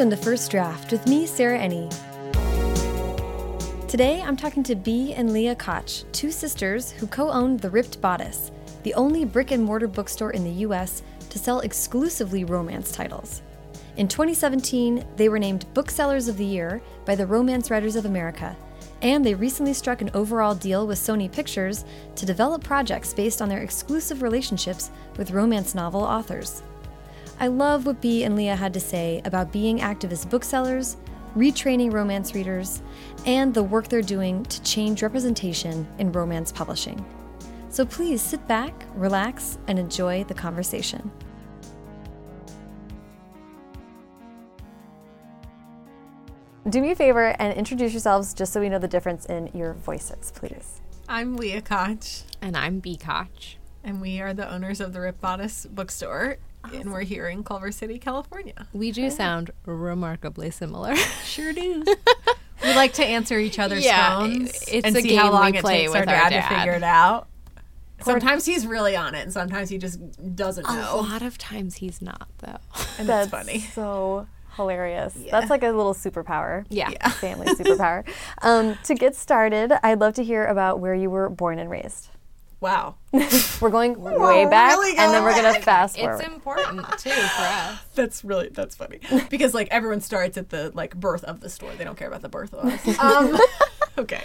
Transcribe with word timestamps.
Welcome 0.00 0.16
to 0.16 0.24
First 0.24 0.50
Draft 0.50 0.92
with 0.92 1.06
me, 1.06 1.26
Sarah 1.26 1.58
Enni. 1.58 1.86
Today 3.86 4.22
I'm 4.22 4.34
talking 4.34 4.62
to 4.62 4.74
Bea 4.74 5.12
and 5.12 5.30
Leah 5.30 5.54
Koch, 5.54 6.04
two 6.10 6.30
sisters 6.30 6.90
who 6.90 7.06
co 7.06 7.28
owned 7.30 7.60
The 7.60 7.68
Ripped 7.68 8.00
Bodice, 8.00 8.50
the 8.82 8.94
only 8.94 9.26
brick 9.26 9.50
and 9.50 9.62
mortar 9.62 9.88
bookstore 9.88 10.30
in 10.30 10.42
the 10.42 10.64
US 10.64 11.02
to 11.28 11.38
sell 11.38 11.60
exclusively 11.60 12.44
romance 12.44 12.92
titles. 12.92 13.42
In 13.98 14.08
2017, 14.08 15.04
they 15.16 15.28
were 15.28 15.38
named 15.38 15.66
Booksellers 15.74 16.28
of 16.28 16.38
the 16.38 16.46
Year 16.46 16.80
by 17.04 17.14
the 17.14 17.26
Romance 17.26 17.70
Writers 17.70 17.94
of 17.94 18.06
America, 18.06 18.56
and 19.02 19.22
they 19.22 19.34
recently 19.34 19.74
struck 19.74 20.00
an 20.00 20.10
overall 20.14 20.54
deal 20.54 20.86
with 20.86 20.98
Sony 20.98 21.30
Pictures 21.30 21.84
to 22.16 22.24
develop 22.24 22.64
projects 22.64 23.12
based 23.12 23.42
on 23.42 23.50
their 23.50 23.60
exclusive 23.60 24.22
relationships 24.22 24.90
with 25.18 25.32
romance 25.32 25.74
novel 25.74 26.00
authors. 26.00 26.62
I 27.40 27.46
love 27.46 27.86
what 27.86 28.02
Bea 28.02 28.24
and 28.24 28.36
Leah 28.36 28.54
had 28.54 28.74
to 28.74 28.80
say 28.80 29.22
about 29.24 29.50
being 29.50 29.78
activist 29.78 30.28
booksellers, 30.28 30.98
retraining 31.34 31.90
romance 31.90 32.34
readers, 32.34 32.82
and 33.24 33.54
the 33.54 33.62
work 33.62 33.88
they're 33.88 34.02
doing 34.02 34.44
to 34.44 34.62
change 34.62 35.02
representation 35.02 35.88
in 35.98 36.12
romance 36.12 36.52
publishing. 36.52 37.02
So 37.70 37.86
please 37.86 38.20
sit 38.20 38.46
back, 38.46 38.84
relax, 38.94 39.58
and 39.68 39.78
enjoy 39.78 40.24
the 40.24 40.34
conversation. 40.34 41.10
Do 46.68 46.82
me 46.82 46.90
a 46.90 46.94
favor 46.94 47.34
and 47.38 47.56
introduce 47.56 47.92
yourselves 47.92 48.34
just 48.34 48.52
so 48.52 48.60
we 48.60 48.68
know 48.68 48.78
the 48.78 48.86
difference 48.86 49.24
in 49.26 49.48
your 49.54 49.72
voices, 49.74 50.30
please. 50.34 50.82
I'm 51.08 51.36
Leah 51.36 51.62
Koch, 51.62 52.22
And 52.42 52.56
I'm 52.56 52.80
Bea 52.80 52.96
Koch. 52.96 53.56
and 53.82 54.00
we 54.00 54.20
are 54.20 54.34
the 54.34 54.52
owners 54.52 54.78
of 54.80 54.92
the 54.92 55.00
Ripped 55.00 55.22
Bodice 55.22 55.64
bookstore, 55.64 56.36
and 56.64 56.92
we're 56.92 57.02
here 57.02 57.28
in 57.28 57.42
Culver 57.44 57.72
City, 57.72 57.98
California. 57.98 58.66
We 58.72 58.92
do 58.92 59.10
sound 59.10 59.50
remarkably 59.66 60.50
similar. 60.50 60.94
Sure 61.24 61.52
do. 61.52 61.84
we 62.62 62.74
like 62.74 62.92
to 62.94 63.04
answer 63.04 63.38
each 63.38 63.58
other's 63.58 63.84
Yeah, 63.84 64.18
phones 64.18 64.50
it's 64.68 64.86
and 64.86 64.96
a 64.96 65.00
see 65.00 65.14
how 65.14 65.24
game 65.24 65.32
long 65.32 65.52
we 65.52 65.58
it 65.58 65.60
play 65.62 65.78
takes 65.82 65.94
our 65.94 66.00
with 66.00 66.08
our 66.08 66.30
dad, 66.30 66.48
to 66.48 66.54
figure 66.54 66.72
it 66.72 66.82
out. 66.82 67.26
Sometimes 68.02 68.46
he's 68.46 68.66
really 68.66 68.96
on 68.96 69.14
it, 69.14 69.20
and 69.22 69.32
sometimes 69.32 69.68
he 69.68 69.76
just 69.76 70.00
doesn't 70.34 70.66
know. 70.66 70.94
A 70.94 71.02
lot 71.02 71.20
of 71.22 71.36
times 71.36 71.76
he's 71.76 72.00
not, 72.00 72.28
though. 72.38 72.56
And 72.98 73.08
That's 73.08 73.26
it's 73.26 73.30
funny. 73.30 73.60
so 73.60 74.26
hilarious. 74.56 75.16
Yeah. 75.16 75.32
That's 75.32 75.50
like 75.50 75.62
a 75.62 75.68
little 75.68 75.94
superpower. 75.94 76.64
Yeah. 76.70 76.90
Family 77.10 77.46
superpower. 77.48 78.06
Um, 78.42 78.78
to 78.84 78.94
get 78.94 79.14
started, 79.14 79.72
I'd 79.82 80.00
love 80.00 80.14
to 80.14 80.24
hear 80.24 80.44
about 80.46 80.80
where 80.80 80.94
you 80.94 81.10
were 81.10 81.28
born 81.28 81.58
and 81.58 81.70
raised. 81.70 82.08
Wow. 82.60 82.96
We're 83.60 83.70
going 83.70 83.98
way 84.00 84.44
back, 84.46 84.76
really 84.76 84.96
and 84.98 85.12
then 85.12 85.24
we're 85.24 85.34
gonna 85.34 85.60
fast 85.60 85.96
forward. 85.98 86.20
It's 86.20 86.28
important, 86.28 86.86
too, 86.98 87.10
for 87.10 87.42
us. 87.42 87.78
That's 87.94 88.22
really 88.22 88.48
that's 88.50 88.74
funny 88.76 89.00
because 89.28 89.52
like 89.52 89.68
everyone 89.70 90.00
starts 90.00 90.36
at 90.38 90.50
the 90.50 90.70
like 90.74 90.94
birth 90.94 91.24
of 91.24 91.40
the 91.40 91.48
store. 91.48 91.72
They 91.76 91.84
don't 91.84 91.96
care 91.96 92.08
about 92.08 92.22
the 92.22 92.28
birth 92.28 92.52
of 92.54 92.64
us. 92.64 92.98
Um, 93.00 93.38
okay, 93.98 94.22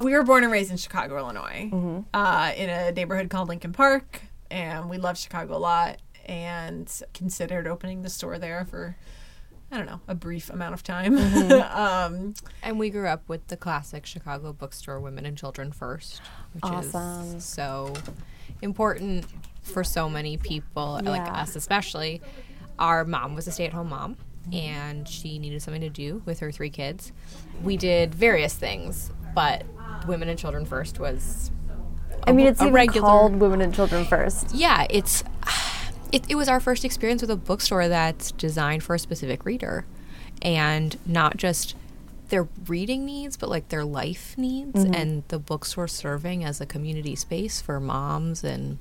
we 0.00 0.12
were 0.12 0.22
born 0.22 0.44
and 0.44 0.52
raised 0.52 0.70
in 0.70 0.76
Chicago, 0.76 1.18
Illinois, 1.18 2.04
uh, 2.14 2.52
in 2.56 2.70
a 2.70 2.92
neighborhood 2.92 3.30
called 3.30 3.48
Lincoln 3.48 3.72
Park, 3.72 4.22
and 4.50 4.88
we 4.88 4.96
love 4.98 5.18
Chicago 5.18 5.56
a 5.56 5.58
lot 5.58 5.98
and 6.26 6.90
considered 7.14 7.66
opening 7.66 8.02
the 8.02 8.10
store 8.10 8.38
there 8.38 8.64
for. 8.64 8.96
I 9.72 9.78
don't 9.78 9.86
know, 9.86 10.00
a 10.06 10.14
brief 10.14 10.50
amount 10.50 10.74
of 10.74 10.82
time. 10.82 11.16
um, 11.72 12.34
And 12.62 12.78
we 12.78 12.90
grew 12.90 13.08
up 13.08 13.26
with 13.26 13.46
the 13.48 13.56
classic 13.56 14.04
Chicago 14.04 14.52
bookstore, 14.52 15.00
Women 15.00 15.24
and 15.24 15.36
Children 15.36 15.72
First, 15.72 16.20
which 16.52 16.62
Awesome. 16.62 17.36
is 17.36 17.44
so 17.44 17.94
important 18.60 19.24
for 19.62 19.82
so 19.82 20.08
many 20.10 20.36
people, 20.36 21.00
like 21.02 21.22
us 21.32 21.56
especially. 21.56 22.20
Our 22.78 23.04
mom 23.04 23.34
was 23.34 23.46
a 23.48 23.52
stay 23.52 23.64
at 23.66 23.72
home 23.72 23.88
mom, 23.88 24.16
and 24.52 25.08
she 25.08 25.38
needed 25.38 25.62
something 25.62 25.80
to 25.82 25.88
do 25.90 26.20
with 26.26 26.40
her 26.40 26.52
three 26.52 26.70
kids. 26.70 27.12
We 27.62 27.76
did 27.78 28.14
various 28.14 28.54
things, 28.54 29.10
but 29.34 29.64
Women 30.06 30.28
and 30.28 30.38
Children 30.38 30.66
First 30.66 30.98
was. 31.00 31.50
I 32.26 32.32
mean, 32.32 32.46
it's 32.46 32.60
a 32.60 32.64
even 32.64 32.74
regular- 32.74 33.06
called 33.08 33.36
Women 33.36 33.60
and 33.62 33.74
Children 33.74 34.04
First. 34.04 34.54
yeah, 34.54 34.86
it's 34.90 35.24
it, 36.12 36.24
it 36.28 36.34
was 36.34 36.48
our 36.48 36.60
first 36.60 36.84
experience 36.84 37.22
with 37.22 37.30
a 37.30 37.36
bookstore 37.36 37.88
that's 37.88 38.32
designed 38.32 38.82
for 38.82 38.94
a 38.94 38.98
specific 38.98 39.44
reader 39.44 39.86
and 40.42 40.98
not 41.06 41.36
just 41.36 41.74
their 42.28 42.48
reading 42.66 43.04
needs 43.04 43.36
but 43.36 43.48
like 43.48 43.68
their 43.68 43.84
life 43.84 44.36
needs 44.36 44.84
mm-hmm. 44.84 44.94
and 44.94 45.22
the 45.28 45.38
bookstore 45.38 45.88
serving 45.88 46.44
as 46.44 46.60
a 46.60 46.66
community 46.66 47.16
space 47.16 47.60
for 47.60 47.80
moms 47.80 48.44
and 48.44 48.78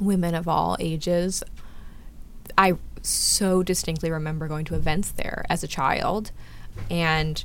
women 0.00 0.34
of 0.34 0.46
all 0.46 0.76
ages. 0.78 1.42
I 2.56 2.74
so 3.02 3.62
distinctly 3.62 4.10
remember 4.10 4.46
going 4.46 4.66
to 4.66 4.74
events 4.74 5.10
there 5.10 5.44
as 5.48 5.64
a 5.64 5.68
child 5.68 6.30
and 6.90 7.42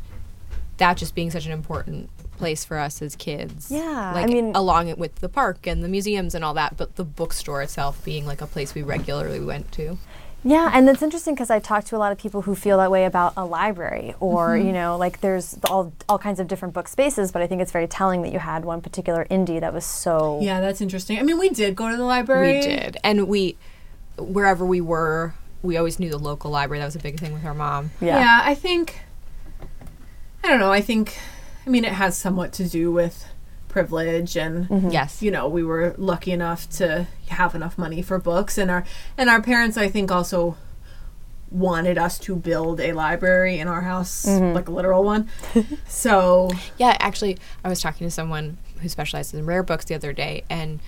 that 0.77 0.97
just 0.97 1.15
being 1.15 1.31
such 1.31 1.45
an 1.45 1.53
important 1.53 2.09
place 2.37 2.63
for 2.65 2.77
us 2.77 3.01
as 3.01 3.15
kids 3.15 3.71
Yeah, 3.71 4.13
I 4.15 4.25
mean- 4.27 4.51
along 4.55 4.95
with 4.97 5.15
the 5.15 5.29
park 5.29 5.65
and 5.67 5.83
the 5.83 5.87
museums 5.87 6.35
and 6.35 6.43
all 6.45 6.53
that 6.55 6.77
but 6.77 6.95
the 6.95 7.03
bookstore 7.03 7.61
itself 7.61 8.03
being 8.03 8.25
like 8.25 8.41
a 8.41 8.47
place 8.47 8.75
we 8.75 8.81
regularly 8.83 9.39
went 9.39 9.71
to 9.73 9.97
Yeah, 10.43 10.69
and 10.73 10.87
it's 10.87 11.01
interesting 11.01 11.33
because 11.33 11.49
I 11.49 11.57
talk 11.59 11.85
to 11.85 11.95
a 11.95 12.01
lot 12.03 12.11
of 12.11 12.19
people 12.19 12.43
who 12.43 12.53
feel 12.53 12.77
that 12.77 12.91
way 12.91 13.05
about 13.05 13.33
a 13.35 13.43
library, 13.43 14.13
or 14.19 14.49
Mm-hmm. 14.49 14.67
you 14.67 14.73
know, 14.73 14.95
like 14.95 15.21
there's 15.21 15.57
all 15.71 15.91
all 16.07 16.19
kinds 16.19 16.39
of 16.39 16.47
different 16.47 16.73
book 16.75 16.87
spaces. 16.87 17.31
But 17.31 17.41
I 17.41 17.47
think 17.47 17.61
it's 17.63 17.71
very 17.71 17.87
telling 17.87 18.21
that 18.21 18.31
you 18.31 18.37
had 18.37 18.63
one 18.63 18.79
particular 18.79 19.25
indie 19.31 19.59
that 19.59 19.73
was 19.73 19.85
so. 19.85 20.39
yeah, 20.43 20.61
that's 20.61 20.81
interesting. 20.81 21.17
I 21.17 21.23
mean, 21.23 21.39
we 21.39 21.49
did 21.49 21.75
go 21.75 21.89
to 21.89 21.97
the 21.97 22.03
library. 22.05 22.53
we 22.57 22.61
did 22.61 22.97
and 23.03 23.27
we 23.27 23.57
wherever 24.19 24.63
we 24.63 24.81
were 24.81 25.33
we 25.63 25.77
always 25.77 25.97
knew 25.99 26.11
the 26.11 26.19
local 26.31 26.51
library 26.51 26.77
that 26.79 26.85
was 26.85 26.95
a 26.95 26.99
big 27.09 27.19
thing 27.19 27.33
with 27.33 27.43
our 27.43 27.55
mom 27.55 27.89
Yeah. 27.99 28.19
Yeah, 28.19 28.39
I 28.51 28.53
think 28.53 29.01
I 30.43 30.49
don't 30.49 30.59
know, 30.59 30.71
I 30.71 30.81
think 30.81 31.17
I 31.65 31.69
mean 31.69 31.83
it 31.85 31.93
has 31.93 32.15
somewhat 32.17 32.53
to 32.53 32.67
do 32.69 32.91
with 32.91 33.25
privilege 33.67 34.37
and 34.37 34.69
Mm-hmm. 34.69 34.89
yes 34.89 35.21
you 35.21 35.31
know, 35.31 35.47
we 35.47 35.63
were 35.63 35.93
lucky 35.97 36.31
enough 36.31 36.69
to 36.77 37.07
have 37.29 37.55
enough 37.55 37.77
money 37.77 38.01
for 38.01 38.17
books 38.19 38.57
and 38.57 38.69
our 38.71 38.83
and 39.17 39.29
our 39.29 39.41
parents 39.41 39.77
I 39.77 39.89
think 39.89 40.11
also 40.11 40.55
wanted 41.51 41.97
us 41.97 42.17
to 42.19 42.35
build 42.35 42.79
a 42.81 42.91
library 42.93 43.59
in 43.59 43.67
our 43.67 43.81
house, 43.81 44.25
Mm-hmm. 44.25 44.53
like 44.55 44.67
a 44.67 44.71
literal 44.71 45.03
one. 45.03 45.29
so 45.87 46.49
Yeah, 46.77 46.97
actually, 46.99 47.37
I 47.63 47.69
was 47.69 47.81
talking 47.81 48.05
to 48.07 48.11
someone 48.11 48.57
who 48.81 48.89
specializes 48.89 49.33
in 49.33 49.45
rare 49.45 49.63
books 49.63 49.85
the 49.85 49.95
other 49.95 50.11
day, 50.11 50.43
and 50.49 50.79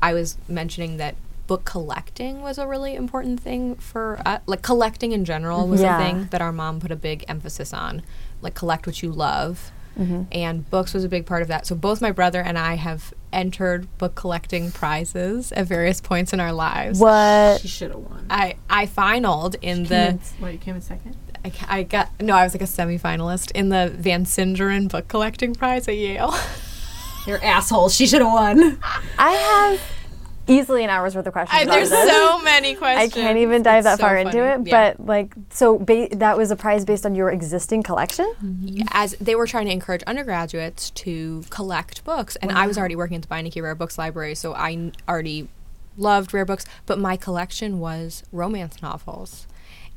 I 0.00 0.12
was 0.14 0.36
mentioning 0.48 0.98
that 0.98 1.16
book 1.46 1.64
collecting 1.64 2.40
was 2.40 2.56
a 2.58 2.66
really 2.68 2.94
important 2.94 3.40
thing 3.40 3.74
for 3.76 4.20
uh, 4.24 4.38
like 4.46 4.62
collecting 4.62 5.10
in 5.12 5.24
general 5.24 5.66
was 5.66 5.80
Yeah. 5.80 5.98
a 5.98 6.02
thing 6.04 6.28
that 6.30 6.40
our 6.40 6.52
mom 6.52 6.78
put 6.78 6.90
a 6.92 6.96
big 6.96 7.24
emphasis 7.26 7.72
on, 7.72 8.02
like 8.42 8.54
collect 8.54 8.86
what 8.86 9.02
you 9.02 9.10
love, 9.10 9.72
Mm-hmm. 9.98 10.22
and 10.32 10.68
books 10.70 10.94
was 10.94 11.04
a 11.04 11.08
big 11.08 11.26
part 11.26 11.42
of 11.42 11.48
that. 11.48 11.66
So 11.66 11.74
both 11.74 12.00
my 12.00 12.12
brother 12.12 12.40
and 12.40 12.58
I 12.58 12.74
have 12.76 13.12
entered 13.32 13.86
book 13.98 14.14
collecting 14.14 14.70
prizes 14.72 15.52
at 15.52 15.66
various 15.66 16.00
points 16.00 16.32
in 16.32 16.40
our 16.40 16.52
lives. 16.52 16.98
What? 16.98 17.60
she 17.60 17.68
should 17.68 17.90
have 17.90 18.00
won. 18.00 18.26
I 18.30 18.54
I 18.70 18.86
finaled 18.86 19.56
in 19.60 19.78
Came 19.78 19.84
the 19.86 20.08
in- 20.08 20.20
what, 20.38 20.52
you 20.52 20.58
came 20.58 20.76
in 20.76 20.80
second? 20.80 21.16
I, 21.44 21.52
I 21.68 21.82
got 21.82 22.08
no 22.20 22.34
I 22.34 22.44
was 22.44 22.54
like 22.54 22.62
a 22.62 22.64
semifinalist 22.66 23.50
in 23.52 23.68
the 23.68 23.92
Van 23.94 24.24
Sinderen 24.24 24.88
book 24.88 25.08
collecting 25.08 25.54
prize 25.54 25.88
at 25.88 25.96
Yale. 25.96 26.34
You're 27.26 27.42
assholes. 27.44 27.94
She 27.94 28.06
should 28.06 28.20
have 28.22 28.32
won. 28.32 28.78
I 29.18 29.30
have 29.32 29.80
easily 30.46 30.84
an 30.84 30.90
hour's 30.90 31.14
worth 31.14 31.26
of 31.26 31.32
questions. 31.32 31.60
I, 31.60 31.64
there's 31.64 31.90
so 31.90 32.40
many 32.42 32.74
questions. 32.74 33.12
I 33.12 33.14
can't 33.14 33.38
even 33.38 33.62
dive 33.62 33.84
that 33.84 33.98
so 33.98 34.04
far 34.04 34.16
into 34.16 34.38
it. 34.38 34.66
Yeah. 34.66 34.94
But 34.94 35.06
like, 35.06 35.34
so 35.50 35.78
ba- 35.78 36.08
that 36.12 36.36
was 36.36 36.50
a 36.50 36.56
prize 36.56 36.84
based 36.84 37.06
on 37.06 37.14
your 37.14 37.30
existing 37.30 37.82
collection. 37.82 38.32
Mm-hmm. 38.42 38.82
as 38.90 39.16
they 39.20 39.34
were 39.34 39.46
trying 39.46 39.66
to 39.66 39.72
encourage 39.72 40.02
undergraduates 40.04 40.90
to 40.90 41.44
collect 41.50 42.04
books, 42.04 42.36
and 42.36 42.52
I 42.52 42.66
was 42.66 42.76
already 42.78 42.96
working 42.96 43.16
at 43.16 43.22
the 43.22 43.28
Beinecke 43.28 43.62
Rare 43.62 43.74
Books 43.74 43.98
Library, 43.98 44.34
so 44.34 44.52
I 44.52 44.72
n- 44.72 44.92
already 45.08 45.48
loved 45.96 46.32
rare 46.34 46.44
books. 46.44 46.64
But 46.86 46.98
my 46.98 47.16
collection 47.16 47.78
was 47.78 48.22
romance 48.32 48.82
novels. 48.82 49.46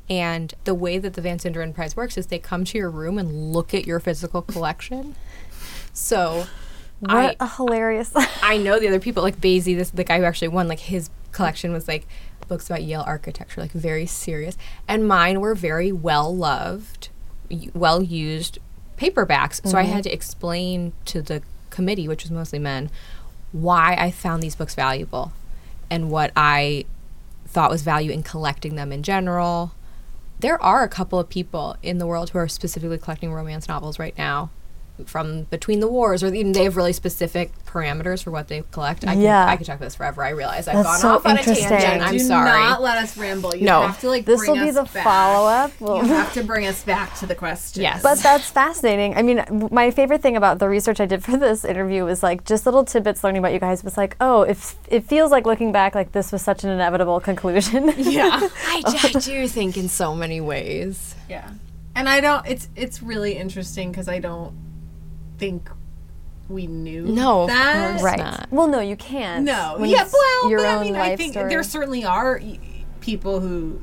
And 0.08 0.54
the 0.64 0.74
way 0.74 0.98
that 0.98 1.14
the 1.14 1.20
Van 1.20 1.38
Sinderen 1.38 1.74
Prize 1.74 1.96
works 1.96 2.16
is 2.16 2.28
they 2.28 2.38
come 2.38 2.64
to 2.66 2.78
your 2.78 2.90
room 2.90 3.18
and 3.18 3.52
look 3.52 3.74
at 3.74 3.86
your 3.86 3.98
physical 3.98 4.40
collection. 4.40 5.16
So 5.92 6.46
What 7.00 7.10
I 7.10 7.36
a 7.40 7.48
hilarious! 7.48 8.12
I 8.42 8.56
know 8.56 8.78
the 8.78 8.88
other 8.88 9.00
people 9.00 9.22
like 9.22 9.40
Basie, 9.40 9.76
this 9.76 9.90
the 9.90 10.04
guy 10.04 10.18
who 10.18 10.24
actually 10.24 10.48
won. 10.48 10.68
Like 10.68 10.80
his 10.80 11.10
collection 11.32 11.72
was 11.72 11.86
like 11.88 12.06
books 12.48 12.70
about 12.70 12.82
Yale 12.82 13.04
architecture, 13.06 13.60
like 13.60 13.72
very 13.72 14.06
serious, 14.06 14.56
and 14.88 15.06
mine 15.06 15.40
were 15.40 15.54
very 15.54 15.92
well 15.92 16.34
loved, 16.34 17.10
well 17.74 18.02
used 18.02 18.58
paperbacks. 18.96 19.66
So 19.66 19.76
I 19.76 19.82
mm-hmm. 19.82 19.92
had 19.92 20.04
to 20.04 20.12
explain 20.12 20.92
to 21.06 21.20
the 21.20 21.42
committee, 21.70 22.08
which 22.08 22.22
was 22.22 22.30
mostly 22.30 22.58
men, 22.58 22.90
why 23.52 23.94
I 23.98 24.10
found 24.10 24.42
these 24.42 24.56
books 24.56 24.74
valuable, 24.74 25.32
and 25.90 26.10
what 26.10 26.32
I 26.34 26.86
thought 27.46 27.70
was 27.70 27.82
value 27.82 28.10
in 28.10 28.22
collecting 28.22 28.76
them 28.76 28.90
in 28.90 29.02
general. 29.02 29.72
There 30.38 30.62
are 30.62 30.82
a 30.82 30.88
couple 30.88 31.18
of 31.18 31.28
people 31.28 31.76
in 31.82 31.98
the 31.98 32.06
world 32.06 32.30
who 32.30 32.38
are 32.38 32.48
specifically 32.48 32.98
collecting 32.98 33.32
romance 33.32 33.68
novels 33.68 33.98
right 33.98 34.16
now 34.18 34.50
from 35.04 35.42
between 35.44 35.80
the 35.80 35.88
wars, 35.88 36.22
or 36.22 36.32
even 36.34 36.52
they 36.52 36.64
have 36.64 36.76
really 36.76 36.92
specific 36.92 37.50
parameters 37.66 38.22
for 38.22 38.30
what 38.30 38.48
they 38.48 38.62
collect. 38.72 39.04
I 39.06 39.12
can, 39.12 39.20
Yeah. 39.20 39.46
I 39.46 39.56
could 39.56 39.66
talk 39.66 39.76
about 39.76 39.84
this 39.86 39.94
forever. 39.96 40.24
I 40.24 40.30
realize 40.30 40.66
I've 40.68 40.76
That's 40.76 40.88
gone 40.88 40.98
so 41.00 41.08
off 41.16 41.26
on 41.26 41.38
a 41.38 41.42
tangent. 41.42 42.02
I'm 42.02 42.12
Do 42.12 42.18
sorry. 42.18 42.48
not 42.60 42.80
let 42.82 42.98
us 42.98 43.16
ramble. 43.16 43.54
You 43.54 43.66
No. 43.66 43.82
have 43.82 44.00
to 44.00 44.08
like 44.08 44.24
This 44.24 44.38
bring 44.40 44.52
will 44.52 44.64
be 44.64 44.70
us 44.70 44.74
the 44.76 44.86
follow 45.00 45.46
up. 45.48 45.72
You 45.80 46.00
have 46.14 46.32
to 46.34 46.42
bring 46.42 46.66
us 46.66 46.82
back 46.84 47.14
to 47.18 47.26
the 47.26 47.34
question. 47.34 47.82
Yes. 47.82 48.02
But 48.02 48.18
that's 48.20 48.48
fascinating. 48.50 49.14
I 49.16 49.22
mean, 49.22 49.68
my 49.70 49.90
favorite 49.90 50.22
thing 50.22 50.36
about 50.36 50.58
the 50.58 50.68
research 50.68 51.00
I 51.00 51.06
did 51.06 51.22
for 51.22 51.36
this 51.36 51.64
interview 51.64 52.04
was 52.04 52.22
like 52.22 52.44
just 52.44 52.64
little 52.64 52.84
tidbits 52.84 53.22
learning 53.22 53.40
about 53.40 53.52
you 53.52 53.58
guys 53.60 53.84
was 53.84 53.96
like, 53.96 54.16
oh, 54.20 54.42
it, 54.42 54.56
it 54.88 55.04
feels 55.04 55.30
like 55.30 55.44
looking 55.46 55.72
back, 55.72 55.94
like 55.94 56.12
this 56.12 56.32
was 56.32 56.42
such 56.42 56.64
an 56.64 56.70
inevitable 56.70 57.20
conclusion. 57.20 57.92
Yeah. 57.98 58.30
I, 58.66 58.82
I 59.14 59.18
do 59.18 59.48
think 59.48 59.76
in 59.76 59.88
so 59.88 60.14
many 60.14 60.40
ways. 60.40 61.14
Yeah. 61.28 61.50
And 61.94 62.08
I 62.08 62.20
don't 62.20 62.46
it's 62.46 62.68
it's 62.76 63.02
really 63.02 63.32
interesting 63.36 63.90
because 63.90 64.06
I 64.08 64.18
don't 64.20 64.52
think 65.38 65.68
we 66.48 66.66
knew 66.66 67.02
No, 67.06 67.42
of 67.42 67.48
that. 67.48 67.90
course 67.90 68.02
right. 68.02 68.18
not. 68.18 68.48
Well, 68.50 68.68
no, 68.68 68.80
you 68.80 68.96
can't. 68.96 69.44
No. 69.44 69.74
when 69.78 69.90
Yeah, 69.90 70.08
well, 70.12 70.50
your 70.50 70.60
but 70.60 70.66
own 70.68 70.78
I 70.78 70.84
mean 70.84 70.92
life 70.94 71.12
I 71.12 71.16
think 71.16 71.32
story. 71.32 71.48
there 71.48 71.62
certainly 71.62 72.04
are 72.04 72.40
people 73.00 73.40
who 73.40 73.80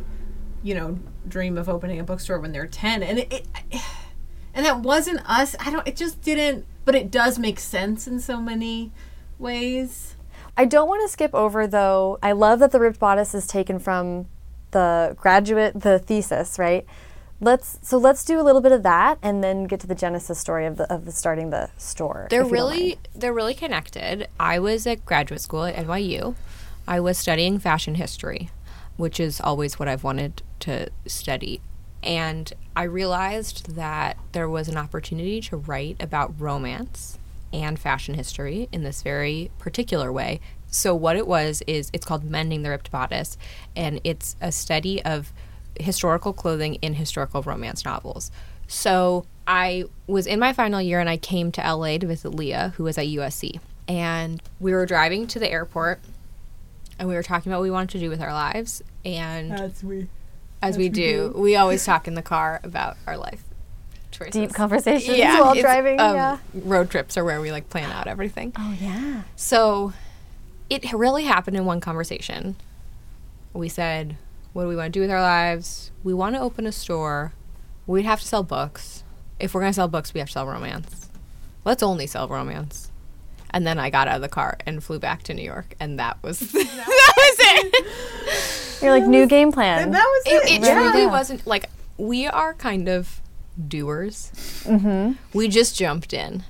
you 0.62 0.74
know 0.76 0.98
dream 1.28 1.58
of 1.58 1.68
opening 1.70 2.00
a 2.00 2.04
bookstore 2.04 2.40
when 2.40 2.52
they're 2.52 2.68
10 2.68 3.04
and 3.04 3.20
it, 3.20 3.32
it 3.34 3.48
and 4.54 4.66
that 4.66 4.80
wasn't 4.80 5.20
us. 5.30 5.56
I 5.60 5.72
don't 5.72 5.88
it 5.88 5.96
just 5.96 6.22
didn't 6.22 6.66
but 6.86 6.96
it 6.96 7.10
does 7.12 7.38
make 7.40 7.60
sense 7.60 8.08
in 8.08 8.20
so 8.20 8.40
many 8.42 8.92
ways. 9.40 10.16
I 10.56 10.66
don't 10.66 10.88
want 10.88 11.02
to 11.02 11.12
skip 11.12 11.34
over 11.34 11.66
though. 11.68 12.20
I 12.22 12.32
love 12.34 12.60
that 12.60 12.72
the 12.72 12.80
ripped 12.80 13.00
bodice 13.00 13.34
is 13.34 13.48
taken 13.48 13.80
from 13.80 14.28
the 14.72 15.16
graduate, 15.20 15.80
the 15.82 16.00
thesis, 16.00 16.58
right? 16.58 16.86
Let's 17.44 17.78
so 17.82 17.98
let's 17.98 18.24
do 18.24 18.40
a 18.40 18.42
little 18.42 18.62
bit 18.62 18.72
of 18.72 18.84
that 18.84 19.20
and 19.22 19.44
then 19.44 19.66
get 19.66 19.82
to 19.82 19.88
the 19.88 19.96
genesis 19.96 20.40
story 20.40 20.66
of 20.66 20.78
the 20.78 20.92
of 20.92 21.04
the 21.04 21.12
starting 21.12 21.50
the 21.50 21.70
store. 21.78 22.28
They're 22.30 22.42
if 22.42 22.48
you 22.48 22.56
don't 22.56 22.66
mind. 22.66 22.78
really 22.78 23.00
they're 23.14 23.34
really 23.34 23.54
connected. 23.54 24.28
I 24.40 24.60
was 24.60 24.88
at 24.88 25.06
graduate 25.06 25.42
school 25.42 25.66
at 25.66 25.76
NYU. 25.76 26.36
I 26.88 27.02
was 27.02 27.18
studying 27.18 27.60
fashion 27.60 27.96
history, 27.96 28.50
which 28.96 29.20
is 29.20 29.42
always 29.42 29.78
what 29.78 29.90
I've 29.90 30.06
wanted 30.06 30.42
to 30.62 30.90
study. 31.06 31.60
And 32.02 32.52
I 32.76 32.84
realized 32.84 33.76
that 33.76 34.18
there 34.32 34.48
was 34.48 34.70
an 34.70 34.78
opportunity 34.78 35.42
to 35.42 35.58
write 35.58 35.98
about 36.02 36.34
romance 36.40 37.18
and 37.52 37.78
fashion 37.78 38.16
history 38.16 38.68
in 38.72 38.84
this 38.84 39.02
very 39.02 39.52
particular 39.60 40.12
way. 40.12 40.40
So 40.68 40.96
what 40.96 41.16
it 41.16 41.28
was 41.28 41.62
is 41.68 41.90
it's 41.94 42.06
called 42.06 42.24
Mending 42.24 42.64
the 42.64 42.70
Ripped 42.70 42.92
Bodice 42.92 43.38
and 43.76 44.02
it's 44.04 44.36
a 44.42 44.52
study 44.52 45.04
of 45.04 45.32
historical 45.80 46.34
clothing 46.34 46.76
in 46.76 46.96
historical 46.96 47.42
romance 47.42 47.86
novels. 47.86 48.32
So 48.68 49.26
I 49.48 49.86
was 50.08 50.28
in 50.28 50.40
my 50.40 50.54
final 50.54 50.82
year 50.82 51.00
and 51.00 51.10
I 51.10 51.18
came 51.18 51.52
to 51.54 51.62
LA 51.62 51.98
to 51.98 52.08
visit 52.08 52.30
Leah, 52.30 52.74
who 52.78 52.84
was 52.84 52.98
at 52.98 53.06
USC. 53.06 53.60
And 53.88 54.42
we 54.60 54.72
were 54.72 54.86
driving 54.86 55.28
to 55.28 55.40
the 55.40 55.50
airport 55.50 56.00
and 56.98 57.10
we 57.10 57.16
were 57.16 57.24
talking 57.24 57.52
about 57.52 57.60
what 57.60 57.64
we 57.64 57.72
wanted 57.72 57.90
to 57.92 58.00
do 58.00 58.10
with 58.10 58.22
our 58.22 58.34
lives. 58.34 58.82
And 59.04 59.52
That's 59.52 59.84
we. 59.84 60.08
as 60.62 60.78
we 60.78 60.90
do, 60.90 61.34
we 61.36 61.56
always 61.56 61.84
talk 61.84 62.08
in 62.08 62.16
the 62.16 62.22
car 62.22 62.62
about 62.64 62.98
our 63.06 63.18
life 63.18 63.44
choices. 64.12 64.34
deep 64.34 64.54
conversations 64.54 65.18
yeah, 65.18 65.42
while 65.42 65.56
driving. 65.56 66.00
um, 66.00 66.16
yeah. 66.16 66.38
Road 66.54 66.90
trips 66.90 67.18
are 67.18 67.26
where 67.26 67.42
we 67.42 67.52
like 67.52 67.70
plan 67.70 67.92
out 67.92 68.08
everything. 68.08 68.54
Oh 68.58 68.76
yeah. 68.80 69.24
So 69.36 69.94
it 70.70 70.92
really 70.94 71.26
happened 71.26 71.58
in 71.58 71.66
one 71.66 71.82
conversation. 71.82 72.56
We 73.54 73.70
said, 73.70 74.16
What 74.54 74.64
do 74.64 74.68
we 74.70 74.76
want 74.76 74.94
to 74.94 74.98
do 74.98 75.02
with 75.02 75.12
our 75.12 75.22
lives? 75.22 75.92
We 76.04 76.14
want 76.14 76.36
to 76.36 76.42
open 76.42 76.66
a 76.68 76.72
store. 76.72 77.34
We'd 77.88 78.06
have 78.06 78.22
to 78.22 78.28
sell 78.28 78.44
books. 78.44 79.04
If 79.40 79.54
we're 79.54 79.62
going 79.62 79.72
to 79.72 79.76
sell 79.76 79.88
books, 79.88 80.14
we 80.14 80.20
have 80.20 80.30
to 80.30 80.34
sell 80.34 80.48
romance. 80.48 81.10
Let's 81.66 81.82
only 81.84 82.08
sell 82.08 82.28
romance. 82.28 82.92
And 83.50 83.66
then 83.68 83.80
I 83.80 83.90
got 83.90 84.08
out 84.08 84.16
of 84.18 84.22
the 84.22 84.30
car 84.30 84.58
and 84.66 84.84
flew 84.84 85.00
back 85.00 85.24
to 85.24 85.34
New 85.34 85.44
York, 85.44 85.76
and 85.80 86.00
that 86.00 86.18
was 86.24 86.40
that 86.52 87.14
was 87.18 87.36
it. 87.40 88.82
You're 88.82 88.92
like 88.92 89.06
new 89.06 89.28
game 89.28 89.52
plan. 89.52 89.92
That 89.92 90.04
was 90.06 90.24
It, 90.26 90.50
it. 90.52 90.64
it 90.64 90.74
truly 90.74 91.02
Yeah. 91.04 91.12
wasn't 91.12 91.46
like 91.46 91.70
we 91.98 92.26
are 92.28 92.54
kind 92.56 92.90
of 92.90 93.22
doers. 93.68 94.32
Mm-hmm. 94.66 95.14
We 95.38 95.48
just 95.50 95.76
jumped 95.78 96.14
in. 96.14 96.44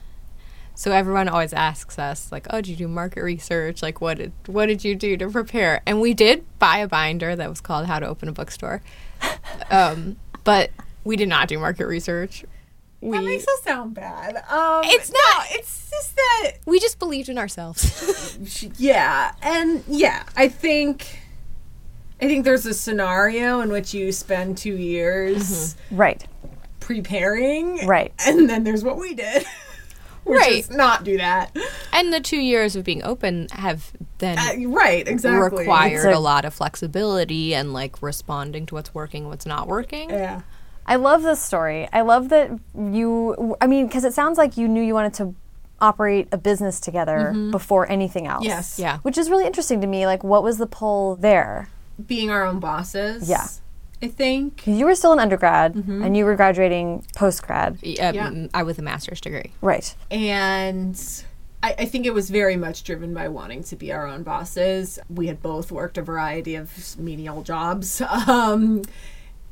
So 0.75 0.91
everyone 0.91 1.27
always 1.29 1.53
asks 1.53 1.99
us, 1.99 2.31
like, 2.31 2.47
"Oh, 2.49 2.57
did 2.57 2.67
you 2.69 2.75
do 2.75 2.87
market 2.87 3.21
research? 3.23 3.81
Like, 3.81 4.01
what 4.01 4.17
did 4.17 4.31
what 4.47 4.65
did 4.65 4.83
you 4.83 4.95
do 4.95 5.15
to 5.17 5.29
prepare?" 5.29 5.81
And 5.85 6.01
we 6.01 6.13
did 6.13 6.45
buy 6.59 6.77
a 6.79 6.87
binder 6.87 7.35
that 7.35 7.49
was 7.49 7.61
called 7.61 7.85
"How 7.85 7.99
to 7.99 8.07
Open 8.07 8.27
a 8.27 8.31
Bookstore," 8.31 8.81
um, 9.71 10.17
but 10.43 10.71
we 11.03 11.15
did 11.15 11.29
not 11.29 11.47
do 11.47 11.59
market 11.59 11.85
research. 11.85 12.43
We 13.01 13.17
That 13.17 13.23
makes 13.25 13.43
us 13.43 13.63
sound 13.63 13.93
bad. 13.93 14.37
Um, 14.49 14.81
It's 14.85 15.11
no, 15.11 15.43
It's 15.51 15.89
just 15.91 16.15
that 16.15 16.51
we 16.65 16.79
just 16.79 16.99
believed 16.99 17.27
in 17.29 17.37
ourselves. 17.37 18.37
yeah 18.77 19.33
and 19.41 19.83
yeah 19.87 20.23
i 20.37 20.47
think 20.47 21.19
i 22.21 22.27
think 22.27 22.45
there's 22.45 22.65
a 22.65 22.73
scenario 22.73 23.59
in 23.59 23.69
which 23.71 23.93
you 23.93 24.11
spend 24.11 24.57
two 24.57 24.75
years 24.77 25.75
right. 25.91 26.25
preparing 26.79 27.85
Right. 27.85 28.13
and 28.25 28.49
then 28.49 28.63
there's 28.63 28.83
what 28.83 28.97
we 28.97 29.13
did 29.13 29.45
which 30.23 30.39
Right. 30.39 30.59
is 30.59 30.69
not 30.69 31.03
do 31.03 31.17
that 31.17 31.55
and 31.91 32.13
the 32.13 32.19
two 32.19 32.37
years 32.39 32.75
of 32.75 32.83
being 32.83 33.03
open 33.03 33.47
have 33.51 33.91
then 34.19 34.37
Uh, 34.39 34.69
right 34.69 35.07
exactly 35.07 35.59
required 35.59 35.95
It's 35.95 36.05
a, 36.05 36.13
a- 36.13 36.19
lot 36.19 36.45
of 36.45 36.53
flexibility 36.53 37.53
and 37.55 37.73
like 37.73 38.01
responding 38.01 38.65
to 38.67 38.75
what's 38.75 38.93
working, 38.93 39.27
what's 39.27 39.45
not 39.45 39.67
working. 39.67 40.09
yeah 40.09 40.41
I 40.85 40.97
love 40.97 41.21
this 41.23 41.41
story. 41.41 41.87
I 41.93 42.01
love 42.01 42.27
that 42.27 42.51
you. 42.77 43.55
I 43.61 43.67
mean, 43.67 43.87
because 43.87 44.03
it 44.03 44.13
sounds 44.13 44.37
like 44.37 44.57
you 44.57 44.67
knew 44.67 44.81
you 44.83 44.93
wanted 44.93 45.13
to 45.13 45.33
operate 45.79 46.27
a 46.33 46.37
business 46.37 46.81
together 46.81 47.33
before 47.51 47.89
anything 47.89 48.27
else. 48.27 48.43
Yes. 48.43 48.77
Yeah. 48.79 48.97
Which 48.97 49.17
is 49.17 49.29
really 49.29 49.45
interesting 49.45 49.79
to 49.79 49.87
me. 49.87 50.05
Like, 50.05 50.25
what 50.25 50.43
was 50.43 50.57
the 50.57 50.67
pull 50.67 51.15
there? 51.15 51.69
being 52.05 52.29
our 52.31 52.43
own 52.45 52.59
bosses 52.59 53.29
Yeah. 53.29 53.47
I 54.03 54.07
think. 54.07 54.67
You 54.67 54.85
were 54.85 54.95
still 54.95 55.13
an 55.13 55.19
undergrad, 55.19 55.75
and 55.75 56.15
you 56.17 56.25
were 56.25 56.35
graduating 56.35 57.05
post 57.15 57.41
grad. 57.47 57.73
Um, 57.73 57.79
Yeah. 58.13 58.47
I 58.53 58.63
with 58.63 58.77
a 58.79 58.81
master's 58.81 59.21
degree. 59.21 59.51
Right. 59.61 59.95
and 60.11 60.99
I, 61.63 61.75
I 61.79 61.85
think 61.85 62.05
it 62.05 62.13
was 62.13 62.29
very 62.29 62.57
much 62.57 62.83
driven 62.83 63.13
by 63.13 63.29
wanting 63.29 63.63
to 63.63 63.75
be 63.77 63.93
our 63.93 64.05
own 64.05 64.23
bosses. 64.23 64.99
We 65.09 65.27
had 65.27 65.41
both 65.41 65.71
worked 65.71 65.97
a 65.97 66.01
variety 66.01 66.55
of 66.55 66.99
menial 66.99 67.41
jobs, 67.41 68.01
um, 68.27 68.83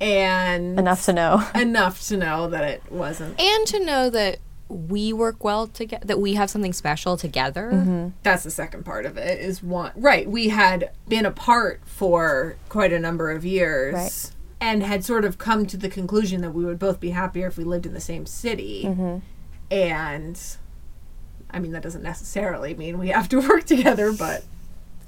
and 0.01 0.77
Enough 0.79 1.05
to 1.05 1.13
know. 1.13 1.47
enough 1.55 2.05
to 2.07 2.17
know 2.17 2.49
that 2.49 2.63
it 2.65 2.83
wasn't. 2.91 3.39
And 3.39 3.67
to 3.67 3.79
know 3.85 4.09
that 4.09 4.39
we 4.67 5.13
work 5.13 5.43
well 5.43 5.67
together, 5.67 6.05
that 6.05 6.19
we 6.19 6.33
have 6.35 6.49
something 6.49 6.73
special 6.73 7.17
together. 7.17 7.71
Mm-hmm. 7.73 8.07
That's 8.23 8.43
the 8.43 8.51
second 8.51 8.83
part 8.85 9.05
of 9.05 9.17
it. 9.17 9.39
Is 9.39 9.61
one 9.61 9.91
right? 9.95 10.29
We 10.29 10.49
had 10.49 10.91
been 11.07 11.25
apart 11.25 11.81
for 11.85 12.55
quite 12.69 12.93
a 12.93 12.99
number 12.99 13.31
of 13.31 13.45
years. 13.45 13.93
Right. 13.93 14.31
And 14.61 14.83
had 14.83 15.03
sort 15.03 15.25
of 15.25 15.37
come 15.39 15.65
to 15.65 15.75
the 15.75 15.89
conclusion 15.89 16.41
that 16.41 16.51
we 16.51 16.63
would 16.63 16.77
both 16.79 16.99
be 16.99 17.09
happier 17.09 17.47
if 17.47 17.57
we 17.57 17.63
lived 17.63 17.85
in 17.87 17.93
the 17.93 17.99
same 17.99 18.25
city. 18.27 18.83
Mm-hmm. 18.85 19.17
And 19.71 20.39
I 21.49 21.59
mean, 21.59 21.71
that 21.71 21.81
doesn't 21.81 22.03
necessarily 22.03 22.73
mean 22.75 22.97
we 22.97 23.09
have 23.09 23.27
to 23.29 23.39
work 23.49 23.65
together, 23.65 24.13
but 24.13 24.43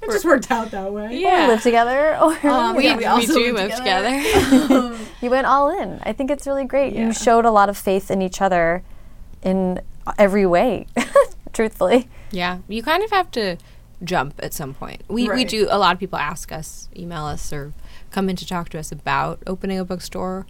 it 0.02 0.08
just 0.12 0.26
worked 0.26 0.52
out 0.52 0.72
that 0.72 0.92
way. 0.92 1.24
Or 1.46 1.48
live 1.50 1.62
together, 1.64 2.18
or 2.22 2.38
Um, 2.48 2.76
We, 2.76 2.86
yeah, 2.86 2.98
we, 2.98 3.06
also 3.06 3.34
do 3.36 3.54
live 3.54 3.70
move 3.70 3.78
together. 3.78 4.98
you 5.22 5.30
went 5.30 5.48
all 5.48 5.70
in. 5.70 6.00
I 6.04 6.14
think 6.14 6.32
it's 6.32 6.46
really 6.48 6.66
great. 6.66 6.94
Yeah. 6.94 7.08
You 7.08 7.14
showed 7.14 7.46
a 7.46 7.52
lot 7.52 7.70
of 7.70 7.78
faith 7.78 8.12
in 8.12 8.22
each 8.22 8.42
other 8.42 8.84
in 9.42 9.80
every 10.18 10.46
way, 10.46 10.88
truthfully. 11.54 12.10
yeah, 12.32 12.60
you 12.68 12.84
kind 12.84 13.04
of 13.04 13.12
have 13.12 13.32
to 13.32 13.58
jump 14.04 14.36
at 14.44 14.54
some 14.54 14.74
point. 14.74 15.04
We 15.08 15.30
we 15.30 15.46
do. 15.46 15.68
A 15.70 15.78
lot 15.78 15.94
of 15.94 16.00
people 16.00 16.20
ask 16.20 16.52
us, 16.52 16.90
email 16.96 17.26
us, 17.26 17.54
or 17.54 17.74
come 18.14 18.30
in 18.30 18.36
to 18.38 18.48
talk 18.48 18.70
to 18.70 18.80
us 18.80 18.92
about 18.92 19.44
opening 19.46 19.80
a 19.80 19.84
bookstore, 19.84 20.46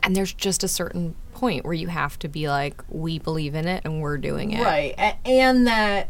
and 0.00 0.14
there's 0.14 0.32
just 0.32 0.62
a 0.62 0.68
certain 0.68 1.16
point 1.32 1.64
where 1.64 1.74
you 1.74 1.88
have 1.88 2.18
to 2.20 2.28
be 2.28 2.48
like, 2.48 2.82
we 2.88 3.18
believe 3.18 3.54
in 3.54 3.66
it 3.66 3.82
and 3.84 4.00
we're 4.00 4.18
doing 4.18 4.52
it. 4.52 4.62
Right. 4.62 5.16
And 5.24 5.66
that 5.66 6.08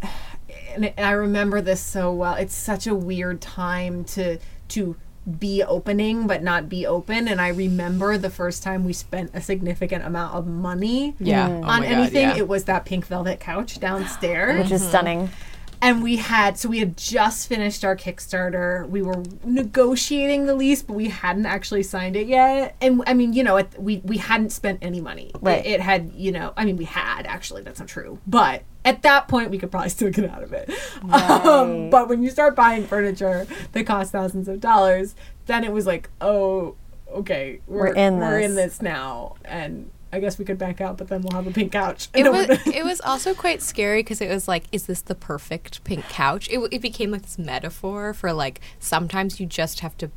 and 0.75 0.93
I 0.99 1.13
remember 1.13 1.61
this 1.61 1.81
so 1.81 2.13
well. 2.13 2.35
It's 2.35 2.55
such 2.55 2.87
a 2.87 2.95
weird 2.95 3.41
time 3.41 4.05
to 4.05 4.39
to 4.69 4.97
be 5.39 5.61
opening 5.61 6.29
but 6.29 6.41
not 6.41 6.69
be 6.69 6.87
open 6.87 7.27
and 7.27 7.41
I 7.41 7.49
remember 7.49 8.17
the 8.17 8.31
first 8.31 8.63
time 8.63 8.85
we 8.85 8.93
spent 8.93 9.33
a 9.35 9.41
significant 9.41 10.05
amount 10.05 10.37
of 10.37 10.47
money 10.47 11.17
Yeah. 11.19 11.49
Mm-hmm. 11.49 11.65
Oh 11.65 11.69
on 11.69 11.83
God, 11.83 11.91
anything 11.91 12.29
yeah. 12.29 12.37
it 12.37 12.47
was 12.47 12.65
that 12.65 12.85
pink 12.85 13.07
velvet 13.07 13.41
couch 13.41 13.81
downstairs 13.81 14.63
Which 14.63 14.71
is 14.71 14.87
stunning. 14.87 15.27
Mm-hmm. 15.27 15.56
And 15.81 16.03
we 16.03 16.17
had 16.17 16.59
so 16.59 16.69
we 16.69 16.79
had 16.79 16.97
just 16.97 17.49
finished 17.49 17.85
our 17.85 17.97
kickstarter. 17.97 18.89
We 18.89 19.03
were 19.03 19.23
negotiating 19.45 20.47
the 20.47 20.55
lease 20.55 20.83
but 20.83 20.95
we 20.95 21.09
hadn't 21.09 21.47
actually 21.47 21.83
signed 21.83 22.17
it 22.17 22.27
yet. 22.27 22.77
And 22.81 23.03
i 23.07 23.15
mean 23.15 23.33
you 23.33 23.43
know 23.45 23.57
it, 23.57 23.69
we 23.79 23.99
we 24.05 24.19
hadn't 24.19 24.51
spent 24.51 24.79
any 24.83 25.01
money. 25.01 25.33
Right. 25.41 25.65
it, 25.65 25.73
it 25.73 25.81
had 25.81 26.13
you 26.15 26.33
know 26.33 26.53
i 26.57 26.65
mean 26.65 26.77
we 26.77 26.85
had 26.85 27.27
actually 27.27 27.63
that's 27.63 27.81
not 27.81 27.89
true. 27.89 28.19
But 28.27 28.63
at 28.85 29.03
that 29.03 29.29
point 29.29 29.51
we 29.51 29.59
could 29.59 29.71
probably 29.71 29.89
still 29.99 30.11
get 30.11 30.31
out 30.31 30.43
of 30.43 30.53
it. 30.53 30.71
Um, 31.13 31.91
but 31.91 32.09
when 32.09 32.23
you 32.23 32.31
start 32.31 32.55
buying 32.57 32.87
furniture 32.87 33.47
that 33.73 33.87
costs 33.87 34.13
thousands 34.13 34.49
of 34.49 34.61
dollars 34.61 35.15
then 35.47 35.65
it 35.65 35.73
was 35.73 35.87
like 35.87 36.09
oh 36.21 36.75
okay 37.11 37.61
we're, 37.67 37.89
We're 37.89 37.95
in 37.95 38.17
we're 38.19 38.41
in 38.41 38.55
this. 38.55 38.79
this 38.79 38.83
now. 38.83 39.37
And 39.45 39.91
I 40.17 40.21
guess 40.21 40.39
we 40.39 40.45
could 40.45 40.59
back 40.59 40.81
out, 40.81 40.97
but 40.97 41.09
then 41.09 41.21
we'll 41.23 41.33
have 41.37 41.47
a 41.47 41.51
pink 41.51 41.73
couch. 41.73 42.09
It 42.15 42.25
No, 42.25 42.33
was 42.33 42.49
it 42.67 42.85
was 42.85 43.01
also 43.03 43.35
quite 43.35 43.61
scary 43.63 44.01
because 44.03 44.21
it 44.21 44.29
was 44.31 44.49
like, 44.49 44.65
is 44.73 44.87
this 44.87 45.03
the 45.03 45.15
perfect 45.15 45.85
pink 45.85 46.09
couch? 46.09 46.49
It, 46.51 46.59
it 46.73 46.81
became 46.81 47.11
like 47.11 47.23
this 47.23 47.39
metaphor 47.39 48.15
for 48.15 48.33
like 48.33 48.61
sometimes 48.81 49.39
you 49.39 49.47
just 49.47 49.81
have 49.81 49.97
to 49.99 50.11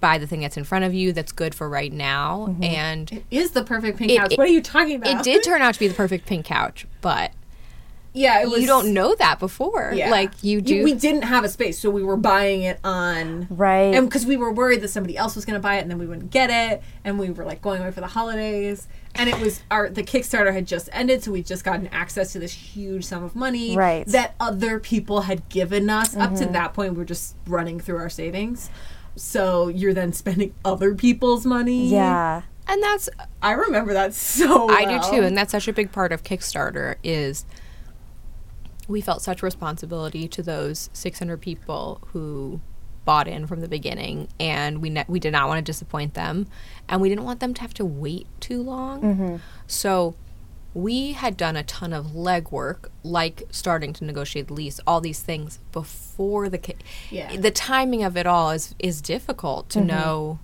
buy 0.00 0.16
the 0.18 0.26
thing 0.28 0.40
that's 0.42 0.56
in 0.56 0.62
front 0.62 0.84
of 0.84 0.94
you 0.94 1.12
that's 1.12 1.32
good 1.32 1.54
for 1.54 1.68
right 1.68 1.92
now, 1.92 2.46
mm-hmm. 2.50 2.62
and 2.62 3.10
It 3.12 3.24
is 3.32 3.50
the 3.50 3.64
perfect 3.64 3.98
pink 3.98 4.12
It- 4.12 4.18
couch. 4.18 4.32
it- 4.32 4.38
what 4.38 4.46
are 4.46 4.52
you 4.52 4.62
talking 4.62 4.94
about? 4.94 5.08
it 5.20 5.24
did 5.24 5.42
turn 5.42 5.60
out 5.60 5.74
to 5.74 5.80
be 5.80 5.88
the 5.88 5.94
perfect 5.94 6.24
pink 6.26 6.46
couch, 6.46 6.86
but 7.00 7.32
yeah, 8.14 8.40
it 8.40 8.48
was. 8.48 8.60
you 8.60 8.66
don't 8.66 8.94
know 8.94 9.14
that 9.16 9.38
before. 9.38 9.92
Yeah. 9.94 10.10
Like 10.10 10.42
you 10.42 10.60
do. 10.60 10.82
We 10.82 10.94
didn't 10.94 11.22
have 11.22 11.44
a 11.44 11.48
space, 11.48 11.78
so 11.78 11.90
we 11.90 12.02
were 12.02 12.16
buying 12.16 12.62
it 12.62 12.78
on 12.82 13.46
Right. 13.50 13.94
and 13.94 14.08
because 14.08 14.24
we 14.24 14.36
were 14.36 14.52
worried 14.52 14.80
that 14.80 14.88
somebody 14.88 15.16
else 15.16 15.36
was 15.36 15.44
going 15.44 15.54
to 15.54 15.60
buy 15.62 15.76
it 15.76 15.82
and 15.82 15.90
then 15.90 15.98
we 15.98 16.06
wouldn't 16.06 16.30
get 16.30 16.48
it, 16.50 16.82
and 17.04 17.18
we 17.18 17.30
were 17.30 17.44
like 17.44 17.60
going 17.60 17.80
away 17.82 17.90
for 17.90 18.00
the 18.00 18.06
holidays, 18.08 18.88
and 19.18 19.28
it 19.28 19.38
was 19.40 19.62
our 19.70 19.90
the 19.90 20.02
Kickstarter 20.02 20.52
had 20.52 20.66
just 20.66 20.88
ended, 20.92 21.22
so 21.22 21.32
we'd 21.32 21.46
just 21.46 21.64
gotten 21.64 21.88
access 21.88 22.32
to 22.32 22.38
this 22.38 22.52
huge 22.52 23.04
sum 23.04 23.24
of 23.24 23.34
money 23.36 23.76
Right. 23.76 24.06
that 24.06 24.34
other 24.40 24.78
people 24.78 25.22
had 25.22 25.48
given 25.48 25.90
us. 25.90 26.16
Up 26.16 26.34
to 26.34 26.44
mm-hmm. 26.44 26.52
that 26.52 26.72
point, 26.72 26.92
we 26.92 26.98
were 26.98 27.04
just 27.04 27.36
running 27.46 27.80
through 27.80 27.98
our 27.98 28.08
savings. 28.08 28.70
So 29.16 29.68
you're 29.68 29.94
then 29.94 30.12
spending 30.12 30.54
other 30.64 30.94
people's 30.94 31.44
money. 31.44 31.88
yeah. 31.88 32.42
and 32.68 32.82
that's 32.82 33.08
I 33.42 33.52
remember 33.52 33.92
that 33.92 34.14
so. 34.14 34.70
I 34.70 34.84
do 34.84 35.10
too, 35.10 35.22
and 35.22 35.36
that's 35.36 35.52
such 35.52 35.68
a 35.68 35.72
big 35.72 35.92
part 35.92 36.12
of 36.12 36.22
Kickstarter 36.22 36.96
is 37.02 37.44
we 38.86 39.00
felt 39.00 39.20
such 39.20 39.42
responsibility 39.42 40.26
to 40.28 40.42
those 40.42 40.88
600 40.94 41.40
people 41.40 42.00
who 42.12 42.60
bought 43.08 43.26
in 43.26 43.46
from 43.46 43.62
the 43.62 43.68
beginning, 43.68 44.28
and 44.38 44.82
we 44.82 44.90
ne- 44.90 45.06
we 45.08 45.18
did 45.18 45.32
not 45.32 45.48
want 45.48 45.56
to 45.56 45.62
disappoint 45.62 46.12
them, 46.12 46.46
and 46.90 47.00
we 47.00 47.08
didn't 47.08 47.24
want 47.24 47.40
them 47.40 47.54
to 47.54 47.62
have 47.62 47.72
to 47.72 47.86
wait 47.86 48.26
too 48.38 48.62
long. 48.62 49.00
Mm-hmm. 49.00 49.36
So 49.66 50.14
we 50.74 51.12
had 51.12 51.34
done 51.38 51.56
a 51.56 51.62
ton 51.62 51.94
of 51.94 52.08
legwork, 52.08 52.90
like 53.02 53.44
starting 53.50 53.94
to 53.94 54.04
negotiate 54.04 54.48
the 54.48 54.52
lease, 54.52 54.78
all 54.86 55.00
these 55.00 55.20
things 55.20 55.58
before 55.72 56.50
the 56.50 56.58
ki- 56.58 56.74
Yeah. 57.10 57.34
the 57.34 57.50
timing 57.50 58.02
of 58.04 58.14
it 58.18 58.26
all 58.26 58.50
is 58.50 58.74
is 58.78 59.00
difficult 59.00 59.70
to 59.70 59.78
mm-hmm. 59.78 59.88
know. 59.88 60.38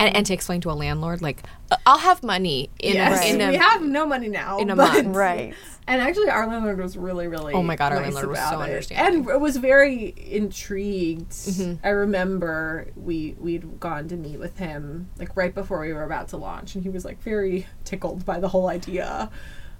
And, 0.00 0.16
and 0.16 0.26
to 0.26 0.34
explain 0.34 0.60
to 0.62 0.70
a 0.70 0.72
landlord, 0.72 1.22
like, 1.22 1.42
"Uh, 1.70 1.76
I'll 1.86 1.98
have 1.98 2.22
money 2.22 2.70
in 2.78 2.94
Yes, 2.94 3.22
a, 3.24 3.34
in 3.34 3.40
a 3.40 3.50
we 3.50 3.56
have 3.56 3.82
no 3.82 4.06
money 4.06 4.28
now 4.28 4.58
in 4.58 4.70
a 4.70 4.76
but- 4.76 5.04
month. 5.04 5.16
Right. 5.24 5.54
And 5.86 6.00
actually, 6.00 6.30
our 6.30 6.46
landlord 6.46 6.78
was 6.80 6.96
really, 6.96 7.28
really. 7.28 7.52
Oh 7.52 7.62
my 7.62 7.76
God, 7.76 7.92
our 7.92 8.00
nice 8.00 8.14
landlord 8.14 8.38
was 8.38 8.48
so 8.48 8.60
it. 8.60 8.64
understanding. 8.64 9.28
and 9.30 9.42
was 9.42 9.58
very 9.58 10.14
intrigued. 10.16 11.30
Mm-hmm. 11.30 11.86
I 11.86 11.90
remember 11.90 12.88
we 12.96 13.36
we'd 13.38 13.80
gone 13.80 14.08
to 14.08 14.16
meet 14.16 14.38
with 14.38 14.56
him 14.58 15.10
like 15.18 15.36
right 15.36 15.54
before 15.54 15.80
we 15.80 15.92
were 15.92 16.02
about 16.04 16.28
to 16.28 16.38
launch, 16.38 16.74
and 16.74 16.82
he 16.84 16.88
was 16.88 17.04
like 17.04 17.20
very 17.22 17.66
tickled 17.84 18.24
by 18.24 18.40
the 18.40 18.48
whole 18.48 18.68
idea. 18.68 19.30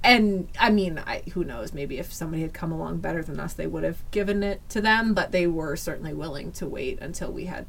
And 0.02 0.48
I 0.60 0.68
mean, 0.68 0.98
I, 1.06 1.22
who 1.32 1.42
knows? 1.44 1.72
Maybe 1.72 1.98
if 1.98 2.12
somebody 2.12 2.42
had 2.42 2.52
come 2.52 2.70
along 2.70 2.98
better 2.98 3.22
than 3.22 3.40
us, 3.40 3.54
they 3.54 3.66
would 3.66 3.84
have 3.84 4.02
given 4.10 4.42
it 4.42 4.60
to 4.68 4.82
them. 4.82 5.14
But 5.14 5.32
they 5.32 5.46
were 5.46 5.74
certainly 5.76 6.12
willing 6.12 6.52
to 6.52 6.66
wait 6.66 6.98
until 7.00 7.32
we 7.32 7.46
had 7.46 7.64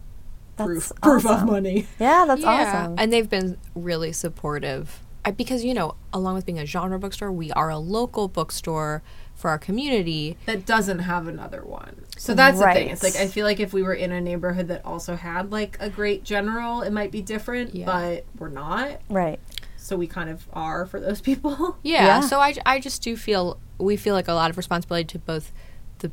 proof 0.58 0.90
That's 0.90 1.00
proof 1.02 1.26
of 1.26 1.32
awesome. 1.32 1.48
money. 1.48 1.88
Yeah, 2.00 2.26
that's 2.28 2.42
Yeah, 2.42 2.50
awesome. 2.82 2.96
And 2.98 3.12
they've 3.14 3.30
been 3.30 3.58
really 3.76 4.12
supportive. 4.12 5.00
I, 5.24 5.32
because, 5.32 5.64
you 5.64 5.74
know, 5.74 5.96
along 6.14 6.36
with 6.36 6.46
being 6.46 6.60
a 6.60 6.66
genre 6.66 7.00
bookstore, 7.00 7.32
we 7.32 7.52
are 7.54 7.70
a 7.70 7.78
local 7.80 8.28
bookstore 8.28 9.02
for 9.34 9.50
our 9.50 9.58
community. 9.58 10.38
that 10.46 10.66
doesn't 10.66 11.00
have 11.00 11.28
another 11.28 11.64
one. 11.64 12.06
So 12.18 12.34
that's 12.34 12.58
the 12.60 12.72
thing. 12.72 12.90
It's 12.90 13.04
like 13.04 13.16
I 13.18 13.28
feel 13.28 13.46
like 13.46 13.60
if 13.60 13.74
we 13.74 13.82
were 13.84 13.94
in 13.94 14.12
a 14.12 14.22
neighborhood 14.22 14.68
that 14.70 14.86
also 14.86 15.16
had 15.16 15.52
like 15.52 15.78
a 15.80 15.90
great 15.90 16.24
general, 16.24 16.82
it 16.84 16.92
might 16.94 17.12
be 17.12 17.22
different, 17.22 17.74
Yeah. 17.76 17.86
but 17.86 18.26
we're 18.40 18.50
not. 18.50 19.02
right. 19.10 19.40
So 19.78 19.96
we 19.98 20.08
kind 20.08 20.30
of 20.32 20.48
are 20.54 20.86
for 20.88 21.00
those 21.00 21.22
people. 21.22 21.78
Yeah, 21.84 22.06
Yeah. 22.06 22.20
So 22.22 22.40
I, 22.40 22.56
I 22.66 22.80
just 22.80 23.04
do 23.04 23.16
feel, 23.18 23.60
we 23.78 23.98
feel 23.98 24.16
like 24.16 24.28
a 24.28 24.34
lot 24.34 24.50
of 24.50 24.58
responsibility 24.58 25.06
to 25.06 25.20
both 25.20 25.52
the 26.00 26.12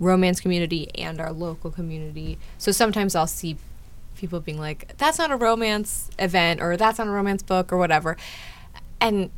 romance 0.00 0.40
community 0.40 0.90
and 0.96 1.18
our 1.20 1.32
local 1.32 1.70
community. 1.70 2.38
So 2.58 2.72
sometimes 2.72 3.14
I'll 3.14 3.26
see 3.26 3.56
people 4.16 4.40
being 4.40 4.58
like, 4.58 4.96
that's 4.98 5.18
not 5.18 5.30
a 5.30 5.36
romance 5.36 6.10
event 6.18 6.60
or 6.60 6.76
that's 6.76 6.98
not 6.98 7.06
a 7.06 7.10
romance 7.10 7.42
book 7.42 7.72
or 7.72 7.76
whatever. 7.76 8.16
And 9.00 9.30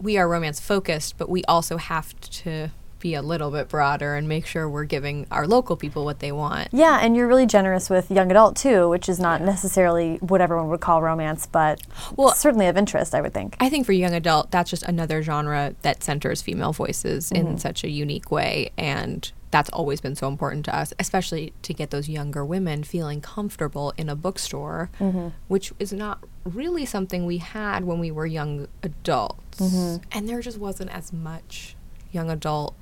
we 0.00 0.16
are 0.16 0.28
romance 0.28 0.60
focused, 0.60 1.18
but 1.18 1.28
we 1.28 1.44
also 1.44 1.76
have 1.76 2.18
to 2.20 2.70
be 3.04 3.14
a 3.14 3.20
little 3.20 3.50
bit 3.50 3.68
broader 3.68 4.16
and 4.16 4.26
make 4.26 4.46
sure 4.46 4.66
we're 4.66 4.84
giving 4.84 5.26
our 5.30 5.46
local 5.46 5.76
people 5.76 6.06
what 6.06 6.20
they 6.20 6.32
want. 6.32 6.68
Yeah, 6.72 7.00
and 7.02 7.14
you're 7.14 7.28
really 7.28 7.44
generous 7.44 7.90
with 7.90 8.10
young 8.10 8.30
adult 8.30 8.56
too, 8.56 8.88
which 8.88 9.10
is 9.10 9.20
not 9.20 9.42
necessarily 9.42 10.16
what 10.16 10.40
everyone 10.40 10.70
would 10.70 10.80
call 10.80 11.02
romance, 11.02 11.46
but 11.46 11.82
Well- 12.16 12.32
certainly 12.32 12.66
of 12.66 12.78
interest, 12.78 13.14
I 13.14 13.20
would 13.20 13.34
think. 13.34 13.58
I 13.60 13.68
think 13.68 13.84
for 13.84 13.92
young 13.92 14.14
adult, 14.14 14.50
that's 14.50 14.70
just 14.70 14.84
another 14.84 15.22
genre 15.22 15.74
that 15.82 16.02
centers 16.02 16.40
female 16.40 16.72
voices 16.72 17.30
in 17.30 17.46
mm-hmm. 17.46 17.56
such 17.58 17.84
a 17.84 17.90
unique 17.90 18.30
way. 18.30 18.70
And 18.78 19.30
that's 19.54 19.70
always 19.70 20.00
been 20.00 20.16
so 20.16 20.26
important 20.26 20.64
to 20.64 20.76
us, 20.76 20.92
especially 20.98 21.52
to 21.62 21.72
get 21.72 21.90
those 21.90 22.08
younger 22.08 22.44
women 22.44 22.82
feeling 22.82 23.20
comfortable 23.20 23.94
in 23.96 24.08
a 24.08 24.16
bookstore, 24.16 24.90
mm-hmm. 24.98 25.28
which 25.46 25.72
is 25.78 25.92
not 25.92 26.24
really 26.44 26.84
something 26.84 27.24
we 27.24 27.38
had 27.38 27.84
when 27.84 28.00
we 28.00 28.10
were 28.10 28.26
young 28.26 28.66
adults. 28.82 29.60
Mm-hmm. 29.60 30.02
And 30.10 30.28
there 30.28 30.40
just 30.40 30.58
wasn't 30.58 30.90
as 30.90 31.12
much 31.12 31.76
young 32.10 32.30
adult. 32.30 32.74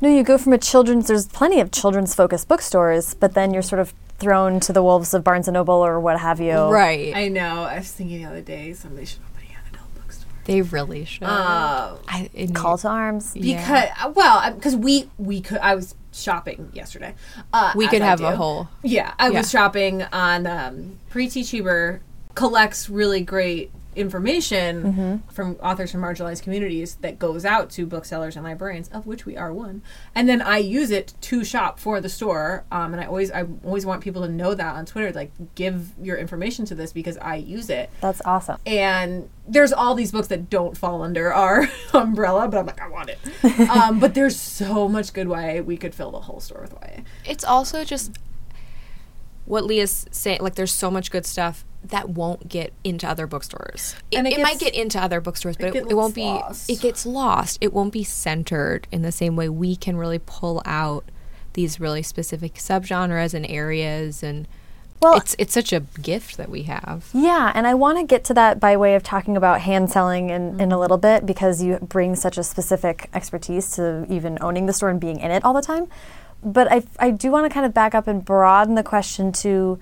No, 0.00 0.08
you 0.08 0.24
go 0.24 0.36
from 0.36 0.52
a 0.52 0.58
children's. 0.58 1.06
There's 1.06 1.28
plenty 1.28 1.60
of 1.60 1.70
children's 1.70 2.12
focused 2.12 2.48
bookstores, 2.48 3.14
but 3.14 3.34
then 3.34 3.54
you're 3.54 3.62
sort 3.62 3.78
of 3.78 3.94
thrown 4.18 4.58
to 4.60 4.72
the 4.72 4.82
wolves 4.82 5.14
of 5.14 5.22
Barnes 5.22 5.46
and 5.46 5.54
Noble 5.54 5.74
or 5.74 6.00
what 6.00 6.18
have 6.18 6.40
you. 6.40 6.56
Right. 6.56 7.14
I 7.14 7.28
know. 7.28 7.62
I 7.62 7.78
was 7.78 7.92
thinking 7.92 8.18
the 8.22 8.28
other 8.28 8.40
day 8.40 8.72
somebody 8.72 9.06
should 9.06 9.20
open 9.20 9.46
a 9.48 9.52
young 9.52 9.62
adult 9.72 9.94
bookstore. 9.94 10.32
They 10.50 10.62
really 10.62 11.04
should. 11.04 11.22
Um, 11.22 11.98
I, 12.08 12.28
it 12.34 12.52
Call 12.56 12.76
to 12.78 12.88
arms. 12.88 13.36
Yeah. 13.36 13.60
because 13.94 14.16
well, 14.16 14.52
because 14.52 14.74
we 14.74 15.08
we 15.16 15.40
could. 15.40 15.58
I 15.58 15.76
was 15.76 15.94
shopping 16.12 16.70
yesterday. 16.72 17.14
Uh, 17.52 17.72
We 17.76 17.86
could 17.86 18.02
I 18.02 18.06
have 18.06 18.20
a 18.20 18.34
whole. 18.34 18.66
Yeah, 18.82 19.14
I 19.16 19.28
Yeah. 19.28 19.38
was 19.38 19.50
shopping 19.50 20.02
on 20.12 20.48
um, 20.48 20.98
Preeti 21.12 21.42
Chhibber 21.42 22.00
collects 22.34 22.90
really 22.90 23.20
great 23.20 23.70
information 23.96 24.82
Mm-hmm. 24.82 25.16
from 25.32 25.56
authors 25.62 25.90
from 25.92 26.00
marginalized 26.02 26.42
communities 26.42 26.96
that 27.00 27.18
goes 27.18 27.44
out 27.44 27.70
to 27.70 27.86
booksellers 27.86 28.36
and 28.36 28.44
librarians, 28.44 28.88
of 28.88 29.06
which 29.06 29.26
we 29.26 29.36
are 29.36 29.52
one. 29.52 29.82
And 30.14 30.28
then 30.28 30.40
I 30.40 30.58
use 30.58 30.90
it 30.90 31.14
to 31.22 31.44
shop 31.44 31.78
for 31.80 32.00
the 32.00 32.08
store. 32.08 32.64
Um, 32.70 32.92
and 32.92 33.00
I 33.02 33.06
always 33.06 33.30
I 33.30 33.44
always 33.64 33.84
want 33.84 34.02
people 34.02 34.22
to 34.22 34.28
know 34.28 34.54
that 34.54 34.74
on 34.76 34.86
Twitter, 34.86 35.12
like 35.12 35.32
give 35.54 35.90
your 36.00 36.16
information 36.16 36.64
to 36.66 36.74
this 36.74 36.92
because 36.92 37.16
I 37.18 37.36
use 37.36 37.68
it. 37.70 37.90
That's 38.00 38.22
awesome. 38.24 38.58
And 38.66 39.28
there's 39.48 39.72
all 39.72 39.94
these 39.94 40.12
books 40.12 40.28
that 40.28 40.48
don't 40.50 40.76
fall 40.76 41.02
under 41.02 41.32
our 41.32 41.68
umbrella, 41.92 42.46
but 42.48 42.58
I'm 42.58 42.66
like, 42.66 42.80
I 42.80 42.88
want 42.88 43.10
it. 43.10 43.18
um, 43.70 43.98
but 43.98 44.14
there's 44.14 44.38
so 44.38 44.88
much 44.88 45.12
good 45.12 45.26
YA, 45.28 45.62
we 45.62 45.76
could 45.76 45.94
fill 45.94 46.10
the 46.12 46.20
whole 46.20 46.38
store 46.40 46.60
with 46.62 46.72
YA. 46.80 47.02
It's 47.24 47.42
also 47.44 47.84
just 47.84 48.12
what 49.46 49.64
Leah's 49.64 50.06
saying. 50.12 50.38
Like, 50.40 50.54
there's 50.54 50.72
so 50.72 50.90
much 50.90 51.10
good 51.10 51.26
stuff 51.26 51.64
that 51.82 52.10
won't 52.10 52.48
get 52.48 52.72
into 52.84 53.08
other 53.08 53.26
bookstores. 53.26 53.94
It, 54.10 54.18
And 54.18 54.26
it 54.26 54.34
it 54.38 54.42
might 54.42 54.58
get 54.58 54.74
into 54.74 55.00
other 55.00 55.20
bookstores, 55.20 55.56
but 55.56 55.68
it 55.68 55.76
it, 55.76 55.90
it 55.90 55.94
won't 55.94 56.14
be. 56.14 56.22
lost. 56.24 56.68
It 56.70 56.80
gets 56.80 57.06
lost. 57.06 57.58
It 57.60 57.72
won't 57.72 57.92
be 57.92 58.04
centered 58.04 58.86
in 58.92 59.02
the 59.02 59.12
same 59.12 59.34
way 59.36 59.48
we 59.48 59.76
can 59.76 59.96
really 59.96 60.18
pull 60.18 60.62
out 60.66 61.04
these 61.54 61.80
really 61.80 62.02
specific 62.02 62.54
subgenres 62.54 63.34
and 63.34 63.44
areas, 63.46 64.22
and 64.22 64.46
Well- 65.02 65.16
it's 65.16 65.34
it's 65.38 65.52
such 65.54 65.72
a 65.72 65.80
gift 65.80 66.36
that 66.36 66.48
we 66.50 66.64
have. 66.64 67.08
Yeah, 67.12 67.50
and 67.54 67.66
I 67.66 67.74
want 67.74 67.98
to 67.98 68.04
get 68.04 68.22
to 68.24 68.34
that 68.34 68.60
by 68.60 68.76
way 68.76 68.94
of 68.94 69.02
talking 69.02 69.36
about 69.36 69.62
hand 69.62 69.90
selling 69.90 70.30
in, 70.30 70.60
in 70.60 70.70
a 70.72 70.78
little 70.78 70.98
bit 70.98 71.24
because 71.26 71.62
you 71.62 71.78
bring 71.78 72.14
such 72.14 72.36
a 72.38 72.44
specific 72.44 73.08
expertise 73.14 73.72
to 73.76 74.06
even 74.08 74.36
owning 74.42 74.66
the 74.66 74.72
store 74.74 74.90
and 74.90 75.00
being 75.00 75.18
in 75.18 75.30
it 75.30 75.44
all 75.44 75.54
the 75.54 75.62
time. 75.62 75.88
But 76.42 76.70
I, 76.70 76.82
I 76.98 77.10
do 77.10 77.30
want 77.32 77.46
to 77.46 77.50
kind 77.52 77.66
of 77.66 77.74
back 77.74 77.94
up 77.94 78.06
and 78.06 78.24
broaden 78.24 78.74
the 78.74 78.82
question 78.84 79.32
to, 79.32 79.78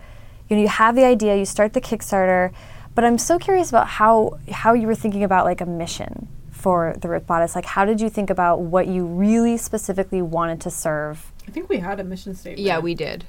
you 0.48 0.56
know, 0.56 0.62
you 0.62 0.68
have 0.68 0.94
the 0.96 1.04
idea, 1.04 1.36
you 1.36 1.44
start 1.44 1.72
the 1.72 1.80
Kickstarter, 1.80 2.52
but 2.94 3.04
I'm 3.04 3.18
so 3.18 3.38
curious 3.38 3.68
about 3.68 3.86
how 3.88 4.38
how 4.50 4.72
you 4.72 4.86
were 4.86 4.94
thinking 4.94 5.22
about 5.24 5.44
like 5.44 5.60
a 5.60 5.66
mission 5.66 6.28
for 6.50 6.94
the 7.00 7.08
Ripped 7.08 7.26
Bodice. 7.26 7.54
Like, 7.54 7.66
how 7.66 7.84
did 7.84 8.00
you 8.00 8.10
think 8.10 8.30
about 8.30 8.60
what 8.60 8.88
you 8.88 9.04
really 9.06 9.56
specifically 9.56 10.20
wanted 10.22 10.60
to 10.62 10.70
serve? 10.70 11.32
I 11.46 11.50
think 11.50 11.68
we 11.68 11.78
had 11.78 12.00
a 12.00 12.04
mission 12.04 12.34
statement. 12.34 12.60
Yeah, 12.66 12.78
we 12.80 12.94
did. 12.94 13.24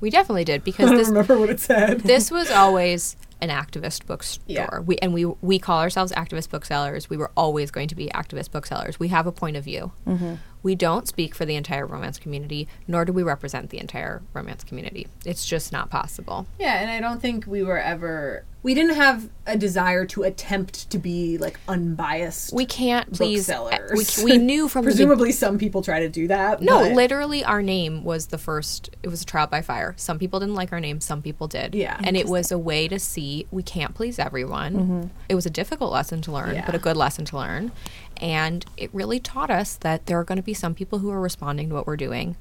We 0.00 0.10
definitely 0.10 0.44
did 0.44 0.60
I 0.60 0.64
because 0.64 0.90
don't 0.90 0.98
this 0.98 1.08
remember 1.08 1.38
what 1.38 1.48
it 1.50 1.60
said. 1.60 2.00
this 2.00 2.30
was 2.30 2.50
always 2.50 3.16
an 3.40 3.48
activist 3.48 4.06
bookstore. 4.06 4.44
Yeah. 4.46 4.78
We 4.80 4.98
and 4.98 5.14
we 5.14 5.24
we 5.24 5.58
call 5.58 5.80
ourselves 5.80 6.12
activist 6.12 6.50
booksellers. 6.50 7.08
We 7.08 7.16
were 7.16 7.30
always 7.36 7.70
going 7.70 7.88
to 7.88 7.94
be 7.94 8.08
activist 8.08 8.50
booksellers. 8.50 9.00
We 9.00 9.08
have 9.08 9.26
a 9.26 9.32
point 9.32 9.56
of 9.56 9.64
view. 9.64 9.92
Mm-hmm. 10.06 10.34
We 10.64 10.74
don't 10.74 11.06
speak 11.06 11.34
for 11.34 11.44
the 11.44 11.54
entire 11.54 11.86
romance 11.86 12.18
community, 12.18 12.66
nor 12.88 13.04
do 13.04 13.12
we 13.12 13.22
represent 13.22 13.68
the 13.68 13.78
entire 13.78 14.22
romance 14.32 14.64
community. 14.64 15.06
It's 15.24 15.44
just 15.44 15.70
not 15.70 15.90
possible. 15.90 16.46
Yeah, 16.58 16.80
and 16.80 16.90
I 16.90 17.00
don't 17.00 17.20
think 17.20 17.46
we 17.46 17.62
were 17.62 17.78
ever. 17.78 18.44
We 18.64 18.74
didn't 18.74 18.96
have 18.96 19.28
a 19.46 19.58
desire 19.58 20.06
to 20.06 20.22
attempt 20.22 20.88
to 20.90 20.98
be 20.98 21.36
like 21.36 21.60
unbiased. 21.68 22.54
We 22.54 22.64
can't 22.64 23.12
please. 23.12 23.46
booksellers. 23.46 24.16
We, 24.24 24.32
we 24.32 24.38
knew 24.38 24.68
from 24.68 24.86
the 24.86 24.90
Presumably, 24.90 25.32
some 25.32 25.58
people 25.58 25.82
try 25.82 26.00
to 26.00 26.08
do 26.08 26.26
that. 26.28 26.62
No, 26.62 26.80
but- 26.80 26.92
literally, 26.92 27.44
our 27.44 27.60
name 27.62 28.04
was 28.04 28.28
the 28.28 28.38
first. 28.38 28.88
It 29.02 29.08
was 29.08 29.20
a 29.20 29.26
trial 29.26 29.46
by 29.46 29.60
fire. 29.60 29.94
Some 29.98 30.18
people 30.18 30.40
didn't 30.40 30.54
like 30.54 30.72
our 30.72 30.80
name, 30.80 31.02
some 31.02 31.20
people 31.20 31.46
did. 31.46 31.74
Yeah. 31.74 32.00
And 32.02 32.16
it 32.16 32.26
was 32.26 32.50
a 32.50 32.56
way 32.58 32.88
to 32.88 32.98
see 32.98 33.46
we 33.50 33.62
can't 33.62 33.94
please 33.94 34.18
everyone. 34.18 34.74
Mm-hmm. 34.74 35.02
It 35.28 35.34
was 35.34 35.44
a 35.44 35.50
difficult 35.50 35.92
lesson 35.92 36.22
to 36.22 36.32
learn, 36.32 36.54
Yeah. 36.54 36.64
but 36.64 36.74
a 36.74 36.78
good 36.78 36.96
lesson 36.96 37.26
to 37.26 37.36
learn. 37.36 37.70
And 38.16 38.64
it 38.78 38.88
really 38.94 39.20
taught 39.20 39.50
us 39.50 39.76
that 39.76 40.06
there 40.06 40.18
are 40.18 40.24
going 40.24 40.36
to 40.36 40.42
be 40.42 40.54
some 40.54 40.74
people 40.74 41.00
who 41.00 41.10
are 41.10 41.20
responding 41.20 41.68
to 41.68 41.74
what 41.74 41.86
we're 41.86 41.98
doing. 41.98 42.36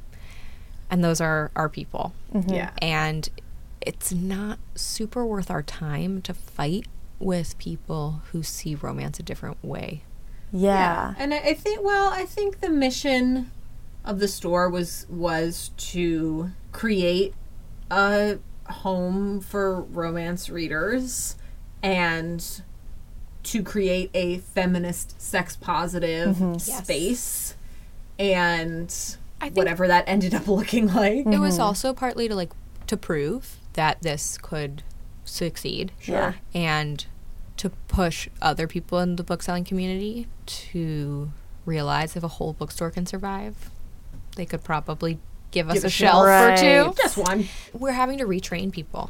And 0.89 1.03
those 1.03 1.19
are 1.19 1.51
our 1.53 1.67
people. 1.67 2.13
Mm-hmm. 2.33 2.53
Yeah. 2.53 2.69
And 2.81 3.27
it's 3.85 4.11
not 4.11 4.59
super 4.75 5.25
worth 5.25 5.49
our 5.49 5.63
time 5.63 6.21
to 6.23 6.33
fight 6.33 6.87
with 7.19 7.57
people 7.57 8.21
who 8.31 8.43
see 8.43 8.75
romance 8.75 9.19
a 9.19 9.23
different 9.23 9.63
way. 9.63 10.03
Yeah. 10.51 11.15
And 11.17 11.33
I, 11.33 11.37
I 11.37 11.53
think 11.53 11.83
well, 11.83 12.11
I 12.11 12.25
think 12.25 12.59
the 12.59 12.69
mission 12.69 13.51
of 14.05 14.19
the 14.19 14.27
store 14.27 14.69
was 14.69 15.07
was 15.09 15.71
to 15.77 16.51
create 16.71 17.33
a 17.89 18.39
home 18.65 19.41
for 19.41 19.81
romance 19.81 20.49
readers 20.49 21.35
and 21.81 22.61
to 23.43 23.61
create 23.61 24.09
a 24.13 24.37
feminist 24.37 25.21
sex 25.21 25.55
positive 25.55 26.35
mm-hmm. 26.35 26.57
space 26.57 27.55
and 28.17 29.17
whatever 29.53 29.87
that 29.87 30.05
ended 30.07 30.33
up 30.33 30.47
looking 30.47 30.87
like. 30.93 31.25
It 31.25 31.39
was 31.39 31.55
mm-hmm. 31.55 31.63
also 31.63 31.93
partly 31.93 32.27
to 32.27 32.35
like 32.35 32.51
to 32.87 32.97
prove 32.97 33.57
that 33.73 34.01
this 34.01 34.37
could 34.37 34.83
succeed. 35.23 35.91
Sure. 35.99 36.35
And 36.53 37.05
to 37.57 37.69
push 37.87 38.29
other 38.41 38.67
people 38.67 38.99
in 38.99 39.15
the 39.15 39.23
book 39.23 39.43
selling 39.43 39.63
community 39.63 40.27
to 40.45 41.31
realize 41.65 42.15
if 42.15 42.23
a 42.23 42.27
whole 42.27 42.53
bookstore 42.53 42.91
can 42.91 43.05
survive, 43.05 43.69
they 44.35 44.45
could 44.45 44.63
probably 44.63 45.19
give 45.51 45.69
us 45.69 45.75
Give 45.75 45.83
a 45.83 45.87
a 45.87 45.89
shelf 45.89 46.25
shelf. 46.27 46.59
or 46.59 46.93
two. 46.93 47.01
Just 47.01 47.17
one. 47.17 47.47
We're 47.73 47.91
having 47.91 48.17
to 48.17 48.25
retrain 48.25 48.71
people. 48.71 49.09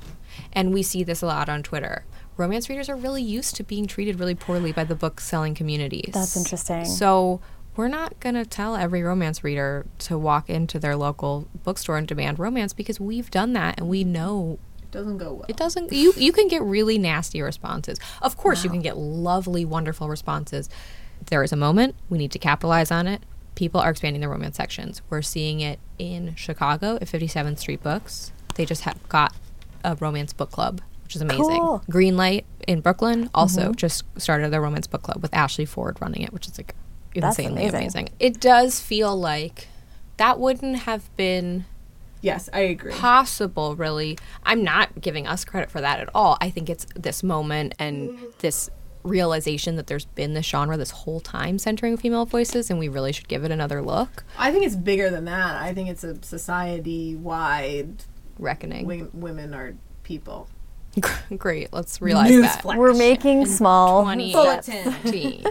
And 0.52 0.74
we 0.74 0.84
see 0.84 1.04
this 1.04 1.22
a 1.22 1.26
lot 1.26 1.48
on 1.50 1.64
Twitter. 1.64 2.06
Romance 2.36 2.68
readers 2.68 2.90
are 2.90 2.96
really 2.96 3.22
used 3.22 3.56
to 3.56 3.64
being 3.64 3.86
treated 3.88 4.20
really 4.20 4.36
poorly 4.36 4.72
by 4.72 4.84
the 4.84 4.96
book 4.96 5.20
selling 5.22 5.54
communities. 5.56 6.12
That's 6.14 6.36
interesting. 6.36 6.86
So 6.86 7.42
we're 7.76 7.88
not 7.88 8.20
going 8.20 8.36
to 8.36 8.46
tell 8.46 8.76
every 8.76 9.04
romance 9.04 9.44
reader 9.44 9.86
to 10.00 10.18
walk 10.18 10.50
into 10.50 10.80
their 10.80 10.96
local 10.96 11.48
bookstore 11.64 11.98
and 11.98 12.08
demand 12.08 12.40
romance 12.40 12.74
because 12.74 13.00
we've 13.00 13.32
done 13.32 13.54
that 13.54 13.80
and 13.80 13.90
we 13.90 14.04
know 14.04 14.60
It 14.82 14.92
doesn't 14.92 15.18
go 15.18 15.34
well. 15.34 15.46
it 15.48 15.58
doesn't 15.58 15.92
you 15.92 16.14
you 16.16 16.32
can 16.32 16.48
get 16.48 16.62
really 16.62 16.98
nasty 16.98 17.42
responses. 17.42 18.00
Of 18.22 18.38
course 18.38 18.64
you 18.64 18.70
can 18.70 18.82
get 18.82 18.98
lovely 18.98 19.66
wonderful 19.66 20.10
responses. 20.10 20.70
There 21.28 21.44
is 21.44 21.52
a 21.52 21.58
moment 21.58 21.96
we 22.10 22.18
need 22.18 22.32
to 22.34 22.40
capitalize 22.40 22.92
on 22.92 23.08
it. 23.08 23.24
People 23.56 23.80
are 23.80 23.92
expanding 23.92 24.20
their 24.20 24.30
romance 24.30 24.58
sections. 24.58 25.02
We're 25.10 25.22
seeing 25.22 25.62
it 25.62 25.80
in 26.00 26.36
Chicago 26.36 26.96
at 26.96 27.04
57th 27.04 27.60
Street 27.60 27.84
Books. 27.84 28.32
They 28.56 28.66
just 28.66 28.82
have 28.82 28.98
got 29.10 29.34
a 29.84 29.96
romance 29.96 30.34
book 30.34 30.52
club, 30.52 30.82
which 31.04 31.16
is 31.16 31.22
amazing. 31.22 31.60
Cool. 31.60 31.84
Greenlight 31.90 32.46
in 32.68 32.82
Brooklyn 32.82 33.30
also 33.34 33.62
mm-hmm. 33.62 33.74
just 33.74 34.04
started 34.18 34.52
their 34.52 34.62
romance 34.62 34.88
book 34.88 35.04
club 35.04 35.22
with 35.22 35.34
Ashley 35.34 35.66
Ford 35.66 35.98
running 36.02 36.24
it, 36.24 36.34
which 36.34 36.48
is 36.48 36.58
like 36.58 36.74
insanely 37.16 37.62
amazing. 37.64 37.82
amazing. 37.82 38.10
It 38.20 38.40
does 38.40 38.80
feel 38.80 39.16
like 39.16 39.68
that 40.18 40.40
wouldn't 40.40 40.78
have 40.80 41.16
been 41.18 41.66
yes, 42.22 42.50
I 42.54 42.60
agree. 42.62 42.94
possible 42.94 43.76
really 43.76 44.18
i'm 44.44 44.64
not 44.64 45.02
giving 45.02 45.28
us 45.28 45.44
credit 45.44 45.70
for 45.70 45.82
that 45.82 46.00
at 46.00 46.10
all 46.16 46.38
i 46.40 46.50
think 46.50 46.70
it's 46.70 46.86
this 46.96 47.22
moment 47.24 47.76
and 47.80 48.18
this 48.40 48.70
realization 49.04 49.76
that 49.76 49.88
there's 49.88 50.06
been 50.06 50.34
this 50.34 50.46
genre 50.46 50.78
this 50.78 50.92
whole 50.92 51.20
time 51.20 51.60
centering 51.60 51.98
female 51.98 52.26
voices 52.26 52.70
and 52.70 52.80
we 52.80 52.88
really 52.88 53.12
should 53.12 53.28
give 53.28 53.44
it 53.44 53.52
another 53.52 53.82
look 53.82 54.24
I 54.38 54.52
think 54.52 54.66
it's 54.66 54.76
bigger 54.76 55.10
than 55.10 55.26
that. 55.26 55.62
I 55.62 55.74
think 55.74 55.90
it's 55.90 56.04
a 56.04 56.24
society 56.24 57.16
wide 57.16 58.04
reckoning 58.40 59.10
women 59.14 59.54
are 59.54 59.76
people. 60.04 60.48
great 61.38 61.74
let's 61.74 62.02
realize 62.02 62.30
that 62.30 62.64
Newsflash. 62.64 62.78
We're 62.78 62.94
making 62.94 63.46
small 63.48 64.06
steps. 64.06 64.68
2018 64.68 65.46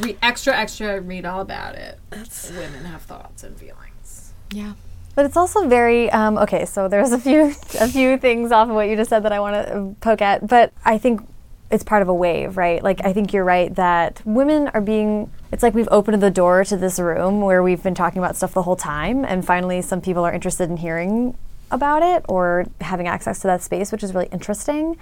Re- 0.00 0.16
extra, 0.22 0.56
extra. 0.56 1.00
Read 1.00 1.26
all 1.26 1.40
about 1.40 1.74
it. 1.74 1.98
Women 2.10 2.84
have 2.86 3.02
thoughts 3.02 3.44
and 3.44 3.58
feelings. 3.58 4.32
yeah 4.50 4.72
But 5.14 5.26
it's 5.26 5.36
also 5.36 5.68
very 5.68 6.10
um, 6.10 6.38
okay. 6.38 6.64
So 6.64 6.88
there's 6.88 7.12
a 7.12 7.18
few 7.18 7.48
a 7.80 7.88
few 7.88 8.16
things 8.18 8.52
off 8.52 8.68
of 8.68 8.74
what 8.74 8.88
you 8.88 8.96
just 8.96 9.10
said 9.10 9.22
that 9.24 9.32
I 9.32 9.40
want 9.40 9.66
to 9.66 9.94
poke 10.00 10.22
at, 10.22 10.46
but 10.46 10.72
I 10.84 10.98
think 10.98 11.26
it's 11.70 11.82
part 11.82 12.00
of 12.00 12.08
a 12.08 12.14
wave, 12.14 12.56
right? 12.56 12.82
Like 12.82 13.04
I 13.04 13.12
think 13.12 13.32
you're 13.32 13.44
right 13.44 13.74
that 13.74 14.22
women 14.24 14.68
are 14.68 14.80
being. 14.80 15.30
It's 15.52 15.62
like 15.62 15.74
we've 15.74 15.88
opened 15.90 16.22
the 16.22 16.30
door 16.30 16.64
to 16.64 16.76
this 16.76 16.98
room 16.98 17.40
where 17.40 17.62
we've 17.62 17.82
been 17.82 17.94
talking 17.94 18.18
about 18.18 18.36
stuff 18.36 18.54
the 18.54 18.62
whole 18.62 18.76
time, 18.76 19.24
and 19.24 19.44
finally 19.44 19.82
some 19.82 20.00
people 20.00 20.24
are 20.24 20.32
interested 20.32 20.70
in 20.70 20.78
hearing 20.78 21.36
about 21.70 22.02
it 22.02 22.24
or 22.28 22.66
having 22.80 23.08
access 23.08 23.40
to 23.40 23.46
that 23.48 23.62
space, 23.62 23.92
which 23.92 24.02
is 24.02 24.14
really 24.14 24.28
interesting. 24.32 24.96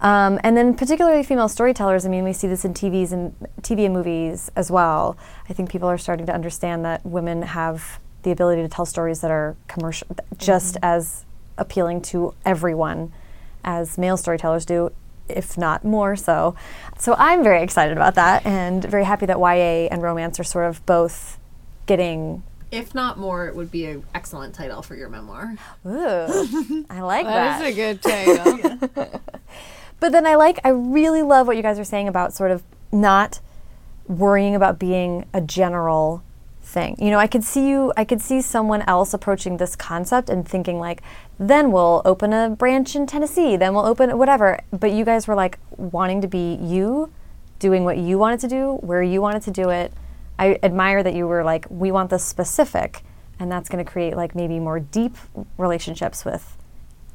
Um, 0.00 0.38
and 0.44 0.56
then 0.56 0.74
particularly 0.74 1.22
female 1.22 1.48
storytellers. 1.48 2.06
I 2.06 2.08
mean, 2.08 2.24
we 2.24 2.32
see 2.32 2.46
this 2.46 2.64
in 2.64 2.72
TVs 2.72 3.12
and 3.12 3.34
TV 3.62 3.84
and 3.84 3.92
movies 3.94 4.50
as 4.54 4.70
well. 4.70 5.16
I 5.48 5.52
think 5.52 5.70
people 5.70 5.88
are 5.88 5.98
starting 5.98 6.26
to 6.26 6.34
understand 6.34 6.84
that 6.84 7.04
women 7.04 7.42
have 7.42 7.98
the 8.22 8.30
ability 8.30 8.62
to 8.62 8.68
tell 8.68 8.86
stories 8.86 9.20
that 9.20 9.30
are 9.30 9.56
commercial, 9.66 10.06
just 10.36 10.76
as 10.82 11.24
appealing 11.56 12.00
to 12.00 12.34
everyone 12.44 13.12
as 13.64 13.98
male 13.98 14.16
storytellers 14.16 14.64
do, 14.64 14.90
if 15.28 15.58
not 15.58 15.84
more 15.84 16.16
so. 16.16 16.54
So 16.98 17.14
I'm 17.18 17.42
very 17.42 17.62
excited 17.62 17.96
about 17.96 18.14
that 18.14 18.46
and 18.46 18.84
very 18.84 19.04
happy 19.04 19.26
that 19.26 19.38
YA 19.38 19.88
and 19.90 20.02
romance 20.02 20.38
are 20.38 20.44
sort 20.44 20.66
of 20.68 20.84
both 20.86 21.38
getting. 21.86 22.42
If 22.70 22.94
not 22.94 23.18
more, 23.18 23.46
it 23.48 23.56
would 23.56 23.70
be 23.70 23.86
an 23.86 24.04
excellent 24.14 24.54
title 24.54 24.82
for 24.82 24.94
your 24.94 25.08
memoir. 25.08 25.54
Ooh, 25.86 26.86
I 26.90 27.00
like 27.00 27.24
that. 27.24 27.58
That 27.58 27.66
is 27.66 27.72
a 27.72 27.76
good 27.76 28.02
title 28.02 29.20
But 30.00 30.12
then 30.12 30.26
I 30.26 30.36
like, 30.36 30.60
I 30.64 30.68
really 30.68 31.22
love 31.22 31.46
what 31.46 31.56
you 31.56 31.62
guys 31.62 31.78
are 31.78 31.84
saying 31.84 32.08
about 32.08 32.32
sort 32.32 32.50
of 32.50 32.62
not 32.92 33.40
worrying 34.06 34.54
about 34.54 34.78
being 34.78 35.26
a 35.34 35.40
general 35.40 36.22
thing. 36.62 36.96
You 36.98 37.10
know, 37.10 37.18
I 37.18 37.26
could 37.26 37.42
see 37.42 37.68
you, 37.68 37.92
I 37.96 38.04
could 38.04 38.20
see 38.20 38.40
someone 38.40 38.82
else 38.82 39.12
approaching 39.12 39.56
this 39.56 39.74
concept 39.74 40.30
and 40.30 40.46
thinking 40.46 40.78
like, 40.78 41.02
then 41.38 41.72
we'll 41.72 42.02
open 42.04 42.32
a 42.32 42.50
branch 42.50 42.94
in 42.94 43.06
Tennessee, 43.06 43.56
then 43.56 43.74
we'll 43.74 43.86
open 43.86 44.16
whatever. 44.18 44.60
But 44.70 44.92
you 44.92 45.04
guys 45.04 45.26
were 45.26 45.34
like 45.34 45.58
wanting 45.76 46.20
to 46.20 46.28
be 46.28 46.54
you, 46.60 47.10
doing 47.58 47.84
what 47.84 47.98
you 47.98 48.18
wanted 48.18 48.40
to 48.40 48.48
do, 48.48 48.74
where 48.80 49.02
you 49.02 49.20
wanted 49.20 49.42
to 49.42 49.50
do 49.50 49.70
it. 49.70 49.92
I 50.38 50.58
admire 50.62 51.02
that 51.02 51.14
you 51.14 51.26
were 51.26 51.42
like, 51.44 51.66
we 51.68 51.90
want 51.90 52.10
this 52.10 52.24
specific, 52.24 53.02
and 53.38 53.50
that's 53.50 53.68
going 53.68 53.84
to 53.84 53.90
create 53.90 54.16
like 54.16 54.34
maybe 54.34 54.58
more 54.60 54.78
deep 54.80 55.16
relationships 55.56 56.24
with 56.24 56.56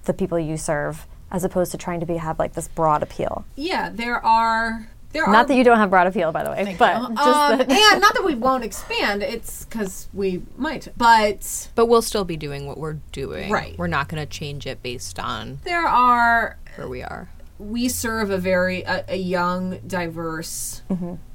the 0.06 0.14
people 0.14 0.40
you 0.40 0.58
serve 0.58 1.08
as 1.32 1.44
opposed 1.44 1.72
to 1.72 1.78
trying 1.78 2.00
to 2.00 2.06
be 2.06 2.18
have 2.18 2.38
like 2.40 2.54
this 2.54 2.68
broad 2.68 3.02
appeal. 3.02 3.46
Yeah, 3.56 3.90
there 3.92 4.24
are. 4.26 4.88
There 5.14 5.24
are. 5.26 5.32
Not 5.32 5.48
that 5.48 5.56
you 5.56 5.64
don't 5.64 5.78
have 5.78 5.90
broad 5.92 6.08
appeal, 6.08 6.32
by 6.32 6.44
the 6.44 6.50
way, 6.50 6.76
but 6.78 6.96
Um, 7.02 7.16
just 7.16 7.68
that 7.68 7.72
and 7.72 8.02
not 8.02 8.14
that 8.16 8.24
we 8.26 8.34
won't 8.36 8.64
expand. 8.64 9.22
It's 9.24 9.64
because 9.66 10.08
we 10.14 10.42
might. 10.58 10.88
But 10.98 11.70
but 11.76 11.86
we'll 11.86 12.02
still 12.02 12.26
be 12.26 12.36
doing 12.36 12.66
what 12.68 12.78
we're 12.80 12.98
doing 13.12 13.52
Right. 13.52 13.78
we're 13.78 13.88
not 13.88 14.10
going 14.10 14.22
to 14.22 14.26
change 14.28 14.66
it 14.66 14.82
based 14.84 15.20
on 15.20 15.60
there 15.64 15.88
are. 15.88 16.58
where 16.76 16.88
we 16.88 17.04
are 17.04 17.30
We 17.60 17.90
serve 17.90 18.32
a 18.32 18.40
very 18.40 18.82
a, 18.82 19.06
a 19.08 19.18
young, 19.18 19.78
diverse, 19.86 20.82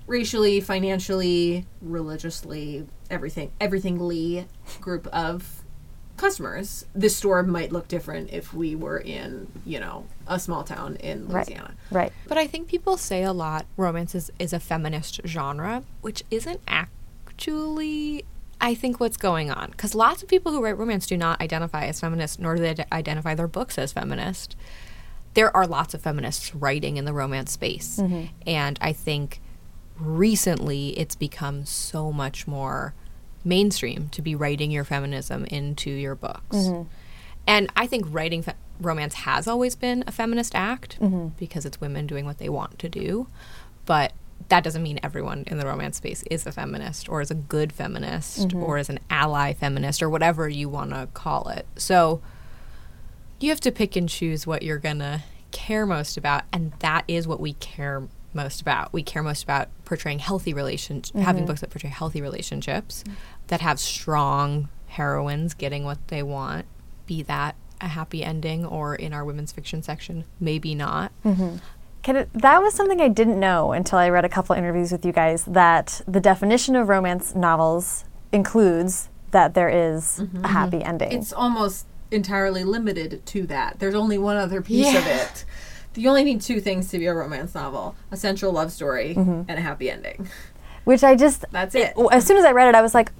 racially, 0.09 0.61
financially, 0.61 1.67
religiously, 1.81 2.87
everything, 3.11 3.53
everythingly 3.61 4.47
group 4.81 5.07
of 5.09 5.63
customers. 6.17 6.87
This 6.95 7.17
store 7.17 7.43
might 7.45 7.71
look 7.71 7.87
different 7.87 8.31
if 8.33 8.53
we 8.53 8.75
were 8.75 8.99
in, 8.99 9.47
you 9.65 9.79
know, 9.79 10.07
a 10.27 10.41
small 10.41 10.65
town 10.65 10.97
in 10.97 11.29
Louisiana. 11.29 11.75
right. 11.91 12.03
right. 12.03 12.13
But 12.27 12.39
I 12.39 12.47
think 12.47 12.69
people 12.69 12.97
say 12.97 13.23
a 13.23 13.33
lot 13.33 13.67
romance 13.77 14.15
is, 14.15 14.33
is 14.39 14.53
a 14.53 14.59
feminist 14.59 15.21
genre, 15.25 15.85
which 16.01 16.25
isn't 16.31 16.61
actually, 16.67 18.25
I 18.61 18.75
think, 18.75 18.99
what's 18.99 19.17
going 19.17 19.51
on. 19.51 19.71
Because 19.71 19.95
lots 19.95 20.23
of 20.23 20.29
people 20.29 20.51
who 20.51 20.63
write 20.63 20.77
romance 20.77 21.07
do 21.07 21.17
not 21.17 21.41
identify 21.41 21.85
as 21.85 22.01
feminist, 22.01 22.41
nor 22.41 22.57
do 22.57 22.63
they 22.63 22.85
identify 22.91 23.35
their 23.35 23.49
books 23.49 23.79
as 23.79 23.93
feminist. 23.93 24.57
There 25.35 25.55
are 25.55 25.67
lots 25.67 25.95
of 25.95 26.01
feminists 26.01 26.55
writing 26.55 26.97
in 26.97 27.05
the 27.05 27.13
romance 27.13 27.53
space. 27.53 27.99
Mm-hmm. 28.01 28.25
And 28.47 28.79
I 28.81 28.93
think 28.93 29.41
recently 30.01 30.99
it's 30.99 31.15
become 31.15 31.65
so 31.65 32.13
much 32.13 32.47
more 32.47 32.95
mainstream 33.45 34.09
to 34.11 34.23
be 34.23 34.35
writing 34.35 34.71
your 34.71 34.85
feminism 34.85 35.45
into 35.47 35.91
your 35.91 36.15
books. 36.15 36.57
Mm-hmm. 36.57 36.89
And 37.47 37.73
I 37.77 37.87
think 37.87 38.07
writing 38.09 38.43
fe- 38.43 38.55
romance 38.81 39.15
has 39.15 39.49
always 39.49 39.75
been 39.75 40.05
a 40.07 40.13
feminist 40.13 40.55
act 40.55 41.01
mm-hmm. 41.01 41.29
because 41.39 41.65
it's 41.65 41.81
women 41.81 42.07
doing 42.07 42.27
what 42.27 42.39
they 42.39 42.49
want 42.49 42.79
to 42.81 42.89
do. 42.89 43.29
But 43.87 44.13
that 44.49 44.63
doesn't 44.63 44.83
mean 44.83 45.01
everyone 45.03 45.45
in 45.47 45.59
the 45.59 45.67
romance 45.67 45.97
space 45.97 46.23
is 46.31 46.47
a 46.47 46.53
feminist 46.53 47.09
or 47.09 47.21
is 47.21 47.31
a 47.31 47.35
good 47.35 47.73
feminist 47.73 48.49
mm-hmm. 48.49 48.63
or 48.63 48.79
is 48.79 48.89
an 48.89 49.01
ally 49.11 49.53
feminist 49.53 50.03
or 50.03 50.09
whatever 50.09 50.49
you 50.49 50.69
want 50.69 50.91
to 50.91 51.09
call 51.15 51.49
it. 51.49 51.67
So 51.77 52.21
you 53.41 53.51
have 53.51 53.61
to 53.61 53.73
pick 53.73 53.97
and 53.97 54.09
choose 54.09 54.47
what 54.47 54.63
you're 54.63 54.79
going 54.79 54.99
to 54.99 55.23
care 55.51 55.87
most 55.87 56.17
about 56.17 56.43
and 56.53 56.73
that 56.81 57.05
is 57.09 57.27
what 57.27 57.41
we 57.41 57.55
care 57.55 58.07
most 58.39 58.61
about. 58.63 58.93
We 58.93 59.03
care 59.03 59.23
most 59.23 59.43
about 59.43 59.69
portraying 59.85 60.21
healthy 60.21 60.55
relations 60.55 61.11
mm-hmm. 61.11 61.23
having 61.23 61.45
books 61.45 61.61
that 61.61 61.71
portray 61.71 61.91
healthy 61.91 62.23
relationships 62.23 63.05
that 63.49 63.61
have 63.61 63.79
strong 63.79 64.69
heroines 64.87 65.55
getting 65.55 65.85
what 65.85 65.99
they 66.09 66.23
want, 66.23 66.65
be 67.07 67.23
that 67.25 67.57
a 67.81 67.89
happy 67.89 68.25
ending 68.25 68.65
or 68.65 68.95
in 68.95 69.13
our 69.13 69.25
women's 69.25 69.53
fiction 69.53 69.83
section, 69.83 70.25
maybe 70.41 70.75
not. 70.75 71.13
Mm-hmm. 71.25 71.57
Can 72.03 72.17
it, 72.17 72.29
that 72.33 72.63
was 72.63 72.75
something 72.75 73.01
I 73.01 73.09
didn't 73.09 73.39
know 73.39 73.73
until 73.73 73.99
I 73.99 74.09
read 74.09 74.25
a 74.25 74.29
couple 74.29 74.55
interviews 74.55 74.93
with 74.93 75.05
you 75.05 75.13
guys 75.13 75.45
that 75.45 76.01
the 76.07 76.21
definition 76.21 76.77
of 76.77 76.89
romance 76.89 77.35
novels 77.35 78.05
includes 78.33 79.11
that 79.31 79.55
there 79.55 79.69
is 79.69 80.21
a 80.21 80.23
mm-hmm. 80.23 80.45
happy 80.45 80.83
ending. 80.83 81.13
It's 81.13 81.33
almost 81.33 81.87
entirely 82.11 82.65
limited 82.65 83.25
to 83.27 83.47
that. 83.47 83.79
There's 83.79 83.95
only 83.95 84.19
one 84.19 84.37
other 84.37 84.63
piece 84.63 84.97
of 84.97 85.07
it. 85.07 85.45
You 85.99 86.09
only 86.09 86.25
need 86.25 86.41
two 86.41 86.61
things 86.61 86.91
to 86.91 86.99
be 86.99 87.07
a 87.07 87.15
romance 87.15 87.55
novel: 87.55 87.97
a 88.11 88.17
central 88.17 88.53
love 88.53 88.73
story 88.73 89.15
Mm-hmm. 89.17 89.43
and 89.49 89.59
a 89.59 89.61
happy 89.61 89.91
ending. 89.91 90.29
which 90.85 91.05
I 91.05 91.15
just 91.17 91.45
That's 91.51 91.75
it. 91.75 91.91
w- 91.91 92.09
As 92.11 92.27
soon 92.27 92.37
as 92.39 92.45
I 92.45 92.53
read 92.53 92.69
it, 92.69 92.75
I 92.75 92.81
was 92.83 92.95
like, 92.95 93.13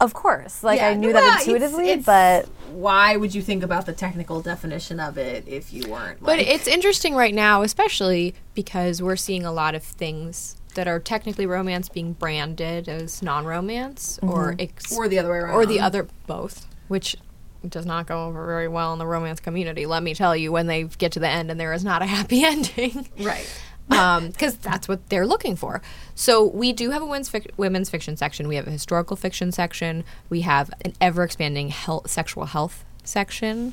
of 0.00 0.14
course. 0.14 0.62
Like 0.62 0.80
I 0.80 0.94
knew 0.94 1.08
no, 1.12 1.14
that 1.20 1.40
intuitively, 1.40 1.88
it's- 1.90 2.04
but 2.04 2.46
why 2.72 3.16
would 3.16 3.34
you 3.34 3.42
think 3.42 3.62
about 3.64 3.86
the 3.86 3.92
technical 3.92 4.40
definition 4.40 5.00
of 5.00 5.18
it 5.18 5.48
if 5.48 5.72
you 5.72 5.90
weren't? 5.90 6.22
But 6.22 6.38
it's 6.38 6.68
interesting 6.68 7.14
right 7.16 7.34
now, 7.34 7.62
especially 7.62 8.34
because 8.54 9.02
we're 9.02 9.16
seeing 9.16 9.44
a 9.44 9.50
lot 9.52 9.74
of 9.74 9.82
things 9.82 10.54
that 10.74 10.86
are 10.86 11.00
technically 11.00 11.46
romance 11.46 11.88
being 11.88 12.12
branded 12.12 12.88
as 12.88 13.20
non-romance 13.22 14.20
or 14.22 14.54
ex- 14.60 14.96
or 14.96 15.08
the 15.08 15.18
other 15.18 15.30
way 15.32 15.38
around, 15.38 15.54
or 15.56 15.66
the 15.66 15.80
other 15.80 16.06
both, 16.28 16.68
which 16.86 17.16
does 17.66 17.86
not 17.86 18.06
go 18.06 18.26
over 18.26 18.46
very 18.46 18.68
well 18.68 18.92
in 18.92 18.98
the 18.98 19.06
romance 19.06 19.40
community. 19.40 19.86
Let 19.86 20.02
me 20.02 20.14
tell 20.14 20.36
you, 20.36 20.52
when 20.52 20.66
they 20.66 20.84
get 20.84 21.12
to 21.12 21.20
the 21.20 21.28
end 21.28 21.50
and 21.50 21.58
there 21.58 21.72
is 21.72 21.84
not 21.84 22.02
a 22.02 22.06
happy 22.18 22.44
ending, 22.44 23.08
right? 23.18 23.62
Um, 23.90 24.28
because 24.28 24.56
that's 24.56 24.86
what 24.86 25.08
they're 25.08 25.26
looking 25.26 25.56
for. 25.56 25.80
So 26.14 26.44
we 26.44 26.72
do 26.72 26.90
have 26.90 27.00
a 27.00 27.06
women's, 27.06 27.30
fic- 27.30 27.50
women's 27.56 27.88
fiction 27.88 28.16
section. 28.16 28.46
We 28.46 28.56
have 28.56 28.66
a 28.66 28.70
historical 28.70 29.16
fiction 29.16 29.50
section. 29.50 30.04
We 30.28 30.42
have 30.42 30.70
an 30.84 30.92
ever 31.00 31.24
expanding 31.24 31.70
health, 31.70 32.10
sexual 32.10 32.44
health 32.46 32.84
section. 33.02 33.72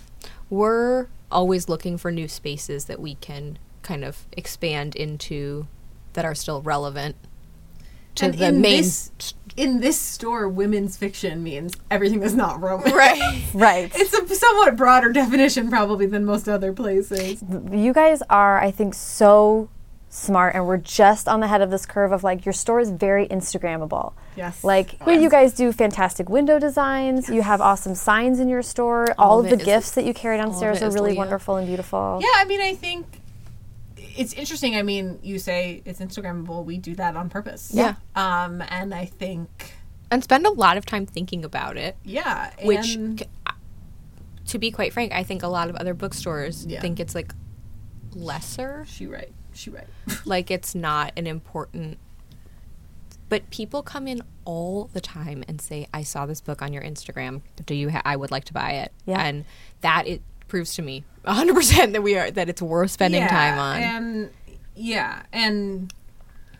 We're 0.50 1.08
always 1.32 1.68
looking 1.68 1.98
for 1.98 2.12
new 2.12 2.30
spaces 2.30 2.86
that 2.86 3.00
we 3.00 3.16
can 3.16 3.60
kind 3.82 4.06
of 4.06 4.26
expand 4.32 4.96
into 4.96 5.68
that 6.14 6.24
are 6.24 6.34
still 6.34 6.62
relevant 6.62 7.18
to 8.16 8.26
And 8.26 8.34
the 8.36 8.46
in 8.48 8.62
main. 8.62 8.78
this, 8.84 9.12
in 9.58 9.80
this 9.80 10.00
store, 10.00 10.50
women's 10.50 10.98
fiction 10.98 11.42
means 11.44 11.74
everything 11.90 12.24
is 12.24 12.36
not 12.36 12.62
romance. 12.62 12.92
right. 12.94 13.44
right. 13.54 13.92
It's 13.96 14.14
a 14.14 14.36
somewhat 14.36 14.76
broader 14.76 15.12
definition, 15.14 15.70
probably, 15.70 16.06
than 16.06 16.26
most 16.26 16.50
other 16.50 16.74
places. 16.74 17.44
you 17.72 17.94
guys 17.94 18.22
are, 18.30 18.60
I 18.60 18.72
think, 18.72 18.94
so 18.94 19.70
smart, 20.10 20.56
and 20.56 20.66
we're 20.66 20.78
just 20.78 21.28
on 21.28 21.42
the 21.42 21.48
head 21.48 21.62
of 21.62 21.72
this 21.72 21.86
curve 21.86 22.12
of 22.14 22.24
like 22.24 22.46
your 22.46 22.54
store 22.54 22.80
is 22.80 22.90
very 22.90 23.28
Instagrammable. 23.28 24.14
Yes. 24.38 24.64
Like 24.64 24.96
well, 25.06 25.20
you 25.20 25.30
guys 25.30 25.54
do 25.54 25.72
fantastic 25.74 26.30
window 26.30 26.58
designs. 26.60 27.28
You 27.30 27.42
have 27.42 27.60
awesome 27.62 27.96
signs 27.96 28.40
in 28.40 28.48
your 28.50 28.62
store. 28.62 29.08
All, 29.18 29.32
All 29.32 29.40
of 29.40 29.46
of 29.46 29.50
the 29.52 29.56
it 29.58 29.62
is- 29.62 29.66
gifts 29.66 29.92
that 29.92 30.06
you 30.06 30.14
carry 30.14 30.38
downstairs 30.38 30.82
are 30.82 30.90
really 30.90 31.12
Leah. 31.12 31.18
wonderful 31.20 31.56
and 31.58 31.68
beautiful. 31.68 32.20
Yeah, 32.22 32.28
I 32.36 32.46
mean, 32.46 32.62
I 32.62 32.76
think 32.76 33.22
it's 34.16 34.34
interesting. 34.34 34.76
I 34.76 34.82
mean, 34.84 35.20
you 35.24 35.40
say 35.40 35.82
it's 35.86 36.00
Instagrammable. 36.00 36.64
We 36.66 36.78
do 36.78 36.96
that 36.96 37.16
on 37.16 37.30
purpose. 37.30 37.72
Yeah. 37.74 37.96
Um, 38.16 38.62
and 38.70 38.94
I 38.94 39.06
think, 39.06 39.74
And 40.12 40.24
spend 40.24 40.46
a 40.46 40.52
lot 40.52 40.78
of 40.78 40.86
time 40.86 41.06
thinking 41.06 41.44
about 41.46 41.78
it. 41.78 41.96
yeah, 42.04 42.52
which 42.64 42.96
and- 42.96 43.20
c- 43.20 43.26
I- 43.46 43.54
to 44.48 44.60
be 44.60 44.70
quite 44.70 44.94
frank 44.94 45.12
i 45.12 45.24
think 45.24 45.42
a 45.42 45.48
lot 45.48 45.72
of 45.72 45.76
other 45.76 45.96
bookstores 45.96 46.68
Yeah. 46.68 46.80
think 46.80 47.00
it's 47.00 47.16
like 47.16 47.34
lesser 48.14 48.86
she 48.88 49.08
right, 49.08 49.34
she 49.54 49.72
right. 49.72 49.88
like 50.26 50.52
it's 50.52 50.76
not 50.76 51.14
an 51.18 51.26
important 51.28 51.98
but 53.28 53.50
people 53.50 53.82
come 53.82 54.08
in 54.08 54.22
all 54.46 54.90
the 54.94 55.02
time 55.02 55.44
and 55.48 55.60
say 55.60 55.88
i 55.94 56.04
saw 56.04 56.28
this 56.28 56.42
book 56.42 56.62
on 56.62 56.72
your 56.74 56.84
instagram 56.84 57.42
do 57.66 57.74
you 57.74 57.90
ha- 57.90 58.04
i 58.06 58.16
would 58.16 58.30
like 58.30 58.44
to 58.46 58.54
buy 58.54 58.74
it 58.74 58.92
Yeah. 59.08 59.20
and 59.26 59.46
that 59.82 60.06
it 60.08 60.22
proves 60.48 60.76
to 60.76 60.84
me 60.84 61.04
100% 61.26 61.94
that 61.94 62.04
we 62.04 62.16
are 62.18 62.32
that 62.32 62.50
it's 62.50 62.62
worth 62.62 62.92
spending 62.92 63.22
Yeah, 63.22 63.28
time 63.30 63.58
on 63.60 63.82
And 63.82 64.30
yeah, 64.76 65.24
and 65.34 65.94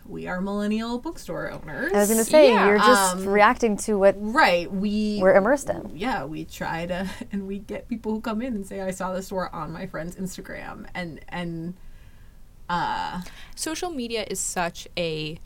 we 0.06 0.26
are 0.28 0.40
millennial 0.40 0.98
bookstore 0.98 1.50
owners. 1.50 1.92
I 1.92 1.98
was 1.98 2.08
going 2.08 2.18
to 2.18 2.24
say 2.24 2.52
Yeah, 2.52 2.66
you're 2.68 2.78
just 2.78 3.16
um, 3.16 3.26
reacting 3.26 3.76
to 3.78 3.98
what 3.98 4.14
right. 4.18 4.70
We 4.72 5.18
we're 5.20 5.34
immersed 5.34 5.68
in. 5.68 5.90
yeah, 5.94 6.24
we 6.24 6.44
try 6.44 6.86
to, 6.86 7.10
and 7.32 7.46
we 7.46 7.58
get 7.58 7.88
people 7.88 8.12
who 8.12 8.20
come 8.20 8.40
in 8.42 8.54
and 8.54 8.66
say, 8.66 8.80
"I 8.80 8.90
saw 8.92 9.12
the 9.12 9.22
store 9.22 9.52
on 9.54 9.72
my 9.72 9.86
friend's 9.86 10.16
Instagram," 10.16 10.86
and 10.94 11.20
and 11.28 11.74
uh, 12.68 13.22
social 13.54 13.90
media 13.90 14.24
is 14.28 14.40
such 14.40 14.88
a 14.96 15.38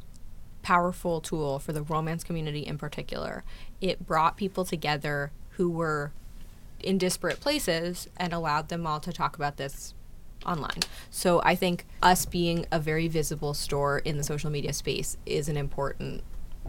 powerful 0.62 1.20
tool 1.22 1.58
for 1.58 1.72
the 1.72 1.82
romance 1.82 2.22
community 2.22 2.60
in 2.60 2.76
particular. 2.78 3.44
It 3.80 4.06
brought 4.06 4.36
people 4.36 4.64
together 4.64 5.32
who 5.50 5.70
were 5.70 6.12
in 6.82 6.98
disparate 6.98 7.40
places 7.40 8.08
and 8.16 8.32
allowed 8.32 8.68
them 8.68 8.86
all 8.86 9.00
to 9.00 9.12
talk 9.12 9.36
about 9.36 9.56
this 9.56 9.94
online. 10.46 10.80
So 11.10 11.40
I 11.44 11.54
think 11.54 11.84
us 12.02 12.24
being 12.26 12.66
a 12.72 12.78
very 12.80 13.08
visible 13.08 13.54
store 13.54 13.98
in 13.98 14.16
the 14.16 14.24
social 14.24 14.50
media 14.50 14.72
space 14.72 15.16
is 15.26 15.48
an 15.48 15.56
important 15.56 16.22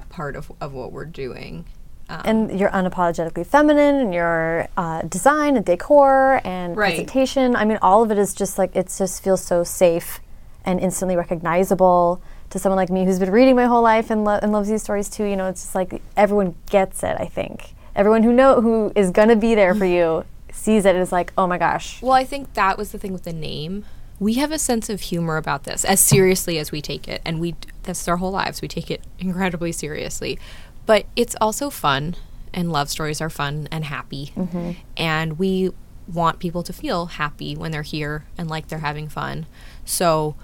part 0.10 0.36
of, 0.36 0.52
of 0.60 0.74
what 0.74 0.91
we're 0.91 1.06
doing. 1.06 1.65
Um, 2.10 2.21
And 2.26 2.60
you're 2.60 2.69
unapologetically 2.71 3.45
feminine, 3.47 3.95
and 3.95 4.13
your 4.13 4.67
uh, 4.76 5.04
design 5.04 5.56
and 5.56 5.65
decor 5.65 6.41
and 6.43 6.76
Right. 6.76 6.89
presentation. 6.89 7.56
I 7.56 7.63
mean, 7.63 7.78
all 7.82 8.04
of 8.04 8.12
it 8.12 8.17
is 8.17 8.34
just 8.34 8.58
like 8.58 8.76
it 8.76 8.93
just 8.97 9.24
feels 9.24 9.41
so 9.41 9.63
safe 9.63 10.19
and 10.65 10.80
instantly 10.80 11.15
recognizable 11.15 12.21
to 12.50 12.60
someone 12.60 12.76
like 12.78 12.89
me 12.89 13.06
who's 13.06 13.17
been 13.19 13.32
reading 13.32 13.56
my 13.56 13.65
whole 13.65 13.82
life 13.82 14.12
and, 14.12 14.26
lo- 14.26 14.39
and 14.41 14.52
loves 14.52 14.67
these 14.67 14.84
stories 14.84 15.10
too. 15.10 15.24
You 15.24 15.38
know, 15.38 15.47
it's 15.47 15.62
just 15.63 15.76
like 15.76 16.02
everyone 16.17 16.56
gets 16.69 17.02
it. 17.04 17.15
I 17.17 17.26
think 17.26 17.74
everyone 17.96 18.24
who 18.24 18.34
know 18.34 18.62
who 18.62 18.92
is 18.96 19.12
gonna 19.12 19.36
be 19.36 19.56
there 19.56 19.76
for 19.76 19.86
you 19.86 20.26
sees 20.52 20.86
it 20.86 20.96
and 20.96 21.02
is 21.02 21.12
like, 21.12 21.34
oh 21.38 21.48
my 21.48 21.58
gosh. 21.58 22.02
Well, 22.02 22.12
I 22.12 22.24
think 22.24 22.54
that 22.54 22.78
was 22.78 22.92
the 22.92 22.98
thing 22.98 23.14
with 23.14 23.24
the 23.24 23.34
name. 23.34 23.86
We 24.20 24.36
have 24.36 24.52
a 24.52 24.60
sense 24.60 24.90
of 24.90 25.02
humor 25.02 25.38
about 25.38 25.64
this, 25.64 25.84
as 25.84 26.00
seriously 26.00 26.60
as 26.60 26.72
we 26.72 26.82
take 26.82 27.08
it, 27.08 27.22
and 27.26 27.40
we 27.40 27.56
that's 27.84 28.08
our 28.08 28.18
whole 28.18 28.32
lives. 28.32 28.62
We 28.62 28.68
take 28.68 28.92
it 28.92 29.02
incredibly 29.18 29.72
seriously, 29.72 30.38
but 30.86 31.06
it's 31.16 31.36
also 31.42 31.72
fun, 31.72 32.16
and 32.54 32.72
love 32.72 32.90
stories 32.90 33.20
are 33.20 33.32
fun 33.32 33.68
and 33.72 33.86
happy, 33.86 34.32
mm-hmm. 34.36 34.72
and 34.96 35.40
we 35.40 35.72
want 36.08 36.40
people 36.40 36.62
to 36.64 36.74
feel 36.74 37.08
happy 37.08 37.56
when 37.56 37.72
they're 37.72 37.82
here 37.82 38.26
and 38.38 38.50
like 38.50 38.68
they're 38.68 38.80
having 38.80 39.08
fun. 39.08 39.46
So 39.86 40.36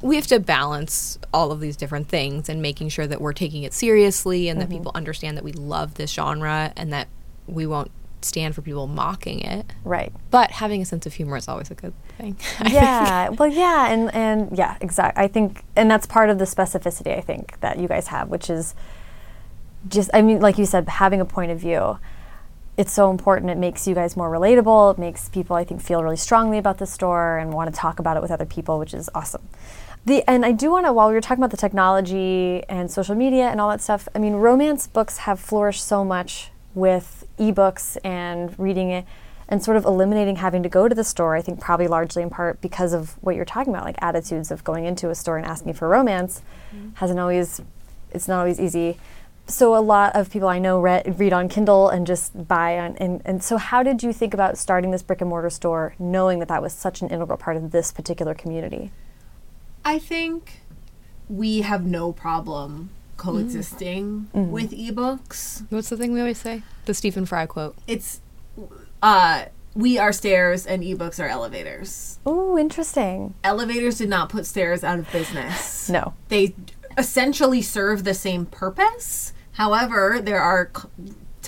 we 0.00 0.16
have 0.16 0.26
to 0.28 0.38
balance 0.38 1.18
all 1.34 1.50
of 1.50 1.60
these 1.60 1.76
different 1.76 2.08
things 2.08 2.48
and 2.48 2.62
making 2.62 2.88
sure 2.88 3.06
that 3.06 3.20
we're 3.20 3.32
taking 3.32 3.64
it 3.64 3.72
seriously 3.72 4.48
and 4.48 4.60
that 4.60 4.68
mm-hmm. 4.68 4.78
people 4.78 4.92
understand 4.94 5.36
that 5.36 5.44
we 5.44 5.52
love 5.52 5.94
this 5.94 6.12
genre 6.12 6.72
and 6.76 6.92
that 6.92 7.08
we 7.46 7.66
won't 7.66 7.90
stand 8.22 8.54
for 8.54 8.62
people 8.62 8.86
mocking 8.86 9.40
it. 9.40 9.66
Right. 9.84 10.12
But 10.30 10.50
having 10.52 10.82
a 10.82 10.84
sense 10.84 11.06
of 11.06 11.14
humor 11.14 11.36
is 11.36 11.48
always 11.48 11.70
a 11.70 11.74
good 11.74 11.94
thing. 12.16 12.36
Yeah. 12.68 13.30
well 13.30 13.48
yeah 13.48 13.92
and 13.92 14.12
and 14.12 14.56
yeah 14.56 14.76
exactly 14.80 15.22
i 15.22 15.28
think 15.28 15.64
and 15.76 15.90
that's 15.90 16.06
part 16.06 16.30
of 16.30 16.38
the 16.38 16.44
specificity 16.44 17.16
i 17.16 17.20
think 17.20 17.58
that 17.60 17.78
you 17.78 17.86
guys 17.86 18.08
have 18.08 18.28
which 18.28 18.50
is 18.50 18.74
just 19.88 20.10
i 20.12 20.20
mean 20.20 20.40
like 20.40 20.58
you 20.58 20.66
said 20.66 20.88
having 20.88 21.20
a 21.20 21.24
point 21.24 21.50
of 21.50 21.58
view. 21.58 21.98
It's 22.76 22.92
so 22.92 23.10
important. 23.10 23.50
It 23.50 23.58
makes 23.58 23.88
you 23.88 23.94
guys 23.96 24.16
more 24.16 24.30
relatable. 24.30 24.92
It 24.92 24.98
makes 24.98 25.28
people 25.28 25.56
i 25.56 25.64
think 25.64 25.80
feel 25.80 26.02
really 26.02 26.16
strongly 26.16 26.58
about 26.58 26.78
the 26.78 26.86
store 26.86 27.38
and 27.38 27.52
want 27.52 27.72
to 27.72 27.76
talk 27.76 27.98
about 27.98 28.16
it 28.16 28.22
with 28.22 28.30
other 28.30 28.46
people 28.46 28.78
which 28.78 28.94
is 28.94 29.10
awesome 29.14 29.42
the 30.08 30.28
and 30.28 30.44
i 30.44 30.52
do 30.52 30.70
want 30.70 30.86
to 30.86 30.92
while 30.92 31.08
we 31.08 31.14
were 31.14 31.20
talking 31.20 31.42
about 31.42 31.50
the 31.50 31.56
technology 31.56 32.62
and 32.68 32.90
social 32.90 33.14
media 33.14 33.48
and 33.48 33.60
all 33.60 33.68
that 33.68 33.80
stuff 33.80 34.08
i 34.14 34.18
mean 34.18 34.34
romance 34.34 34.86
books 34.86 35.18
have 35.18 35.38
flourished 35.38 35.84
so 35.84 36.04
much 36.04 36.50
with 36.74 37.26
ebooks 37.38 37.96
and 38.04 38.58
reading 38.58 38.90
it 38.90 39.04
and 39.50 39.62
sort 39.62 39.76
of 39.76 39.84
eliminating 39.84 40.36
having 40.36 40.62
to 40.62 40.68
go 40.68 40.88
to 40.88 40.94
the 40.94 41.04
store 41.04 41.36
i 41.36 41.42
think 41.42 41.60
probably 41.60 41.86
largely 41.86 42.22
in 42.22 42.30
part 42.30 42.60
because 42.60 42.92
of 42.92 43.12
what 43.22 43.36
you're 43.36 43.44
talking 43.44 43.72
about 43.72 43.84
like 43.84 43.96
attitudes 44.00 44.50
of 44.50 44.64
going 44.64 44.84
into 44.84 45.10
a 45.10 45.14
store 45.14 45.36
and 45.36 45.46
asking 45.46 45.72
for 45.72 45.88
romance 45.88 46.42
mm-hmm. 46.74 46.88
hasn't 46.94 47.18
always 47.18 47.60
it's 48.10 48.28
not 48.28 48.38
always 48.40 48.58
easy. 48.58 48.98
So 49.46 49.74
a 49.74 49.80
lot 49.80 50.14
of 50.14 50.30
people 50.30 50.48
i 50.48 50.58
know 50.58 50.78
read, 50.78 51.18
read 51.18 51.32
on 51.32 51.48
kindle 51.48 51.88
and 51.88 52.06
just 52.06 52.46
buy 52.46 52.78
on 52.78 52.96
and, 52.98 53.22
and 53.24 53.42
so 53.42 53.56
how 53.56 53.82
did 53.82 54.02
you 54.02 54.12
think 54.12 54.34
about 54.34 54.58
starting 54.58 54.90
this 54.90 55.02
brick 55.02 55.22
and 55.22 55.30
mortar 55.30 55.48
store 55.48 55.94
knowing 55.98 56.38
that 56.40 56.48
that 56.48 56.60
was 56.60 56.74
such 56.74 57.00
an 57.00 57.08
integral 57.08 57.38
part 57.38 57.56
of 57.56 57.70
this 57.70 57.90
particular 57.90 58.34
community 58.34 58.90
I 59.84 59.98
think 59.98 60.60
we 61.28 61.60
have 61.62 61.84
no 61.86 62.12
problem 62.12 62.90
coexisting 63.16 64.28
with 64.32 64.70
ebooks. 64.70 65.64
What's 65.70 65.88
the 65.88 65.96
thing 65.96 66.12
we 66.12 66.20
always 66.20 66.38
say? 66.38 66.62
The 66.84 66.94
Stephen 66.94 67.26
Fry 67.26 67.46
quote. 67.46 67.76
It's 67.86 68.20
uh 69.02 69.46
we 69.74 69.98
are 69.98 70.12
stairs 70.12 70.66
and 70.66 70.82
ebooks 70.82 71.22
are 71.22 71.28
elevators. 71.28 72.18
oh 72.26 72.58
interesting 72.58 73.34
Elevators 73.44 73.98
did 73.98 74.08
not 74.08 74.28
put 74.28 74.46
stairs 74.46 74.82
out 74.82 74.98
of 74.98 75.10
business. 75.12 75.88
no 75.98 76.14
They 76.28 76.54
essentially 76.96 77.62
serve 77.62 78.04
the 78.04 78.14
same 78.14 78.46
purpose. 78.46 79.32
However, 79.52 80.20
there 80.22 80.40
are 80.40 80.70
c- 80.76 80.88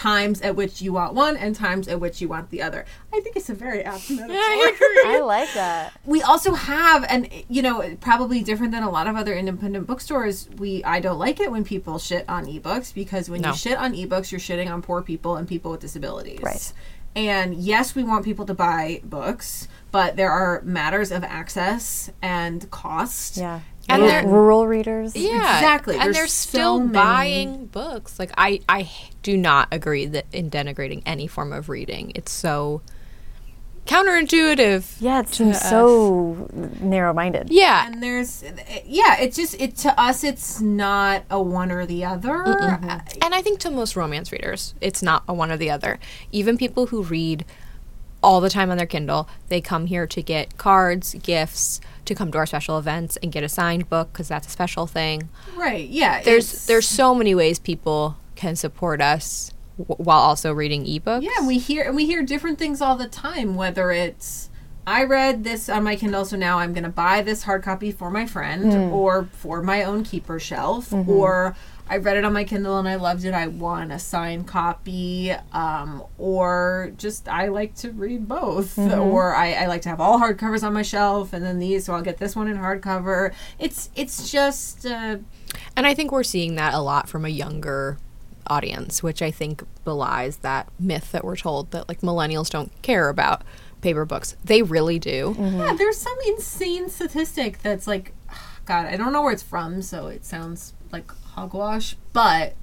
times 0.00 0.40
at 0.40 0.56
which 0.56 0.80
you 0.80 0.92
want 0.94 1.12
one 1.12 1.36
and 1.36 1.54
times 1.54 1.86
at 1.86 2.00
which 2.00 2.22
you 2.22 2.28
want 2.28 2.48
the 2.50 2.62
other. 2.62 2.86
I 3.12 3.20
think 3.20 3.36
it's 3.36 3.50
a 3.50 3.54
very 3.54 3.84
apt 3.92 4.08
metaphor. 4.10 4.34
I 4.36 5.20
like 5.22 5.52
that. 5.54 5.92
we 6.06 6.22
also 6.22 6.54
have 6.54 7.04
and 7.08 7.28
you 7.48 7.60
know 7.60 7.96
probably 8.00 8.42
different 8.42 8.72
than 8.72 8.82
a 8.82 8.90
lot 8.90 9.06
of 9.06 9.14
other 9.16 9.34
independent 9.34 9.86
bookstores 9.86 10.48
we 10.58 10.82
i 10.84 11.00
don't 11.00 11.18
like 11.18 11.38
it 11.40 11.50
when 11.50 11.64
people 11.64 11.98
shit 11.98 12.24
on 12.28 12.46
ebooks 12.46 12.94
because 12.94 13.28
when 13.28 13.42
No. 13.42 13.50
you 13.50 13.56
shit 13.56 13.76
on 13.78 13.92
ebooks 13.94 14.30
you're 14.32 14.40
shitting 14.40 14.70
on 14.72 14.80
poor 14.80 15.02
people 15.02 15.36
and 15.36 15.46
people 15.46 15.70
with 15.72 15.80
disabilities 15.80 16.40
Right. 16.42 16.72
and 17.14 17.54
yes 17.54 17.94
we 17.94 18.02
want 18.02 18.24
people 18.24 18.46
to 18.46 18.54
buy 18.54 19.00
books 19.04 19.68
but 19.90 20.16
there 20.16 20.30
are 20.30 20.62
matters 20.64 21.10
of 21.12 21.22
access 21.24 22.10
and 22.22 22.70
cost 22.70 23.36
Yeah. 23.36 23.60
And 23.88 24.02
Rural- 24.02 24.12
they're- 24.22 24.28
rural 24.32 24.66
readers. 24.68 25.16
Yeah, 25.16 25.56
Exactly. 25.56 25.94
And 25.96 26.04
There's 26.04 26.16
they're 26.16 26.26
so 26.28 26.48
still 26.50 26.78
many- 26.78 26.92
buying 26.92 27.66
books. 27.66 28.20
Like 28.20 28.30
I, 28.38 28.60
I 28.68 28.82
do 29.22 29.36
not 29.36 29.68
agree 29.70 30.06
that 30.06 30.26
in 30.32 30.50
denigrating 30.50 31.02
any 31.04 31.26
form 31.26 31.52
of 31.52 31.68
reading. 31.68 32.12
It's 32.14 32.32
so 32.32 32.82
counterintuitive. 33.86 34.96
Yeah, 35.00 35.20
it 35.20 35.28
seems 35.28 35.60
so 35.60 36.48
narrow-minded. 36.80 37.48
Yeah, 37.50 37.86
and 37.86 38.02
there's 38.02 38.44
yeah 38.84 39.18
it's 39.20 39.36
just 39.36 39.60
it 39.60 39.76
to 39.78 40.00
us 40.00 40.22
it's 40.22 40.60
not 40.60 41.24
a 41.30 41.42
one 41.42 41.72
or 41.72 41.86
the 41.86 42.04
other 42.04 42.42
Uh, 42.46 43.00
and 43.22 43.34
I 43.34 43.42
think 43.42 43.58
to 43.60 43.70
most 43.70 43.96
romance 43.96 44.30
readers, 44.32 44.74
it's 44.80 45.02
not 45.02 45.24
a 45.28 45.34
one 45.34 45.50
or 45.50 45.56
the 45.56 45.70
other. 45.70 45.98
Even 46.30 46.56
people 46.56 46.86
who 46.86 47.02
read 47.02 47.44
all 48.22 48.40
the 48.42 48.50
time 48.50 48.70
on 48.70 48.76
their 48.76 48.86
Kindle, 48.86 49.28
they 49.48 49.62
come 49.62 49.86
here 49.86 50.06
to 50.06 50.22
get 50.22 50.58
cards, 50.58 51.14
gifts, 51.22 51.80
to 52.04 52.14
come 52.14 52.30
to 52.32 52.36
our 52.38 52.44
special 52.46 52.78
events 52.78 53.16
and 53.22 53.32
get 53.32 53.42
a 53.42 53.48
signed 53.48 53.88
book 53.88 54.12
because 54.12 54.28
that's 54.28 54.46
a 54.46 54.50
special 54.50 54.86
thing. 54.86 55.28
right 55.56 55.88
yeah 55.88 56.22
There's 56.22 56.66
there's 56.66 56.86
so 56.86 57.14
many 57.14 57.34
ways 57.34 57.58
people 57.58 58.16
can 58.40 58.56
support 58.56 59.00
us 59.02 59.52
w- 59.78 60.02
while 60.02 60.18
also 60.18 60.52
reading 60.52 60.84
ebooks. 60.86 61.22
Yeah, 61.22 61.46
we 61.46 61.58
hear 61.58 61.92
we 61.92 62.06
hear 62.06 62.22
different 62.22 62.58
things 62.58 62.80
all 62.80 62.96
the 62.96 63.08
time. 63.08 63.54
Whether 63.54 63.90
it's 63.90 64.48
I 64.86 65.04
read 65.04 65.44
this 65.44 65.68
on 65.68 65.84
my 65.84 65.94
Kindle, 65.94 66.24
so 66.24 66.36
now 66.36 66.58
I'm 66.58 66.72
going 66.72 66.84
to 66.84 66.88
buy 66.90 67.20
this 67.22 67.42
hard 67.44 67.62
copy 67.62 67.92
for 67.92 68.10
my 68.10 68.26
friend 68.26 68.72
or 68.92 69.28
for 69.32 69.62
my 69.62 69.84
own 69.84 70.02
keeper 70.04 70.40
shelf, 70.40 70.90
or 70.92 71.54
I 71.88 71.98
read 71.98 72.16
it 72.16 72.24
on 72.24 72.32
my 72.32 72.44
Kindle 72.44 72.78
and 72.78 72.88
I 72.88 72.94
loved 72.94 73.24
it. 73.24 73.34
I 73.34 73.46
want 73.48 73.92
a 73.92 73.98
signed 73.98 74.46
copy, 74.48 75.32
um, 75.52 76.02
or 76.18 76.92
just 76.96 77.28
I 77.28 77.48
like 77.48 77.74
to 77.76 77.90
read 77.92 78.26
both, 78.26 78.78
or 78.78 79.34
I, 79.36 79.52
I 79.52 79.66
like 79.66 79.82
to 79.82 79.90
have 79.90 80.00
all 80.00 80.18
hardcovers 80.18 80.62
on 80.64 80.72
my 80.72 80.82
shelf, 80.82 81.32
and 81.34 81.44
then 81.44 81.58
these, 81.58 81.84
so 81.84 81.92
I'll 81.92 82.02
get 82.02 82.16
this 82.18 82.34
one 82.34 82.48
in 82.48 82.56
hardcover. 82.56 83.32
It's 83.58 83.90
it's 83.94 84.30
just 84.32 84.86
uh, 84.86 85.18
And 85.76 85.86
I 85.86 85.94
think 85.94 86.10
we're 86.10 86.22
seeing 86.24 86.54
that 86.56 86.72
a 86.74 86.80
lot 86.80 87.08
from 87.08 87.24
a 87.24 87.28
younger 87.28 87.98
audience, 88.50 89.02
which 89.02 89.22
I 89.22 89.30
think 89.30 89.62
belies 89.84 90.38
that 90.38 90.68
myth 90.78 91.12
that 91.12 91.24
we're 91.24 91.36
told 91.36 91.70
that 91.70 91.88
like 91.88 92.00
millennials 92.00 92.50
don't 92.50 92.70
care 92.82 93.08
about 93.08 93.42
paper 93.80 94.04
books. 94.04 94.36
They 94.44 94.62
really 94.62 94.98
do. 94.98 95.34
Mm-hmm. 95.38 95.58
Yeah, 95.58 95.74
there's 95.74 95.96
some 95.96 96.16
insane 96.26 96.90
statistic 96.90 97.62
that's 97.62 97.86
like, 97.86 98.12
God, 98.66 98.86
I 98.86 98.96
don't 98.96 99.12
know 99.12 99.22
where 99.22 99.32
it's 99.32 99.42
from, 99.42 99.80
so 99.82 100.08
it 100.08 100.24
sounds 100.24 100.74
like 100.92 101.10
hogwash, 101.34 101.96
but 102.12 102.54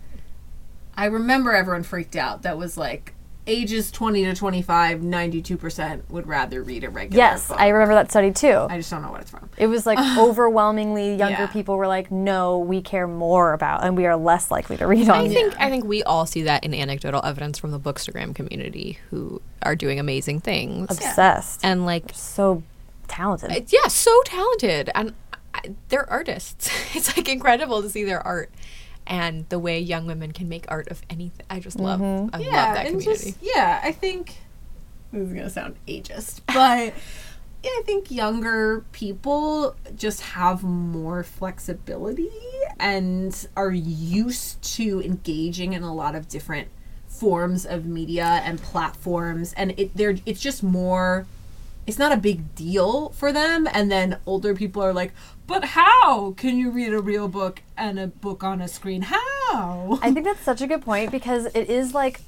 I 0.95 1.06
remember 1.06 1.54
everyone 1.54 1.84
freaked 1.84 2.15
out. 2.15 2.43
That 2.43 2.58
was 2.58 2.78
like, 2.78 3.13
ages 3.47 3.89
20 3.91 4.25
to 4.25 4.36
25, 4.36 4.99
92% 4.99 6.10
would 6.10 6.27
rather 6.27 6.62
read 6.62 6.83
a 6.83 6.89
regular 6.89 7.17
Yes, 7.23 7.47
book. 7.47 7.60
I 7.60 7.69
remember 7.69 7.95
that 7.95 8.10
study 8.12 8.31
too. 8.31 8.67
I 8.69 8.77
just 8.77 8.89
don't 8.91 9.01
know 9.01 9.12
what 9.12 9.21
it's 9.21 9.31
from. 9.31 9.49
It 9.57 9.67
was 9.67 9.86
like 9.86 9.97
overwhelmingly 10.17 11.15
younger 11.15 11.43
Yeah. 11.43 11.47
people 11.47 11.77
were 11.77 11.88
like, 11.88 12.12
"No, 12.12 12.60
we 12.60 12.81
care 12.81 13.07
more 13.07 13.53
about, 13.53 13.83
and 13.83 13.95
we 13.97 14.05
are 14.05 14.15
less 14.15 14.51
likely 14.51 14.77
to 14.77 14.86
read 14.88 15.10
on." 15.10 15.25
I 15.25 15.27
think 15.29 15.55
I 15.60 15.69
think 15.69 15.86
we 15.86 16.03
all 16.03 16.25
see 16.25 16.43
that 16.43 16.63
in 16.63 16.73
anecdotal 16.73 17.21
evidence 17.25 17.57
from 17.57 17.71
the 17.71 17.79
Bookstagram 17.79 18.36
community 18.36 18.99
who 19.10 19.41
are 19.63 19.75
doing 19.75 19.99
amazing 19.99 20.41
things. 20.41 20.91
Obsessed 20.91 21.62
And 21.63 21.86
like 21.86 22.12
so 22.13 22.63
talented. 23.07 23.51
It's- 23.51 23.73
yeah, 23.73 23.88
so 23.88 24.21
talented, 24.25 24.89
and 24.93 25.13
I, 25.53 25.62
they're 25.89 26.10
artists. 26.10 26.69
It's 26.95 27.15
like 27.15 27.27
incredible 27.29 27.81
to 27.81 27.89
see 27.89 28.03
their 28.03 28.25
art 28.25 28.51
and 29.08 29.48
the 29.50 29.60
way 29.60 29.80
young 29.80 30.06
women 30.06 30.32
can 30.32 30.48
make 30.48 30.65
art 30.67 30.89
of 30.89 31.02
anything. 31.10 31.46
I 31.50 31.60
just 31.60 31.80
love, 31.80 32.00
mm-hmm. 32.00 32.36
I 32.36 32.39
yeah, 32.39 32.65
love 32.65 32.76
that 32.76 32.86
community. 32.88 33.32
just 33.32 33.38
yeah, 33.41 33.82
I 33.84 33.91
think 33.91 34.38
this 35.12 35.28
is 35.28 35.34
gonna 35.34 35.50
sound 35.50 35.76
ageist, 35.88 36.41
but 36.48 36.93
yeah, 37.63 37.72
I 37.72 37.82
think 37.86 38.12
younger 38.12 38.86
people 38.91 39.76
just 39.96 40.22
have 40.22 40.63
more 40.63 41.24
flexibility 41.24 42.30
and 42.80 43.48
are 43.56 43.72
used 43.72 44.62
to 44.76 45.02
engaging 45.02 45.74
in 45.74 45.84
a 45.84 45.93
lot 45.93 46.15
of 46.15 46.28
different 46.28 46.67
forms 47.08 47.65
of 47.65 47.86
media 47.86 48.41
and 48.43 48.62
platforms, 48.62 49.54
and 49.54 49.74
it 49.78 49.96
they're 49.96 50.17
it's 50.26 50.41
just 50.41 50.63
more. 50.63 51.26
It's 51.88 51.97
not 51.97 52.12
a 52.12 52.17
big 52.17 52.54
deal 52.54 53.10
for 53.12 53.32
them, 53.32 53.67
and 53.71 53.89
then 53.89 54.17
older 54.26 54.54
people 54.54 54.84
are 54.84 54.93
like, 54.93 55.13
"But 55.47 55.63
how 55.63 56.32
can 56.38 56.58
you 56.58 56.69
read 56.69 56.93
a 56.93 57.00
real 57.02 57.28
book 57.30 57.62
and 57.78 57.97
a 57.97 58.08
book 58.08 58.43
on 58.43 58.62
a 58.62 58.67
screen? 58.67 59.04
How?" 59.04 59.97
I 60.02 60.12
think 60.13 60.26
that's 60.26 60.41
such 60.41 60.62
a 60.62 60.67
good 60.67 60.82
point 60.84 61.12
because 61.12 61.45
it 61.56 61.69
is 61.69 61.93
like, 61.93 62.19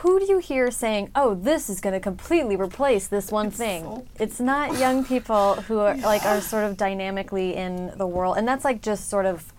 who 0.00 0.18
do 0.20 0.26
you 0.26 0.38
hear 0.38 0.70
saying, 0.70 1.10
"Oh, 1.14 1.34
this 1.34 1.68
is 1.68 1.80
going 1.80 1.92
to 1.94 2.00
completely 2.00 2.56
replace 2.56 3.06
this 3.06 3.30
one 3.30 3.50
thing"? 3.50 3.82
so- 3.84 4.04
It's 4.18 4.40
not 4.40 4.78
young 4.78 5.04
people 5.04 5.54
who 5.68 5.78
are 5.80 5.96
like 5.96 6.24
are 6.24 6.40
sort 6.52 6.64
of 6.64 6.76
dynamically 6.76 7.54
in 7.54 7.92
the 7.96 8.06
world, 8.06 8.36
and 8.38 8.48
that's 8.48 8.64
like 8.64 8.80
just 8.82 9.08
sort 9.10 9.26
of 9.26 9.52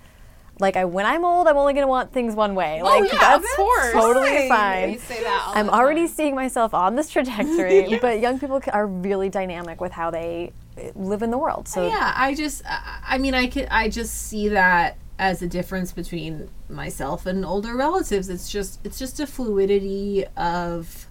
like 0.60 0.78
I 0.78 0.86
when 0.86 1.06
I'm 1.06 1.26
old, 1.26 1.48
I'm 1.48 1.58
only 1.58 1.74
going 1.74 1.84
to 1.84 1.88
want 1.90 2.14
things 2.14 2.34
one 2.36 2.56
way. 2.56 2.82
Like 2.82 3.12
yeah, 3.12 3.20
that's 3.20 3.44
of 3.52 3.56
course. 3.58 3.92
totally 3.94 4.48
fine. 4.48 5.00
say 5.00 5.22
that 5.24 5.44
all 5.48 5.54
I'm 5.56 5.70
already 5.70 6.08
time. 6.08 6.16
seeing 6.16 6.36
myself 6.36 6.74
on 6.74 6.96
this 6.96 7.10
trajectory, 7.10 7.98
but 8.02 8.20
young 8.20 8.40
people 8.40 8.62
are 8.72 8.88
really 8.88 9.30
dynamic 9.30 9.82
with 9.82 9.92
how 9.92 10.12
they 10.12 10.54
uh, 10.78 10.92
live 10.96 11.22
in 11.24 11.32
the 11.32 11.38
world. 11.38 11.68
So 11.68 11.86
yeah 11.88 12.14
i 12.16 12.34
just 12.34 12.64
I- 12.66 13.00
i 13.08 13.18
mean 13.18 13.34
i 13.34 13.48
could 13.48 13.68
i 13.72 13.90
just 13.90 14.14
see 14.28 14.50
that 14.50 14.98
as 15.18 15.42
a 15.42 15.48
difference 15.48 15.94
between 15.94 16.50
myself 16.70 17.26
and 17.26 17.46
older 17.46 17.74
relatives 17.76 18.28
it's 18.28 18.50
just 18.52 18.80
it's 18.86 19.00
just 19.00 19.20
a 19.22 19.26
fluidity 19.28 20.26
of 20.36 21.08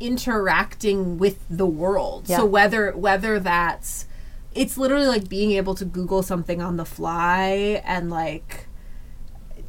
interacting 0.00 1.18
with 1.18 1.44
the 1.50 1.66
world 1.66 2.24
Yeah. 2.28 2.38
so 2.38 2.46
whether 2.46 2.92
whether 2.92 3.38
that's 3.38 4.06
it's 4.54 4.76
literally 4.76 5.06
like 5.06 5.28
being 5.28 5.52
able 5.52 5.74
to 5.74 5.84
google 5.84 6.22
something 6.22 6.60
on 6.60 6.76
the 6.76 6.84
fly 6.84 7.82
and 7.84 8.10
like 8.10 8.66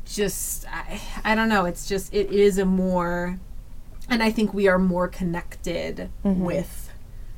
just 0.06 0.66
I, 0.68 1.02
I 1.24 1.36
don't 1.36 1.50
know 1.50 1.66
it's 1.66 1.88
just 1.88 2.14
it 2.14 2.32
is 2.32 2.58
a 2.58 2.66
more 2.66 3.40
and 4.10 4.22
i 4.24 4.32
think 4.32 4.54
we 4.54 4.68
are 4.68 4.80
more 4.80 5.08
connected 5.08 6.10
mm-hmm. 6.24 6.44
with 6.44 6.92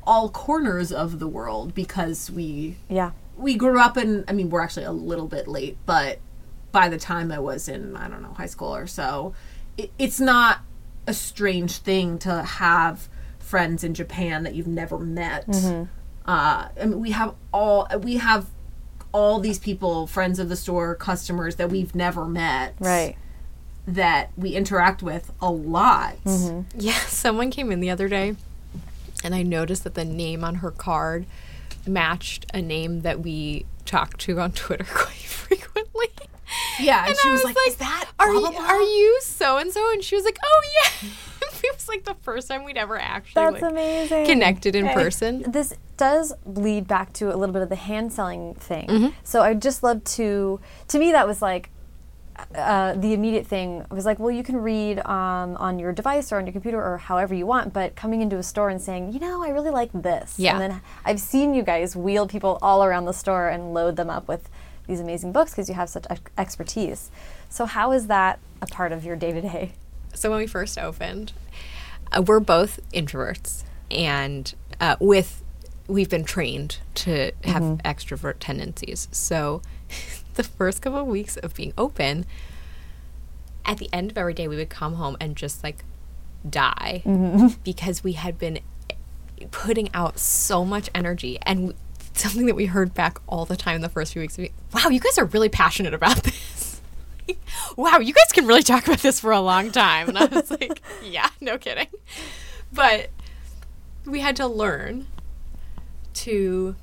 all 0.05 0.29
corners 0.29 0.91
of 0.91 1.19
the 1.19 1.27
world 1.27 1.73
because 1.73 2.29
we 2.31 2.77
yeah, 2.89 3.11
we 3.37 3.55
grew 3.55 3.79
up 3.79 3.97
in 3.97 4.23
i 4.27 4.33
mean 4.33 4.49
we're 4.49 4.61
actually 4.61 4.85
a 4.85 4.91
little 4.91 5.27
bit 5.27 5.47
late 5.47 5.77
but 5.85 6.19
by 6.71 6.89
the 6.89 6.97
time 6.97 7.31
i 7.31 7.39
was 7.39 7.67
in 7.67 7.95
i 7.95 8.07
don't 8.07 8.21
know 8.21 8.33
high 8.33 8.45
school 8.45 8.75
or 8.75 8.87
so 8.87 9.33
it, 9.77 9.91
it's 9.99 10.19
not 10.19 10.59
a 11.05 11.13
strange 11.13 11.77
thing 11.77 12.17
to 12.17 12.43
have 12.43 13.07
friends 13.39 13.83
in 13.83 13.93
japan 13.93 14.43
that 14.43 14.55
you've 14.55 14.67
never 14.67 14.97
met 14.97 15.47
mm-hmm. 15.47 15.83
Uh, 16.25 16.67
i 16.81 16.85
mean 16.85 16.99
we 16.99 17.11
have 17.11 17.33
all 17.53 17.87
we 18.01 18.17
have 18.17 18.47
all 19.13 19.39
these 19.39 19.59
people 19.59 20.07
friends 20.07 20.39
of 20.39 20.49
the 20.49 20.55
store 20.55 20.95
customers 20.95 21.55
that 21.57 21.69
we've 21.69 21.93
never 21.93 22.25
met 22.25 22.73
right. 22.79 23.15
that 23.87 24.31
we 24.37 24.51
interact 24.51 25.03
with 25.03 25.31
a 25.41 25.51
lot 25.51 26.15
Yeah, 26.75 26.93
someone 27.07 27.51
came 27.51 27.71
in 27.71 27.79
the 27.79 27.89
other 27.89 28.07
day 28.07 28.35
and 29.23 29.33
I 29.35 29.43
noticed 29.43 29.83
that 29.85 29.93
the 29.93 30.03
name 30.05 30.43
on 30.43 30.55
her 30.55 30.71
card 30.71 31.25
matched 31.87 32.45
a 32.53 32.61
name 32.61 33.01
that 33.01 33.19
we 33.21 33.65
talk 33.85 34.17
to 34.19 34.39
on 34.39 34.51
Twitter 34.63 34.85
quite 34.85 35.13
frequently. 35.15 36.07
yeah 36.79 36.99
and, 37.01 37.09
And 37.09 37.17
she 37.17 37.29
I 37.29 37.31
was, 37.33 37.43
like, 37.43 37.55
is 37.67 37.75
that 37.77 38.09
are 38.19 38.31
blah, 38.31 38.39
you, 38.39 38.49
blah, 38.49 38.51
blah?" 38.51 38.67
are 38.67 38.81
you 38.81 39.19
so 39.21 39.57
and 39.57 39.71
so? 39.71 39.91
And 39.91 40.03
she 40.03 40.15
was 40.15 40.25
like, 40.25 40.39
oh 40.43 40.61
yeah. 41.03 41.09
it 41.69 41.75
was 41.75 41.87
like 41.87 42.03
the 42.03 42.15
first 42.21 42.47
time 42.47 42.63
we'd 42.63 42.77
ever 42.77 42.99
actually 42.99 43.43
That's 43.43 43.61
like, 43.61 43.71
amazing. 43.71 44.25
connected 44.25 44.75
in 44.75 44.89
person. 44.89 45.49
This 45.49 45.73
does 45.97 46.33
lead 46.45 46.87
back 46.87 47.13
to 47.13 47.33
a 47.33 47.35
little 47.37 47.53
bit 47.53 47.61
of 47.61 47.69
the 47.69 47.75
hand 47.75 48.11
selling 48.11 48.55
thing. 48.55 48.87
Mm-hmm. 48.87 49.07
So 49.23 49.41
I'd 49.41 49.61
just 49.61 49.83
love 49.83 50.03
to, 50.03 50.59
to 50.89 50.99
me, 50.99 51.11
that 51.11 51.27
was 51.27 51.41
like 51.41 51.69
uh, 52.55 52.93
the 52.93 53.13
immediate 53.13 53.45
thing. 53.45 53.85
I 53.89 53.93
was 53.93 54.05
like, 54.05 54.19
well, 54.19 54.31
you 54.31 54.43
can 54.43 54.57
read 54.57 54.99
um, 55.05 55.55
on 55.57 55.79
your 55.79 55.93
device 55.93 56.31
or 56.31 56.37
on 56.37 56.45
your 56.45 56.53
computer 56.53 56.83
or 56.83 56.97
however 56.97 57.33
you 57.33 57.45
want, 57.45 57.73
but 57.73 57.95
coming 57.95 58.21
into 58.21 58.37
a 58.37 58.43
store 58.43 58.69
and 58.69 58.81
saying, 58.81 59.13
you 59.13 59.19
know, 59.19 59.43
I 59.43 59.49
really 59.49 59.69
like 59.69 59.91
this. 59.93 60.37
Yeah. 60.37 60.53
And 60.53 60.61
then 60.61 60.81
I've 61.05 61.19
seen 61.19 61.53
you 61.53 61.63
guys 61.63 61.95
wheel 61.95 62.27
people 62.27 62.57
all 62.61 62.83
around 62.83 63.05
the 63.05 63.13
store 63.13 63.49
and 63.49 63.73
load 63.73 63.95
them 63.95 64.09
up 64.09 64.27
with 64.27 64.49
these 64.87 64.99
amazing 64.99 65.31
books 65.31 65.51
because 65.51 65.69
you 65.69 65.75
have 65.75 65.89
such 65.89 66.05
ex- 66.09 66.21
expertise. 66.37 67.09
So, 67.47 67.65
how 67.65 67.91
is 67.93 68.07
that 68.07 68.39
a 68.61 68.65
part 68.65 68.91
of 68.91 69.05
your 69.05 69.15
day 69.15 69.31
to 69.31 69.41
day? 69.41 69.73
So 70.13 70.29
when 70.29 70.39
we 70.39 70.47
first 70.47 70.77
opened, 70.77 71.33
uh, 71.35 71.42
Uh, 72.13 72.21
we're 72.21 72.39
both 72.39 72.79
introverts, 72.91 73.63
and 73.89 74.53
uh, 74.79 74.95
with 74.99 75.43
we've 75.87 76.09
been 76.09 76.23
trained 76.23 76.79
to 76.95 77.31
have 77.43 77.61
mm-hmm. 77.61 77.87
extrovert 77.87 78.35
tendencies. 78.39 79.07
So 79.11 79.61
the 80.35 80.43
first 80.43 80.81
couple 80.81 80.99
of 80.99 81.07
weeks 81.07 81.37
of 81.37 81.53
being 81.53 81.73
open, 81.77 82.25
at 83.65 83.77
the 83.77 83.89
end 83.91 84.11
of 84.11 84.17
every 84.17 84.33
day, 84.33 84.47
we 84.47 84.55
would 84.55 84.69
come 84.69 84.95
home 84.95 85.17
and 85.19 85.35
just 85.35 85.63
like 85.63 85.83
die 86.47 87.01
mm-hmm. 87.05 87.47
because 87.63 88.03
we 88.03 88.13
had 88.13 88.37
been 88.37 88.59
eh, 88.89 88.95
putting 89.51 89.93
out 89.93 90.19
so 90.19 90.65
much 90.65 90.89
energy 90.93 91.37
and 91.43 91.73
something 92.13 92.45
that 92.45 92.55
we 92.55 92.67
heard 92.67 92.93
back 92.93 93.19
all 93.27 93.45
the 93.45 93.57
time 93.57 93.75
in 93.75 93.81
the 93.81 93.89
first 93.89 94.13
few 94.13 94.21
weeks. 94.21 94.37
we- 94.37 94.51
Wow, 94.73 94.89
you 94.89 94.99
guys 94.99 95.17
are 95.17 95.25
really 95.25 95.49
passionate 95.49 95.93
about 95.93 96.17
this. 96.23 96.72
wow, 97.77 97.99
you 97.99 98.13
guys 98.13 98.31
can 98.31 98.45
really 98.45 98.63
talk 98.63 98.85
about 98.85 98.99
this 98.99 99.19
for 99.19 99.31
a 99.31 99.39
long 99.39 99.71
time. 99.71 100.09
And 100.09 100.17
I 100.17 100.25
was 100.25 100.51
like, 100.59 100.81
yeah, 101.03 101.29
no 101.41 101.57
kidding. 101.57 101.87
But 102.71 103.09
we 104.05 104.19
had 104.19 104.35
to 104.37 104.47
learn 104.47 105.07
to 106.13 106.75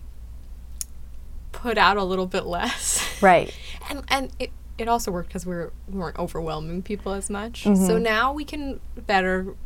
put 1.52 1.78
out 1.78 1.96
a 1.96 2.04
little 2.04 2.26
bit 2.26 2.46
less. 2.46 3.22
Right. 3.22 3.54
And 3.88 4.04
and 4.06 4.30
it, 4.38 4.52
it 4.78 4.86
also 4.86 5.10
worked 5.10 5.30
because 5.30 5.44
we, 5.44 5.52
were, 5.52 5.72
we 5.88 5.98
weren't 5.98 6.16
overwhelming 6.16 6.80
people 6.80 7.12
as 7.12 7.28
much. 7.28 7.64
So 7.64 7.70
mm-hmm. 7.70 8.02
now 8.04 8.32
we 8.32 8.44
can 8.44 8.78
better 8.94 9.56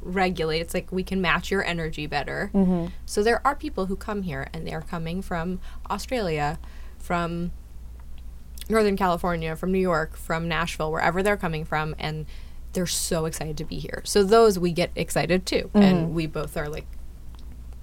regulate. 0.00 0.60
It's 0.60 0.74
like 0.74 0.92
we 0.92 1.02
can 1.02 1.20
match 1.20 1.50
your 1.50 1.64
energy 1.64 2.06
better. 2.06 2.52
Mm-hmm. 2.54 2.92
So 3.04 3.24
there 3.24 3.44
are 3.44 3.56
people 3.56 3.86
who 3.86 3.96
come 3.96 4.22
here 4.22 4.48
and 4.52 4.64
they're 4.64 4.82
coming 4.82 5.22
from 5.22 5.58
Australia, 5.90 6.60
from 6.98 7.50
Northern 8.68 8.96
California, 8.96 9.56
from 9.56 9.72
New 9.72 9.78
York, 9.78 10.16
from 10.16 10.48
Nashville, 10.48 10.90
wherever 10.90 11.22
they're 11.22 11.36
coming 11.36 11.64
from, 11.64 11.94
and 11.98 12.26
they're 12.72 12.86
so 12.86 13.24
excited 13.26 13.56
to 13.58 13.64
be 13.64 13.78
here. 13.78 14.02
So 14.04 14.22
those 14.22 14.58
we 14.58 14.72
get 14.72 14.90
excited 14.96 15.46
too, 15.46 15.70
and 15.74 16.06
mm-hmm. 16.06 16.14
we 16.14 16.26
both 16.26 16.56
are 16.56 16.68
like 16.68 16.86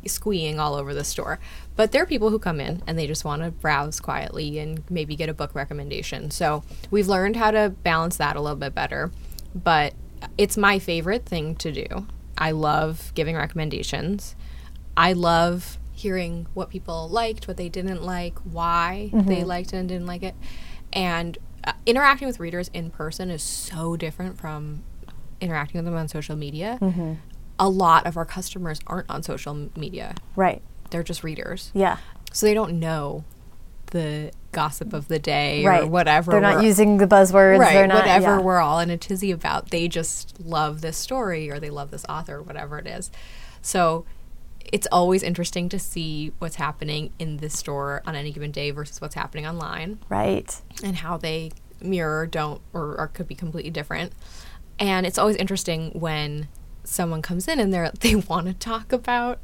squeeing 0.06 0.60
all 0.60 0.76
over 0.76 0.94
the 0.94 1.04
store. 1.04 1.40
But 1.76 1.92
there 1.92 2.04
are 2.04 2.08
people 2.08 2.30
who 2.30 2.40
come 2.40 2.60
in 2.60 2.82
and 2.88 2.98
they 2.98 3.08
just 3.08 3.24
want 3.24 3.44
to 3.44 3.52
browse 3.52 4.00
quietly 4.00 4.60
and 4.60 4.84
maybe 4.90 5.16
get 5.16 5.30
a 5.30 5.34
book 5.34 5.54
recommendation. 5.54 6.32
So 6.32 6.64
we've 6.90 7.08
learned 7.08 7.36
how 7.36 7.52
to 7.52 7.70
balance 7.84 8.18
that 8.18 8.36
a 8.36 8.42
little 8.42 8.58
bit 8.58 8.74
better. 8.74 9.12
But 9.54 9.94
it's 10.38 10.58
my 10.58 10.80
favorite 10.80 11.26
thing 11.26 11.56
to 11.58 11.72
do. 11.72 12.08
I 12.38 12.52
love 12.52 13.12
giving 13.14 13.36
recommendations. 13.36 14.36
I 14.98 15.14
love 15.14 15.78
hearing 15.94 16.48
what 16.54 16.70
people 16.70 17.08
liked, 17.10 17.48
what 17.48 17.58
they 17.58 17.70
didn't 17.70 18.04
like, 18.04 18.38
why 18.40 19.12
mm-hmm. 19.14 19.28
they 19.28 19.44
liked 19.44 19.74
it 19.74 19.78
and 19.78 19.90
didn't 19.90 20.08
like 20.08 20.24
it. 20.24 20.36
And 20.94 21.38
uh, 21.64 21.74
interacting 21.86 22.28
with 22.28 22.40
readers 22.40 22.70
in 22.74 22.90
person 22.90 23.30
is 23.30 23.44
so 23.44 23.96
different 23.96 24.38
from 24.38 24.84
interacting 25.40 25.80
with 25.80 25.86
them 25.86 25.96
on 25.96 26.08
social 26.08 26.36
media. 26.36 26.80
A 27.60 27.70
lot 27.70 28.06
of 28.08 28.18
our 28.18 28.26
customers 28.26 28.80
aren't 28.88 29.10
on 29.10 29.22
social 29.24 29.70
media. 29.76 30.16
Right. 30.36 30.62
They're 30.90 31.04
just 31.04 31.24
readers. 31.24 31.72
Yeah. 31.74 31.98
So 32.34 32.46
they 32.46 32.54
don't 32.54 32.80
know 32.80 33.24
the 33.88 34.32
gossip 34.52 34.94
of 34.94 35.08
the 35.08 35.20
day 35.20 35.64
Right. 35.66 35.84
or 35.84 35.88
whatever. 35.88 36.32
They're 36.32 36.42
not 36.42 36.64
using 36.64 36.98
the 36.98 37.08
buzzwords. 37.08 37.60
right, 37.60 37.74
They're 37.74 37.88
not 37.88 38.00
whatever 38.00 38.38
yeah. 38.38 38.40
we're 38.42 38.60
all 38.60 38.80
in 38.80 38.90
a 38.90 38.98
tizzy 38.98 39.32
about. 39.32 39.70
They 39.70 39.88
just 39.88 40.40
love 40.40 40.82
this 40.82 40.98
story 40.98 41.50
or 41.52 41.60
they 41.60 41.70
love 41.70 41.92
this 41.92 42.06
author 42.10 42.38
or 42.38 42.42
whatever 42.42 42.80
it 42.80 42.88
is. 42.88 43.12
So 43.62 44.06
it's 44.72 44.88
always 44.92 45.24
interesting 45.24 45.70
to 45.70 45.80
see 45.80 46.32
what's 46.40 46.56
happening 46.56 47.12
in 47.20 47.38
this 47.38 47.58
store 47.58 48.02
on 48.06 48.16
any 48.16 48.32
given 48.32 48.52
day 48.52 48.72
versus 48.72 49.02
what's 49.02 49.16
happening 49.16 49.46
online 49.48 50.00
Right. 50.10 50.62
and 50.84 50.98
how 50.98 51.18
they 51.18 51.52
mirror, 51.82 52.28
don't, 52.28 52.62
or, 52.74 52.96
or 53.00 53.08
could 53.08 53.28
be 53.28 53.36
completely 53.36 53.72
different. 53.72 54.14
And 54.80 55.06
it's 55.06 55.18
always 55.18 55.36
interesting 55.36 55.92
when 55.92 56.48
someone 56.84 57.22
comes 57.22 57.48
in 57.48 57.60
and 57.60 57.74
they're 57.74 57.92
they 58.00 58.16
want 58.16 58.48
to 58.48 58.54
talk 58.54 58.92
about 58.92 59.40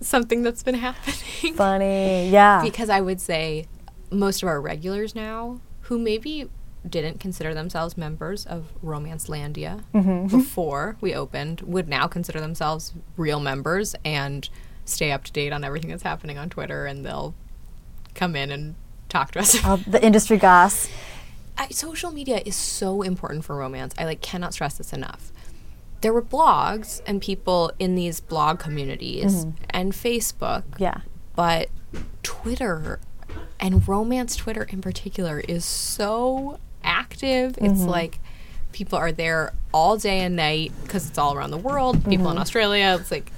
something 0.00 0.42
that's 0.42 0.62
been 0.62 0.74
happening 0.86 1.54
Funny. 1.54 2.28
Yeah. 2.30 2.62
because 2.62 2.88
I 2.90 3.00
would 3.00 3.20
say 3.20 3.66
most 4.10 4.42
of 4.42 4.48
our 4.48 4.60
regulars 4.60 5.14
now 5.14 5.60
who 5.82 5.98
maybe 5.98 6.48
didn't 6.88 7.20
consider 7.20 7.52
themselves 7.54 7.96
members 7.96 8.46
of 8.46 8.72
Romancelandia 8.82 9.84
mm-hmm. 9.94 10.26
before 10.28 10.96
we 11.00 11.14
opened 11.14 11.60
would 11.62 11.88
now 11.88 12.06
consider 12.06 12.40
themselves 12.40 12.94
real 13.16 13.40
members 13.40 13.94
and 14.04 14.48
stay 14.84 15.12
up 15.12 15.24
to 15.24 15.32
date 15.32 15.52
on 15.52 15.62
everything 15.62 15.90
that's 15.90 16.02
happening 16.02 16.38
on 16.38 16.48
Twitter 16.48 16.86
and 16.86 17.04
they'll 17.04 17.34
come 18.14 18.34
in 18.34 18.50
and 18.50 18.74
talk 19.08 19.32
to 19.32 19.40
us. 19.40 19.62
All 19.64 19.76
the 19.76 20.02
industry 20.04 20.38
goss. 20.38 20.88
I, 21.58 21.68
social 21.68 22.10
media 22.10 22.40
is 22.44 22.56
so 22.56 23.02
important 23.02 23.44
for 23.44 23.56
romance. 23.56 23.94
I 23.98 24.04
like 24.04 24.22
cannot 24.22 24.54
stress 24.54 24.78
this 24.78 24.92
enough. 24.92 25.32
There 26.00 26.14
were 26.14 26.22
blogs 26.22 27.02
and 27.06 27.20
people 27.20 27.72
in 27.78 27.94
these 27.94 28.20
blog 28.20 28.58
communities 28.58 29.44
mm-hmm. 29.44 29.64
and 29.68 29.92
Facebook 29.92 30.64
Yeah. 30.78 31.02
but 31.36 31.68
Twitter 32.22 33.00
and 33.58 33.86
romance 33.86 34.34
Twitter 34.36 34.62
in 34.62 34.80
particular 34.80 35.40
is 35.40 35.64
so 35.64 36.58
active. 36.90 37.56
It's 37.58 37.80
mm-hmm. 37.80 37.88
like 37.88 38.18
people 38.72 38.98
are 38.98 39.12
there 39.12 39.52
all 39.72 39.96
day 39.96 40.20
and 40.20 40.36
night 40.36 40.72
because 40.82 41.08
it's 41.08 41.18
all 41.18 41.34
around 41.34 41.52
the 41.52 41.58
world. 41.58 42.04
People 42.04 42.26
in 42.26 42.32
mm-hmm. 42.32 42.38
Australia, 42.38 42.98
it's 43.00 43.10
like 43.10 43.32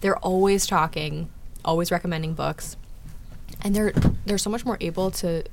they're 0.00 0.18
always 0.18 0.66
talking, 0.66 1.28
always 1.64 1.90
recommending 1.90 2.34
books, 2.34 2.76
and 3.62 3.74
they're 3.74 3.92
they're 4.24 4.38
so 4.38 4.50
much 4.50 4.64
more 4.64 4.78
able 4.80 5.10
to 5.10 5.44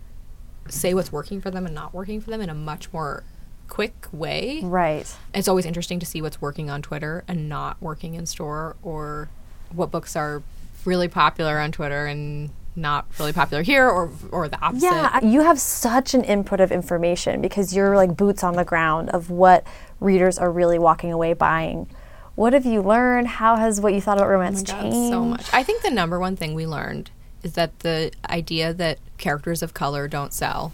say 0.69 0.93
what's 0.93 1.11
working 1.11 1.41
for 1.41 1.49
them 1.49 1.65
and 1.65 1.73
not 1.73 1.93
working 1.93 2.21
for 2.21 2.29
them 2.29 2.41
in 2.41 2.49
a 2.49 2.53
much 2.53 2.93
more 2.93 3.23
quick 3.67 4.07
way. 4.11 4.61
Right. 4.63 5.11
It's 5.33 5.47
always 5.47 5.65
interesting 5.65 5.99
to 5.99 6.05
see 6.05 6.21
what's 6.21 6.39
working 6.41 6.69
on 6.69 6.81
Twitter 6.81 7.23
and 7.27 7.49
not 7.49 7.81
working 7.81 8.13
in 8.13 8.25
store, 8.25 8.75
or 8.83 9.29
what 9.71 9.91
books 9.91 10.15
are 10.15 10.43
really 10.85 11.07
popular 11.07 11.59
on 11.59 11.71
Twitter 11.71 12.05
and 12.05 12.51
not 12.75 13.05
really 13.19 13.33
popular 13.33 13.63
here, 13.63 13.87
or 13.89 14.11
or 14.31 14.47
the 14.47 14.59
opposite. 14.61 14.83
Yeah, 14.85 15.23
you 15.23 15.41
have 15.41 15.59
such 15.59 16.13
an 16.13 16.23
input 16.23 16.59
of 16.59 16.71
information 16.71 17.41
because 17.41 17.75
you're 17.75 17.95
like 17.95 18.15
boots 18.15 18.43
on 18.43 18.55
the 18.55 18.63
ground 18.65 19.09
of 19.09 19.29
what 19.29 19.65
readers 19.99 20.37
are 20.37 20.51
really 20.51 20.79
walking 20.79 21.11
away 21.11 21.33
buying. 21.33 21.87
What 22.35 22.53
have 22.53 22.65
you 22.65 22.81
learned? 22.81 23.27
How 23.27 23.57
has 23.57 23.81
what 23.81 23.93
you 23.93 23.99
thought 24.01 24.17
about 24.17 24.27
oh 24.27 24.31
romance 24.31 24.61
Oh 24.61 24.71
God, 24.71 24.81
changed? 24.81 25.09
so 25.11 25.25
much. 25.25 25.53
I 25.53 25.61
think 25.63 25.81
the 25.81 25.89
number 25.91 26.19
one 26.19 26.35
thing 26.37 26.53
we 26.53 26.65
learned 26.65 27.11
is 27.43 27.53
that 27.53 27.79
the 27.79 28.11
idea 28.29 28.73
that 28.73 28.99
characters 29.17 29.61
of 29.61 29.73
color 29.73 30.07
don't 30.07 30.33
sell 30.33 30.71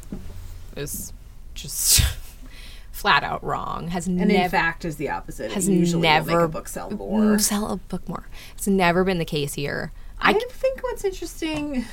is 0.75 1.11
just 1.55 2.01
flat 2.91 3.23
out 3.23 3.43
wrong. 3.43 3.87
Has 3.87 4.05
And 4.05 4.17
never 4.17 4.31
in 4.43 4.49
fact, 4.49 4.85
is 4.85 4.97
the 4.97 5.09
opposite. 5.09 5.51
has 5.53 5.67
it 5.67 5.73
usually 5.73 6.01
never 6.03 6.31
make 6.41 6.45
a 6.45 6.47
book 6.47 6.67
sell 6.67 6.91
more. 6.91 7.39
sell 7.39 7.71
a 7.71 7.77
book 7.77 8.07
more. 8.07 8.27
It's 8.55 8.67
never 8.67 9.03
been 9.03 9.17
the 9.17 9.25
case 9.25 9.55
here. 9.55 9.91
I 10.19 10.33
I 10.33 10.51
think 10.51 10.83
what's 10.83 11.03
interesting. 11.03 11.85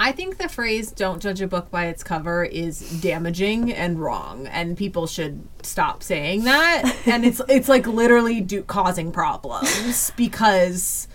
I 0.00 0.12
think 0.12 0.38
the 0.38 0.48
phrase 0.48 0.92
"don't 0.92 1.20
judge 1.20 1.40
a 1.40 1.48
book 1.48 1.70
by 1.70 1.86
its 1.86 2.04
cover" 2.04 2.44
is 2.44 3.00
damaging 3.00 3.72
and 3.72 3.98
wrong, 4.00 4.46
and 4.46 4.76
people 4.76 5.06
should 5.06 5.48
stop 5.62 6.02
saying 6.02 6.44
that. 6.44 6.94
and 7.06 7.24
it's 7.24 7.40
it's 7.48 7.68
like 7.68 7.86
literally 7.86 8.40
do, 8.40 8.62
causing 8.62 9.10
problems 9.10 10.12
because 10.16 11.07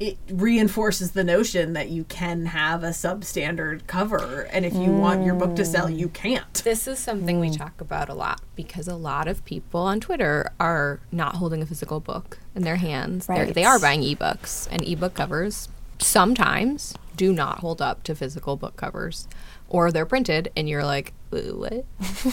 it 0.00 0.16
reinforces 0.30 1.10
the 1.10 1.24
notion 1.24 1.72
that 1.72 1.88
you 1.88 2.04
can 2.04 2.46
have 2.46 2.84
a 2.84 2.90
substandard 2.90 3.86
cover, 3.86 4.42
and 4.52 4.64
if 4.64 4.74
you 4.74 4.92
want 4.92 5.24
your 5.24 5.34
book 5.34 5.56
to 5.56 5.64
sell, 5.64 5.90
you 5.90 6.08
can't. 6.08 6.54
This 6.62 6.86
is 6.86 6.98
something 7.00 7.40
we 7.40 7.50
mm. 7.50 7.58
talk 7.58 7.80
about 7.80 8.08
a 8.08 8.14
lot 8.14 8.40
because 8.54 8.86
a 8.86 8.94
lot 8.94 9.26
of 9.26 9.44
people 9.44 9.80
on 9.80 9.98
Twitter 9.98 10.52
are 10.60 11.00
not 11.10 11.36
holding 11.36 11.62
a 11.62 11.66
physical 11.66 11.98
book 11.98 12.38
in 12.54 12.62
their 12.62 12.76
hands. 12.76 13.26
They're 13.26 13.46
Right. 13.46 13.54
They 13.54 13.64
are 13.64 13.80
buying 13.80 14.02
ebooks, 14.02 14.68
and 14.70 14.86
ebook 14.86 15.14
covers 15.14 15.68
sometimes 15.98 16.94
do 17.16 17.32
not 17.32 17.58
hold 17.58 17.82
up 17.82 18.04
to 18.04 18.14
physical 18.14 18.56
book 18.56 18.76
covers, 18.76 19.26
or 19.68 19.90
they're 19.90 20.06
printed, 20.06 20.52
and 20.56 20.68
you're 20.68 20.84
like, 20.84 21.12
what? 21.30 21.84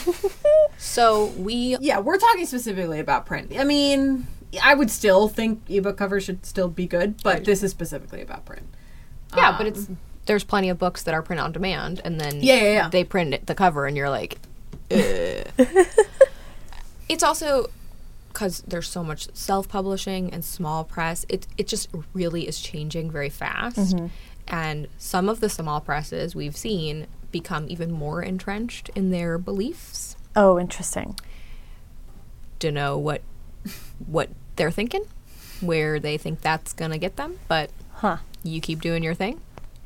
so 0.78 1.26
we 1.38 1.78
Yeah, 1.82 2.00
we're 2.00 2.20
talking 2.20 2.46
specifically 2.46 3.00
about 3.00 3.26
print. 3.26 3.54
I 3.58 3.64
mean, 3.64 4.28
I 4.62 4.74
would 4.74 4.90
still 4.92 5.28
think 5.28 5.62
ebook 5.70 5.98
covers 5.98 6.24
should 6.24 6.46
still 6.46 6.70
be 6.70 6.88
good, 6.88 7.22
but 7.24 7.46
this 7.46 7.64
is 7.64 7.72
specifically 7.72 8.22
about 8.22 8.46
print. 8.46 8.68
yeah, 9.36 9.52
but 9.58 9.62
um, 9.62 9.68
it's 9.68 9.90
there's 10.26 10.44
plenty 10.44 10.70
of 10.70 10.80
books 10.80 11.04
that 11.04 11.14
are 11.14 11.22
print 11.22 11.40
on 11.40 11.52
demand, 11.52 12.02
and 12.04 12.20
then 12.20 12.42
Yeah, 12.42 12.56
yeah, 12.56 12.72
yeah. 12.72 12.90
they 12.90 13.04
print 13.04 13.34
it, 13.34 13.48
the 13.48 13.56
cover, 13.56 13.86
and 13.86 13.96
you're 13.96 14.10
like, 14.10 14.38
Ugh. 14.92 15.48
it's 17.10 17.24
also 17.24 17.70
because 18.30 18.64
there's 18.68 18.90
so 18.90 19.04
much 19.04 19.34
self-publishing 19.34 20.34
and 20.34 20.44
small 20.44 20.84
press. 20.84 21.26
It 21.30 21.48
it 21.58 21.68
just 21.68 21.90
really 22.14 22.48
is 22.48 22.60
changing 22.60 23.12
very 23.12 23.30
fast, 23.30 23.78
mm-hmm. 23.78 24.08
and 24.48 24.88
some 24.98 25.30
of 25.30 25.40
the 25.40 25.50
small 25.50 25.82
presses 25.82 26.36
we've 26.36 26.58
seen 26.58 27.08
become 27.32 27.66
even 27.70 27.92
more 27.92 28.22
entrenched 28.22 28.90
in 28.96 29.10
their 29.10 29.38
beliefs. 29.38 30.16
Oh, 30.36 30.60
interesting. 30.60 31.18
To 32.60 32.72
know 32.72 32.98
what 32.98 33.22
what 34.06 34.30
they're 34.56 34.72
thinking, 34.72 35.06
where 35.62 36.00
they 36.00 36.18
think 36.18 36.42
that's 36.42 36.74
gonna 36.74 36.98
get 36.98 37.16
them, 37.18 37.40
but 37.48 37.70
Huh. 37.96 38.18
you 38.44 38.60
keep 38.62 38.82
doing 38.82 39.04
your 39.04 39.14
thing. 39.14 39.40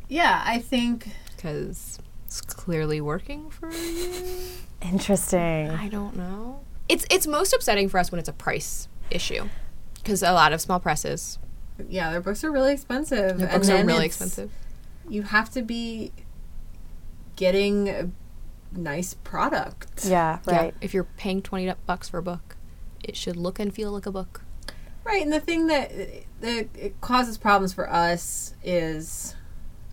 Yeah, 0.07 0.41
I 0.45 0.59
think 0.59 1.09
because 1.35 1.99
it's 2.25 2.41
clearly 2.41 2.99
working 3.01 3.49
for 3.49 3.71
you. 3.71 4.13
Interesting. 4.81 5.69
I 5.69 5.87
don't 5.89 6.15
know. 6.15 6.61
It's 6.87 7.05
it's 7.11 7.27
most 7.27 7.53
upsetting 7.53 7.89
for 7.89 7.99
us 7.99 8.11
when 8.11 8.17
it's 8.19 8.29
a 8.29 8.33
price 8.33 8.87
issue 9.11 9.47
because 9.95 10.23
a 10.23 10.31
lot 10.31 10.53
of 10.53 10.61
small 10.61 10.79
presses 10.79 11.37
yeah, 11.87 12.11
their 12.11 12.19
books 12.21 12.43
are 12.43 12.51
really 12.51 12.73
expensive. 12.73 13.37
their 13.37 13.47
and 13.47 13.55
books 13.61 13.69
are 13.69 13.83
really 13.85 14.05
expensive. 14.05 14.51
You 15.07 15.23
have 15.23 15.49
to 15.51 15.61
be 15.61 16.11
getting 17.35 17.87
a 17.89 18.09
nice 18.73 19.13
product. 19.13 20.05
Yeah, 20.05 20.39
Yeah, 20.47 20.55
right. 20.57 20.73
if 20.81 20.93
you're 20.93 21.05
paying 21.05 21.41
20 21.41 21.73
bucks 21.85 22.09
for 22.09 22.17
a 22.17 22.21
book, 22.21 22.57
it 23.03 23.15
should 23.15 23.35
look 23.35 23.59
and 23.59 23.73
feel 23.73 23.91
like 23.91 24.05
a 24.05 24.11
book. 24.11 24.41
Right, 25.03 25.23
and 25.23 25.31
the 25.33 25.39
thing 25.39 25.67
that 25.67 25.91
that 26.41 26.67
it 26.75 27.01
causes 27.01 27.37
problems 27.37 27.73
for 27.73 27.89
us 27.89 28.53
is 28.63 29.35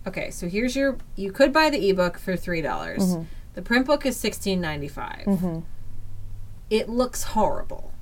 okay. 0.05 0.29
So 0.31 0.47
here's 0.47 0.75
your 0.75 0.97
you 1.15 1.31
could 1.31 1.51
buy 1.51 1.69
the 1.69 1.89
ebook 1.89 2.17
for 2.17 2.35
three 2.35 2.61
dollars. 2.61 3.03
Mm-hmm. 3.03 3.23
The 3.53 3.61
print 3.61 3.87
book 3.87 4.05
is 4.05 4.15
sixteen 4.17 4.61
It 6.69 6.89
looks 6.89 7.23
horrible, 7.23 7.93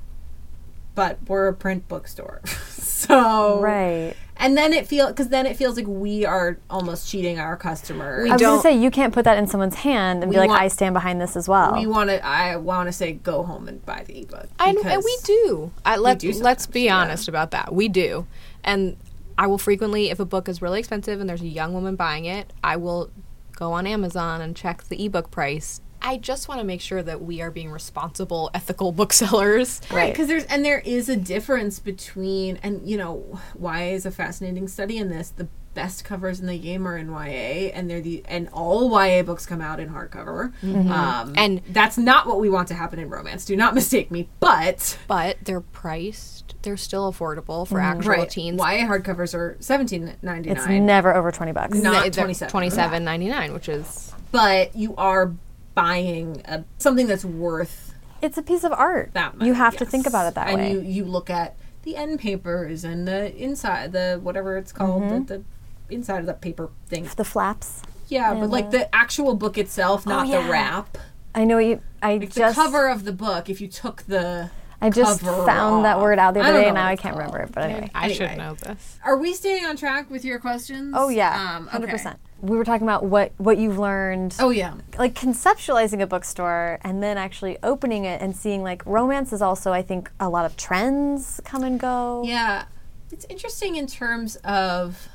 but 0.95 1.19
we're 1.27 1.47
a 1.47 1.53
print 1.53 1.87
bookstore, 1.87 2.41
so 2.69 3.59
Right. 3.61 4.13
And 4.37 4.57
then 4.57 4.73
it 4.73 4.85
feels 4.85 5.11
because 5.11 5.29
then 5.29 5.45
it 5.45 5.55
feels 5.55 5.77
like 5.77 5.87
we 5.87 6.25
are 6.25 6.57
almost 6.69 7.07
cheating 7.09 7.39
our 7.39 7.55
customer. 7.55 8.21
We 8.23 8.29
I 8.29 8.33
was 8.33 8.41
going 8.41 8.51
don't- 8.55 8.57
to 8.57 8.61
say, 8.63 8.77
you 8.77 8.91
can't 8.91 9.13
put 9.13 9.23
that 9.23 9.37
in 9.37 9.47
someone's 9.47 9.75
hand 9.75 10.23
and 10.23 10.31
be 10.31 10.37
like, 10.37 10.49
want- 10.49 10.61
I 10.61 10.67
stand 10.67 10.93
behind 10.93 11.21
this 11.21 11.37
as 11.37 11.47
well. 11.47 11.73
we 11.73 11.87
want 11.87 12.09
to. 12.09 12.23
I 12.25 12.57
want 12.57 12.87
to 12.89 12.91
say 12.93 13.13
go 13.13 13.43
home 13.43 13.69
and 13.69 13.85
buy 13.85 14.03
the 14.05 14.19
ebook. 14.23 14.47
I, 14.59 14.69
and 14.71 15.03
we 15.05 15.17
do. 15.23 15.71
I, 15.85 15.95
let, 15.95 16.19
do 16.19 16.27
let's 16.27 16.37
sometimes, 16.63 16.67
be 16.67 16.81
yeah. 16.81 16.97
honest 16.97 17.29
about 17.29 17.51
that. 17.51 17.73
We 17.73 17.87
do. 17.87 18.27
And 18.65 18.97
I 19.37 19.47
will 19.47 19.57
frequently, 19.57 20.09
if 20.09 20.19
a 20.19 20.25
book 20.25 20.49
is 20.49 20.61
really 20.61 20.79
expensive 20.79 21.21
and 21.21 21.29
there's 21.29 21.41
a 21.41 21.47
young 21.47 21.73
woman 21.73 21.95
buying 21.95 22.25
it, 22.25 22.51
I 22.61 22.75
will 22.75 23.11
go 23.55 23.71
on 23.71 23.87
Amazon 23.87 24.41
and 24.41 24.53
check 24.53 24.83
the 24.83 25.05
ebook 25.05 25.31
price. 25.31 25.79
I 26.05 26.17
just 26.17 26.47
want 26.47 26.61
to 26.61 26.65
make 26.65 26.81
sure 26.81 27.01
that 27.01 27.21
we 27.23 27.41
are 27.41 27.49
being 27.49 27.71
responsible, 27.71 28.51
ethical 28.53 28.91
booksellers. 28.91 29.81
Right, 29.91 30.13
because 30.13 30.27
there's 30.27 30.45
and 30.45 30.63
there 30.63 30.79
is 30.79 31.09
a 31.09 31.15
difference 31.15 31.79
between 31.79 32.57
and 32.61 32.87
you 32.87 32.97
know 32.97 33.39
YA 33.59 33.93
is 33.95 34.05
a 34.05 34.11
fascinating 34.11 34.67
study 34.67 34.97
in 34.97 35.09
this. 35.09 35.29
The 35.29 35.47
best 35.73 36.05
covers 36.05 36.39
in 36.39 36.45
the 36.47 36.57
game 36.57 36.87
are 36.87 36.95
in 36.97 37.09
YA, 37.09 37.71
and 37.73 37.89
they're 37.89 38.01
the 38.01 38.23
and 38.27 38.47
all 38.53 38.89
YA 38.91 39.23
books 39.23 39.45
come 39.45 39.61
out 39.61 39.79
in 39.79 39.89
hardcover. 39.89 40.53
Um, 40.63 41.33
And- 41.35 41.61
that's 41.69 41.97
not 41.97 42.27
what 42.27 42.39
we 42.39 42.49
want 42.49 42.67
to 42.69 42.75
happen 42.75 42.99
in 42.99 43.09
romance. 43.09 43.43
Do 43.43 43.55
not 43.55 43.73
mistake 43.75 44.11
me, 44.11 44.29
but 44.39 44.97
But 45.07 45.37
they're 45.43 45.59
priced, 45.59 46.53
they're 46.61 46.77
still 46.77 47.11
affordable 47.11 47.67
for 47.67 47.79
actual 47.79 48.11
right, 48.11 48.29
teens. 48.29 48.59
YA 48.59 48.85
hardcovers 48.87 49.33
are 49.33 49.57
seventeen 49.59 50.13
ninety 50.21 50.49
it's 50.51 50.65
never 50.67 51.13
over 51.15 51.31
20 51.31 51.51
bucks. 51.51 51.77
No. 51.77 51.91
not 51.91 52.03
They're 52.03 52.11
27. 52.23 52.51
Twenty 52.51 52.69
seven 52.69 53.03
ninety 53.03 53.27
nine, 53.27 53.53
which 53.53 53.67
is 53.67 54.13
but 54.31 54.75
you 54.75 54.93
are 54.97 55.33
buying 55.75 56.41
a, 56.45 56.63
something 56.77 57.05
that's 57.07 57.25
worth 57.25 57.93
It's 58.21 58.37
a 58.37 58.41
piece 58.41 58.63
of 58.63 58.71
art. 58.71 59.11
that 59.13 59.37
much. 59.37 59.45
you 59.45 59.53
have 59.53 59.77
to 59.77 59.85
think 59.85 60.07
about 60.07 60.27
it 60.27 60.35
that 60.35 60.47
and 60.49 60.57
way. 60.57 60.71
you 60.71 60.79
you 60.81 61.05
look 61.05 61.29
at 61.29 61.55
the 61.83 61.95
end 61.95 62.19
papers 62.19 62.83
and 62.83 63.07
the 63.07 63.35
inside 63.35 63.91
the 63.91 64.19
whatever 64.23 64.57
it's 64.57 64.71
called 64.71 65.03
Mm-hmm. 65.03 65.25
the, 65.25 65.37
the 65.37 65.43
inside 65.93 66.19
of 66.21 66.25
the 66.25 66.33
paper 66.33 66.71
thing 66.87 67.07
the 67.15 67.23
flaps. 67.25 67.83
yeah 68.07 68.33
but 68.33 68.49
like 68.49 68.71
the 68.71 68.93
actual 68.95 69.35
book 69.35 69.57
itself 69.57 70.05
not 70.07 70.25
Oh, 70.25 70.29
yeah. 70.29 70.41
the 70.43 70.49
wrap 70.49 70.97
I 71.35 71.43
know 71.43 71.57
you. 71.57 71.81
I 72.01 72.15
like 72.17 72.31
just 72.33 72.55
the 72.55 72.61
cover 72.63 72.87
of 72.87 73.03
the 73.03 73.11
book 73.11 73.49
if 73.49 73.59
you 73.59 73.67
took 73.67 74.03
the 74.03 74.49
I 74.81 74.89
just 74.89 75.21
cover 75.21 75.45
found 75.45 75.85
that 75.85 75.99
word 75.99 76.19
out 76.19 76.33
the 76.33 76.41
I 76.41 76.43
other 76.43 76.53
don't 76.53 76.61
day, 76.61 76.61
know 76.63 76.67
and 76.69 76.75
now 76.75 76.83
what 76.83 76.89
I 76.89 76.93
it's 76.93 77.01
can't 77.01 77.15
called. 77.15 77.25
remember 77.33 77.47
it. 77.47 77.51
But 77.53 77.63
anyway. 77.63 77.91
I 77.95 78.11
should 78.11 78.21
Anyway. 78.29 78.45
know 78.45 78.53
this. 78.55 78.99
are 79.03 79.17
we 79.17 79.33
staying 79.33 79.65
on 79.65 79.77
track 79.77 80.09
with 80.09 80.23
your 80.25 80.39
questions 80.39 80.93
Oh 80.97 81.09
yeah, 81.09 81.55
um, 81.57 81.67
hundred 81.67 81.85
okay. 81.85 81.93
percent. 81.93 82.19
We 82.41 82.57
were 82.57 82.65
talking 82.65 82.85
about 82.85 83.05
what 83.05 83.31
what 83.37 83.57
you've 83.57 83.79
learned. 83.79 84.35
oh 84.39 84.49
yeah 84.49 84.75
like 84.99 85.13
conceptualizing 85.15 86.01
a 86.01 86.07
bookstore 86.07 86.79
and 86.83 87.01
then 87.01 87.17
actually 87.17 87.57
opening 87.63 88.05
it 88.05 88.21
and 88.21 88.35
seeing 88.35 88.61
like 88.63 88.85
romance 88.85 89.31
is 89.33 89.41
also 89.41 89.71
I 89.71 89.81
think 89.81 90.11
a 90.19 90.29
lot 90.29 90.45
of 90.45 90.55
trends 90.57 91.39
come 91.45 91.63
and 91.63 91.79
go. 91.79 92.23
Yeah, 92.25 92.65
it's 93.11 93.25
interesting 93.29 93.75
in 93.77 93.87
terms 93.87 94.35
of, 94.43 95.07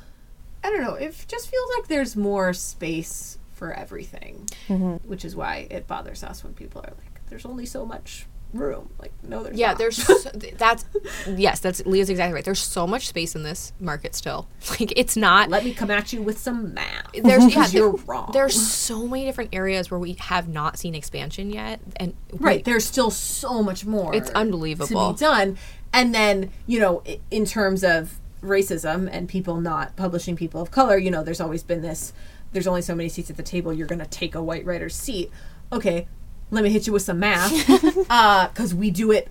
I 0.63 0.69
don't 0.69 0.81
know, 0.81 0.95
it 0.95 1.25
just 1.27 1.49
feels 1.49 1.69
like 1.77 1.87
there's 1.87 2.15
more 2.15 2.51
space 2.53 3.37
for 3.53 3.71
everything, 3.73 4.47
Mm-hmm. 4.67 5.07
which 5.07 5.23
is 5.23 5.35
why 5.35 5.67
it 5.69 5.85
bothers 5.87 6.23
us 6.23 6.43
when 6.43 6.53
people 6.53 6.81
are 6.81 6.93
like, 6.97 7.21
"There's 7.29 7.45
only 7.45 7.65
so 7.67 7.85
much 7.85 8.25
room." 8.53 8.89
Like, 8.99 9.11
no, 9.23 9.43
there's 9.43 9.57
Yeah, 9.57 9.69
not. 9.69 9.77
there's 9.77 9.97
so, 10.23 10.29
that's 10.57 10.85
yes, 11.27 11.59
that's 11.59 11.85
Leah's 11.85 12.09
exactly 12.09 12.33
right. 12.33 12.45
There's 12.45 12.59
so 12.59 12.85
much 12.87 13.07
space 13.07 13.35
in 13.35 13.43
this 13.43 13.73
market 13.79 14.15
still. 14.15 14.47
Like 14.79 14.93
it's 14.95 15.15
not 15.17 15.49
Let 15.49 15.63
me 15.63 15.73
come 15.73 15.91
at 15.91 16.13
you 16.13 16.21
with 16.21 16.37
some 16.37 16.73
math. 16.73 17.07
there's 17.13 17.53
yeah, 17.53 17.67
you're 17.71 17.93
there- 17.93 18.03
wrong. 18.05 18.29
There's 18.33 18.59
so 18.61 19.07
many 19.07 19.25
different 19.25 19.49
areas 19.53 19.91
where 19.91 19.99
we 19.99 20.13
have 20.13 20.47
not 20.47 20.77
seen 20.77 20.95
expansion 20.95 21.51
yet, 21.51 21.79
and 21.97 22.13
we- 22.31 22.39
right. 22.39 22.63
There's 22.65 22.85
still 22.85 23.11
so 23.11 23.61
much 23.63 23.85
more. 23.85 24.13
It's 24.15 24.29
unbelievable. 24.31 25.13
to 25.13 25.17
be 25.17 25.19
done. 25.25 25.57
And 25.93 26.15
then 26.15 26.51
you 26.67 26.79
know, 26.79 27.03
in 27.29 27.45
terms 27.45 27.83
of 27.83 28.17
racism 28.41 29.07
and 29.11 29.27
people 29.29 29.61
not 29.61 29.95
publishing 29.95 30.35
people 30.35 30.61
of 30.61 30.71
color, 30.71 30.97
you 30.97 31.11
know, 31.11 31.23
there's 31.23 31.41
always 31.41 31.63
been 31.63 31.81
this. 31.81 32.11
There's 32.53 32.67
only 32.67 32.81
so 32.81 32.95
many 32.95 33.07
seats 33.07 33.29
at 33.29 33.37
the 33.37 33.43
table. 33.43 33.71
You're 33.71 33.87
going 33.87 33.99
to 33.99 34.05
take 34.07 34.35
a 34.35 34.41
white 34.43 34.65
writer's 34.65 34.95
seat. 34.95 35.31
Okay, 35.71 36.07
let 36.51 36.63
me 36.63 36.69
hit 36.69 36.85
you 36.85 36.93
with 36.93 37.01
some 37.01 37.19
math, 37.19 37.51
because 38.53 38.75
we 38.75 38.91
do 38.91 39.11
it. 39.11 39.29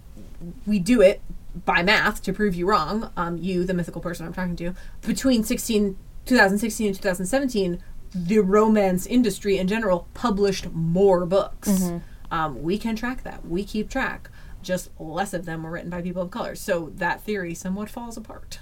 We 0.66 0.78
do 0.78 1.02
it 1.02 1.20
by 1.64 1.82
math 1.82 2.22
to 2.22 2.32
prove 2.32 2.54
you 2.54 2.66
wrong. 2.66 3.12
Um, 3.16 3.36
you, 3.36 3.64
the 3.64 3.74
mythical 3.74 4.00
person 4.00 4.26
I'm 4.26 4.32
talking 4.32 4.56
to, 4.56 4.74
between 5.02 5.44
16, 5.44 5.96
2016 6.24 6.86
and 6.86 6.96
2017, 6.96 7.82
the 8.14 8.38
romance 8.38 9.06
industry 9.06 9.58
in 9.58 9.68
general 9.68 10.08
published 10.14 10.70
more 10.72 11.26
books. 11.26 11.92
Um, 12.30 12.62
we 12.62 12.78
can 12.78 12.96
track 12.96 13.22
that. 13.24 13.46
We 13.46 13.64
keep 13.64 13.90
track. 13.90 14.30
Just 14.62 14.90
less 14.98 15.34
of 15.34 15.44
them 15.44 15.62
were 15.62 15.70
written 15.70 15.90
by 15.90 16.02
people 16.02 16.22
of 16.22 16.30
color. 16.30 16.54
So 16.54 16.90
that 16.96 17.22
theory 17.22 17.54
somewhat 17.54 17.88
falls 17.90 18.16
apart. 18.16 18.60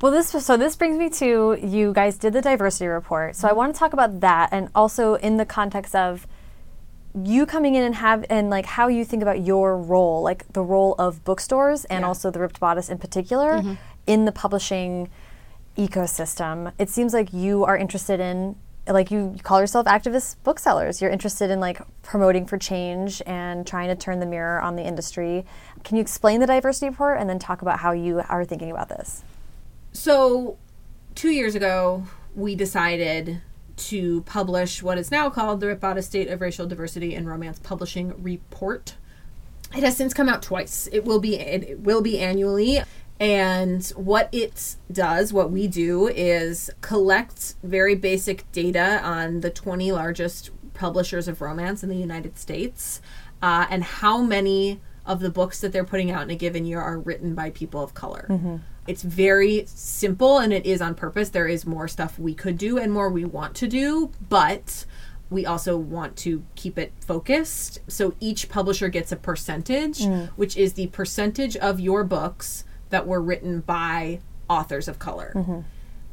Well, 0.00 0.10
this 0.10 0.30
so 0.30 0.56
this 0.56 0.74
brings 0.74 0.98
me 0.98 1.10
to 1.10 1.56
you 1.62 1.92
guys 1.92 2.18
did 2.18 2.32
the 2.32 2.42
diversity 2.42 2.88
report. 2.88 3.36
So 3.36 3.46
I 3.46 3.52
want 3.52 3.72
to 3.72 3.78
talk 3.78 3.92
about 3.92 4.20
that 4.20 4.48
and 4.50 4.68
also 4.74 5.14
in 5.14 5.36
the 5.36 5.46
context 5.46 5.94
of 5.94 6.26
you 7.14 7.44
coming 7.46 7.74
in 7.74 7.82
and 7.82 7.94
have 7.96 8.24
and 8.30 8.48
like 8.50 8.64
how 8.64 8.88
you 8.88 9.04
think 9.04 9.22
about 9.22 9.44
your 9.44 9.76
role, 9.76 10.22
like 10.22 10.50
the 10.52 10.62
role 10.62 10.94
of 10.98 11.24
bookstores 11.24 11.84
and 11.86 12.02
Yeah. 12.02 12.08
also 12.08 12.30
the 12.30 12.40
Ripped 12.40 12.58
Bodice 12.60 12.88
in 12.88 12.98
particular 12.98 13.58
mm-hmm. 13.58 13.74
in 14.06 14.24
the 14.24 14.32
publishing 14.32 15.10
ecosystem. 15.76 16.72
It 16.78 16.88
seems 16.90 17.12
like 17.12 17.32
you 17.32 17.64
are 17.64 17.76
interested 17.76 18.20
in 18.20 18.56
like 18.88 19.12
you 19.12 19.36
call 19.44 19.60
yourself 19.60 19.86
activist 19.86 20.36
booksellers. 20.42 21.00
You're 21.00 21.10
interested 21.10 21.50
in 21.50 21.60
like 21.60 21.80
promoting 22.02 22.46
for 22.46 22.58
change 22.58 23.22
and 23.26 23.64
trying 23.66 23.88
to 23.88 23.94
turn 23.94 24.18
the 24.18 24.26
mirror 24.26 24.60
on 24.60 24.74
the 24.74 24.82
industry. 24.82 25.44
Can 25.84 25.96
you 25.96 26.02
explain 26.02 26.40
the 26.40 26.46
diversity 26.46 26.88
report 26.88 27.20
and 27.20 27.30
then 27.30 27.38
talk 27.38 27.62
about 27.62 27.78
how 27.80 27.92
you 27.92 28.22
are 28.28 28.44
thinking 28.44 28.70
about 28.72 28.88
this? 28.88 29.22
So, 29.92 30.56
two 31.14 31.30
years 31.30 31.54
ago, 31.54 32.04
we 32.34 32.56
decided 32.56 33.40
to 33.76 34.22
publish 34.22 34.82
what 34.82 34.98
is 34.98 35.10
now 35.10 35.30
called 35.30 35.60
the 35.60 35.66
Ripped 35.68 35.80
Bodice 35.80 36.06
State 36.06 36.28
of 36.28 36.40
Racial 36.40 36.66
Diversity 36.66 37.14
in 37.14 37.26
Romance 37.26 37.58
Publishing 37.58 38.14
Report. 38.22 38.96
It 39.76 39.82
has 39.82 39.96
since 39.96 40.12
come 40.12 40.28
out 40.28 40.42
twice. 40.42 40.88
It 40.92 41.04
will 41.04 41.20
be 41.20 41.36
it 41.36 41.80
will 41.80 42.02
be 42.02 42.18
annually. 42.18 42.82
And 43.20 43.86
what 43.94 44.28
it 44.32 44.76
does, 44.90 45.32
what 45.32 45.50
we 45.50 45.68
do, 45.68 46.08
is 46.08 46.70
collect 46.80 47.54
very 47.62 47.94
basic 47.94 48.50
data 48.50 49.00
on 49.02 49.40
the 49.40 49.50
20 49.50 49.92
largest 49.92 50.50
publishers 50.74 51.28
of 51.28 51.40
romance 51.40 51.82
in 51.82 51.88
the 51.88 51.96
United 51.96 52.36
States 52.36 53.00
uh, 53.40 53.66
and 53.70 53.84
how 53.84 54.22
many 54.22 54.80
of 55.06 55.20
the 55.20 55.30
books 55.30 55.60
that 55.60 55.72
they're 55.72 55.84
putting 55.84 56.10
out 56.10 56.22
in 56.22 56.30
a 56.30 56.34
given 56.34 56.64
year 56.64 56.80
are 56.80 56.98
written 56.98 57.34
by 57.34 57.50
people 57.50 57.80
of 57.82 57.94
color. 57.94 58.26
It's 58.86 59.02
very 59.02 59.64
simple 59.66 60.38
and 60.38 60.52
it 60.52 60.66
is 60.66 60.80
on 60.80 60.94
purpose. 60.94 61.28
There 61.28 61.46
is 61.46 61.64
more 61.66 61.86
stuff 61.86 62.18
we 62.18 62.34
could 62.34 62.58
do 62.58 62.78
and 62.78 62.92
more 62.92 63.08
we 63.08 63.24
want 63.24 63.54
to 63.56 63.68
do, 63.68 64.10
but 64.28 64.84
we 65.30 65.46
also 65.46 65.76
want 65.76 66.16
to 66.18 66.44
keep 66.54 66.78
it 66.78 66.92
focused. 67.00 67.80
So 67.88 68.14
each 68.20 68.48
publisher 68.48 68.88
gets 68.88 69.12
a 69.12 69.16
percentage, 69.16 70.00
mm. 70.00 70.28
which 70.36 70.56
is 70.56 70.74
the 70.74 70.88
percentage 70.88 71.56
of 71.56 71.80
your 71.80 72.04
books 72.04 72.64
that 72.90 73.06
were 73.06 73.20
written 73.20 73.60
by 73.60 74.20
authors 74.48 74.88
of 74.88 74.98
color 74.98 75.32
mm-hmm. 75.34 75.60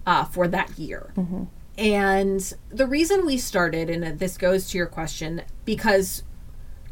uh, 0.06 0.26
for 0.26 0.48
that 0.48 0.78
year. 0.80 1.12
Mm-hmm. 1.18 1.44
And 1.78 2.54
the 2.70 2.88
reason 2.88 3.26
we 3.26 3.38
started, 3.38 3.90
and 3.90 4.20
this 4.20 4.38
goes 4.38 4.70
to 4.70 4.78
your 4.78 4.88
question, 4.88 5.44
because 5.66 6.24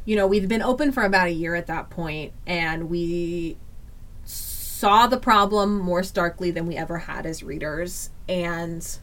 you 0.05 0.15
know 0.15 0.27
we've 0.27 0.47
been 0.47 0.61
open 0.61 0.91
for 0.91 1.03
about 1.03 1.27
a 1.27 1.31
year 1.31 1.55
at 1.55 1.67
that 1.67 1.89
point, 1.89 2.33
and 2.45 2.89
we 2.89 3.57
saw 4.77 5.07
the 5.07 5.17
problem 5.17 5.79
more 5.79 6.03
starkly 6.03 6.51
than 6.51 6.67
we 6.67 6.75
ever 6.75 6.99
had 6.99 7.25
as 7.25 7.41
readers, 7.41 8.11
and 8.29 8.99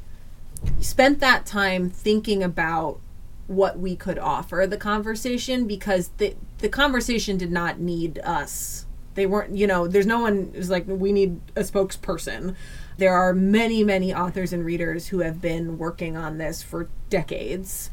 spent 0.80 1.18
that 1.18 1.44
time 1.44 1.90
thinking 1.90 2.44
about 2.44 3.00
what 3.48 3.76
we 3.80 3.96
could 3.96 4.16
offer 4.16 4.66
the 4.68 4.76
conversation 4.76 5.66
because 5.66 6.10
the 6.18 6.36
the 6.58 6.68
conversation 6.68 7.36
did 7.36 7.50
not 7.50 7.80
need 7.80 8.20
us. 8.20 8.86
They 9.14 9.26
weren't, 9.26 9.56
you 9.56 9.66
know, 9.66 9.88
there's 9.88 10.06
no 10.06 10.20
one 10.20 10.52
who's 10.54 10.70
like 10.70 10.84
we 10.86 11.10
need 11.10 11.40
a 11.56 11.62
spokesperson. 11.62 12.54
There 12.96 13.12
are 13.12 13.34
many, 13.34 13.82
many 13.82 14.14
authors 14.14 14.52
and 14.52 14.64
readers 14.64 15.08
who 15.08 15.18
have 15.20 15.40
been 15.40 15.76
working 15.76 16.16
on 16.16 16.38
this 16.38 16.62
for 16.62 16.88
decades. 17.10 17.90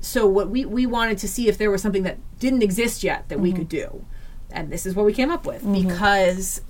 So 0.00 0.24
what 0.24 0.50
we 0.50 0.64
we 0.64 0.86
wanted 0.86 1.18
to 1.18 1.28
see 1.28 1.48
if 1.48 1.58
there 1.58 1.72
was 1.72 1.82
something 1.82 2.04
that 2.04 2.18
didn't 2.38 2.62
exist 2.62 3.02
yet 3.02 3.28
that 3.28 3.40
we 3.40 3.48
mm-hmm. 3.48 3.58
could 3.58 3.68
do. 3.68 4.06
And 4.52 4.70
this 4.70 4.86
is 4.86 4.94
what 4.94 5.04
we 5.04 5.12
came 5.12 5.32
up 5.32 5.46
with 5.46 5.62
mm-hmm. 5.62 5.88
because 5.88 6.60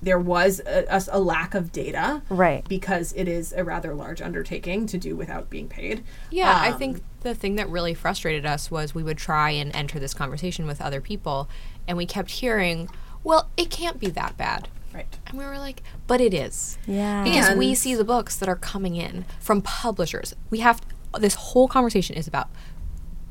there 0.00 0.18
was 0.18 0.60
a, 0.60 0.84
a, 0.88 1.02
a 1.12 1.20
lack 1.20 1.54
of 1.54 1.72
data, 1.72 2.22
Right. 2.28 2.66
Because 2.68 3.12
it 3.14 3.26
is 3.26 3.52
a 3.52 3.64
rather 3.64 3.94
large 3.94 4.20
undertaking 4.22 4.86
to 4.86 4.98
do 4.98 5.16
without 5.16 5.50
being 5.50 5.68
paid. 5.68 6.04
Yeah, 6.30 6.52
I 6.54 6.70
Um, 6.70 6.78
think 6.78 7.02
the 7.22 7.34
thing 7.34 7.56
that 7.56 7.68
really 7.68 7.94
frustrated 7.94 8.46
us 8.46 8.70
was 8.70 8.94
we 8.94 9.02
would 9.02 9.18
try 9.18 9.50
and 9.50 9.74
enter 9.74 9.98
this 9.98 10.14
conversation 10.14 10.66
with 10.66 10.80
other 10.80 11.00
people, 11.00 11.48
and 11.88 11.96
we 11.96 12.06
kept 12.06 12.30
hearing, 12.30 12.88
"Well, 13.24 13.50
it 13.56 13.70
can't 13.70 13.98
be 13.98 14.08
that 14.10 14.36
bad," 14.36 14.68
Right. 14.94 15.18
and 15.26 15.36
we 15.38 15.44
were 15.44 15.58
like, 15.58 15.82
"But 16.06 16.20
it 16.20 16.32
is." 16.32 16.78
Yeah. 16.86 17.24
because 17.24 17.56
we 17.56 17.74
see 17.74 17.94
the 17.96 18.04
books 18.04 18.36
that 18.36 18.48
are 18.48 18.56
coming 18.56 18.94
in 18.94 19.24
from 19.40 19.62
publishers. 19.62 20.32
We 20.50 20.60
have 20.60 20.80
this 21.18 21.34
whole 21.34 21.66
conversation 21.66 22.14
is 22.14 22.28
about 22.28 22.48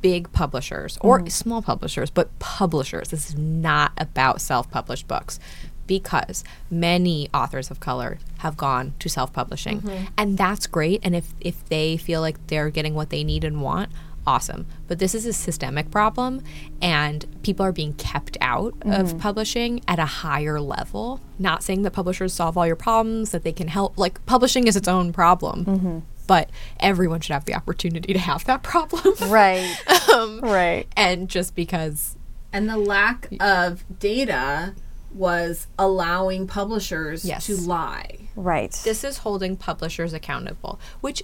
big 0.01 0.31
publishers 0.31 0.97
or 1.01 1.27
small 1.29 1.61
publishers, 1.61 2.09
but 2.11 2.37
publishers. 2.39 3.07
This 3.09 3.29
is 3.29 3.37
not 3.37 3.93
about 3.97 4.41
self-published 4.41 5.07
books 5.07 5.39
because 5.87 6.43
many 6.69 7.29
authors 7.33 7.71
of 7.71 7.79
color 7.79 8.19
have 8.39 8.57
gone 8.57 8.93
to 8.99 9.09
self-publishing. 9.09 9.81
Mm-hmm. 9.81 10.05
And 10.17 10.37
that's 10.37 10.67
great 10.67 11.01
and 11.03 11.15
if 11.15 11.33
if 11.41 11.67
they 11.69 11.97
feel 11.97 12.21
like 12.21 12.47
they're 12.47 12.69
getting 12.69 12.93
what 12.93 13.09
they 13.09 13.23
need 13.23 13.43
and 13.43 13.61
want, 13.61 13.89
awesome. 14.27 14.67
But 14.87 14.99
this 14.99 15.15
is 15.15 15.25
a 15.25 15.33
systemic 15.33 15.89
problem 15.89 16.43
and 16.81 17.25
people 17.41 17.65
are 17.65 17.71
being 17.71 17.93
kept 17.93 18.37
out 18.41 18.73
of 18.81 19.07
mm-hmm. 19.07 19.17
publishing 19.17 19.81
at 19.87 19.97
a 19.97 20.05
higher 20.05 20.59
level. 20.59 21.21
Not 21.39 21.63
saying 21.63 21.83
that 21.83 21.91
publishers 21.91 22.33
solve 22.33 22.57
all 22.57 22.67
your 22.67 22.75
problems, 22.75 23.31
that 23.31 23.43
they 23.43 23.53
can 23.53 23.69
help 23.69 23.97
like 23.97 24.23
publishing 24.25 24.67
is 24.67 24.75
its 24.75 24.87
own 24.87 25.13
problem. 25.13 25.65
Mm-hmm. 25.65 25.99
But 26.27 26.49
everyone 26.81 27.21
should 27.21 27.31
have 27.33 27.45
the 27.45 27.55
opportunity 27.55 28.11
to 28.11 28.19
have 28.19 28.43
that 28.45 28.61
problem. 28.61 29.15
Right. 29.29 29.77
um, 30.13 30.41
right. 30.41 30.85
and 30.97 31.29
just 31.29 31.55
because 31.55 32.17
And 32.51 32.69
the 32.69 32.77
lack 32.77 33.29
of 33.39 33.85
data 33.99 34.75
was 35.17 35.67
allowing 35.79 36.47
publishers 36.47 37.25
Yes. 37.25 37.45
to 37.47 37.55
lie. 37.57 38.15
Right. 38.35 38.71
this 38.83 39.03
is 39.03 39.19
holding 39.19 39.57
publishers 39.57 40.13
accountable, 40.13 40.79
which 41.01 41.23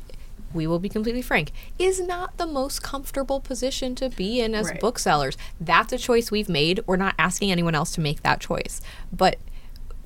we 0.51 0.65
will 0.67 0.79
be 0.79 0.89
completely 0.89 1.21
frank, 1.21 1.51
is 1.79 1.99
not 2.01 2.37
the 2.37 2.45
most 2.47 2.81
comfortable 2.83 3.39
position 3.39 3.95
to 3.95 4.09
be 4.09 4.39
in 4.39 4.53
as 4.55 4.67
Right. 4.67 4.79
booksellers. 4.79 5.37
That's 5.59 5.93
a 5.93 5.97
choice 5.97 6.31
we've 6.31 6.49
made. 6.49 6.81
We're 6.87 6.95
not 6.97 7.15
asking 7.19 7.51
anyone 7.51 7.75
else 7.75 7.91
to 7.93 8.01
make 8.01 8.21
that 8.23 8.39
choice. 8.39 8.81
But 9.11 9.37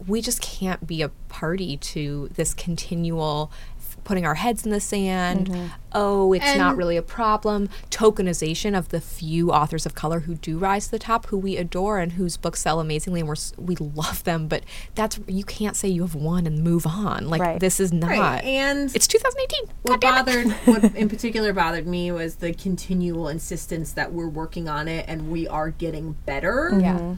we 0.05 0.21
just 0.21 0.41
can't 0.41 0.85
be 0.85 1.01
a 1.01 1.09
party 1.27 1.75
to 1.77 2.29
this 2.35 2.53
continual 2.53 3.51
f- 3.76 3.76
putting 4.07 4.25
our 4.25 4.35
heads 4.35 4.63
in 4.65 4.71
the 4.71 4.79
sand. 4.79 5.49
Mm-hmm. 5.49 5.65
Oh, 5.91 6.31
it's 6.31 6.55
not 6.55 6.77
really 6.77 6.95
a 6.95 7.01
problem. 7.01 7.67
Tokenization 7.91 8.77
of 8.77 8.87
the 8.87 9.01
few 9.01 9.51
authors 9.51 9.85
of 9.85 9.95
color 9.95 10.21
who 10.21 10.35
do 10.35 10.57
rise 10.57 10.85
to 10.85 10.91
the 10.91 10.99
top, 10.99 11.25
who 11.25 11.37
we 11.37 11.57
adore 11.57 11.99
and 11.99 12.13
whose 12.13 12.37
books 12.37 12.61
sell 12.61 12.79
amazingly, 12.79 13.19
and 13.19 13.27
we're, 13.27 13.35
we 13.57 13.75
love 13.75 14.23
them. 14.23 14.47
But 14.47 14.63
that's 14.95 15.19
you 15.27 15.43
can't 15.43 15.75
say 15.75 15.89
you 15.89 16.03
have 16.03 16.15
won 16.15 16.47
and 16.47 16.63
move 16.63 16.87
on. 16.87 17.27
Like 17.27 17.41
Right. 17.41 17.59
this 17.59 17.81
is 17.81 17.91
not. 17.91 18.11
Right. 18.11 18.43
And 18.45 18.95
It's 18.95 19.07
2018. 19.07 19.75
what 19.81 19.99
God 19.99 19.99
damn 19.99 20.13
it. 20.13 20.25
bothered 20.25 20.81
what 20.83 20.95
in 20.95 21.09
particular 21.09 21.51
bothered 21.51 21.85
me 21.85 22.09
was 22.11 22.35
the 22.37 22.53
continual 22.53 23.27
insistence 23.27 23.91
that 23.91 24.13
we're 24.13 24.29
working 24.29 24.69
on 24.69 24.87
it 24.87 25.03
and 25.09 25.29
we 25.29 25.49
are 25.49 25.69
getting 25.71 26.13
better. 26.25 26.71
Yeah. 26.79 27.15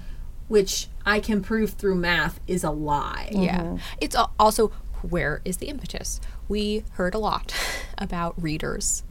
Which 0.48 0.88
I 1.06 1.20
can 1.20 1.44
prove 1.44 1.74
through 1.74 1.96
math 1.96 2.40
is 2.48 2.64
a 2.64 2.72
lie. 2.72 3.30
Yeah. 3.32 3.60
Mm-hmm. 3.60 3.76
It's 4.02 4.16
also 4.40 4.70
where 5.04 5.42
is 5.46 5.58
the 5.58 5.68
impetus? 5.68 6.20
We 6.50 6.84
heard 6.94 7.14
a 7.16 7.20
lot 7.20 7.54
about 7.98 8.42
readers. 8.42 9.04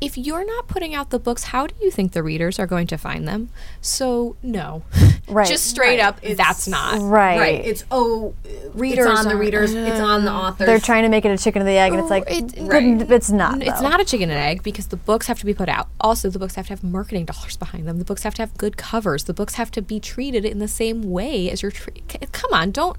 If 0.00 0.16
you're 0.16 0.46
not 0.46 0.68
putting 0.68 0.94
out 0.94 1.10
the 1.10 1.18
books, 1.18 1.42
how 1.44 1.66
do 1.66 1.74
you 1.82 1.90
think 1.90 2.12
the 2.12 2.22
readers 2.22 2.60
are 2.60 2.68
going 2.68 2.86
to 2.86 2.96
find 2.96 3.26
them? 3.26 3.50
So, 3.80 4.36
no. 4.42 4.82
Right. 5.30 5.46
Just 5.46 5.66
straight 5.66 5.98
Right. 5.98 6.06
up, 6.06 6.18
It's- 6.22 6.38
that's 6.38 6.66
not. 6.66 7.02
right. 7.02 7.38
Right. 7.38 7.62
It's 7.66 7.84
oh 7.90 8.32
Readers 8.72 9.04
it's 9.04 9.18
on 9.18 9.26
the 9.28 9.34
are- 9.34 9.36
readers, 9.36 9.74
it's 9.74 10.00
on 10.00 10.24
the 10.24 10.32
authors. 10.32 10.66
They're 10.66 10.78
trying 10.80 11.02
to 11.02 11.10
make 11.10 11.26
it 11.26 11.30
a 11.30 11.36
chicken 11.36 11.60
or 11.60 11.66
the 11.66 11.72
egg, 11.72 11.92
and 11.92 12.00
it's 12.00 12.06
Oh, 12.10 12.14
like, 12.14 12.24
it- 12.30 12.54
right. 12.62 13.10
it's 13.10 13.30
not. 13.30 13.62
It's 13.62 13.82
not 13.82 14.00
a 14.00 14.06
chicken 14.06 14.30
and 14.30 14.38
egg 14.38 14.62
because 14.62 14.86
the 14.86 14.96
books 14.96 15.26
have 15.26 15.38
to 15.40 15.44
be 15.44 15.52
put 15.52 15.68
out. 15.68 15.88
Also, 16.00 16.30
the 16.30 16.38
books 16.38 16.54
have 16.54 16.68
to 16.68 16.72
have 16.72 16.82
marketing 16.82 17.26
dollars 17.26 17.58
behind 17.58 17.86
them. 17.86 17.98
The 17.98 18.06
books 18.06 18.22
have 18.22 18.32
to 18.36 18.42
have 18.42 18.56
good 18.56 18.78
covers. 18.78 19.24
The 19.24 19.34
books 19.34 19.56
have 19.56 19.70
to 19.72 19.82
be 19.82 20.00
treated 20.00 20.46
in 20.46 20.60
the 20.60 20.68
same 20.68 21.02
way 21.02 21.50
as 21.50 21.60
your. 21.60 21.72
Tre- 21.72 21.92
come 22.32 22.54
on, 22.54 22.70
don't 22.70 22.96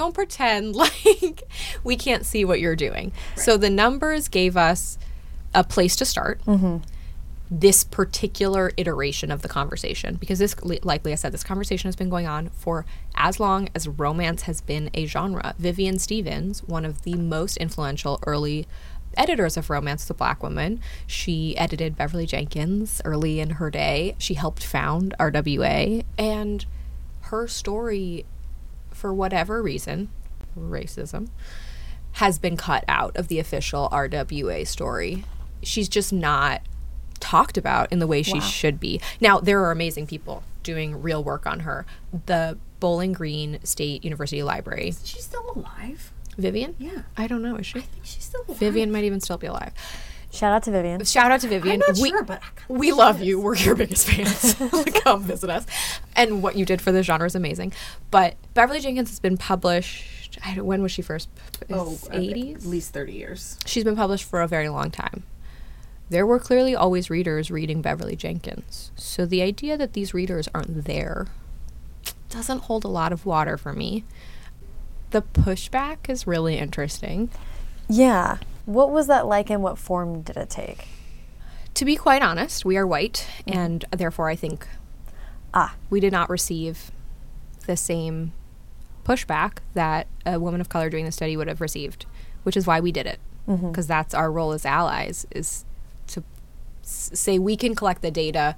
don't 0.00 0.14
pretend 0.14 0.74
like 0.84 1.42
we 1.84 1.96
can't 1.96 2.24
see 2.24 2.44
what 2.44 2.58
you're 2.58 2.76
doing. 2.76 3.12
So 3.36 3.56
the 3.56 3.70
numbers 3.70 4.28
gave 4.28 4.56
us 4.56 4.98
a 5.54 5.62
place 5.62 5.94
to 5.96 6.04
start. 6.04 6.40
Mm-hmm. 6.46 6.78
This 7.52 7.82
particular 7.82 8.70
iteration 8.76 9.32
of 9.32 9.42
the 9.42 9.48
conversation, 9.48 10.14
because 10.14 10.38
this, 10.38 10.54
li- 10.62 10.78
like 10.84 11.04
Leah 11.04 11.16
said, 11.16 11.32
this 11.32 11.42
conversation 11.42 11.88
has 11.88 11.96
been 11.96 12.08
going 12.08 12.28
on 12.28 12.50
for 12.50 12.86
as 13.16 13.40
long 13.40 13.68
as 13.74 13.88
romance 13.88 14.42
has 14.42 14.60
been 14.60 14.88
a 14.94 15.04
genre. 15.04 15.54
Vivian 15.58 15.98
Stevens, 15.98 16.62
one 16.62 16.84
of 16.84 17.02
the 17.02 17.14
most 17.14 17.56
influential 17.56 18.20
early 18.24 18.66
editors 19.16 19.56
of 19.56 19.68
romance 19.68 20.04
the 20.04 20.14
black 20.14 20.40
woman 20.40 20.80
she 21.04 21.56
edited 21.58 21.96
beverly 21.96 22.26
jenkins 22.26 23.02
early 23.04 23.40
in 23.40 23.50
her 23.50 23.68
day 23.68 24.14
she 24.18 24.34
helped 24.34 24.62
found 24.62 25.12
rwa 25.18 26.04
and 26.16 26.64
her 27.22 27.48
story 27.48 28.24
for 29.00 29.12
whatever 29.14 29.62
reason 29.62 30.10
racism 30.58 31.28
has 32.12 32.38
been 32.38 32.56
cut 32.56 32.84
out 32.88 33.16
of 33.16 33.28
the 33.28 33.38
official 33.38 33.88
rwa 33.92 34.66
story 34.66 35.24
she's 35.62 35.88
just 35.88 36.12
not 36.12 36.60
talked 37.20 37.56
about 37.56 37.90
in 37.92 37.98
the 37.98 38.06
way 38.06 38.22
she 38.22 38.40
should 38.40 38.78
be 38.80 39.00
now 39.20 39.38
there 39.38 39.62
are 39.62 39.70
amazing 39.70 40.06
people 40.06 40.42
doing 40.62 41.00
real 41.00 41.22
work 41.24 41.46
on 41.46 41.60
her 41.60 41.86
the 42.26 42.58
bowling 42.80 43.12
green 43.12 43.58
state 43.64 44.04
university 44.04 44.42
library 44.42 44.92
She's 45.04 45.24
still 45.24 45.50
alive. 45.54 46.12
vivian 46.36 46.74
Yeah. 46.78 47.02
i 47.16 47.26
don't 47.26 47.42
know 47.42 47.56
is 47.56 47.66
she 47.66 47.78
I 47.78 47.82
think 47.82 48.04
she's 48.04 48.24
still 48.24 48.42
alive. 48.48 48.58
Vivian 48.58 48.90
might 48.90 49.04
even 49.04 49.20
still 49.20 49.38
be 49.38 49.46
alive. 49.46 49.72
Shout 50.30 50.52
out 50.52 50.62
to 50.64 50.70
Vivian. 50.70 51.04
Shout 51.04 51.32
out 51.32 51.40
to 51.40 51.48
Vivian. 51.48 51.82
I'm 51.82 51.94
not 51.94 51.98
we, 51.98 52.10
sure, 52.10 52.22
but 52.22 52.40
we 52.68 52.92
love 52.92 53.20
you. 53.20 53.40
We're 53.40 53.56
your 53.56 53.74
biggest 53.74 54.08
fans. 54.08 54.54
Come 55.02 55.24
visit 55.24 55.50
us. 55.50 55.66
And 56.14 56.42
what 56.42 56.56
you 56.56 56.64
did 56.64 56.80
for 56.80 56.92
the 56.92 57.02
genre 57.02 57.26
is 57.26 57.34
amazing. 57.34 57.72
But 58.10 58.36
Beverly 58.54 58.80
Jenkins 58.80 59.10
has 59.10 59.18
been 59.18 59.36
published. 59.36 60.38
I 60.44 60.54
don't, 60.54 60.66
when 60.66 60.82
was 60.82 60.92
she 60.92 61.02
first? 61.02 61.28
Oh, 61.70 61.98
uh, 62.06 62.10
eighties. 62.12 62.64
At 62.64 62.70
least 62.70 62.92
30 62.92 63.12
years. 63.12 63.58
She's 63.66 63.82
been 63.82 63.96
published 63.96 64.24
for 64.24 64.40
a 64.40 64.46
very 64.46 64.68
long 64.68 64.90
time. 64.90 65.24
There 66.10 66.26
were 66.26 66.38
clearly 66.38 66.74
always 66.74 67.10
readers 67.10 67.50
reading 67.50 67.82
Beverly 67.82 68.16
Jenkins. 68.16 68.92
So 68.96 69.26
the 69.26 69.42
idea 69.42 69.76
that 69.76 69.92
these 69.92 70.14
readers 70.14 70.48
aren't 70.54 70.84
there 70.84 71.26
doesn't 72.28 72.62
hold 72.62 72.84
a 72.84 72.88
lot 72.88 73.12
of 73.12 73.26
water 73.26 73.56
for 73.56 73.72
me. 73.72 74.04
The 75.10 75.22
pushback 75.22 76.08
is 76.08 76.26
really 76.26 76.56
interesting. 76.56 77.30
Yeah. 77.88 78.38
What 78.66 78.90
was 78.90 79.06
that 79.06 79.26
like, 79.26 79.50
and 79.50 79.62
what 79.62 79.78
form 79.78 80.22
did 80.22 80.36
it 80.36 80.50
take? 80.50 80.88
To 81.74 81.84
be 81.84 81.96
quite 81.96 82.22
honest, 82.22 82.64
we 82.64 82.76
are 82.76 82.86
white, 82.86 83.26
mm-hmm. 83.46 83.58
and 83.58 83.84
therefore 83.92 84.28
I 84.28 84.36
think 84.36 84.66
Ah, 85.52 85.74
we 85.88 86.00
did 86.00 86.12
not 86.12 86.30
receive 86.30 86.90
the 87.66 87.76
same 87.76 88.32
pushback 89.04 89.58
that 89.74 90.06
a 90.24 90.38
woman 90.38 90.60
of 90.60 90.68
color 90.68 90.90
doing 90.90 91.04
the 91.04 91.12
study 91.12 91.36
would 91.36 91.48
have 91.48 91.60
received, 91.60 92.06
which 92.42 92.56
is 92.56 92.66
why 92.66 92.80
we 92.80 92.92
did 92.92 93.06
it. 93.06 93.18
Mm-hmm. 93.48 93.68
Because 93.68 93.86
that's 93.86 94.14
our 94.14 94.30
role 94.30 94.52
as 94.52 94.64
allies 94.64 95.26
is 95.30 95.64
to 96.08 96.22
s- 96.84 97.10
say 97.14 97.38
we 97.38 97.56
can 97.56 97.74
collect 97.74 98.02
the 98.02 98.10
data. 98.10 98.54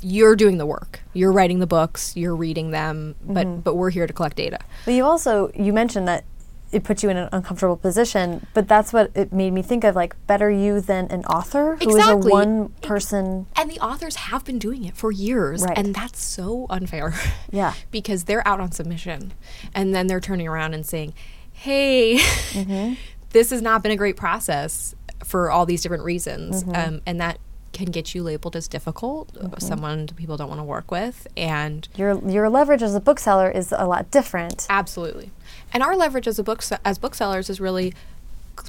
You're 0.00 0.36
doing 0.36 0.56
the 0.56 0.64
work. 0.64 1.00
You're 1.12 1.32
writing 1.32 1.58
the 1.58 1.66
books. 1.66 2.16
You're 2.16 2.36
reading 2.36 2.70
them, 2.70 3.14
but 3.22 3.46
mm-hmm. 3.46 3.60
but 3.60 3.74
we're 3.74 3.90
here 3.90 4.06
to 4.06 4.12
collect 4.12 4.36
data. 4.36 4.58
But 4.86 4.94
you 4.94 5.04
also 5.04 5.50
you 5.54 5.72
mentioned 5.74 6.08
that 6.08 6.24
it 6.72 6.84
puts 6.84 7.02
you 7.02 7.10
in 7.10 7.16
an 7.18 7.28
uncomfortable 7.32 7.76
position, 7.76 8.46
but 8.54 8.66
that's 8.66 8.92
what 8.92 9.10
it 9.14 9.32
made 9.32 9.52
me 9.52 9.62
think 9.62 9.84
of 9.84 9.94
like 9.94 10.14
better 10.26 10.50
you 10.50 10.80
than 10.80 11.06
an 11.10 11.24
author 11.26 11.76
who 11.76 11.90
is 11.90 11.96
Exactly. 11.96 12.30
a 12.30 12.34
one 12.34 12.68
person 12.80 13.46
And 13.56 13.70
the 13.70 13.78
authors 13.78 14.16
have 14.16 14.44
been 14.44 14.58
doing 14.58 14.84
it 14.84 14.96
for 14.96 15.12
years, 15.12 15.62
Right. 15.62 15.76
and 15.78 15.94
that's 15.94 16.22
so 16.22 16.66
unfair. 16.70 17.14
Yeah. 17.50 17.74
because 17.90 18.24
they're 18.24 18.46
out 18.48 18.60
on 18.60 18.72
submission, 18.72 19.32
and 19.74 19.94
then 19.94 20.06
they're 20.06 20.20
turning 20.20 20.48
around 20.48 20.72
and 20.74 20.86
saying, 20.86 21.12
"Hey, 21.52 22.16
mm-hmm. 22.16 22.94
this 23.30 23.50
has 23.50 23.60
not 23.60 23.82
been 23.82 23.92
a 23.92 23.96
great 23.96 24.16
process 24.16 24.94
for 25.22 25.50
all 25.50 25.66
these 25.66 25.82
different 25.82 26.04
reasons," 26.04 26.64
mm-hmm. 26.64 26.74
um, 26.94 27.00
and 27.06 27.20
that 27.20 27.38
can 27.72 27.86
get 27.86 28.14
you 28.14 28.22
labeled 28.22 28.54
as 28.54 28.68
difficult, 28.68 29.34
uh, 29.36 29.44
mm-hmm. 29.44 29.54
someone 29.58 30.06
people 30.08 30.36
don't 30.36 30.48
want 30.48 30.60
to 30.60 30.64
work 30.64 30.90
with, 30.90 31.26
and 31.36 31.88
your 31.96 32.18
your 32.28 32.48
leverage 32.50 32.82
as 32.82 32.94
a 32.94 33.00
bookseller 33.00 33.50
is 33.50 33.72
a 33.76 33.86
lot 33.86 34.10
different. 34.10 34.66
Absolutely. 34.70 35.30
And 35.72 35.82
our 35.82 35.96
leverage 35.96 36.26
as 36.26 36.38
a 36.38 36.44
book 36.44 36.62
as 36.84 36.98
booksellers 36.98 37.48
is 37.50 37.60
really 37.60 37.94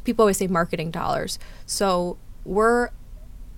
people 0.03 0.23
always 0.23 0.37
say 0.37 0.47
marketing 0.47 0.91
dollars. 0.91 1.39
So 1.65 2.17
we're 2.45 2.89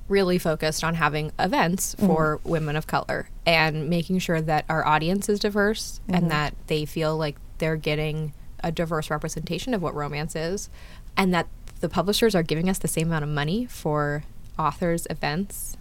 really 0.08 0.38
focused 0.38 0.84
on 0.84 0.96
having 0.96 1.32
events 1.40 1.96
mm-hmm. 1.96 2.08
for 2.08 2.40
women 2.44 2.76
of 2.76 2.88
color 2.88 3.30
and 3.46 3.90
making 3.90 4.20
sure 4.20 4.42
that 4.42 4.66
our 4.70 4.86
audience 4.86 5.30
is 5.30 5.40
diverse 5.40 6.00
and 6.08 6.18
mm-hmm. 6.18 6.30
that 6.30 6.54
they 6.68 6.86
feel 6.86 7.18
like 7.18 7.38
they're 7.58 7.76
getting 7.76 8.34
a 8.64 8.72
diverse 8.72 9.10
representation 9.10 9.74
of 9.74 9.82
what 9.82 9.96
romance 9.96 10.36
is 10.36 10.70
and 11.18 11.34
that 11.34 11.48
the 11.80 11.90
publishers 11.90 12.36
are 12.36 12.44
giving 12.44 12.70
us 12.70 12.78
the 12.80 12.88
same 12.88 13.08
amount 13.08 13.24
of 13.24 13.30
money 13.30 13.66
for 13.66 14.24
authors 14.58 15.08
events 15.10 15.76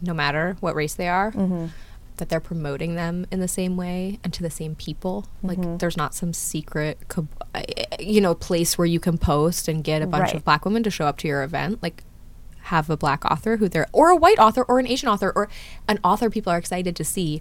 no 0.00 0.14
matter 0.14 0.56
what 0.60 0.74
race 0.74 0.94
they 0.94 1.08
are 1.08 1.32
mm-hmm. 1.32 1.66
That 2.18 2.28
they're 2.28 2.40
promoting 2.40 2.94
them 2.94 3.26
in 3.30 3.40
the 3.40 3.48
same 3.48 3.76
way 3.76 4.18
and 4.22 4.32
to 4.34 4.42
the 4.42 4.50
same 4.50 4.74
people. 4.74 5.26
Like 5.42 5.78
there's 5.78 5.96
not 5.96 6.14
some 6.14 6.32
secret, 6.32 6.98
co- 7.08 7.28
uh, 7.54 7.62
you 7.98 8.20
know, 8.20 8.34
place 8.34 8.76
where 8.78 8.86
you 8.86 9.00
can 9.00 9.18
post 9.18 9.66
and 9.68 9.82
get 9.82 10.02
a 10.02 10.06
bunch 10.06 10.22
Right. 10.28 10.34
of 10.34 10.44
black 10.44 10.64
women 10.64 10.82
to 10.82 10.90
show 10.90 11.06
up 11.06 11.16
to 11.18 11.28
your 11.28 11.42
event. 11.42 11.82
Like 11.82 12.04
have 12.62 12.90
a 12.90 12.96
black 12.96 13.24
author 13.24 13.56
who 13.56 13.68
they're 13.68 13.86
or 13.92 14.10
a 14.10 14.16
white 14.16 14.38
author 14.38 14.62
or 14.64 14.78
an 14.78 14.86
Asian 14.86 15.08
author 15.08 15.32
or 15.34 15.48
an 15.88 15.98
author 16.04 16.28
people 16.28 16.52
are 16.52 16.58
excited 16.58 16.94
to 16.96 17.04
see, 17.04 17.40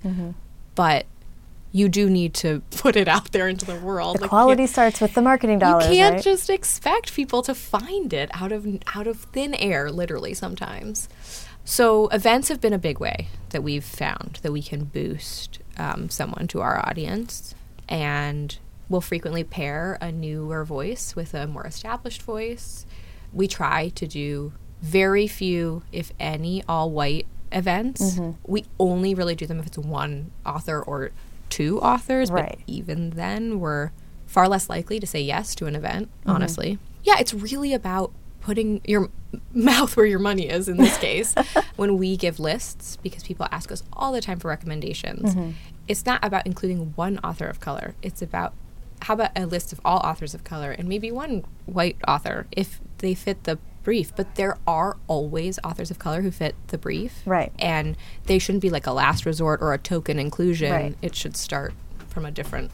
but 0.75 1.05
you 1.73 1.89
do 1.89 2.09
need 2.09 2.33
to 2.33 2.61
put 2.71 2.95
it 2.95 3.09
out 3.09 3.33
there 3.33 3.49
into 3.49 3.65
the 3.65 3.75
world. 3.75 4.15
The 4.17 4.21
Like, 4.21 4.29
quality 4.29 4.67
starts 4.67 5.01
with 5.01 5.13
the 5.15 5.21
marketing 5.21 5.59
dollars, 5.59 5.89
you 5.89 5.95
can't 5.97 6.15
right? 6.15 6.23
just 6.23 6.49
expect 6.49 7.13
people 7.13 7.41
to 7.43 7.53
find 7.53 8.13
it 8.13 8.29
out 8.33 8.53
of 8.53 8.65
out 8.95 9.05
of 9.07 9.17
thin 9.33 9.53
air 9.55 9.91
literally 9.91 10.33
sometimes 10.33 11.09
so 11.69 12.07
events 12.09 12.47
have 12.47 12.61
been 12.61 12.71
a 12.73 12.77
big 12.77 12.97
way 12.99 13.27
that 13.49 13.61
we've 13.61 13.83
found 13.83 14.39
that 14.41 14.51
we 14.53 14.61
can 14.61 14.85
boost 14.85 15.59
um, 15.77 16.09
someone 16.09 16.47
to 16.47 16.61
our 16.61 16.79
audience 16.87 17.53
and 17.89 18.57
we'll 18.87 19.01
frequently 19.01 19.43
pair 19.43 19.97
a 19.99 20.09
newer 20.11 20.63
voice 20.63 21.13
with 21.13 21.33
a 21.33 21.45
more 21.45 21.65
established 21.67 22.21
voice. 22.21 22.85
We 23.33 23.47
try 23.49 23.89
to 23.89 24.07
do 24.07 24.53
very 24.81 25.27
few 25.27 25.83
if 25.91 26.13
any 26.19 26.63
all 26.69 26.89
white 26.91 27.27
events 27.51 28.19
we 28.45 28.63
only 28.79 29.13
really 29.15 29.35
do 29.35 29.45
them 29.45 29.59
if 29.59 29.67
it's 29.67 29.77
one 29.77 30.31
author 30.45 30.81
or 30.81 31.11
two 31.49 31.79
authors 31.79 32.29
Right. 32.29 32.57
but 32.57 32.59
even 32.67 33.11
then 33.11 33.59
we're 33.59 33.91
far 34.25 34.47
less 34.47 34.69
likely 34.69 34.99
to 34.99 35.07
say 35.07 35.21
yes 35.21 35.55
to 35.55 35.65
an 35.65 35.75
event 35.75 36.09
honestly. 36.25 36.77
Yeah 37.03 37.15
it's 37.19 37.33
really 37.33 37.73
about 37.73 38.11
putting 38.41 38.81
your 38.85 39.09
mouth 39.53 39.95
where 39.97 40.05
your 40.05 40.19
money 40.19 40.47
is 40.47 40.67
in 40.69 40.77
this 40.77 40.97
case 41.07 41.33
when 41.75 41.97
we 41.97 42.15
give 42.17 42.39
lists 42.39 42.97
because 42.97 43.23
people 43.23 43.47
ask 43.51 43.71
us 43.71 43.83
all 43.93 44.11
the 44.11 44.21
time 44.21 44.39
for 44.39 44.47
recommendations 44.47 45.35
mm-hmm. 45.35 45.51
it's 45.87 46.05
not 46.05 46.23
about 46.23 46.45
including 46.45 46.93
one 46.95 47.19
author 47.23 47.45
of 47.47 47.59
color 47.59 47.93
it's 48.01 48.21
about 48.21 48.53
how 49.01 49.13
about 49.13 49.31
a 49.35 49.45
list 49.45 49.71
of 49.73 49.79
all 49.85 49.99
authors 49.99 50.33
of 50.33 50.43
color 50.43 50.71
and 50.71 50.87
maybe 50.87 51.11
one 51.11 51.43
white 51.65 51.97
author 52.07 52.47
if 52.51 52.79
they 52.99 53.13
fit 53.13 53.43
the 53.43 53.57
brief 53.83 54.13
but 54.15 54.35
there 54.35 54.57
are 54.65 54.97
always 55.07 55.59
authors 55.63 55.91
of 55.91 55.99
color 55.99 56.21
who 56.21 56.31
fit 56.31 56.55
the 56.67 56.77
brief 56.77 57.21
Right. 57.25 57.51
and 57.59 57.95
they 58.25 58.39
shouldn't 58.39 58.61
be 58.61 58.69
like 58.69 58.87
a 58.87 58.91
last 58.91 59.25
resort 59.25 59.61
or 59.61 59.73
a 59.73 59.77
token 59.77 60.19
inclusion 60.19 60.71
Right. 60.71 60.97
it 61.01 61.15
should 61.15 61.37
start 61.37 61.73
from 62.07 62.25
a 62.25 62.31
different 62.31 62.71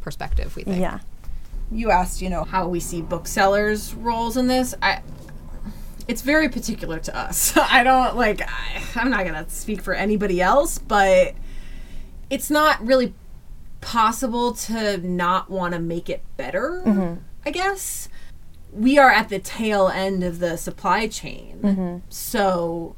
perspective 0.00 0.56
we 0.56 0.64
think 0.64 0.80
Yeah. 0.80 1.00
you 1.70 1.90
asked, 1.90 2.22
you 2.22 2.30
know, 2.30 2.44
how 2.44 2.68
we 2.68 2.78
see 2.80 3.02
booksellers' 3.02 3.92
roles 3.94 4.36
in 4.36 4.46
this. 4.46 4.72
I 4.80 5.02
it's 6.08 6.22
very 6.22 6.48
particular 6.48 6.98
to 7.00 7.16
us. 7.16 7.56
I 7.56 7.82
don't 7.82 8.16
like 8.16 8.42
I, 8.42 8.82
I'm 8.96 9.10
not 9.10 9.24
going 9.24 9.44
to 9.44 9.50
speak 9.50 9.82
for 9.82 9.94
anybody 9.94 10.40
else, 10.40 10.78
but 10.78 11.34
it's 12.30 12.50
not 12.50 12.84
really 12.84 13.14
possible 13.80 14.52
to 14.52 14.98
not 14.98 15.50
want 15.50 15.74
to 15.74 15.80
make 15.80 16.10
it 16.10 16.22
better, 16.36 16.82
mm-hmm. 16.84 17.20
I 17.44 17.50
guess. 17.50 18.08
We 18.72 18.98
are 18.98 19.10
at 19.10 19.28
the 19.28 19.38
tail 19.38 19.88
end 19.88 20.22
of 20.22 20.38
the 20.38 20.56
supply 20.56 21.06
chain. 21.06 21.60
Mm-hmm. 21.62 21.98
So 22.08 22.96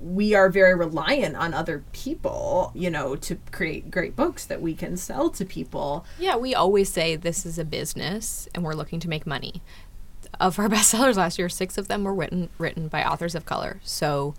we 0.00 0.34
are 0.34 0.48
very 0.48 0.74
reliant 0.74 1.36
on 1.36 1.54
other 1.54 1.84
people, 1.92 2.72
you 2.74 2.90
know, 2.90 3.16
to 3.16 3.36
create 3.50 3.90
great 3.90 4.14
books 4.14 4.44
that 4.44 4.60
we 4.60 4.74
can 4.74 4.96
sell 4.96 5.30
to 5.30 5.44
people. 5.44 6.04
Yeah, 6.18 6.36
we 6.36 6.54
always 6.54 6.92
say 6.92 7.16
this 7.16 7.46
is 7.46 7.58
a 7.58 7.64
business 7.64 8.48
and 8.54 8.64
we're 8.64 8.74
looking 8.74 9.00
to 9.00 9.08
make 9.08 9.26
money. 9.26 9.62
Of 10.42 10.58
our 10.58 10.68
bestsellers 10.74 11.16
last 11.16 11.38
year, 11.38 11.48
six 11.48 11.78
of 11.78 11.86
them 11.86 12.02
were 12.02 12.12
written 12.12 12.50
written 12.58 12.88
by 12.88 13.04
authors 13.04 13.36
of 13.36 13.46
color. 13.46 13.80
So 13.84 14.34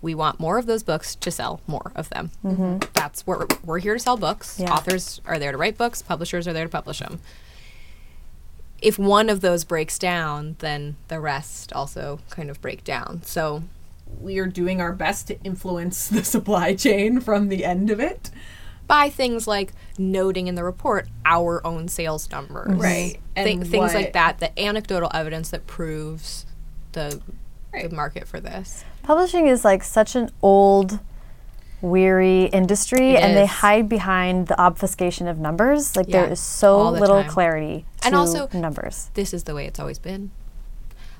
we 0.00 0.14
want 0.14 0.38
more 0.40 0.58
of 0.58 0.66
those 0.66 0.82
books 0.82 1.14
to 1.16 1.30
sell 1.30 1.60
more 1.66 1.92
of 1.94 2.08
them. 2.08 2.30
Mm-hmm. 2.44 2.78
That's 2.94 3.26
what 3.26 3.40
we're, 3.40 3.58
we're 3.64 3.78
here 3.80 3.94
to 3.94 3.98
sell 4.00 4.16
books. 4.16 4.58
Yeah. 4.58 4.72
Authors 4.72 5.20
are 5.26 5.38
there 5.38 5.52
to 5.52 5.58
write 5.58 5.76
books. 5.76 6.02
Publishers 6.02 6.48
are 6.48 6.52
there 6.52 6.64
to 6.64 6.70
publish 6.70 7.00
them. 7.00 7.20
If 8.80 8.98
one 8.98 9.28
of 9.28 9.42
those 9.42 9.64
breaks 9.64 9.98
down, 9.98 10.56
then 10.60 10.96
the 11.08 11.20
rest 11.20 11.72
also 11.74 12.20
kind 12.30 12.48
of 12.48 12.62
break 12.62 12.82
down. 12.82 13.22
So 13.24 13.64
we 14.20 14.38
are 14.38 14.46
doing 14.46 14.80
our 14.80 14.92
best 14.92 15.26
to 15.26 15.42
influence 15.42 16.08
the 16.08 16.24
supply 16.24 16.74
chain 16.74 17.20
from 17.20 17.48
the 17.48 17.64
end 17.64 17.90
of 17.90 18.00
it. 18.00 18.30
By 18.90 19.08
things 19.08 19.46
like 19.46 19.72
noting 19.98 20.48
in 20.48 20.56
the 20.56 20.64
report 20.64 21.08
our 21.24 21.64
own 21.64 21.86
sales 21.86 22.28
numbers. 22.30 22.74
Right. 22.74 23.12
Thi- 23.36 23.52
And 23.52 23.60
things 23.66 23.92
what- 23.92 23.94
like 23.94 24.12
that, 24.14 24.40
the 24.40 24.58
anecdotal 24.60 25.08
evidence 25.14 25.50
that 25.50 25.66
proves 25.68 26.44
the, 26.92 27.20
Right. 27.72 27.88
the 27.88 27.94
market 27.94 28.26
for 28.26 28.40
this. 28.40 28.84
Publishing 29.04 29.46
is 29.46 29.64
like 29.64 29.84
such 29.84 30.16
an 30.16 30.30
old, 30.42 30.98
weary 31.80 32.44
industry, 32.46 33.12
It 33.12 33.22
and 33.22 33.36
they 33.36 33.46
hide 33.46 33.88
behind 33.88 34.48
the 34.48 34.60
obfuscation 34.60 35.28
of 35.28 35.38
numbers. 35.38 35.94
Like 35.96 36.08
Yeah, 36.08 36.22
there 36.22 36.32
is 36.32 36.40
so 36.40 36.90
the 36.90 36.98
little 37.00 37.22
time. 37.22 37.30
clarity 37.30 37.86
to 38.00 38.06
And 38.08 38.16
also- 38.16 38.48
numbers. 38.52 39.10
This 39.14 39.32
is 39.32 39.44
the 39.44 39.54
way 39.54 39.66
it's 39.66 39.78
always 39.78 39.98
been. 40.00 40.32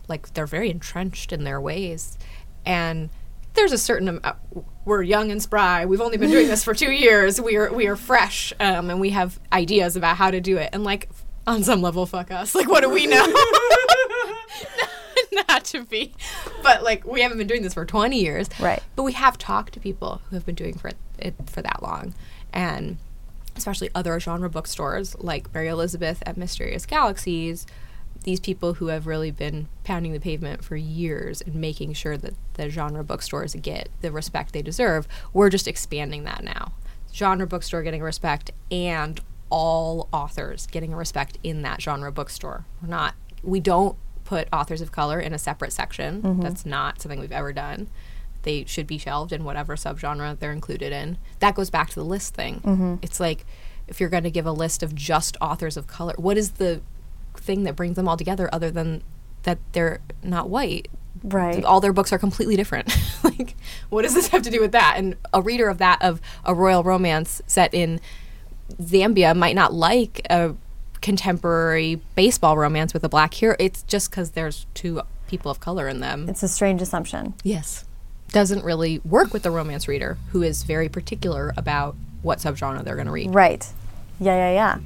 Like 0.09 0.35
they're 0.35 0.45
very 0.47 0.71
entrenched 0.71 1.33
in 1.33 1.45
their 1.45 1.61
ways. 1.61 2.19
And 2.67 3.11
there's 3.55 3.73
a 3.73 3.79
certain 3.79 4.09
amount, 4.09 4.37
we're 4.85 5.03
young 5.03 5.31
and 5.31 5.43
spry. 5.43 5.87
We've 5.87 6.01
only 6.01 6.17
been 6.17 6.31
doing 6.31 6.49
this 6.49 6.65
for 6.65 6.75
two 6.75 6.91
years. 6.91 7.41
We 7.41 7.57
are 7.57 7.73
we 7.73 7.87
are 7.87 7.97
fresh, 7.97 8.53
um, 8.61 8.91
and 8.91 9.01
we 9.01 9.11
have 9.11 9.39
ideas 9.53 9.97
about 9.97 10.17
how 10.17 10.31
to 10.31 10.41
do 10.41 10.57
it. 10.57 10.71
And 10.73 10.85
like 10.85 11.09
on 11.47 11.63
some 11.65 11.83
level, 11.83 12.07
fuck 12.07 12.31
us. 12.31 12.55
Like 12.55 12.69
what 12.69 12.83
do 12.83 12.91
we 12.91 13.07
know? 13.07 13.27
Not 15.49 15.65
to 15.67 15.85
be, 15.85 16.13
but 16.63 16.83
like 16.83 17.07
we 17.07 17.23
haven't 17.23 17.39
been 17.39 17.47
doing 17.47 17.63
this 17.63 17.75
for 17.75 17.85
20 17.85 18.21
years, 18.21 18.49
Right. 18.59 18.83
But 18.97 19.05
we 19.05 19.13
have 19.13 19.39
talked 19.39 19.75
to 19.75 19.81
people 19.81 20.21
who 20.29 20.37
have 20.37 20.47
been 20.47 20.55
doing 20.55 20.75
for 20.75 20.91
it 21.19 21.35
for 21.47 21.63
that 21.63 21.83
long, 21.83 22.15
and 22.53 22.99
especially 23.57 23.91
other 23.95 24.19
genre 24.19 24.51
bookstores 24.51 25.17
like 25.19 25.53
Mary 25.55 25.69
Elizabeth 25.69 26.23
at 26.27 26.37
Mysterious 26.37 26.87
Galaxies, 26.87 27.67
these 28.25 28.41
people 28.41 28.75
who 28.75 28.89
have 28.89 29.07
really 29.07 29.31
been 29.31 29.69
pounding 29.85 30.13
the 30.13 30.21
pavement 30.21 30.65
for 30.65 30.77
years 30.77 31.41
and 31.41 31.55
making 31.55 31.95
sure 31.95 32.17
that 32.17 32.35
the 32.55 32.69
genre 32.69 33.03
bookstores 33.03 33.55
get 33.55 33.89
the 34.03 34.13
respect 34.13 34.53
they 34.53 34.63
deserve. 34.63 35.09
We're 35.33 35.51
just 35.51 35.67
expanding 35.67 36.25
that 36.25 36.45
now. 36.45 36.73
Genre 37.13 37.47
bookstore 37.47 37.83
getting 37.83 38.03
respect 38.03 38.51
and 38.71 39.21
all 39.49 40.09
authors 40.13 40.67
getting 40.67 40.95
respect 40.95 41.39
in 41.43 41.63
that 41.63 41.81
genre 41.83 42.13
bookstore. 42.13 42.67
We're 42.83 42.89
not 42.89 43.15
we 43.43 43.59
don't 43.59 43.97
put 44.25 44.49
authors 44.53 44.81
of 44.81 44.93
color 44.93 45.19
in 45.19 45.33
a 45.33 45.39
separate 45.39 45.73
section. 45.73 46.23
Mm-hmm. 46.23 46.43
That's 46.43 46.67
not 46.67 47.01
something 47.01 47.19
we've 47.19 47.33
ever 47.33 47.53
done. 47.53 47.89
They 48.43 48.65
should 48.65 48.87
be 48.87 48.99
shelved 48.99 49.33
in 49.33 49.45
whatever 49.45 49.77
subgenre 49.77 50.39
they're 50.39 50.53
included 50.53 50.93
in. 50.93 51.19
That 51.41 51.55
goes 51.55 51.71
back 51.71 51.89
to 51.91 51.95
the 51.97 52.05
list 52.05 52.35
thing. 52.35 52.61
Mm-hmm. 52.61 52.95
It's 53.03 53.19
like 53.19 53.45
if 53.89 53.99
you're 53.99 54.09
going 54.09 54.23
to 54.23 54.31
give 54.31 54.47
a 54.47 54.53
list 54.53 54.83
of 54.83 54.95
just 54.95 55.37
authors 55.41 55.77
of 55.77 55.87
color, 55.87 56.15
what 56.17 56.39
is 56.39 56.53
the 56.53 56.81
thing 57.37 57.65
that 57.65 57.77
brings 57.77 57.97
them 57.97 58.09
all 58.09 58.17
together 58.17 58.49
other 58.53 58.71
than 58.71 59.03
that 59.43 59.59
they're 59.73 60.01
not 60.23 60.49
white? 60.49 60.89
Right. 61.23 61.65
All 61.65 61.81
their 61.81 61.93
books 61.93 62.13
are 62.13 62.19
completely 62.19 62.57
different. 62.57 62.95
like, 63.25 63.57
what 63.91 64.03
does 64.03 64.15
this 64.15 64.29
have 64.29 64.43
to 64.43 64.51
do 64.51 64.61
with 64.61 64.73
that? 64.73 64.95
And 64.97 65.17
a 65.33 65.43
reader 65.43 65.69
of 65.69 65.79
that, 65.79 66.01
of 66.03 66.21
a 66.45 66.55
royal 66.55 66.83
romance 66.83 67.43
set 67.47 67.75
in 67.75 68.01
Zambia, 68.81 69.37
might 69.37 69.55
not 69.55 69.73
like 69.73 70.27
a 70.31 70.55
contemporary 71.01 72.01
baseball 72.15 72.57
romance 72.57 72.95
with 72.95 73.05
a 73.05 73.09
black 73.09 73.35
hero. 73.35 73.57
It's 73.59 73.83
just 73.83 74.11
because 74.11 74.31
there's 74.31 74.67
two 74.75 75.03
people 75.29 75.51
of 75.51 75.61
color 75.61 75.89
in 75.89 76.01
them. 76.01 76.29
It's 76.29 76.43
a 76.43 76.49
strange 76.49 76.83
assumption. 76.83 77.35
Yes. 77.43 77.85
Doesn't 78.29 78.65
really 78.65 79.01
work 79.01 79.33
with 79.33 79.43
the 79.43 79.51
romance 79.51 79.89
reader 79.89 80.19
who 80.33 80.43
is 80.43 80.63
very 80.63 80.89
particular 80.89 81.53
about 81.57 81.97
what 82.23 82.39
subgenre 82.39 82.85
they're 82.85 82.95
going 82.95 83.07
to 83.07 83.13
read. 83.13 83.35
Right. 83.35 83.67
Yeah, 84.21 84.37
yeah, 84.37 84.53
yeah. 84.53 84.79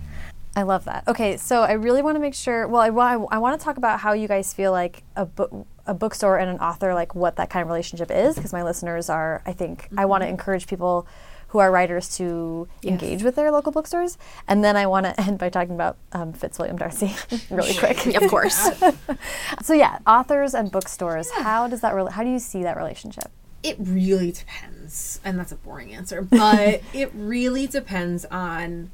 I 0.57 0.62
love 0.62 0.84
that. 0.84 1.05
Okay, 1.09 1.36
so 1.36 1.62
I 1.62 1.72
really 1.72 2.00
want 2.02 2.16
to 2.16 2.20
make 2.20 2.34
sure. 2.34 2.68
Well, 2.68 2.80
I, 2.80 2.90
wa- 2.90 3.26
I 3.30 3.38
want 3.38 3.59
to 3.59 3.64
talk 3.64 3.76
about 3.76 4.00
how 4.00 4.12
you 4.12 4.28
guys 4.28 4.55
feel 4.55 4.70
like 4.72 5.02
a 5.16 5.26
book, 5.26 5.66
a 5.86 5.94
bookstore 5.94 6.38
and 6.38 6.48
an 6.50 6.59
author, 6.59 6.94
like 6.94 7.14
what 7.14 7.36
that 7.36 7.50
kind 7.50 7.62
of 7.62 7.68
relationship 7.68 8.11
is, 8.11 8.36
because 8.36 8.52
my 8.52 8.62
listeners 8.62 9.09
are. 9.11 9.42
I 9.44 9.52
think 9.52 9.88
I 9.96 10.05
want 10.05 10.22
to 10.22 10.28
encourage 10.28 10.66
people 10.66 11.07
who 11.48 11.59
are 11.61 11.70
writers 11.70 12.16
to 12.16 12.66
engage 12.84 13.22
with 13.22 13.36
their 13.36 13.50
local 13.52 13.70
bookstores, 13.72 14.18
and 14.48 14.64
then 14.64 14.76
I 14.76 14.86
want 14.86 15.07
to 15.07 15.20
end 15.20 15.38
by 15.38 15.48
talking 15.50 15.74
about 15.74 15.96
um, 16.12 16.32
Fitzwilliam 16.32 16.76
Darcy, 16.76 17.14
really 17.50 17.74
quick. 17.74 18.07
Of 18.14 18.28
course. 18.30 18.70
So 19.62 19.72
yeah, 19.72 19.98
authors 20.07 20.52
and 20.55 20.70
bookstores. 20.70 21.30
How 21.30 21.68
does 21.68 21.80
that? 21.80 21.94
Re- 21.94 22.11
how 22.11 22.22
do 22.22 22.30
you 22.30 22.38
see 22.38 22.62
that 22.64 22.76
relationship? 22.76 23.30
It 23.62 23.76
really 23.78 24.30
depends. 24.32 25.20
And 25.24 25.38
that's 25.38 25.52
a 25.52 25.57
boring 25.57 25.94
answer, 25.94 26.20
but 26.22 26.82
it 26.92 27.11
really 27.14 27.66
depends 27.66 28.24
on 28.26 28.90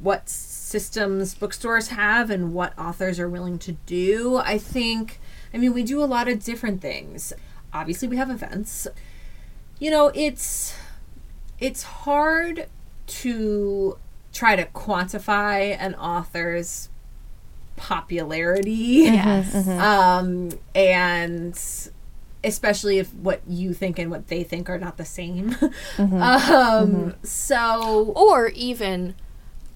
what 0.00 0.28
systems 0.68 1.34
bookstores 1.34 1.88
have 1.88 2.30
and 2.30 2.52
what 2.52 2.78
authors 2.78 3.18
are 3.18 3.28
willing 3.28 3.58
to 3.60 3.72
do. 3.86 4.36
I 4.36 4.58
think, 4.58 5.18
I 5.52 5.58
mean, 5.58 5.72
we 5.72 5.82
do 5.82 6.02
a 6.02 6.06
lot 6.06 6.28
of 6.28 6.44
different 6.44 6.82
things. 6.82 7.32
Obviously, 7.72 8.06
we 8.06 8.16
have 8.16 8.30
events. 8.30 8.86
You 9.78 9.90
know, 9.90 10.12
it's 10.14 10.76
it's 11.58 11.82
hard 11.82 12.66
to 13.06 13.98
try 14.32 14.56
to 14.56 14.66
quantify 14.66 15.76
an 15.78 15.94
author's 15.94 16.90
popularity. 17.76 19.04
Yes. 19.04 19.54
Um, 19.68 20.50
and 20.74 21.58
especially 22.44 22.98
if 22.98 23.12
what 23.14 23.40
you 23.48 23.72
think 23.72 23.98
and 23.98 24.10
what 24.10 24.28
they 24.28 24.44
think 24.44 24.68
are 24.68 24.78
not 24.78 24.96
the 24.96 25.04
same. 25.04 25.56
Mm-hmm. 25.96 26.22
um, 26.22 27.14
So 27.22 28.12
Or 28.14 28.48
even 28.48 29.14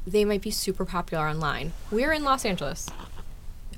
they 0.07 0.25
might 0.25 0.43
be 0.43 0.51
super 0.51 0.85
popular 0.85 1.29
online. 1.29 1.73
We're 1.91 2.13
in 2.13 2.25
Los 2.25 2.45
Angeles. 2.45 2.89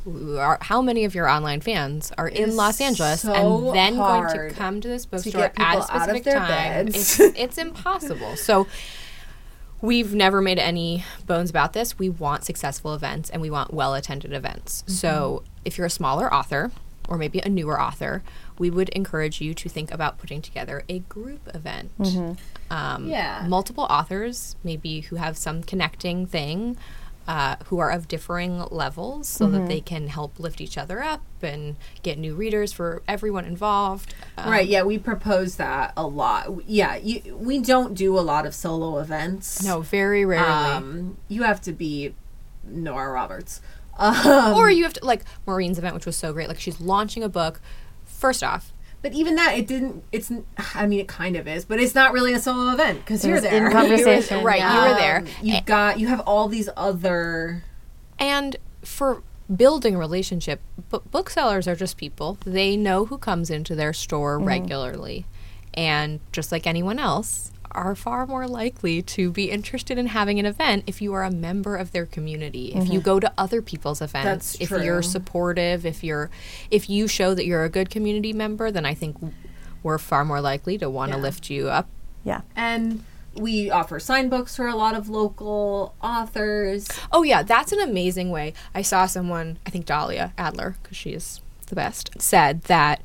Are- 0.07 0.59
How 0.61 0.83
many 0.83 1.05
of 1.05 1.15
your 1.15 1.29
online 1.29 1.61
fans 1.61 2.13
are 2.19 2.29
in 2.29 2.57
Los 2.57 2.81
Angeles 2.81 3.23
so 3.23 3.33
and 3.33 3.77
then 3.77 3.97
going 3.97 4.51
to 4.51 4.55
come 4.55 4.81
to 4.81 4.89
this 4.89 5.07
bookstore 5.07 5.49
people 5.49 5.65
at 5.65 5.77
a 5.77 5.79
out 5.79 5.79
of 5.79 5.85
specific 5.85 6.25
their 6.25 6.39
time? 6.39 6.89
It's, 6.89 7.21
it's 7.21 7.59
impossible. 7.59 8.37
So 8.37 8.67
we've 9.81 10.15
never 10.15 10.41
made 10.41 10.59
any 10.59 11.05
bones 11.27 11.51
about 11.51 11.73
this. 11.73 11.99
We 11.99 12.09
want 12.09 12.45
successful 12.45 12.95
events 12.95 13.31
and 13.31 13.41
we 13.41 13.51
want 13.51 13.73
well 13.73 13.95
attended 13.95 14.33
events. 14.33 14.83
Mm-hmm. 14.83 14.93
So 14.93 15.43
if 15.65 15.79
you're 15.79 15.87
a 15.87 15.91
smaller 15.91 16.33
author 16.33 16.71
or 17.09 17.19
maybe 17.19 17.39
a 17.41 17.49
newer 17.49 17.81
author, 17.81 18.23
we 18.59 18.71
would 18.71 18.89
encourage 18.91 19.41
you 19.41 19.55
to 19.55 19.69
think 19.69 19.91
about 19.91 20.19
putting 20.19 20.41
together 20.43 20.85
a 20.89 21.01
group 21.01 21.49
event. 21.55 21.91
Um, 22.71 23.07
Yeah. 23.09 23.45
Multiple 23.49 23.85
authors, 23.85 24.57
maybe 24.65 25.01
who 25.03 25.17
have 25.17 25.37
some 25.37 25.63
connecting 25.63 26.27
thing. 26.27 26.77
Uh, 27.27 27.57
who 27.69 27.79
are 27.79 27.89
of 27.89 28.07
differing 28.07 28.63
levels 28.71 29.27
so 29.27 29.47
that 29.47 29.67
they 29.67 29.81
can 29.81 30.09
help 30.09 30.39
lift 30.39 30.61
each 30.61 30.77
other 30.77 31.03
up 31.03 31.23
and 31.41 31.75
get 32.03 32.19
new 32.19 32.35
readers 32.35 32.71
for 32.71 33.03
everyone 33.09 33.47
involved. 33.47 34.15
Um, 34.37 34.51
Right, 34.51 34.69
yeah, 34.69 34.83
we 34.83 34.99
propose 34.99 35.57
that 35.57 35.95
a 35.97 36.07
lot. 36.07 36.51
Yeah, 36.69 36.97
you, 36.97 37.35
we 37.35 37.61
don't 37.61 37.95
do 37.95 38.19
a 38.19 38.21
lot 38.21 38.45
of 38.45 38.55
solo 38.55 38.99
events. 38.99 39.65
No, 39.65 39.81
very 39.81 40.27
rarely. 40.27 40.47
Um, 40.73 41.17
you 41.29 41.45
have 41.45 41.63
to 41.63 41.73
be 41.73 42.15
Nora 42.63 43.11
Roberts. 43.11 43.63
Um, 43.97 44.55
or 44.55 44.69
you 44.69 44.83
have 44.83 44.93
to 44.95 45.05
like 45.07 45.23
Maureen's 45.47 45.79
event, 45.79 45.95
which 45.95 46.05
was 46.05 46.17
so 46.17 46.33
great. 46.33 46.49
Like 46.49 46.59
she's 46.59 46.81
launching 46.81 47.23
a 47.23 47.29
book. 47.29 47.61
First 48.25 48.43
off, 48.43 48.73
but 49.03 49.13
even 49.13 49.35
that, 49.35 49.59
it 49.59 49.67
didn't. 49.67 50.03
It's. 50.11 50.33
I 50.75 50.87
mean, 50.87 50.99
it 50.99 51.09
kind 51.09 51.37
of 51.37 51.47
is, 51.47 51.67
but 51.67 51.79
it's 51.79 51.95
not 51.95 52.15
really 52.15 52.33
a 52.33 52.39
solo 52.39 52.73
event 52.73 53.01
because 53.01 53.23
you're 53.23 53.35
was 53.35 53.43
there. 53.43 53.67
in 53.67 53.71
conversation. 53.71 54.43
right, 54.43 54.61
yeah. 54.61 54.73
you 54.83 54.89
were 54.89 54.95
there, 54.99 55.19
Um, 55.19 55.27
You've 55.43 55.67
got. 55.67 56.01
You 56.01 56.07
have 56.07 56.21
all 56.21 56.49
these 56.49 56.71
other. 56.75 57.65
and 58.19 58.57
for 58.83 59.23
building 59.55 59.95
a 59.95 59.99
relationship, 59.99 60.63
but 60.89 61.11
booksellers 61.11 61.69
are 61.69 61.77
just 61.77 61.99
people. 61.99 62.39
They 62.47 62.79
know 62.79 63.05
who 63.05 63.19
comes 63.19 63.51
into 63.51 63.75
their 63.75 63.93
store 63.93 64.39
regularly, 64.39 65.27
and 65.75 66.21
just 66.33 66.53
like 66.53 66.67
anyone 66.67 66.99
else, 66.99 67.51
are 67.75 67.95
far 67.95 68.27
more 68.27 68.47
likely 68.47 69.03
to 69.03 69.31
be 69.31 69.51
interested 69.51 69.99
in 69.99 70.07
having 70.07 70.39
an 70.39 70.47
event 70.47 70.85
if 70.87 71.03
you 71.03 71.13
are 71.13 71.25
a 71.25 71.31
member 71.31 71.77
of 71.77 71.93
their 71.93 72.07
community. 72.07 72.69
If 72.69 72.89
you 72.89 73.01
mm-hmm. 73.01 73.05
go 73.05 73.21
to 73.21 73.33
other 73.37 73.61
people's 73.61 74.01
events, 74.01 74.53
That's 74.53 74.61
if 74.61 74.69
true. 74.69 74.83
you're 74.83 75.03
supportive, 75.03 75.85
if 75.85 76.05
you're 76.05 76.31
if 76.71 76.89
you 76.89 77.09
show 77.09 77.35
that 77.35 77.47
you're 77.47 77.65
a 77.65 77.69
good 77.69 77.91
community 77.91 78.33
member, 78.33 78.71
then 78.71 78.87
I 78.87 78.95
think 78.95 79.17
we're 79.83 79.99
far 79.99 80.25
more 80.25 80.41
likely 80.41 80.79
to 80.79 80.89
want 80.89 81.13
to 81.13 81.19
Yeah. 81.19 81.23
lift 81.23 81.51
you 81.51 81.69
up 81.69 81.89
Yeah. 82.23 82.41
And 82.57 83.05
we 83.35 83.71
offer 83.71 83.99
sign 83.99 84.29
books 84.29 84.55
for 84.55 84.69
a 84.69 84.77
lot 84.77 84.95
of 84.95 85.09
local 85.09 85.95
authors. 86.01 86.89
Oh 87.11 87.23
yeah, 87.25 87.43
that's 87.43 87.73
an 87.73 87.81
amazing 87.81 88.31
way. 88.31 88.55
I 88.75 88.83
saw 88.83 89.07
someone, 89.07 89.59
I 89.67 89.71
think 89.71 89.87
Dahlia 89.87 90.33
Adler, 90.39 90.77
because 90.83 90.97
she 90.97 91.11
is 91.11 91.41
the 91.67 91.75
best, 91.75 92.11
said 92.19 92.63
that 92.63 93.03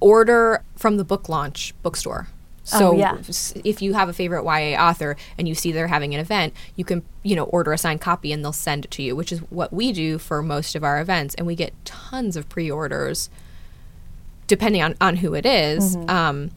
order 0.00 0.62
from 0.76 0.96
the 0.96 1.04
book 1.04 1.28
launch 1.28 1.74
bookstore. 1.82 2.28
So 2.64 2.88
Oh, 2.88 2.96
yeah. 2.98 3.16
if 3.64 3.80
you 3.80 3.94
have 3.94 4.08
a 4.08 4.12
favorite 4.12 4.42
YA 4.44 4.76
author 4.76 5.16
and 5.38 5.46
you 5.46 5.54
see 5.54 5.70
they're 5.70 5.86
having 5.86 6.14
an 6.14 6.20
event, 6.20 6.52
you 6.74 6.84
can, 6.84 7.02
you 7.22 7.36
know, 7.36 7.44
order 7.44 7.72
a 7.72 7.78
signed 7.78 8.00
copy 8.00 8.32
and 8.32 8.42
they'll 8.44 8.52
send 8.52 8.84
it 8.84 8.90
to 8.92 9.02
you, 9.04 9.14
which 9.14 9.30
is 9.30 9.38
what 9.50 9.72
we 9.72 9.92
do 9.92 10.18
for 10.18 10.42
most 10.42 10.74
of 10.74 10.82
our 10.82 11.00
events. 11.00 11.34
And 11.36 11.46
we 11.46 11.54
get 11.54 11.72
tons 11.84 12.36
of 12.36 12.48
pre-orders 12.48 13.30
depending 14.48 14.82
on, 14.82 14.94
on 15.00 15.16
who 15.16 15.34
it 15.34 15.46
is, 15.46 15.96
Mm-hmm. 15.96 16.10
um, 16.10 16.50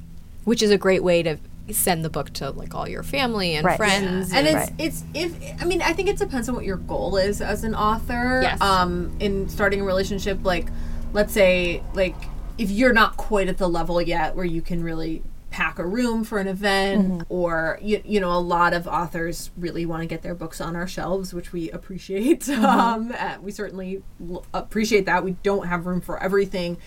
which 0.46 0.64
is 0.64 0.72
a 0.72 0.78
great 0.78 1.04
way 1.04 1.22
to 1.24 1.38
send 1.72 2.04
the 2.04 2.10
book 2.10 2.32
to 2.34 2.50
like 2.50 2.74
all 2.74 2.90
your 2.90 3.04
family 3.04 3.54
and 3.54 3.64
Right. 3.64 3.78
friends. 3.78 4.32
and 4.34 4.48
it's 4.48 4.56
Right. 4.56 4.74
it's 4.80 5.04
if 5.14 5.36
I 5.62 5.66
mean 5.66 5.84
I 5.84 5.94
think 5.94 6.10
it 6.10 6.18
depends 6.18 6.50
on 6.50 6.56
what 6.56 6.66
your 6.66 6.78
goal 6.78 7.18
is 7.18 7.40
as 7.42 7.64
an 7.64 7.76
author. 7.76 8.40
Yes. 8.42 8.60
Um, 8.60 9.12
in 9.20 9.48
starting 9.50 9.82
a 9.82 9.84
relationship, 9.84 10.40
like 10.44 10.66
let's 11.14 11.32
say 11.32 11.84
like 11.94 12.16
if 12.60 12.70
you're 12.70 12.94
not 12.94 13.18
quite 13.18 13.48
at 13.48 13.58
the 13.58 13.68
level 13.68 14.02
yet 14.02 14.36
where 14.36 14.46
you 14.46 14.62
can 14.62 14.84
really 14.84 15.24
pack 15.50 15.80
a 15.80 15.86
room 15.86 16.24
for 16.24 16.38
an 16.38 16.48
event 16.48 17.24
or 17.28 17.80
you, 17.82 18.00
you 18.06 18.20
know 18.20 18.32
a 18.32 18.38
lot 18.38 18.72
of 18.72 18.88
authors 18.88 19.50
really 19.58 19.84
want 19.84 20.02
to 20.04 20.06
get 20.08 20.22
their 20.22 20.36
books 20.36 20.62
on 20.62 20.76
our 20.76 20.86
shelves 20.88 21.34
which 21.34 21.52
we 21.52 21.72
appreciate 21.72 22.48
um, 22.50 23.12
uh, 23.18 23.38
we 23.42 23.52
certainly 23.52 24.04
l- 24.30 24.46
appreciate 24.54 25.06
that. 25.08 25.24
We 25.24 25.32
don't 25.42 25.66
have 25.68 25.88
room 25.88 26.02
for 26.02 26.22
everything. 26.22 26.78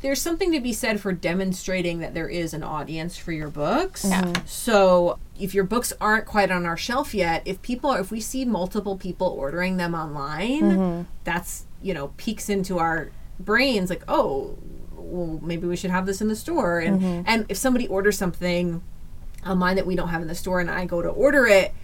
There's 0.00 0.20
something 0.20 0.52
to 0.52 0.60
be 0.60 0.72
said 0.74 1.00
for 1.00 1.12
demonstrating 1.12 2.00
that 2.00 2.12
there 2.14 2.28
is 2.28 2.52
an 2.54 2.62
audience 2.62 3.16
for 3.16 3.32
your 3.32 3.48
books. 3.48 4.04
So 4.44 5.18
if 5.40 5.54
your 5.54 5.64
books 5.64 5.92
aren't 6.00 6.26
quite 6.26 6.50
on 6.50 6.66
our 6.66 6.76
shelf 6.76 7.14
yet, 7.14 7.42
if 7.46 7.60
people 7.62 7.92
if 7.92 8.10
we 8.10 8.20
see 8.20 8.44
multiple 8.44 8.96
people 8.98 9.28
ordering 9.28 9.76
them 9.78 9.94
online, 9.94 11.06
that's, 11.24 11.64
you 11.82 11.94
know, 11.94 12.08
peeks 12.18 12.48
into 12.50 12.78
our 12.78 13.10
brains 13.40 13.88
like, 13.90 14.02
"Oh, 14.06 14.58
well 15.04 15.38
maybe 15.42 15.66
we 15.66 15.76
should 15.76 15.90
have 15.90 16.06
this 16.06 16.20
in 16.20 16.28
the 16.28 16.36
store." 16.36 16.78
And 16.80 17.24
and 17.26 17.46
if 17.48 17.56
somebody 17.56 17.86
orders 17.88 18.16
something 18.18 18.82
online 19.46 19.76
that 19.76 19.86
we 19.86 19.94
don't 19.96 20.08
have 20.08 20.22
in 20.22 20.28
the 20.28 20.34
store 20.34 20.60
and 20.60 20.70
I 20.70 20.84
go 20.86 21.02
to 21.02 21.08
order 21.08 21.46
it, 21.46 21.74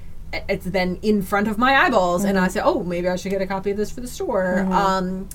it's 0.49 0.65
then 0.65 0.99
in 1.03 1.23
front 1.23 1.49
of 1.49 1.59
my 1.59 1.75
eyeballs 1.77 2.25
and 2.25 2.39
I 2.39 2.49
say, 2.49 2.61
"Oh, 2.63 2.83
maybe 2.83 3.09
I 3.09 3.17
should 3.17 3.31
get 3.33 3.43
a 3.43 3.47
copy 3.47 3.71
of 3.73 3.77
this 3.77 3.91
for 3.91 4.01
the 4.01 4.09
store." 4.09 4.61
Um 4.71 5.29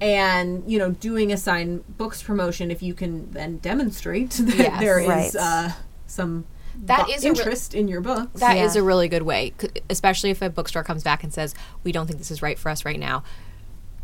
and 0.00 0.62
you 0.70 0.78
know 0.78 0.90
doing 0.90 1.32
a 1.32 1.36
signed 1.36 1.82
books 1.96 2.22
promotion 2.22 2.70
if 2.70 2.82
you 2.82 2.92
can 2.94 3.30
then 3.30 3.56
demonstrate 3.58 4.30
that 4.40 4.56
Yes. 4.58 4.80
there 4.80 4.98
is 5.00 5.08
Right. 5.08 5.36
uh, 5.36 5.68
some 6.06 6.44
That 6.84 7.06
bu- 7.06 7.12
is 7.12 7.24
a 7.24 7.30
re- 7.32 7.38
interest 7.38 7.74
in 7.74 7.88
your 7.88 8.02
book 8.02 8.30
That 8.34 8.58
is 8.58 8.74
Yeah. 8.74 8.82
a 8.82 8.84
really 8.84 9.08
good 9.08 9.22
way, 9.22 9.54
c- 9.58 9.68
especially 9.88 10.28
if 10.30 10.42
a 10.42 10.50
bookstore 10.50 10.84
comes 10.84 11.02
back 11.02 11.24
and 11.24 11.32
says, 11.32 11.54
"We 11.82 11.92
don't 11.92 12.06
think 12.06 12.18
this 12.18 12.30
is 12.30 12.42
right 12.42 12.58
for 12.58 12.68
us 12.68 12.84
right 12.84 13.00
now." 13.00 13.22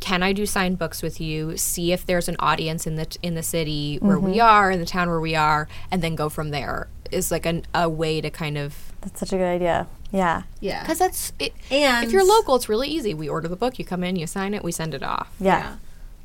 Can 0.02 0.22
I 0.22 0.32
do 0.32 0.46
signed 0.46 0.78
books 0.78 1.02
with 1.02 1.20
you? 1.20 1.56
See 1.56 1.92
if 1.92 2.04
there's 2.04 2.28
an 2.28 2.36
audience 2.38 2.86
in 2.86 2.96
the 2.96 3.06
t- 3.06 3.18
in 3.22 3.34
the 3.34 3.42
city 3.42 3.98
where 4.00 4.18
we 4.18 4.32
mm-hmm. 4.32 4.46
are, 4.46 4.70
in 4.70 4.80
the 4.80 4.86
town 4.86 5.08
where 5.08 5.20
we 5.20 5.34
are, 5.34 5.68
and 5.90 6.02
then 6.02 6.14
go 6.14 6.28
from 6.28 6.50
there. 6.50 6.88
Is 7.10 7.30
like 7.30 7.46
an, 7.46 7.64
a 7.74 7.88
way 7.88 8.20
to 8.20 8.30
kind 8.30 8.58
of 8.58 8.92
That's 9.02 9.20
such 9.20 9.32
a 9.32 9.36
good 9.36 9.44
idea. 9.44 9.86
Yeah. 10.10 10.42
yeah 10.60 10.82
because 10.82 10.98
that's 10.98 11.32
it. 11.38 11.54
And- 11.70 12.04
if 12.04 12.12
you're 12.12 12.24
local, 12.24 12.56
it's 12.56 12.68
really 12.68 12.88
easy. 12.88 13.14
We 13.14 13.28
order 13.28 13.48
the 13.48 13.56
book, 13.56 13.78
you 13.78 13.84
come 13.84 14.04
in, 14.04 14.16
you 14.16 14.26
sign 14.26 14.54
it, 14.54 14.62
we 14.62 14.72
send 14.72 14.92
it 14.92 15.02
off. 15.02 15.32
Yeah. 15.40 15.58
yeah 15.58 15.76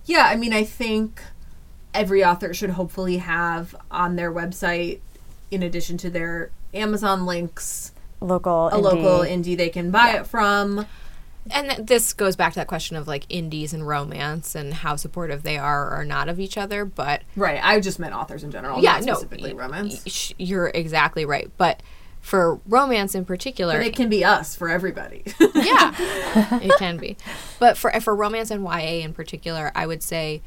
yeah 0.07 0.25
i 0.25 0.35
mean 0.35 0.53
i 0.53 0.63
think 0.63 1.21
every 1.93 2.23
author 2.23 2.53
should 2.53 2.71
hopefully 2.71 3.17
have 3.17 3.75
on 3.91 4.15
their 4.15 4.31
website 4.31 4.99
in 5.51 5.61
addition 5.61 5.97
to 5.97 6.09
their 6.09 6.49
amazon 6.73 7.25
links 7.25 7.91
Local. 8.19 8.69
a 8.73 8.77
local 8.77 9.19
indie 9.19 9.55
they 9.55 9.69
can 9.69 9.91
buy 9.91 10.13
it 10.13 10.25
from 10.25 10.87
And 11.51 11.69
th- 11.69 11.87
this 11.87 12.13
goes 12.13 12.35
back 12.35 12.53
to 12.53 12.59
that 12.59 12.67
question 12.67 12.95
of 12.95 13.07
like 13.07 13.25
indies 13.29 13.73
and 13.73 13.87
romance 13.87 14.55
and 14.55 14.73
how 14.73 14.95
supportive 14.95 15.43
they 15.43 15.57
are 15.57 15.97
or 15.97 16.03
not 16.03 16.29
of 16.29 16.39
each 16.39 16.57
other. 16.57 16.85
But 16.85 17.23
right 17.35 17.59
i 17.63 17.79
just 17.79 17.99
meant 17.99 18.13
authors 18.13 18.43
in 18.43 18.51
general 18.51 18.81
yeah, 18.81 18.93
not 18.93 19.05
no, 19.05 19.13
specifically 19.13 19.53
y- 19.53 19.59
romance 19.59 20.05
y- 20.05 20.35
You're 20.37 20.67
exactly 20.73 21.25
right. 21.25 21.51
But 21.57 21.81
for 22.21 22.59
romance 22.65 23.15
in 23.15 23.25
particular, 23.25 23.77
but 23.77 23.87
it 23.87 23.95
can 23.95 24.09
be 24.09 24.25
us 24.25 24.55
for 24.55 24.69
everybody 24.69 25.23
yeah, 25.39 25.93
it 26.61 26.77
can 26.77 26.97
be. 26.97 27.15
But 27.59 27.77
for 27.77 27.91
for 28.01 28.15
romance 28.15 28.51
and 28.51 28.63
YA 28.63 29.03
in 29.03 29.13
particular, 29.13 29.71
I 29.75 29.87
would 29.87 30.03
say 30.03 30.41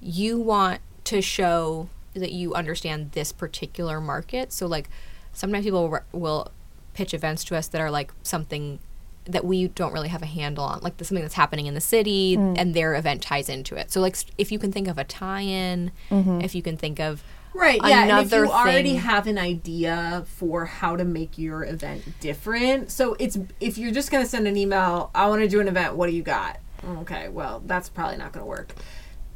you 0.00 0.38
want 0.38 0.80
to 1.04 1.22
show 1.22 1.88
that 2.14 2.32
you 2.32 2.54
understand 2.54 3.12
this 3.12 3.32
particular 3.32 4.00
market. 4.00 4.52
So 4.52 4.66
like 4.66 4.88
sometimes 5.32 5.64
people 5.64 5.98
will 6.12 6.50
pitch 6.94 7.12
events 7.12 7.44
to 7.44 7.56
us 7.56 7.68
that 7.68 7.80
are 7.80 7.90
like 7.90 8.12
something 8.22 8.78
that 9.26 9.44
we 9.44 9.68
don't 9.68 9.92
really 9.92 10.08
have 10.08 10.22
a 10.22 10.26
handle 10.26 10.64
on, 10.64 10.80
like 10.80 10.96
the, 10.96 11.04
something 11.04 11.22
that's 11.22 11.34
happening 11.34 11.66
in 11.66 11.74
the 11.74 11.80
city, 11.80 12.36
mm. 12.36 12.56
and 12.58 12.74
their 12.74 12.94
event 12.94 13.22
ties 13.22 13.48
into 13.48 13.74
it. 13.74 13.90
So 13.90 14.00
like 14.00 14.16
if 14.38 14.52
you 14.52 14.58
can 14.58 14.72
think 14.72 14.88
of 14.88 14.98
a 14.98 15.04
tie-in, 15.04 15.92
mm-hmm. 16.10 16.40
if 16.40 16.54
you 16.54 16.62
can 16.62 16.76
think 16.76 17.00
of 17.00 17.22
Right, 17.56 17.80
yeah. 17.82 18.02
and 18.02 18.10
if 18.10 18.32
Another 18.32 18.44
you 18.44 18.52
already 18.52 18.94
have 18.96 19.26
an 19.26 19.38
idea 19.38 20.24
for 20.26 20.66
how 20.66 20.94
to 20.94 21.04
make 21.04 21.38
your 21.38 21.64
event 21.64 22.02
different, 22.20 22.90
so 22.90 23.16
it's 23.18 23.38
if 23.60 23.78
you're 23.78 23.92
just 23.92 24.10
gonna 24.10 24.26
send 24.26 24.46
an 24.46 24.58
email, 24.58 25.10
I 25.14 25.26
want 25.28 25.40
to 25.40 25.48
do 25.48 25.60
an 25.60 25.68
event. 25.68 25.96
What 25.96 26.10
do 26.10 26.14
you 26.14 26.22
got? 26.22 26.60
Okay, 26.86 27.28
well, 27.28 27.62
that's 27.64 27.88
probably 27.88 28.18
not 28.18 28.32
gonna 28.32 28.44
work. 28.44 28.74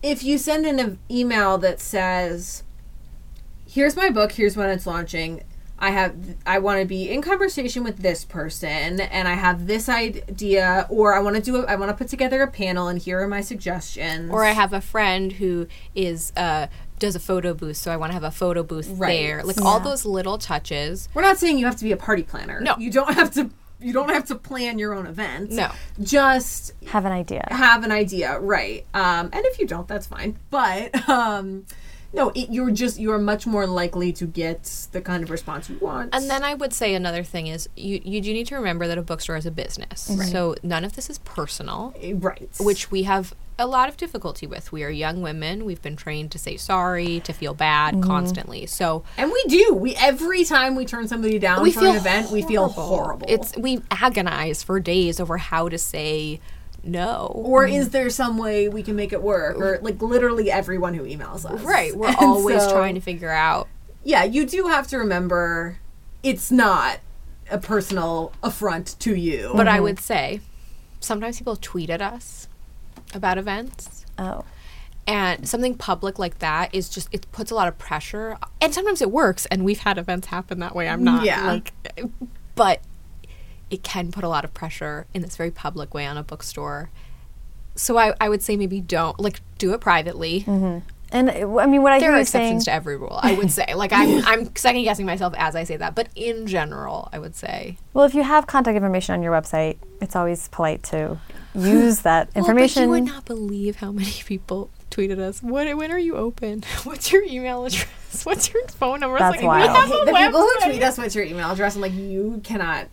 If 0.02 0.22
you 0.22 0.36
send 0.36 0.66
an 0.66 0.98
e- 1.10 1.20
email 1.20 1.56
that 1.58 1.80
says, 1.80 2.62
"Here's 3.66 3.96
my 3.96 4.10
book. 4.10 4.32
Here's 4.32 4.54
when 4.54 4.68
it's 4.68 4.86
launching. 4.86 5.42
I 5.80 5.90
have. 5.90 6.14
I 6.46 6.58
want 6.58 6.80
to 6.80 6.86
be 6.86 7.10
in 7.10 7.22
conversation 7.22 7.82
with 7.84 7.98
this 7.98 8.24
person, 8.24 9.00
and 9.00 9.26
I 9.26 9.34
have 9.34 9.66
this 9.66 9.88
idea, 9.88 10.86
or 10.90 11.14
I 11.14 11.20
want 11.20 11.36
to 11.36 11.42
do. 11.42 11.56
A, 11.56 11.64
I 11.66 11.76
want 11.76 11.90
to 11.90 11.96
put 11.96 12.08
together 12.08 12.42
a 12.42 12.50
panel, 12.50 12.88
and 12.88 12.98
here 12.98 13.20
are 13.20 13.26
my 13.28 13.40
suggestions. 13.40 14.30
or 14.30 14.44
I 14.44 14.50
have 14.52 14.72
a 14.72 14.80
friend 14.80 15.32
who 15.32 15.66
is 15.94 16.32
uh, 16.36 16.66
does 16.98 17.16
a 17.16 17.20
photo 17.20 17.54
booth, 17.54 17.78
so 17.78 17.90
I 17.90 17.96
want 17.96 18.10
to 18.10 18.14
have 18.14 18.24
a 18.24 18.30
photo 18.30 18.62
booth 18.62 18.88
Right. 18.90 19.08
there. 19.20 19.42
Like 19.42 19.60
all 19.62 19.80
those 19.80 20.04
little 20.04 20.36
touches. 20.36 21.08
We're 21.14 21.22
not 21.22 21.38
saying 21.38 21.58
you 21.58 21.64
have 21.66 21.76
to 21.76 21.84
be 21.84 21.92
a 21.92 21.96
party 21.96 22.22
planner. 22.24 22.60
No. 22.60 22.76
you 22.78 22.90
don't 22.90 23.14
have 23.14 23.30
to. 23.34 23.50
You 23.82 23.94
don't 23.94 24.10
have 24.10 24.26
to 24.26 24.34
plan 24.34 24.78
your 24.78 24.92
own 24.92 25.06
event. 25.06 25.52
No. 25.52 25.70
just 26.02 26.74
Have 26.88 27.06
an 27.06 27.12
idea. 27.12 27.46
have 27.50 27.82
an 27.82 27.90
idea, 27.90 28.38
right? 28.38 28.84
Um, 28.92 29.30
and 29.32 29.42
if 29.46 29.58
you 29.58 29.66
don't, 29.66 29.88
that's 29.88 30.06
fine. 30.06 30.38
But 30.50 31.08
um, 31.08 31.64
no, 32.12 32.30
it, 32.30 32.50
you're 32.50 32.70
just 32.70 32.98
you're 32.98 33.18
much 33.18 33.46
more 33.46 33.66
likely 33.66 34.12
to 34.14 34.26
get 34.26 34.88
the 34.92 35.00
kind 35.00 35.22
of 35.22 35.30
response 35.30 35.68
you 35.70 35.78
want. 35.78 36.14
And 36.14 36.28
then 36.28 36.42
I 36.42 36.54
would 36.54 36.72
say 36.72 36.94
another 36.94 37.22
thing 37.22 37.46
is 37.46 37.68
you 37.76 38.00
you 38.04 38.20
do 38.20 38.32
need 38.32 38.46
to 38.48 38.56
remember 38.56 38.86
that 38.88 38.98
a 38.98 39.02
bookstore 39.02 39.36
is 39.36 39.46
a 39.46 39.50
business. 39.50 40.10
So 40.30 40.54
none 40.62 40.84
of 40.84 40.96
this 40.96 41.08
is 41.08 41.18
personal, 41.18 41.94
Eh, 42.00 42.14
right, 42.16 42.50
which 42.58 42.90
we 42.90 43.04
have 43.04 43.34
a 43.58 43.66
lot 43.66 43.88
of 43.88 43.96
difficulty 43.96 44.46
with. 44.46 44.72
We 44.72 44.82
are 44.84 44.90
young 44.90 45.20
women. 45.20 45.64
We've 45.64 45.82
been 45.82 45.96
trained 45.96 46.32
to 46.32 46.38
say 46.38 46.56
sorry, 46.56 47.20
to 47.20 47.32
feel 47.32 47.54
bad 47.54 48.02
constantly. 48.02 48.66
So 48.66 49.04
and 49.16 49.30
we 49.30 49.44
do. 49.48 49.74
We 49.74 49.94
every 49.96 50.44
time 50.44 50.74
we 50.74 50.86
turn 50.86 51.06
somebody 51.08 51.38
down 51.38 51.62
we 51.62 51.70
for 51.70 51.86
an 51.86 51.96
event, 51.96 52.30
we 52.30 52.42
feel 52.42 52.68
horrible. 52.68 53.26
It's 53.28 53.56
we 53.56 53.82
agonize 53.90 54.62
for 54.62 54.80
days 54.80 55.20
over 55.20 55.38
how 55.38 55.68
to 55.68 55.78
say 55.78 56.40
no. 56.82 57.30
or 57.34 57.66
is 57.66 57.90
there 57.90 58.10
some 58.10 58.38
way 58.38 58.68
we 58.68 58.82
can 58.82 58.96
make 58.96 59.12
it 59.12 59.22
work? 59.22 59.58
Or 59.58 59.78
like 59.82 60.00
literally 60.00 60.50
everyone 60.50 60.94
who 60.94 61.04
emails 61.04 61.44
us, 61.44 61.60
Right. 61.62 61.94
We're 61.96 62.08
And 62.08 62.16
always 62.18 62.62
so- 62.62 62.72
trying 62.72 62.94
to 62.94 63.00
figure 63.00 63.30
out 63.30 63.68
Yeah, 64.04 64.24
you 64.24 64.46
do 64.46 64.66
have 64.68 64.86
to 64.88 64.98
remember, 64.98 65.78
it's 66.22 66.50
not 66.50 67.00
a 67.50 67.58
personal 67.58 68.32
affront 68.42 68.98
to 69.00 69.14
you. 69.14 69.52
But 69.54 69.68
I 69.68 69.74
mm-hmm. 69.74 69.82
would 69.84 70.00
say 70.00 70.40
sometimes 71.00 71.38
people 71.38 71.56
tweet 71.56 71.90
at 71.90 72.00
us 72.02 72.48
about 73.14 73.38
events. 73.38 74.04
Oh. 74.18 74.44
And 75.06 75.48
something 75.48 75.74
public 75.76 76.18
like 76.18 76.38
that 76.38 76.72
is 76.74 76.88
just 76.88 77.08
it 77.10 77.26
puts 77.32 77.50
a 77.50 77.54
lot 77.54 77.66
of 77.66 77.78
pressure. 77.78 78.36
And 78.60 78.72
sometimes 78.72 79.02
it 79.02 79.10
works 79.10 79.46
and 79.46 79.64
we've 79.64 79.80
had 79.80 79.98
events 79.98 80.28
happen 80.28 80.60
that 80.60 80.74
way. 80.74 80.88
I'm 80.88 81.02
not 81.02 81.24
Yeah. 81.24 81.46
like 81.46 81.72
but 82.54 82.80
it 83.70 83.82
can 83.82 84.10
put 84.12 84.24
a 84.24 84.28
lot 84.28 84.44
of 84.44 84.52
pressure 84.52 85.06
in 85.14 85.22
this 85.22 85.36
very 85.36 85.50
public 85.50 85.94
way 85.94 86.06
on 86.06 86.16
a 86.16 86.22
bookstore. 86.22 86.90
So 87.76 87.96
I, 87.96 88.14
I 88.20 88.28
would 88.28 88.42
say 88.42 88.56
maybe 88.56 88.80
don't 88.80 89.18
like 89.20 89.40
do 89.58 89.72
it 89.72 89.80
privately. 89.80 90.44
And 91.12 91.28
uh, 91.28 91.58
I 91.58 91.66
mean, 91.66 91.82
what 91.82 91.92
I 91.92 91.98
There 91.98 92.10
hear 92.10 92.16
are 92.16 92.18
you 92.20 92.24
saying. 92.24 92.44
exceptions 92.56 92.64
to 92.66 92.72
every 92.72 92.96
rule, 92.96 93.18
I 93.20 93.34
would 93.34 93.50
say. 93.50 93.74
Like 93.74 93.92
I'm 93.92 94.24
I'm 94.26 94.54
second 94.56 94.82
guessing 94.84 95.06
myself 95.06 95.34
as 95.36 95.56
I 95.56 95.64
say 95.64 95.76
that, 95.76 95.94
but 95.94 96.08
in 96.14 96.46
general, 96.46 97.08
I 97.12 97.18
would 97.18 97.34
say 97.34 97.78
Well, 97.94 98.04
if 98.04 98.14
you 98.14 98.22
have 98.22 98.46
contact 98.46 98.76
information 98.76 99.14
on 99.14 99.22
your 99.22 99.32
website, 99.32 99.76
it's 100.00 100.14
always 100.14 100.48
polite 100.48 100.82
to 100.84 101.18
use 101.54 102.00
that 102.02 102.28
information. 102.36 102.82
Well, 102.82 102.90
but 102.90 102.96
you 102.98 103.04
would 103.04 103.12
not 103.12 103.24
believe 103.24 103.76
how 103.76 103.90
many 103.92 104.12
people 104.24 104.70
tweeted 104.90 105.18
us. 105.18 105.42
When, 105.42 105.76
when 105.76 105.90
are 105.90 105.98
you 105.98 106.16
open? 106.16 106.62
What's 106.84 107.10
your 107.12 107.22
email 107.24 107.64
address? 107.64 108.24
What's 108.24 108.52
your 108.52 108.66
phone 108.68 109.00
number? 109.00 109.18
That's 109.18 109.32
like, 109.36 109.40
we 109.42 109.46
wild. 109.46 109.70
have 109.70 109.88
a 109.90 110.04
the 110.04 110.12
people 110.12 110.40
who 110.40 110.60
tweet 110.64 110.82
us 110.82 110.98
what's 110.98 111.14
your 111.14 111.24
email 111.24 111.48
address, 111.50 111.76
I'm 111.76 111.80
like, 111.80 111.92
you 111.92 112.40
cannot, 112.42 112.88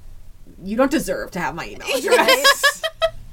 you 0.63 0.75
don't 0.77 0.91
deserve 0.91 1.31
to 1.31 1.39
have 1.39 1.55
my 1.55 1.65
email 1.67 1.87
address. 1.95 2.81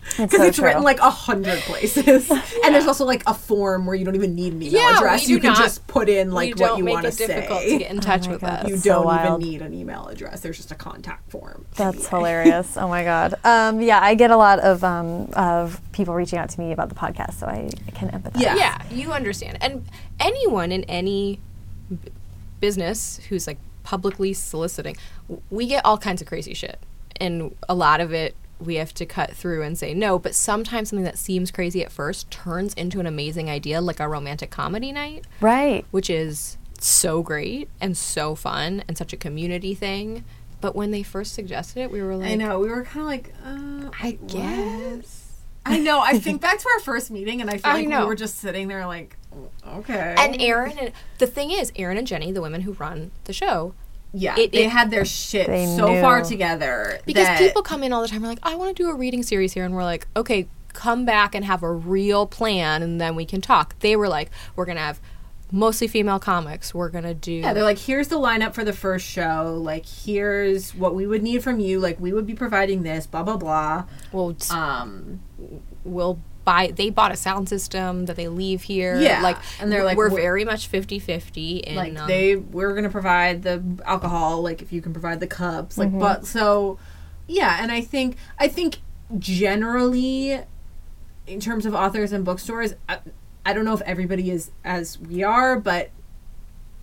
it's 0.06 0.16
Because 0.16 0.30
so 0.32 0.42
it's 0.44 0.58
written 0.60 0.82
like 0.82 1.00
a 1.00 1.10
hundred 1.10 1.58
places, 1.60 2.30
and 2.64 2.74
there's 2.74 2.86
also 2.86 3.04
like 3.04 3.22
a 3.26 3.34
form 3.34 3.84
where 3.86 3.96
you 3.96 4.04
don't 4.04 4.14
even 4.14 4.34
need 4.34 4.52
an 4.52 4.62
email 4.62 4.80
Yeah, 4.80 4.98
address. 4.98 5.22
we 5.22 5.26
do 5.26 5.32
You 5.32 5.40
can 5.40 5.52
not- 5.54 5.58
just 5.58 5.86
put 5.88 6.08
in 6.08 6.28
we 6.28 6.34
like 6.34 6.56
don't 6.56 6.70
what 6.70 6.78
you 6.78 6.84
make 6.84 6.94
want 6.94 7.06
to 7.06 7.12
it 7.24 7.26
difficult 7.26 7.60
say. 7.62 7.70
to 7.72 7.78
get 7.78 7.90
in 7.90 8.00
touch 8.00 8.26
my 8.26 8.32
with 8.32 8.40
God. 8.42 8.64
us. 8.64 8.70
you 8.70 8.76
don't 8.78 9.04
wild. 9.06 9.42
even 9.42 9.50
need 9.52 9.62
an 9.62 9.74
email 9.74 10.06
address. 10.06 10.40
There's 10.40 10.56
just 10.58 10.70
a 10.70 10.74
contact 10.76 11.30
form. 11.30 11.66
That's 11.76 12.06
hilarious. 12.14 12.76
Oh 12.76 12.86
my 12.88 13.02
god. 13.02 13.34
Um, 13.42 13.80
yeah, 13.80 14.00
I 14.00 14.14
get 14.14 14.30
a 14.30 14.36
lot 14.36 14.60
of 14.60 14.84
um, 14.84 15.30
of 15.32 15.80
people 15.92 16.14
reaching 16.14 16.38
out 16.38 16.50
to 16.50 16.60
me 16.60 16.70
about 16.72 16.90
the 16.90 16.94
podcast, 16.94 17.34
so 17.34 17.46
I, 17.46 17.70
I 17.88 17.90
can 17.90 18.10
empathize. 18.10 18.40
Yeah. 18.40 18.54
Yeah, 18.56 18.82
you 18.90 19.12
understand. 19.12 19.58
And 19.60 19.84
anyone 20.20 20.70
in 20.70 20.84
any 20.84 21.40
b- 21.90 22.10
business 22.60 23.20
who's 23.30 23.46
like 23.48 23.58
publicly 23.82 24.32
soliciting, 24.32 24.96
w- 25.28 25.42
we 25.50 25.66
get 25.66 25.84
all 25.84 25.98
kinds 25.98 26.22
of 26.22 26.28
crazy 26.28 26.54
shit. 26.54 26.78
And 27.20 27.54
a 27.68 27.74
lot 27.74 28.00
of 28.00 28.12
it 28.12 28.34
we 28.60 28.76
have 28.76 28.94
to 28.94 29.04
cut 29.04 29.32
through 29.32 29.62
and 29.62 29.76
say 29.76 29.94
no, 29.94 30.18
but 30.18 30.34
sometimes 30.34 30.90
something 30.90 31.04
that 31.04 31.18
seems 31.18 31.50
crazy 31.50 31.82
at 31.84 31.92
first 31.92 32.30
turns 32.30 32.72
into 32.74 33.00
an 33.00 33.06
amazing 33.06 33.50
idea 33.50 33.80
like 33.80 34.00
a 34.00 34.08
romantic 34.08 34.50
comedy 34.50 34.92
night. 34.92 35.24
Right. 35.40 35.84
which 35.90 36.08
is 36.08 36.56
so 36.80 37.22
great 37.22 37.68
and 37.80 37.96
so 37.96 38.34
fun 38.34 38.84
and 38.86 38.96
such 38.96 39.12
a 39.12 39.16
community 39.16 39.74
thing. 39.74 40.24
But 40.60 40.74
when 40.74 40.92
they 40.92 41.02
first 41.02 41.34
suggested 41.34 41.80
it, 41.82 41.90
we 41.90 42.02
were 42.02 42.16
like, 42.16 42.30
I 42.30 42.34
know. 42.36 42.58
We 42.58 42.68
were 42.68 42.84
kind 42.84 43.00
of 43.00 43.06
like, 43.06 43.34
uh, 43.44 43.90
I 44.00 44.18
what? 44.20 44.28
guess. 44.28 45.20
I 45.66 45.78
know. 45.78 46.00
I 46.00 46.18
think 46.18 46.40
back 46.40 46.58
to 46.58 46.68
our 46.74 46.80
first 46.80 47.10
meeting, 47.10 47.40
and 47.40 47.50
I 47.50 47.54
feel 47.58 47.72
I 47.72 47.74
like 47.74 47.88
know. 47.88 48.00
we 48.00 48.06
were 48.06 48.14
just 48.14 48.38
sitting 48.38 48.68
there 48.68 48.86
like, 48.86 49.16
okay. 49.66 50.14
And 50.16 50.40
Aaron 50.40 50.78
and 50.78 50.92
the 51.18 51.26
thing 51.26 51.50
is, 51.50 51.72
Aaron 51.76 51.96
and 51.98 52.06
Jenny, 52.06 52.32
the 52.32 52.42
women 52.42 52.62
who 52.62 52.72
run 52.72 53.10
the 53.24 53.32
show, 53.32 53.74
yeah, 54.14 54.38
it- 54.38 54.52
they 54.52 54.64
it- 54.64 54.70
had 54.70 54.90
their 54.90 55.04
shit 55.04 55.46
so 55.76 56.00
far 56.00 56.22
together 56.22 56.98
because 57.04 57.38
people 57.38 57.62
come 57.62 57.82
in 57.82 57.92
all 57.92 58.00
the 58.02 58.08
time, 58.08 58.24
are 58.24 58.28
like, 58.28 58.38
I 58.42 58.54
want 58.54 58.74
to 58.76 58.82
do 58.82 58.88
a 58.88 58.94
reading 58.94 59.22
series 59.22 59.52
here, 59.52 59.64
and 59.64 59.74
we're 59.74 59.84
like, 59.84 60.06
okay, 60.16 60.48
come 60.72 61.04
back 61.04 61.34
and 61.34 61.44
have 61.44 61.62
a 61.62 61.70
real 61.72 62.26
plan, 62.26 62.82
and 62.82 63.00
then 63.00 63.14
we 63.14 63.24
can 63.26 63.40
talk. 63.40 63.78
They 63.80 63.94
were 63.96 64.08
like, 64.08 64.30
we're 64.56 64.64
gonna 64.64 64.80
have 64.80 65.00
mostly 65.52 65.86
female 65.86 66.18
comics. 66.18 66.74
We're 66.74 66.88
gonna 66.88 67.14
do 67.14 67.32
Yeah, 67.32 67.52
they're 67.52 67.62
like, 67.62 67.78
here's 67.78 68.08
the 68.08 68.18
lineup 68.18 68.54
for 68.54 68.64
the 68.64 68.72
first 68.72 69.06
show. 69.06 69.56
Like, 69.62 69.86
here's 69.86 70.74
what 70.74 70.94
we 70.96 71.06
would 71.06 71.22
need 71.22 71.44
from 71.44 71.60
you. 71.60 71.78
Like, 71.78 72.00
we 72.00 72.12
would 72.12 72.26
be 72.26 72.34
providing 72.34 72.82
this. 72.82 73.06
Blah 73.06 73.22
blah 73.22 73.36
blah. 73.36 73.84
well, 74.10 74.34
Um, 74.50 75.20
we'll 75.84 76.18
buy 76.44 76.72
they 76.74 76.90
bought 76.90 77.10
a 77.12 77.16
sound 77.16 77.48
system 77.48 78.06
that 78.06 78.16
they 78.16 78.28
leave 78.28 78.62
here 78.62 79.00
Yeah, 79.00 79.22
like 79.22 79.38
and 79.60 79.70
they're 79.72 79.84
like, 79.84 79.96
we're 79.96 80.10
we're- 80.10 80.22
very 80.22 80.44
much 80.44 80.70
50-50 80.70 81.60
in 81.60 81.74
like 81.76 81.98
um, 81.98 82.06
they 82.06 82.36
we're 82.36 82.74
gonna 82.74 82.90
provide 82.90 83.42
the 83.42 83.62
alcohol. 83.84 84.42
Like, 84.42 84.62
if 84.62 84.72
you 84.72 84.80
can 84.82 84.92
provide 84.92 85.20
the 85.20 85.26
cups. 85.26 85.78
Like, 85.78 85.96
but 85.98 86.26
so 86.26 86.78
yeah, 87.26 87.58
and 87.62 87.72
I 87.72 87.80
think 87.80 88.16
I 88.38 88.48
think 88.48 88.78
generally, 89.18 90.40
in 91.26 91.40
terms 91.40 91.66
of 91.66 91.74
authors 91.74 92.12
and 92.12 92.24
bookstores, 92.24 92.74
I, 92.88 92.98
I 93.46 93.52
don't 93.52 93.64
know 93.64 93.74
if 93.74 93.82
everybody 93.82 94.30
is 94.30 94.50
as 94.64 94.98
we 94.98 95.22
are, 95.22 95.58
but 95.58 95.90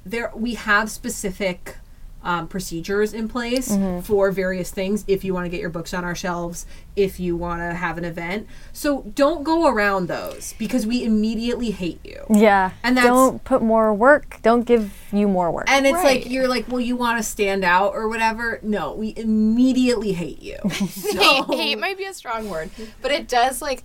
there 0.05 0.31
we 0.35 0.55
have 0.55 0.89
specific 0.89 1.77
um, 2.23 2.47
procedures 2.47 3.13
in 3.13 3.27
place 3.27 3.75
for 4.03 4.31
various 4.31 4.69
things 4.71 5.03
if 5.07 5.23
you 5.23 5.33
want 5.33 5.45
to 5.45 5.49
get 5.49 5.59
your 5.59 5.69
books 5.71 5.93
on 5.93 6.03
our 6.03 6.13
shelves 6.15 6.65
if 6.95 7.19
you 7.19 7.35
want 7.35 7.61
to 7.61 7.73
have 7.73 7.97
an 7.97 8.05
event 8.05 8.45
so 8.73 9.01
don't 9.15 9.43
go 9.43 9.67
around 9.67 10.07
those 10.07 10.53
because 10.59 10.85
we 10.85 11.03
immediately 11.03 11.71
hate 11.71 11.99
you 12.03 12.23
Yeah. 12.29 12.71
And 12.83 12.95
that's- 12.97 13.11
don't 13.11 13.43
put 13.43 13.61
more 13.61 13.93
work. 13.93 14.37
Don't 14.43 14.63
give 14.65 14.93
you 15.11 15.27
more 15.27 15.49
work. 15.51 15.65
and 15.69 15.85
it's 15.87 15.95
Right. 15.95 16.21
like 16.21 16.29
you're 16.29 16.47
like 16.47 16.67
well 16.67 16.79
you 16.81 16.95
want 16.95 17.17
to 17.17 17.23
stand 17.23 17.63
out 17.63 17.93
or 17.95 18.07
whatever 18.07 18.59
no 18.61 18.93
we 18.93 19.13
immediately 19.17 20.11
hate 20.13 20.41
you 20.41 20.57
hate, 20.69 20.89
So- 20.89 21.43
hate 21.55 21.79
might 21.79 21.97
be 21.97 22.05
a 22.05 22.13
strong 22.13 22.49
word, 22.49 22.69
but 23.01 23.11
it 23.11 23.27
does 23.27 23.61
like 23.61 23.83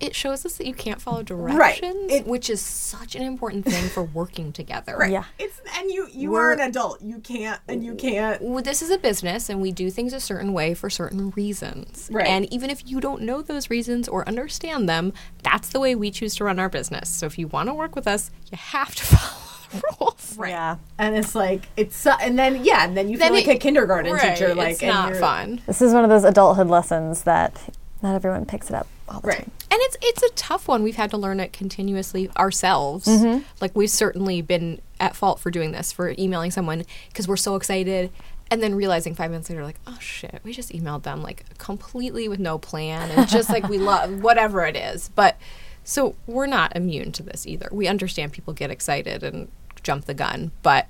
it 0.00 0.14
shows 0.14 0.46
us 0.46 0.56
that 0.58 0.66
you 0.66 0.74
can't 0.74 1.00
follow 1.00 1.22
directions, 1.24 2.12
It- 2.12 2.26
which 2.26 2.48
is 2.48 2.60
such 2.60 3.14
an 3.16 3.22
important 3.22 3.64
thing 3.64 3.88
for 3.88 4.02
working 4.04 4.52
together. 4.52 4.96
right 4.96 5.10
Yeah. 5.10 5.24
it's 5.38 5.60
and 5.76 5.90
you 5.90 6.06
you 6.12 6.30
We're- 6.30 6.44
are 6.44 6.52
an 6.52 6.60
adult 6.60 7.02
you 7.02 7.18
can't 7.18 7.60
and 7.68 7.84
you 7.84 7.94
can't 7.94 8.40
Well, 8.42 8.62
This 8.62 8.80
is 8.82 8.90
a 8.90 8.98
business, 8.98 9.48
and 9.48 9.60
we 9.60 9.72
do 9.72 9.90
things 9.90 10.12
a 10.12 10.20
certain 10.20 10.52
way 10.52 10.74
for 10.74 10.88
certain 10.90 11.30
reasons. 11.36 12.08
Right. 12.12 12.26
And 12.26 12.52
even 12.52 12.70
if 12.70 12.82
you 12.86 13.00
don't 13.00 13.22
know 13.22 13.42
those 13.42 13.70
reasons 13.70 14.06
or 14.08 14.26
understand 14.28 14.88
them, 14.88 15.12
that's 15.42 15.68
the 15.68 15.80
way 15.80 15.94
we 15.94 16.10
choose 16.10 16.34
to 16.36 16.44
run 16.44 16.58
our 16.58 16.68
business. 16.68 17.08
So 17.08 17.26
if 17.26 17.38
you 17.38 17.48
want 17.48 17.68
to 17.68 17.74
work 17.74 17.96
with 17.96 18.06
us, 18.06 18.30
you 18.52 18.58
have 18.58 18.94
to 18.94 19.02
follow 19.04 19.32
the 19.72 19.82
rules. 20.00 20.34
right 20.38 20.50
Yeah. 20.50 20.76
and 20.98 21.16
it's 21.16 21.34
like 21.34 21.68
it's 21.76 21.96
so- 21.96 22.14
and 22.20 22.38
then 22.38 22.64
yeah 22.64 22.84
and 22.84 22.96
then 22.96 23.08
you 23.08 23.18
feel 23.18 23.26
Then 23.26 23.32
like 23.34 23.48
it- 23.48 23.56
a 23.56 23.58
kindergarten 23.58 24.12
Right, 24.12 24.34
teacher 24.36 24.54
like 24.54 24.72
it's 24.72 24.82
not 24.82 25.16
fun. 25.16 25.60
This 25.66 25.82
is 25.82 25.92
one 25.92 26.04
of 26.04 26.10
those 26.10 26.24
adulthood 26.24 26.68
lessons 26.68 27.22
that 27.24 27.60
not 28.02 28.14
everyone 28.14 28.46
picks 28.46 28.70
it 28.70 28.74
up 28.76 28.86
all 29.08 29.20
the 29.20 29.28
right 29.28 29.38
time. 29.38 29.50
and 29.70 29.80
it's 29.82 29.96
it's 30.02 30.22
a 30.22 30.30
tough 30.34 30.68
one. 30.68 30.82
We've 30.82 30.96
had 30.96 31.10
to 31.10 31.16
learn 31.16 31.40
it 31.40 31.52
continuously 31.52 32.30
ourselves. 32.36 33.06
Mm-hmm. 33.06 33.42
Like 33.60 33.74
we've 33.74 33.90
certainly 33.90 34.42
been 34.42 34.80
at 35.00 35.14
fault 35.16 35.40
for 35.40 35.50
doing 35.50 35.72
this, 35.72 35.92
for 35.92 36.14
emailing 36.18 36.50
someone 36.50 36.84
because 37.08 37.26
we're 37.28 37.36
so 37.36 37.54
excited, 37.56 38.10
and 38.50 38.62
then 38.62 38.74
realizing 38.74 39.14
five 39.14 39.30
minutes 39.30 39.48
later, 39.50 39.62
like, 39.64 39.78
oh 39.86 39.98
shit, 40.00 40.40
we 40.44 40.52
just 40.52 40.70
emailed 40.72 41.02
them 41.04 41.22
like 41.22 41.44
completely 41.58 42.28
with 42.28 42.40
no 42.40 42.58
plan 42.58 43.10
and 43.10 43.28
just 43.28 43.48
like 43.50 43.68
we 43.68 43.78
love 43.92 44.22
whatever 44.22 44.64
it 44.66 44.76
is. 44.76 45.08
But 45.14 45.36
so 45.84 46.14
we're 46.26 46.46
not 46.46 46.74
immune 46.76 47.12
to 47.12 47.22
this 47.22 47.46
either. 47.46 47.68
We 47.72 47.88
understand 47.88 48.32
people 48.32 48.52
get 48.52 48.70
excited 48.70 49.22
and 49.22 49.48
jump 49.82 50.04
the 50.06 50.14
gun, 50.14 50.50
but 50.62 50.86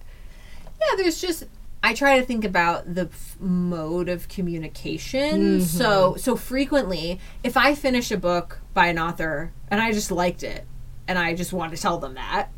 Yeah, 0.80 0.96
there's 0.96 1.20
just 1.20 1.44
I 1.88 1.94
try 1.94 2.20
to 2.20 2.26
think 2.26 2.44
about 2.44 2.94
the 2.94 3.08
f- 3.10 3.38
mode 3.40 4.10
of 4.10 4.28
communication. 4.28 5.40
Mm-hmm. 5.40 5.60
So 5.62 6.16
so 6.18 6.36
frequently, 6.36 7.18
if 7.42 7.56
I 7.56 7.74
finish 7.74 8.10
a 8.10 8.18
book 8.18 8.60
by 8.74 8.88
an 8.88 8.98
author 8.98 9.52
and 9.68 9.80
I 9.80 9.92
just 9.92 10.10
liked 10.10 10.42
it 10.42 10.66
and 11.06 11.18
I 11.18 11.34
just 11.34 11.50
want 11.50 11.74
to 11.74 11.80
tell 11.80 11.96
them 11.96 12.12
that, 12.12 12.50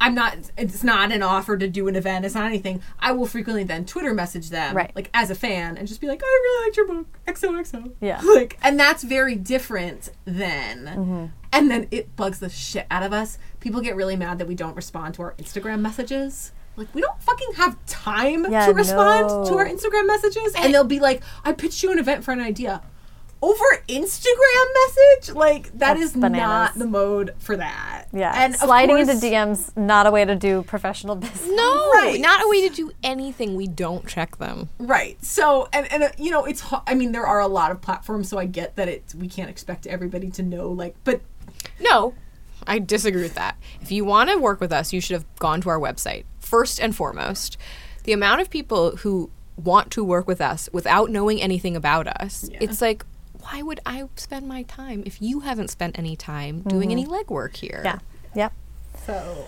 I'm 0.00 0.14
not 0.14 0.36
it's 0.56 0.84
not 0.84 1.10
an 1.10 1.20
offer 1.20 1.58
to 1.58 1.66
do 1.66 1.88
an 1.88 1.96
event, 1.96 2.24
it's 2.24 2.36
not 2.36 2.46
anything. 2.46 2.80
I 3.00 3.10
will 3.10 3.26
frequently 3.26 3.64
then 3.64 3.86
Twitter 3.86 4.14
message 4.14 4.50
them 4.50 4.76
Right. 4.76 4.94
like 4.94 5.10
as 5.12 5.30
a 5.30 5.34
fan 5.34 5.76
and 5.76 5.88
just 5.88 6.00
be 6.00 6.06
like, 6.06 6.22
"I 6.22 6.40
really 6.44 6.66
liked 6.66 6.76
your 6.76 6.86
book. 6.86 7.18
XOXO." 7.26 7.92
Yeah. 8.00 8.20
Like 8.36 8.56
and 8.62 8.78
that's 8.78 9.02
very 9.02 9.34
different 9.34 10.10
than 10.26 10.84
mm-hmm. 10.84 11.26
and 11.52 11.70
then 11.72 11.88
it 11.90 12.14
bugs 12.14 12.38
the 12.38 12.48
shit 12.48 12.86
out 12.88 13.02
of 13.02 13.12
us. 13.12 13.36
People 13.58 13.80
get 13.80 13.96
really 13.96 14.14
mad 14.14 14.38
that 14.38 14.46
we 14.46 14.54
don't 14.54 14.76
respond 14.76 15.14
to 15.14 15.22
our 15.22 15.34
Instagram 15.38 15.80
messages. 15.80 16.52
Like 16.76 16.94
we 16.94 17.00
don't 17.00 17.20
fucking 17.22 17.52
have 17.56 17.76
time 17.86 18.50
Yeah, 18.50 18.66
to 18.66 18.72
respond 18.74 19.28
no. 19.28 19.44
to 19.48 19.54
our 19.56 19.66
Instagram 19.66 20.06
messages, 20.06 20.54
and 20.56 20.72
they'll 20.74 20.84
be 20.84 21.00
like, 21.00 21.22
"I 21.44 21.52
pitched 21.52 21.82
you 21.82 21.90
an 21.92 21.98
event 21.98 22.24
for 22.24 22.32
an 22.32 22.40
idea." 22.40 22.82
over 23.42 23.64
Instagram 23.86 24.66
message, 24.86 25.36
like 25.36 25.64
that 25.72 25.78
That's 25.94 26.00
is 26.00 26.12
bananas. 26.14 26.40
not 26.40 26.74
the 26.78 26.86
mode 26.86 27.34
for 27.38 27.54
that. 27.58 28.06
Yeah. 28.10 28.32
and 28.34 28.56
sliding 28.56 28.96
course- 28.96 29.08
into 29.10 29.26
DMs 29.26 29.76
not 29.76 30.06
a 30.06 30.10
way 30.10 30.24
to 30.24 30.34
do 30.34 30.62
professional 30.62 31.16
business. 31.16 31.46
No, 31.46 31.90
Right. 31.92 32.18
not 32.18 32.42
a 32.42 32.48
way 32.48 32.66
to 32.66 32.74
do 32.74 32.90
anything. 33.04 33.54
We 33.54 33.66
don't 33.66 34.06
check 34.06 34.38
them. 34.38 34.70
Right. 34.78 35.22
So, 35.22 35.68
and 35.72 35.86
and 35.92 36.04
uh, 36.04 36.08
you 36.18 36.30
know, 36.30 36.46
it's. 36.46 36.64
I 36.86 36.94
mean, 36.94 37.12
there 37.12 37.26
are 37.26 37.38
a 37.40 37.46
lot 37.46 37.70
of 37.70 37.82
platforms, 37.82 38.30
so 38.30 38.38
I 38.38 38.46
get 38.46 38.74
that 38.76 38.88
it's. 38.88 39.14
We 39.14 39.28
can't 39.28 39.50
expect 39.50 39.86
everybody 39.86 40.30
to 40.30 40.42
know, 40.42 40.70
like, 40.70 40.96
but 41.04 41.20
No, 41.78 42.14
I 42.66 42.78
disagree 42.78 43.22
with 43.22 43.34
that. 43.34 43.56
If 43.82 43.92
you 43.92 44.04
want 44.06 44.30
to 44.30 44.36
work 44.38 44.60
with 44.62 44.72
us, 44.72 44.94
you 44.94 45.00
should 45.02 45.14
have 45.14 45.26
gone 45.38 45.60
to 45.60 45.68
our 45.68 45.78
website 45.78 46.24
first 46.46 46.80
and 46.80 46.94
foremost. 46.94 47.56
The 48.04 48.12
amount 48.12 48.40
of 48.40 48.50
people 48.50 48.96
who 48.98 49.30
want 49.56 49.90
to 49.92 50.04
work 50.04 50.28
with 50.28 50.40
us 50.40 50.68
without 50.72 51.10
knowing 51.10 51.42
anything 51.42 51.76
about 51.76 52.06
us, 52.06 52.48
it's 52.60 52.80
like, 52.80 53.04
why 53.40 53.62
would 53.62 53.80
I 53.84 54.08
spend 54.16 54.46
my 54.46 54.62
time 54.62 55.02
if 55.06 55.20
you 55.20 55.40
haven't 55.40 55.68
spent 55.68 55.98
any 55.98 56.16
time 56.16 56.62
doing 56.62 56.90
mm-hmm. 56.90 56.98
any 56.98 57.24
legwork 57.24 57.56
here? 57.56 57.82
Yeah. 57.84 57.98
Yep. 58.34 58.52
so 59.06 59.46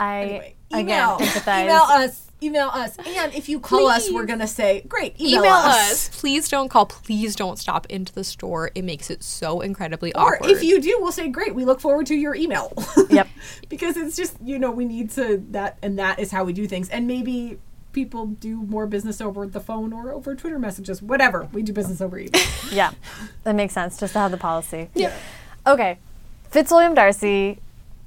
I 0.00 0.20
anyway, 0.22 0.54
again 0.72 0.82
email, 0.84 1.18
empathize. 1.18 1.62
email 1.64 1.82
us, 1.82 2.26
email 2.42 2.68
us, 2.68 2.96
and 3.06 3.34
if 3.34 3.48
you 3.48 3.60
call 3.60 3.86
us, 3.88 4.10
we're 4.10 4.24
gonna 4.24 4.46
say, 4.46 4.80
great, 4.88 5.20
email, 5.20 5.40
Email 5.44 5.52
us. 5.52 6.08
us. 6.08 6.20
Please 6.20 6.48
don't 6.48 6.68
call. 6.70 6.86
Please 6.86 7.36
don't 7.36 7.58
stop 7.58 7.86
into 7.90 8.12
the 8.14 8.24
store. 8.24 8.70
It 8.74 8.82
makes 8.82 9.10
it 9.10 9.22
so 9.22 9.60
incredibly 9.60 10.14
Or 10.14 10.36
awkward. 10.36 10.50
if 10.50 10.62
you 10.62 10.80
do, 10.80 10.96
we'll 11.00 11.12
say, 11.12 11.28
great, 11.28 11.54
we 11.54 11.64
look 11.66 11.80
forward 11.80 12.06
to 12.06 12.14
your 12.14 12.34
email. 12.34 12.72
Yep. 13.10 13.28
because 13.68 13.96
it's 13.96 14.16
just 14.16 14.36
you 14.44 14.58
know 14.58 14.70
we 14.70 14.84
need 14.84 15.10
to 15.10 15.44
that 15.50 15.76
and 15.82 15.98
that 15.98 16.18
is 16.20 16.30
how 16.30 16.44
we 16.44 16.52
do 16.52 16.66
things 16.68 16.88
and 16.88 17.06
maybe 17.08 17.58
people 17.92 18.26
do 18.26 18.62
more 18.62 18.86
business 18.86 19.20
over 19.20 19.46
the 19.48 19.58
phone 19.58 19.92
or 19.92 20.12
over 20.12 20.36
twitter 20.36 20.60
messages 20.60 21.02
whatever 21.02 21.48
we 21.52 21.60
do 21.60 21.72
business 21.72 22.00
over 22.00 22.16
email 22.20 22.40
Yeah, 22.70 22.92
that 23.42 23.56
makes 23.56 23.74
sense. 23.74 23.98
Just 23.98 24.12
to 24.12 24.20
have 24.20 24.30
the 24.30 24.36
policy. 24.36 24.88
yeah 24.94 25.12
Okay, 25.66 25.98
Fitzwilliam 26.52 26.94
Darcy. 26.94 27.58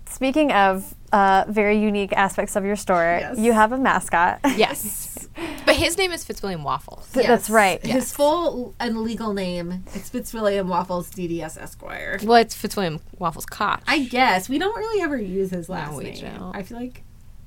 Speaking 0.09 0.51
of 0.53 0.95
uh, 1.13 1.45
very 1.47 1.77
unique 1.79 2.11
aspects 2.13 2.55
of 2.57 2.65
your 2.65 2.75
store, 2.75 3.17
Yes. 3.21 3.37
you 3.37 3.53
have 3.53 3.71
a 3.71 3.77
mascot. 3.77 4.39
yes, 4.57 5.29
but 5.65 5.75
his 5.75 5.97
name 5.97 6.11
is 6.11 6.25
Fitzwilliam 6.25 6.63
Waffles. 6.63 7.09
Th- 7.13 7.25
That's 7.25 7.49
right. 7.49 7.79
his 7.85 8.11
full 8.13 8.73
and 8.79 8.97
legal 9.01 9.33
name 9.33 9.83
is 9.95 10.09
fitzwilliam 10.09 10.67
waffles 10.67 11.09
dds 11.11 11.57
esquire 11.57 12.19
Well, 12.23 12.37
it's 12.41 12.53
Fitzwilliam 12.55 12.99
Waffles 13.19 13.45
Koch. 13.45 13.79
i 13.87 13.99
guess 13.99 14.49
we 14.49 14.57
don't 14.57 14.75
really 14.75 15.01
ever 15.01 15.17
use 15.17 15.51
his 15.51 15.69
last 15.69 15.95
we 15.95 16.03
name 16.05 16.25
don't. 16.37 16.55
i 16.55 16.63
feel 16.63 16.77
like 16.79 17.03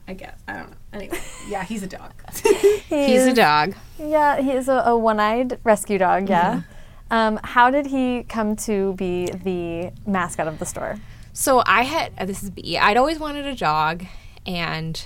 i 0.09 0.15
guess 0.15 0.39
i 0.49 0.55
don't 0.55 0.71
know 0.71 0.77
anyway 0.93 1.19
yeah 1.49 1.65
he's 1.65 1.83
a 1.83 1.87
dog 1.87 2.13
He's 2.89 3.27
a 3.27 3.35
dog. 3.35 3.75
Yeah, 3.99 4.41
he 4.41 4.53
is 4.53 4.69
a, 4.69 4.83
a 4.87 4.97
one-eyed 4.97 5.59
rescue 5.65 5.99
dog. 5.99 6.29
Yeah. 6.29 6.55
Mm-hmm. 6.55 7.13
Um, 7.13 7.41
how 7.43 7.71
did 7.71 7.87
he 7.87 8.23
come 8.29 8.55
to 8.69 8.95
be 8.95 9.27
the 9.27 9.93
mascot 10.07 10.47
of 10.49 10.59
the 10.61 10.67
store? 10.67 10.97
So 11.39 11.63
I 11.67 11.83
had 11.83 12.13
uh, 12.17 12.25
this 12.25 12.43
is 12.43 12.49
Bea. 12.51 12.79
I'd 12.79 12.97
always 12.97 13.19
wanted 13.19 13.45
a 13.45 13.55
dog, 13.55 14.05
and 14.47 15.05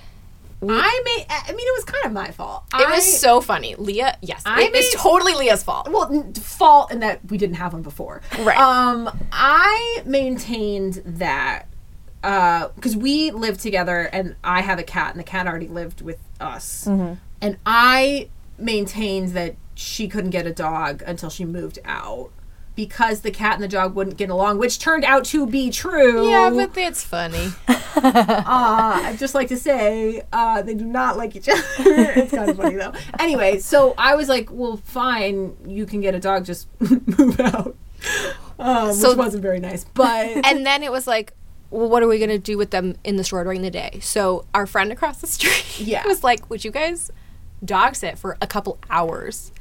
i 0.62 1.02
made 1.06 1.24
i 1.30 1.52
mean 1.52 1.66
it 1.66 1.74
was 1.74 1.84
kind 1.86 2.04
of 2.04 2.12
my 2.12 2.30
fault 2.32 2.64
it 2.74 2.86
I- 2.86 2.94
was 2.94 3.18
so 3.18 3.40
funny. 3.40 3.74
Leah, 3.76 4.18
yes, 4.20 4.42
I 4.44 4.64
it 4.64 4.72
made- 4.74 4.92
totally 4.92 5.32
Leah's 5.34 5.62
fault. 5.62 5.88
well 5.90 6.32
fault 6.34 6.92
in 6.92 7.00
that 7.00 7.20
we 7.30 7.38
didn't 7.38 7.56
have 7.56 7.72
one 7.72 7.80
before 7.80 8.20
Right. 8.38 8.58
um 8.58 9.08
i 9.32 10.02
maintained 10.04 11.00
that 11.06 11.66
because 12.20 12.94
we 12.94 13.30
lived 13.30 13.60
together 13.60 14.02
and 14.12 14.36
i 14.44 14.60
have 14.60 14.78
a 14.78 14.82
cat 14.82 15.12
and 15.12 15.18
the 15.18 15.24
cat 15.24 15.46
already 15.46 15.66
lived 15.68 16.02
with 16.02 16.18
us 16.38 16.86
and 16.86 17.56
i 17.64 18.28
maintained 18.58 19.30
that 19.30 19.56
she 19.74 20.08
couldn't 20.08 20.28
get 20.30 20.46
a 20.46 20.52
dog 20.52 21.02
until 21.06 21.30
she 21.30 21.46
moved 21.46 21.78
out 21.86 22.30
because 22.86 23.20
the 23.20 23.30
cat 23.30 23.54
and 23.54 23.62
the 23.62 23.68
dog 23.68 23.94
wouldn't 23.94 24.16
get 24.16 24.30
along 24.30 24.56
which 24.56 24.78
turned 24.78 25.04
out 25.04 25.22
to 25.22 25.46
be 25.46 25.68
true 25.70 26.26
Yeah, 26.30 26.48
but 26.48 26.70
it's 26.78 27.04
funny. 27.04 27.48
uh, 27.68 29.00
I'd 29.04 29.16
just 29.18 29.34
like 29.34 29.48
to 29.48 29.56
say 29.58 30.22
uh, 30.32 30.62
they 30.62 30.74
do 30.74 30.86
not 30.86 31.18
like 31.18 31.36
each 31.36 31.48
other. 31.48 31.62
it's 31.78 32.32
kind 32.32 32.48
of 32.48 32.56
funny 32.56 32.76
though. 32.76 32.92
Anyway, 33.18 33.58
so 33.58 33.94
I 33.98 34.14
was 34.14 34.28
like, 34.30 34.48
well, 34.50 34.78
fine, 34.78 35.56
you 35.66 35.84
can 35.84 36.00
get 36.00 36.14
a 36.14 36.20
dog, 36.20 36.46
just 36.46 36.68
move 36.80 37.38
out. 37.40 37.76
Um, 38.58 38.94
So- 38.94 39.10
which 39.10 39.18
wasn't 39.18 39.42
very 39.42 39.60
nice, 39.60 39.84
but 39.84 40.46
and 40.46 40.64
then 40.64 40.82
it 40.82 40.90
was 40.90 41.06
like, 41.06 41.34
well, 41.70 41.88
what 41.90 42.02
are 42.02 42.08
we 42.08 42.18
gonna 42.18 42.38
do 42.38 42.56
with 42.56 42.70
them 42.70 42.96
in 43.04 43.16
the 43.16 43.24
store 43.24 43.44
during 43.44 43.60
the 43.62 43.70
day? 43.70 43.98
So 44.00 44.46
our 44.54 44.66
friend 44.66 44.90
across 44.90 45.20
the 45.20 45.26
street 45.26 45.80
Yeah. 45.80 46.06
was 46.06 46.24
like, 46.24 46.48
would 46.48 46.64
you 46.64 46.70
guys 46.70 47.10
dog 47.62 47.94
sit 47.94 48.16
for 48.18 48.38
a 48.40 48.46
couple 48.46 48.78
hours? 48.88 49.52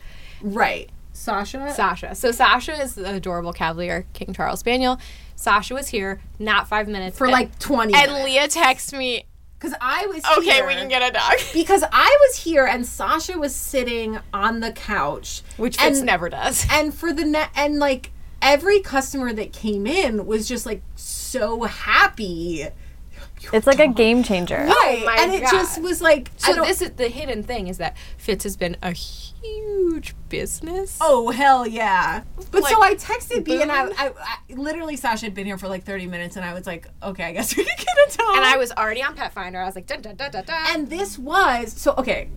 right, 0.41 0.89
Sasha. 1.19 1.71
Sasha. 1.73 2.15
So 2.15 2.31
Sasha 2.31 2.73
is 2.81 2.95
the 2.95 3.13
adorable 3.15 3.53
Cavalier 3.53 4.05
King 4.13 4.33
Charles 4.33 4.59
Spaniel. 4.59 4.99
Sasha 5.35 5.73
was 5.73 5.89
here, 5.89 6.21
not 6.39 6.67
five 6.67 6.87
minutes 6.87 7.17
for 7.17 7.25
and- 7.25 7.33
like 7.33 7.57
20 7.59 7.93
And 7.93 8.11
minutes. 8.11 8.25
Leah 8.25 8.47
texts 8.47 8.93
me, 8.93 9.25
Because 9.57 9.73
I 9.81 10.05
was 10.07 10.23
okay, 10.39 10.55
here- 10.55 10.67
we 10.67 10.73
can 10.75 10.87
get 10.89 11.01
a 11.01 11.11
dog. 11.11 11.33
Because 11.53 11.83
I 11.91 12.17
was 12.27 12.37
here 12.37 12.65
and 12.65 12.85
Sasha 12.85 13.37
was 13.37 13.53
sitting 13.55 14.19
on 14.33 14.59
the 14.61 14.71
couch. 14.71 15.41
Which 15.57 15.77
Fitz 15.77 15.97
and- 15.99 16.05
never 16.05 16.29
does. 16.29 16.65
and 16.71 16.93
for 16.93 17.11
the 17.13 17.25
net 17.25 17.49
and 17.55 17.79
like 17.79 18.11
every 18.41 18.79
customer 18.79 19.33
that 19.33 19.51
came 19.51 19.85
in 19.85 20.25
was 20.25 20.47
just 20.47 20.65
like 20.65 20.81
so 20.95 21.63
happy 21.63 22.67
It's 23.53 23.65
like 23.67 23.79
a 23.79 23.87
game 23.87 24.21
changer. 24.23 24.65
Oh 24.67 24.67
right 24.85 25.03
my 25.05 25.15
and 25.19 25.33
it 25.33 25.41
God. 25.43 25.51
just 25.51 25.81
was 25.81 26.01
like 26.01 26.29
I 26.43 26.49
So 26.49 26.55
don't- 26.55 26.67
this 26.67 26.81
is 26.81 26.91
the 26.91 27.07
hidden 27.07 27.43
thing 27.43 27.67
is 27.67 27.77
that 27.77 27.95
Fitz 28.17 28.43
has 28.43 28.57
been 28.57 28.75
a 28.81 28.91
huge 28.91 30.13
business. 30.27 30.97
oh 31.01 31.29
hell 31.31 31.65
yeah 31.65 32.23
but 32.51 32.63
so 32.65 32.75
i 32.83 32.89
Like, 32.89 32.99
texted 32.99 33.43
Bea 33.45 33.61
and 33.61 33.71
I. 33.71 33.85
I, 33.87 34.11
I 34.17 34.37
literally 34.53 34.95
sasha 34.97 35.25
had 35.25 35.33
been 35.33 35.45
here 35.45 35.57
for 35.57 35.67
like 35.67 35.83
30 35.85 36.07
minutes 36.07 36.35
and 36.35 36.43
i 36.45 36.53
was 36.53 36.67
like 36.67 36.87
okay 37.01 37.23
i 37.23 37.31
guess 37.31 37.55
we 37.57 37.63
can 37.63 37.75
get 37.77 38.13
a 38.13 38.17
dog 38.17 38.35
And 38.35 38.45
I 38.45 38.57
was 38.57 38.71
already 38.73 39.01
on 39.01 39.15
Petfinder. 39.15 39.61
I 39.61 39.65
was 39.65 39.75
like, 39.75 39.87
dun, 39.87 40.01
dun, 40.01 40.15
dun, 40.15 40.31
dun, 40.31 40.43
dun. 40.45 40.57
and 40.69 40.89
this 40.89 41.17
was 41.17 41.71
so 41.73 41.93
okay 41.97 42.29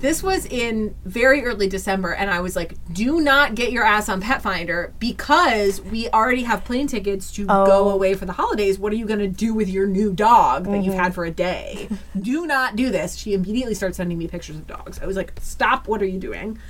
this 0.00 0.22
was 0.22 0.46
in 0.46 0.94
very 1.04 1.44
early 1.44 1.68
December, 1.68 2.12
and 2.12 2.30
I 2.30 2.40
was 2.40 2.56
like, 2.56 2.74
"Do 2.92 3.20
not 3.20 3.54
get 3.54 3.70
your 3.70 3.84
ass 3.84 4.08
on 4.08 4.20
Petfinder 4.22 4.92
because 4.98 5.80
we 5.80 6.08
already 6.08 6.42
have 6.42 6.64
plane 6.64 6.86
tickets 6.86 7.32
to 7.32 7.46
go 7.46 7.66
Oh. 7.68 7.90
away 7.90 8.14
for 8.14 8.24
the 8.24 8.32
holidays. 8.32 8.78
What 8.78 8.92
are 8.92 8.96
you 8.96 9.06
going 9.06 9.20
to 9.20 9.28
do 9.28 9.54
with 9.54 9.68
your 9.68 9.86
new 9.86 10.12
dog 10.12 10.64
that 10.64 10.78
you've 10.78 10.94
mm-hmm. 10.94 11.02
had 11.02 11.14
for 11.14 11.24
a 11.24 11.30
day? 11.30 11.88
do 12.20 12.46
not 12.46 12.76
do 12.76 12.90
this." 12.90 13.16
She 13.16 13.34
immediately 13.34 13.74
starts 13.74 13.96
sending 13.98 14.18
me 14.18 14.26
pictures 14.26 14.56
of 14.56 14.66
dogs. 14.66 14.98
I 15.00 15.06
was 15.06 15.16
like, 15.16 15.32
"Stop! 15.40 15.86
What 15.86 16.02
are 16.02 16.06
you 16.06 16.18
doing?" 16.18 16.58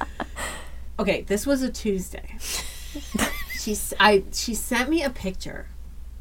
Okay, 1.00 1.22
this 1.22 1.46
was 1.46 1.62
a 1.62 1.70
Tuesday. 1.70 2.36
she 3.58 3.74
I 3.98 4.24
she 4.34 4.54
sent 4.54 4.90
me 4.90 5.02
a 5.02 5.08
picture. 5.08 5.68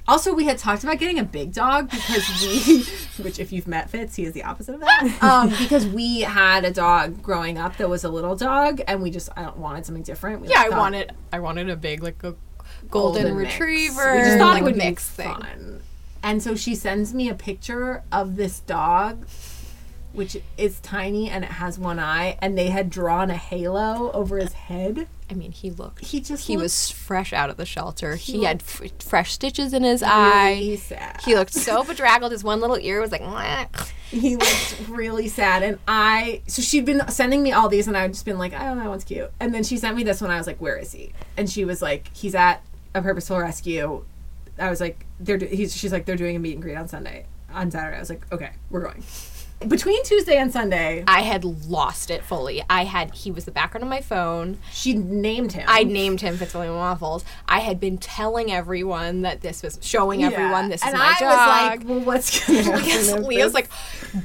Also, 0.10 0.34
we 0.34 0.46
had 0.46 0.58
talked 0.58 0.84
about 0.84 0.98
getting 0.98 1.20
a 1.20 1.24
big 1.24 1.54
dog 1.54 1.88
because 1.92 2.28
we, 2.42 2.84
which 3.24 3.38
if 3.38 3.52
you've 3.52 3.68
met 3.68 3.92
Fitz, 3.92 4.16
he 4.16 4.26
is 4.26 4.34
the 4.34 4.44
opposite 4.44 4.74
of 4.74 4.82
that. 4.82 5.18
Um, 5.30 5.50
because 5.50 5.86
we 5.86 6.22
had 6.22 6.66
a 6.66 6.72
dog 6.72 7.22
growing 7.22 7.60
up 7.60 7.78
that 7.78 7.88
was 7.88 8.04
a 8.04 8.10
little 8.10 8.36
dog, 8.36 8.82
and 8.88 9.04
we 9.04 9.12
just 9.12 9.30
I 9.38 9.44
don't 9.44 9.58
wanted 9.58 9.86
something 9.86 10.02
different. 10.04 10.42
We 10.42 10.48
yeah, 10.48 10.62
I 10.62 10.70
thought 10.70 10.80
wanted 10.80 11.12
I 11.32 11.40
wanted 11.40 11.70
a 11.70 11.76
big 11.76 12.02
like 12.02 12.24
a 12.24 12.36
golden, 12.90 13.38
mix. 13.38 13.54
retriever. 13.54 14.16
We 14.16 14.22
just 14.22 14.40
thought 14.40 14.54
like 14.54 14.62
it 14.62 14.66
would 14.66 14.78
mix 14.78 15.10
be 15.16 15.24
thing. 15.24 15.36
fun. 15.36 15.82
And 16.24 16.42
so 16.42 16.56
she 16.56 16.74
sends 16.74 17.14
me 17.14 17.30
a 17.30 17.36
picture 17.36 18.04
of 18.12 18.36
this 18.36 18.62
dog, 18.62 19.28
which 20.12 20.38
is 20.58 20.80
tiny 20.80 21.30
and 21.30 21.44
it 21.44 21.52
has 21.52 21.78
one 21.78 22.00
eye, 22.00 22.38
and 22.42 22.58
they 22.58 22.70
had 22.70 22.90
drawn 22.90 23.30
a 23.30 23.38
halo 23.38 24.12
over 24.12 24.38
his 24.38 24.54
head. 24.54 25.08
I 25.32 25.36
mean, 25.36 25.52
he 25.52 25.70
looked. 25.70 26.04
He 26.06 26.20
just 26.22 26.48
he 26.48 26.54
looked 26.56 26.64
was 26.64 26.90
fresh 26.90 27.34
out 27.34 27.50
of 27.52 27.58
the 27.58 27.66
shelter. 27.66 28.16
He, 28.16 28.40
He 28.40 28.44
had 28.46 28.62
f- 28.62 28.82
fresh 29.00 29.32
stitches 29.34 29.74
in 29.74 29.84
his 29.84 30.02
really 30.02 30.12
eye. 30.14 30.76
sad. 30.82 31.22
He 31.24 31.36
looked 31.36 31.54
so 31.54 31.84
bedraggled. 31.84 32.32
His 32.32 32.44
one 32.44 32.60
little 32.62 32.78
ear 32.80 33.00
was 33.02 33.12
like. 33.12 33.22
"Mwah." 33.22 33.92
he 34.10 34.36
looked 34.38 34.76
really 34.90 35.28
sad 35.28 35.62
and 35.62 35.78
i 35.88 36.42
so 36.48 36.64
she'd 36.64 36.84
been 36.84 37.00
sending 37.10 37.44
me 37.44 37.52
all 37.52 37.70
these 37.70 37.88
and 37.88 37.96
i'd 37.96 38.12
just 38.12 38.26
been 38.26 38.40
like 38.40 38.56
i 38.56 38.64
don't 38.66 38.76
know 38.78 38.82
that 38.84 38.90
one's 38.90 39.04
cute 39.04 39.30
and 39.40 39.54
then 39.54 39.64
she 39.64 39.78
sent 39.78 39.96
me 39.96 40.04
this 40.04 40.20
one 40.20 40.32
i 40.32 40.38
was 40.40 40.48
like 40.48 40.58
where 40.60 40.78
is 40.78 40.92
he 40.94 41.14
and 41.38 41.48
she 41.48 41.64
was 41.64 41.80
like 41.80 42.10
he's 42.18 42.34
at 42.34 42.64
a 42.96 43.04
purposeful 43.04 43.38
rescue 43.38 44.04
i 44.58 44.68
was 44.68 44.82
like 44.82 45.06
they're 45.20 45.38
do- 45.38 45.46
he's 45.46 45.76
she's 45.78 45.92
like 45.92 46.06
they're 46.06 46.16
doing 46.16 46.36
a 46.36 46.40
meet 46.40 46.54
and 46.54 46.64
greet 46.64 46.74
on 46.76 46.88
sunday 46.88 47.24
on 47.54 47.70
saturday 47.70 47.98
i 47.98 48.00
was 48.00 48.10
like 48.10 48.26
okay 48.34 48.50
we're 48.72 48.82
going 48.82 49.04
between 49.68 50.02
tuesday 50.06 50.38
and 50.38 50.54
sunday 50.54 51.04
I 51.06 51.22
had 51.22 51.44
lost 51.44 52.10
it 52.10 52.24
fully. 52.24 52.64
I 52.70 52.86
had 52.86 53.14
he 53.14 53.30
was 53.30 53.44
the 53.46 53.52
background 53.52 53.84
of 53.84 53.90
my 53.90 54.00
phone. 54.02 54.58
she 54.72 54.94
named 54.94 55.52
him 55.52 55.66
I 55.68 55.84
named 55.84 56.22
him 56.22 56.38
Fitzwilliam 56.38 56.76
Waffles. 56.76 57.26
I 57.48 57.60
had 57.60 57.80
been 57.80 57.98
telling 57.98 58.52
everyone 58.52 59.22
that 59.24 59.42
this 59.42 59.62
was 59.62 59.78
showing 59.82 60.24
everyone 60.24 60.70
this 60.70 60.82
and 60.82 60.94
is 60.94 61.00
my 61.00 61.14
I 61.18 61.20
dog. 61.20 61.30
was 61.30 61.80
like 61.80 61.90
well 61.90 62.00
what's 62.06 62.48
gonna 62.48 62.62
happen 62.82 63.24
Leah's 63.24 63.54
like 63.54 63.70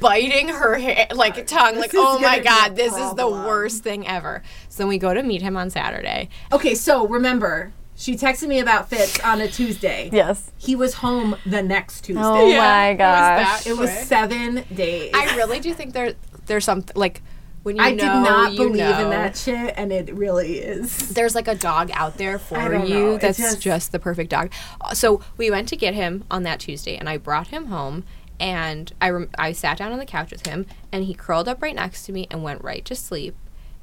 biting 0.01 0.49
her 0.49 0.77
hair, 0.77 1.09
like 1.15 1.47
tongue, 1.47 1.77
like 1.79 1.91
oh 1.95 2.19
my 2.21 2.39
god, 2.39 2.77
this 2.77 2.97
is 2.97 3.15
the 3.15 3.29
worst 3.29 3.83
thing 3.83 4.07
ever. 4.07 4.43
So 4.69 4.79
then 4.85 4.89
we 4.89 4.99
go 4.99 5.13
to 5.15 5.23
meet 5.23 5.43
him 5.43 5.57
on 5.57 5.69
Saturday. 5.71 6.29
okay 6.53 6.75
so 6.75 7.07
remember 7.09 7.73
she 7.97 8.17
texted 8.17 8.49
me 8.49 8.59
about 8.59 8.89
fitz 8.91 9.19
on 9.21 9.41
a 9.41 9.49
tuesday 9.49 10.11
Yes. 10.13 10.51
he 10.59 10.75
was 10.75 10.95
home 10.95 11.37
the 11.47 11.63
next 11.63 12.03
tuesday 12.05 12.23
Oh 12.23 12.47
Yeah, 12.49 12.59
my 12.59 12.89
it 12.89 12.93
was 12.93 12.99
gosh. 12.99 13.67
It 13.67 13.77
was 13.77 13.91
seven 13.91 14.65
days. 14.75 15.13
I 15.15 15.37
really 15.37 15.61
do 15.61 15.73
think 15.75 15.93
there 15.95 16.15
there's 16.47 16.65
some 16.65 16.85
like 16.95 17.23
when 17.63 17.77
you 17.77 17.83
I 17.83 17.91
know, 17.93 17.97
did 17.97 18.05
not 18.05 18.53
you 18.53 18.59
believe 18.59 18.77
know. 18.77 19.05
in 19.05 19.09
that 19.11 19.39
shit, 19.39 19.73
and 19.79 19.91
it 19.91 20.13
really 20.15 20.59
is. 20.59 21.09
There's 21.15 21.35
like 21.35 21.49
a 21.49 21.55
dog 21.55 21.91
out 21.95 22.19
there 22.19 22.39
for 22.39 22.59
you 22.85 22.95
know. 22.95 23.17
That's 23.17 23.39
just- 23.39 23.63
just... 23.63 23.93
the 23.93 23.99
perfect 23.99 24.29
dog. 24.29 24.53
Uh, 24.83 24.93
So 24.93 25.23
we 25.39 25.51
went 25.51 25.71
to 25.71 25.77
get 25.77 25.95
him 25.95 26.25
on 26.31 26.43
that 26.43 26.61
Tuesday, 26.61 26.95
and 26.97 27.09
I 27.09 27.17
brought 27.17 27.47
him 27.47 27.67
home. 27.69 28.05
And 28.39 28.93
I, 29.01 29.09
rem- 29.09 29.31
I 29.39 29.53
sat 29.53 29.79
down 29.79 29.93
on 29.93 29.99
the 29.99 30.05
couch 30.05 30.31
with 30.31 30.47
him, 30.47 30.67
and 30.93 31.05
he 31.05 31.15
curled 31.15 31.49
up 31.49 31.63
right 31.63 31.75
next 31.75 32.05
to 32.05 32.13
me 32.13 32.27
and 32.31 32.43
went 32.43 32.63
right 32.63 32.85
to 32.85 32.95
sleep. 32.95 33.35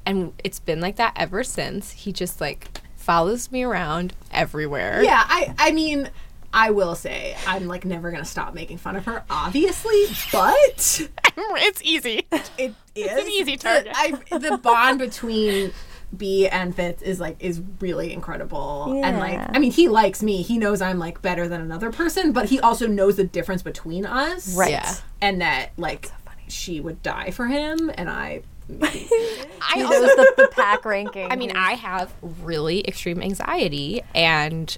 And 0.06 0.32
it's 0.44 0.60
been 0.60 0.80
like 0.80 0.94
that 0.96 1.14
ever 1.16 1.42
since. 1.42 1.90
He 1.90 2.12
just 2.12 2.40
like 2.40 2.81
follows 3.02 3.50
me 3.52 3.62
around 3.62 4.14
everywhere. 4.30 5.02
Yeah, 5.02 5.22
I 5.26 5.54
I 5.58 5.72
mean, 5.72 6.10
I 6.52 6.70
will 6.70 6.94
say 6.94 7.36
I'm 7.46 7.66
like 7.66 7.84
never 7.84 8.10
gonna 8.10 8.24
stop 8.24 8.54
making 8.54 8.78
fun 8.78 8.96
of 8.96 9.04
her, 9.06 9.24
obviously, 9.30 10.04
but 10.32 11.08
it's 11.36 11.82
easy. 11.82 12.26
it 12.58 12.74
is 12.94 13.10
an 13.10 13.28
easy 13.28 13.56
target. 13.56 13.92
I, 13.94 14.12
the 14.38 14.58
bond 14.62 14.98
between 14.98 15.72
Bea 16.16 16.48
and 16.48 16.74
Fitz 16.76 17.02
is 17.02 17.18
like 17.20 17.36
is 17.40 17.62
really 17.80 18.12
incredible, 18.12 19.00
and 19.02 19.18
like 19.18 19.40
I 19.54 19.58
mean, 19.58 19.72
he 19.72 19.88
likes 19.88 20.22
me. 20.22 20.42
He 20.42 20.58
knows 20.58 20.82
I'm 20.82 20.98
like 20.98 21.22
better 21.22 21.48
than 21.48 21.60
another 21.62 21.90
person, 21.90 22.32
but 22.32 22.50
he 22.50 22.60
also 22.60 22.86
knows 22.86 23.16
the 23.16 23.24
difference 23.24 23.62
between 23.62 24.04
us, 24.04 24.54
Right. 24.54 24.72
Yeah. 24.72 24.94
And 25.22 25.40
that 25.40 25.70
like 25.78 26.10
she 26.48 26.80
would 26.80 27.02
die 27.02 27.30
for 27.30 27.46
him, 27.46 27.90
and 27.94 28.10
I. 28.10 28.42
I 28.82 29.74
He 29.74 29.82
also 29.82 30.00
the, 30.00 30.34
the 30.36 30.48
pack 30.52 30.84
ranking. 30.84 31.30
I 31.30 31.36
mean, 31.36 31.52
I 31.56 31.74
have 31.74 32.12
really 32.22 32.86
extreme 32.86 33.22
anxiety, 33.22 34.02
and 34.14 34.76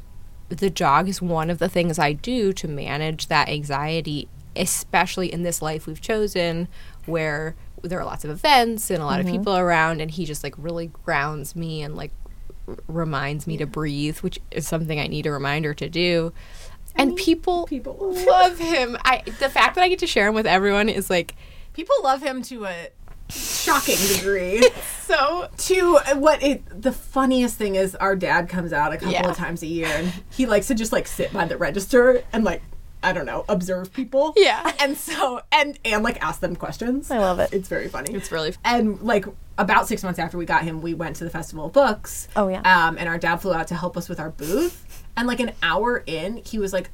the 0.48 0.70
jog 0.70 1.08
is 1.08 1.20
one 1.22 1.50
of 1.50 1.58
the 1.58 1.68
things 1.68 1.98
I 1.98 2.12
do 2.12 2.52
to 2.54 2.68
manage 2.68 3.28
that 3.28 3.48
anxiety, 3.48 4.28
especially 4.56 5.32
in 5.32 5.42
this 5.42 5.62
life 5.62 5.86
we've 5.86 6.00
chosen 6.00 6.68
where 7.06 7.56
there 7.82 8.00
are 8.00 8.04
lots 8.04 8.24
of 8.24 8.30
events 8.30 8.90
and 8.90 9.02
a 9.02 9.06
lot 9.06 9.20
of 9.20 9.26
mm-hmm. 9.26 9.36
people 9.36 9.56
around, 9.56 10.00
and 10.00 10.10
he 10.10 10.24
just 10.24 10.42
like 10.42 10.54
really 10.56 10.86
grounds 11.04 11.54
me 11.54 11.82
and 11.82 11.96
like 11.96 12.12
r- 12.66 12.76
reminds 12.88 13.46
me 13.46 13.56
to 13.56 13.66
breathe, 13.66 14.18
which 14.18 14.38
is 14.50 14.66
something 14.66 14.98
I 14.98 15.06
need 15.06 15.26
a 15.26 15.32
reminder 15.32 15.74
to 15.74 15.88
do. 15.88 16.32
And 16.96 17.16
people, 17.16 17.66
people- 17.66 18.14
love 18.26 18.58
him. 18.58 18.96
I 19.04 19.22
the 19.40 19.48
fact 19.48 19.74
that 19.74 19.82
I 19.82 19.88
get 19.88 19.98
to 19.98 20.06
share 20.06 20.28
him 20.28 20.34
with 20.34 20.46
everyone 20.46 20.88
is 20.88 21.10
like 21.10 21.34
People 21.74 21.96
love 22.04 22.22
him 22.22 22.40
to 22.42 22.66
a 22.66 22.88
shocking 23.30 23.96
degree. 24.14 24.68
so 25.02 25.48
to 25.56 25.98
what 26.16 26.42
it 26.42 26.82
the 26.82 26.92
funniest 26.92 27.56
thing 27.56 27.74
is 27.74 27.94
our 27.96 28.14
dad 28.16 28.48
comes 28.48 28.72
out 28.72 28.92
a 28.92 28.96
couple 28.96 29.12
Yeah. 29.12 29.28
of 29.30 29.36
times 29.36 29.62
a 29.62 29.66
year 29.66 29.86
and 29.88 30.12
he 30.30 30.46
likes 30.46 30.66
to 30.68 30.74
just 30.74 30.92
like 30.92 31.06
sit 31.06 31.32
by 31.32 31.44
the 31.46 31.56
register 31.56 32.22
and 32.32 32.44
like 32.44 32.62
I 33.02 33.12
don't 33.12 33.26
know, 33.26 33.44
observe 33.50 33.92
people. 33.92 34.32
Yeah. 34.34 34.72
And 34.80 34.96
so 34.96 35.40
and 35.52 35.78
and 35.84 36.02
like 36.02 36.22
ask 36.24 36.40
them 36.40 36.56
questions. 36.56 37.10
I 37.10 37.18
love 37.18 37.38
it. 37.38 37.50
It's 37.52 37.68
very 37.68 37.88
funny. 37.88 38.14
It's 38.14 38.32
really 38.32 38.54
and 38.64 39.00
like 39.02 39.26
about 39.58 39.86
six 39.88 40.02
months 40.02 40.18
after 40.18 40.38
we 40.38 40.46
got 40.46 40.62
him, 40.64 40.80
we 40.80 40.94
went 40.94 41.16
to 41.16 41.24
the 41.24 41.30
Festival 41.30 41.66
of 41.66 41.72
Books. 41.72 42.26
Oh, 42.34 42.48
yeah. 42.48 42.60
Um, 42.62 42.96
and 42.98 43.08
our 43.08 43.18
dad 43.18 43.36
flew 43.36 43.52
out 43.54 43.68
to 43.68 43.74
help 43.76 43.96
us 43.96 44.08
with 44.08 44.18
our 44.18 44.30
booth. 44.30 45.04
And 45.16 45.28
like 45.28 45.38
an 45.38 45.52
hour 45.62 46.02
in, 46.06 46.38
he 46.38 46.58
was 46.58 46.72
like, 46.72 46.90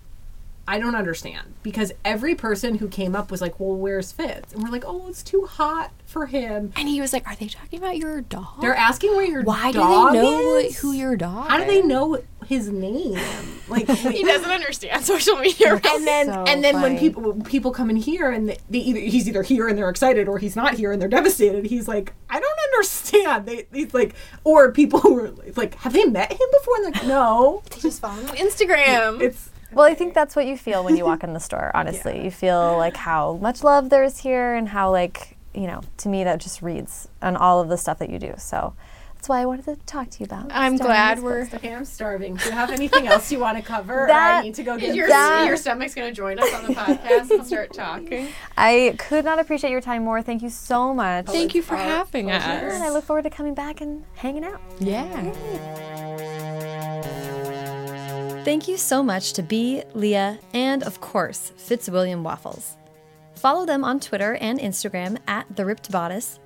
I 0.70 0.78
don't 0.78 0.94
understand 0.94 1.54
because 1.64 1.90
every 2.04 2.36
person 2.36 2.76
who 2.78 2.86
came 2.86 3.16
up 3.16 3.28
was 3.32 3.40
like, 3.40 3.58
"Well, 3.58 3.74
where's 3.76 4.12
Fitz?" 4.12 4.52
And 4.52 4.62
we're 4.62 4.70
like, 4.70 4.84
"Oh, 4.86 5.08
it's 5.08 5.24
too 5.24 5.44
hot 5.46 5.90
for 6.06 6.26
him." 6.26 6.72
and 6.76 6.88
he 6.88 7.00
was 7.00 7.12
like, 7.12 7.26
"Are 7.26 7.34
they 7.34 7.48
talking 7.48 7.80
about 7.80 7.98
your 7.98 8.20
dog?" 8.20 8.60
They're 8.60 8.76
asking 8.76 9.16
where 9.16 9.26
your 9.26 9.42
Why 9.42 9.72
do 9.72 9.78
dog 9.78 10.12
they 10.12 10.22
know 10.22 10.56
is? 10.58 10.78
who 10.78 10.92
your 10.92 11.16
dog? 11.16 11.48
How 11.48 11.58
do 11.58 11.64
they 11.66 11.82
know 11.82 12.22
his 12.46 12.68
name? 12.70 13.18
Like, 13.68 13.88
He 13.90 14.22
doesn't 14.22 14.50
understand 14.50 15.04
social 15.04 15.36
media. 15.38 15.74
and 15.84 16.06
then 16.06 16.26
So 16.26 16.44
and 16.46 16.62
then 16.62 16.80
when 16.80 16.96
people 17.00 17.22
when 17.32 17.42
people 17.42 17.72
come 17.72 17.90
in 17.90 17.96
here 17.96 18.30
and 18.30 18.48
they, 18.50 18.58
they 18.70 18.78
either 18.78 19.00
he's 19.00 19.28
either 19.28 19.42
here 19.42 19.66
and 19.66 19.76
they're 19.76 19.90
excited 19.90 20.28
or 20.28 20.38
he's 20.38 20.54
not 20.54 20.74
here 20.74 20.92
and 20.92 21.02
they're 21.02 21.08
devastated. 21.08 21.66
He's 21.66 21.88
like, 21.88 22.14
I 22.28 22.38
don't 22.38 22.58
understand. 22.72 23.46
They 23.46 23.66
he's 23.72 23.92
like, 23.92 24.14
or 24.44 24.70
people 24.70 25.00
who 25.00 25.18
are 25.18 25.30
like, 25.56 25.74
have 25.76 25.92
they 25.92 26.04
met 26.04 26.30
him 26.30 26.48
before? 26.60 26.76
And 26.76 26.94
like, 26.94 27.06
no. 27.06 27.62
They 27.70 27.80
just 27.80 28.00
follow 28.00 28.20
him 28.20 28.30
on 28.30 28.36
Instagram. 28.36 29.20
It's 29.20 29.50
Well, 29.72 29.86
I 29.86 29.94
think 29.94 30.14
that's 30.14 30.34
what 30.36 30.46
you 30.46 30.56
feel 30.56 30.84
when 30.84 30.96
you 30.96 31.04
walk 31.04 31.22
in 31.24 31.32
the 31.32 31.40
store, 31.40 31.70
honestly. 31.74 32.22
You 32.24 32.30
feel 32.30 32.76
like 32.76 32.96
how 32.96 33.34
much 33.36 33.62
love 33.62 33.90
there 33.90 34.04
is 34.04 34.18
here 34.18 34.54
and 34.54 34.68
how, 34.68 34.90
like, 34.90 35.36
you 35.54 35.66
know, 35.66 35.80
to 35.98 36.08
me, 36.08 36.24
that 36.24 36.40
just 36.40 36.62
reads 36.62 37.08
on 37.22 37.36
all 37.36 37.60
of 37.60 37.68
the 37.68 37.76
stuff 37.76 37.98
that 37.98 38.10
you 38.10 38.18
do. 38.18 38.34
So 38.38 38.74
that's 39.20 39.28
why 39.28 39.42
I 39.42 39.44
wanted 39.46 39.66
to 39.66 39.76
talk 39.84 40.08
to 40.08 40.20
you 40.20 40.24
about. 40.24 40.46
I'm 40.50 40.78
starting 40.78 40.86
glad 40.86 41.22
we're. 41.22 41.44
book. 41.44 41.54
okay. 41.56 41.74
I'm 41.74 41.84
starving. 41.84 42.36
Do 42.36 42.46
you 42.46 42.52
have 42.52 42.70
anything 42.70 43.06
else 43.06 43.30
you 43.30 43.38
want 43.38 43.58
to 43.58 43.62
cover? 43.62 44.04
or 44.04 44.06
That- 44.06 44.38
I 44.40 44.42
need 44.42 44.54
to 44.54 44.62
go 44.62 44.78
get 44.78 44.94
Your, 44.94 45.08
That- 45.08 45.46
your 45.46 45.58
stomach's 45.58 45.94
gonna 45.94 46.10
join 46.10 46.38
us 46.38 46.50
on 46.54 46.66
the 46.66 46.72
podcast 46.72 47.30
and 47.30 47.46
start 47.46 47.74
talking. 47.74 48.28
I 48.56 48.94
could 48.96 49.26
not 49.26 49.38
appreciate 49.38 49.72
your 49.72 49.82
time 49.82 50.04
more. 50.04 50.22
Thank 50.22 50.40
you 50.40 50.48
so 50.48 50.94
much. 50.94 51.26
Thank 51.26 51.54
you 51.54 51.60
for 51.60 51.74
oh, 51.74 51.78
having 51.78 52.28
pleasure. 52.28 52.68
And 52.68 52.82
I 52.82 52.88
look 52.88 53.04
forward 53.04 53.24
to 53.24 53.30
coming 53.30 53.52
back 53.52 53.82
and 53.82 54.04
hanging 54.14 54.42
out. 54.42 54.60
Yeah. 54.78 55.34
Thank 58.50 58.66
you 58.66 58.78
so 58.78 59.00
much 59.00 59.34
to 59.34 59.44
Bea, 59.44 59.84
Leah, 59.94 60.40
and 60.52 60.82
of 60.82 61.00
course, 61.00 61.52
Fitzwilliam 61.56 62.24
Waffles. 62.24 62.76
Follow 63.36 63.64
them 63.64 63.84
on 63.84 64.00
Twitter 64.00 64.34
and 64.40 64.58
Instagram 64.58 65.18
at 65.28 65.46
The 65.54 65.64
Ripped 65.64 65.92
Bodice, 65.92 66.40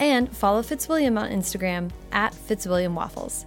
and 0.00 0.36
follow 0.36 0.64
Fitzwilliam 0.64 1.16
on 1.16 1.30
Instagram 1.30 1.92
at 2.10 2.34
Fitzwilliam 2.34 2.96
Waffles. 2.96 3.46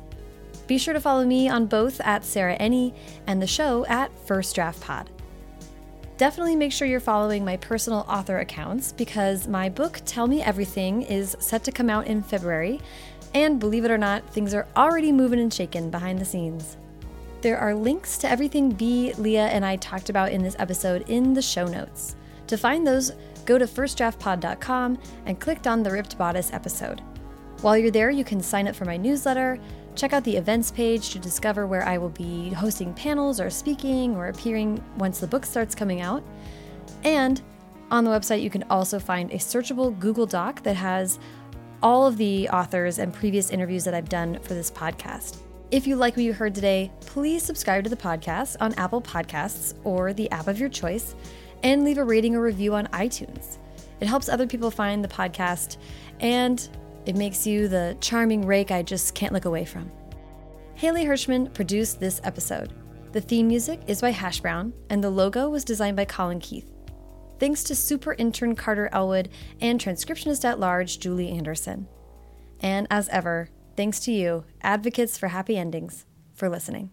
Be 0.67 0.77
sure 0.77 0.93
to 0.93 1.01
follow 1.01 1.25
me 1.25 1.49
on 1.49 1.65
both 1.65 1.99
at 1.99 2.23
Sarah 2.23 2.57
Enni 2.59 2.93
and 3.27 3.41
the 3.41 3.45
show 3.45 3.85
at 3.87 4.17
First 4.25 4.55
Draft 4.55 4.79
Pod. 4.79 5.09
Definitely 6.15 6.55
make 6.55 6.71
sure 6.71 6.87
you're 6.87 7.01
following 7.01 7.43
my 7.43 7.57
personal 7.57 8.05
author 8.07 8.37
accounts 8.37 8.93
because 8.93 9.49
my 9.49 9.67
book, 9.67 9.99
Tell 10.05 10.27
Me 10.27 10.41
Everything, 10.41 11.01
is 11.01 11.35
set 11.41 11.65
to 11.65 11.73
come 11.73 11.89
out 11.89 12.07
in 12.07 12.23
February, 12.23 12.79
and 13.33 13.59
believe 13.59 13.83
it 13.83 13.91
or 13.91 13.97
not, 13.97 14.25
things 14.29 14.53
are 14.53 14.65
already 14.77 15.11
moving 15.11 15.41
and 15.41 15.53
shaking 15.53 15.91
behind 15.91 16.19
the 16.19 16.25
scenes. 16.25 16.77
There 17.47 17.57
are 17.57 17.73
links 17.73 18.17
to 18.17 18.29
everything 18.29 18.71
Bea, 18.71 19.13
Leah, 19.13 19.47
and 19.47 19.65
I 19.65 19.77
talked 19.77 20.09
about 20.09 20.33
in 20.33 20.43
this 20.43 20.57
episode 20.59 21.09
in 21.09 21.33
the 21.33 21.41
show 21.41 21.65
notes. 21.65 22.17
To 22.47 22.57
find 22.57 22.85
those, 22.85 23.13
go 23.45 23.57
to 23.57 23.63
firstdraftpod.com 23.63 24.99
and 25.25 25.39
click 25.39 25.65
on 25.65 25.81
the 25.81 25.89
Ripped 25.89 26.17
Bodice 26.17 26.51
episode. 26.51 27.01
While 27.61 27.77
you're 27.77 27.89
there, 27.89 28.09
you 28.09 28.25
can 28.25 28.43
sign 28.43 28.67
up 28.67 28.75
for 28.75 28.83
my 28.83 28.97
newsletter, 28.97 29.57
check 29.95 30.11
out 30.11 30.25
the 30.25 30.35
events 30.35 30.71
page 30.71 31.11
to 31.11 31.19
discover 31.19 31.65
where 31.65 31.87
I 31.87 31.97
will 31.97 32.09
be 32.09 32.49
hosting 32.49 32.93
panels 32.93 33.39
or 33.39 33.49
speaking 33.49 34.17
or 34.17 34.27
appearing 34.27 34.83
once 34.97 35.21
the 35.21 35.27
book 35.27 35.45
starts 35.45 35.73
coming 35.73 36.01
out. 36.01 36.25
And 37.05 37.41
on 37.91 38.03
the 38.03 38.11
website, 38.11 38.41
you 38.41 38.49
can 38.49 38.63
also 38.63 38.99
find 38.99 39.31
a 39.31 39.37
searchable 39.37 39.97
Google 39.97 40.25
Doc 40.25 40.63
that 40.63 40.75
has 40.75 41.17
all 41.81 42.05
of 42.05 42.17
the 42.17 42.49
authors 42.49 42.99
and 42.99 43.13
previous 43.13 43.51
interviews 43.51 43.85
that 43.85 43.93
I've 43.93 44.09
done 44.09 44.37
for 44.39 44.53
this 44.53 44.69
podcast. 44.69 45.46
If 45.69 45.85
you 45.85 45.97
like 45.97 46.15
what 46.15 46.23
you 46.23 46.31
heard 46.31 46.55
today, 46.55 46.93
please 47.01 47.43
subscribe 47.43 47.83
to 47.83 47.89
the 47.89 47.97
podcast 47.97 48.55
on 48.61 48.73
Apple 48.75 49.01
Podcasts 49.01 49.73
or 49.83 50.13
the 50.13 50.31
app 50.31 50.47
of 50.47 50.57
your 50.57 50.69
choice 50.69 51.13
and 51.61 51.83
leave 51.83 51.97
a 51.97 52.05
rating 52.05 52.35
or 52.37 52.41
review 52.41 52.73
on 52.73 52.87
iTunes. 52.87 53.57
It 53.99 54.07
helps 54.07 54.29
other 54.29 54.47
people 54.47 54.71
find 54.71 55.03
the 55.03 55.09
podcast 55.09 55.75
and 56.21 56.69
it 57.05 57.17
makes 57.17 57.45
you 57.45 57.67
the 57.67 57.97
charming 57.99 58.45
rake 58.45 58.71
I 58.71 58.81
just 58.81 59.13
can't 59.13 59.33
look 59.33 59.43
away 59.43 59.65
from. 59.65 59.91
Haley 60.75 61.03
Hirschman 61.03 61.53
produced 61.53 61.99
this 61.99 62.21
episode. 62.23 62.71
The 63.11 63.19
theme 63.19 63.49
music 63.49 63.81
is 63.87 63.99
by 63.99 64.11
Hash 64.11 64.39
Brown, 64.39 64.73
and 64.89 65.03
the 65.03 65.09
logo 65.09 65.49
was 65.49 65.65
designed 65.65 65.97
by 65.97 66.05
Colin 66.05 66.39
Keith. 66.39 66.71
Thanks 67.39 67.63
to 67.65 67.75
super 67.75 68.13
intern 68.13 68.55
Carter 68.55 68.87
Elwood 68.93 69.29
and 69.59 69.81
transcriptionist 69.81 70.45
at 70.45 70.59
large 70.59 70.99
Julie 70.99 71.31
Anderson. 71.31 71.87
And 72.61 72.87
as 72.89 73.09
ever, 73.09 73.49
thanks 73.77 73.99
to 74.01 74.11
you, 74.11 74.43
advocates 74.61 75.17
for 75.17 75.29
happy 75.29 75.57
endings, 75.57 76.05
for 76.33 76.49
listening. 76.49 76.89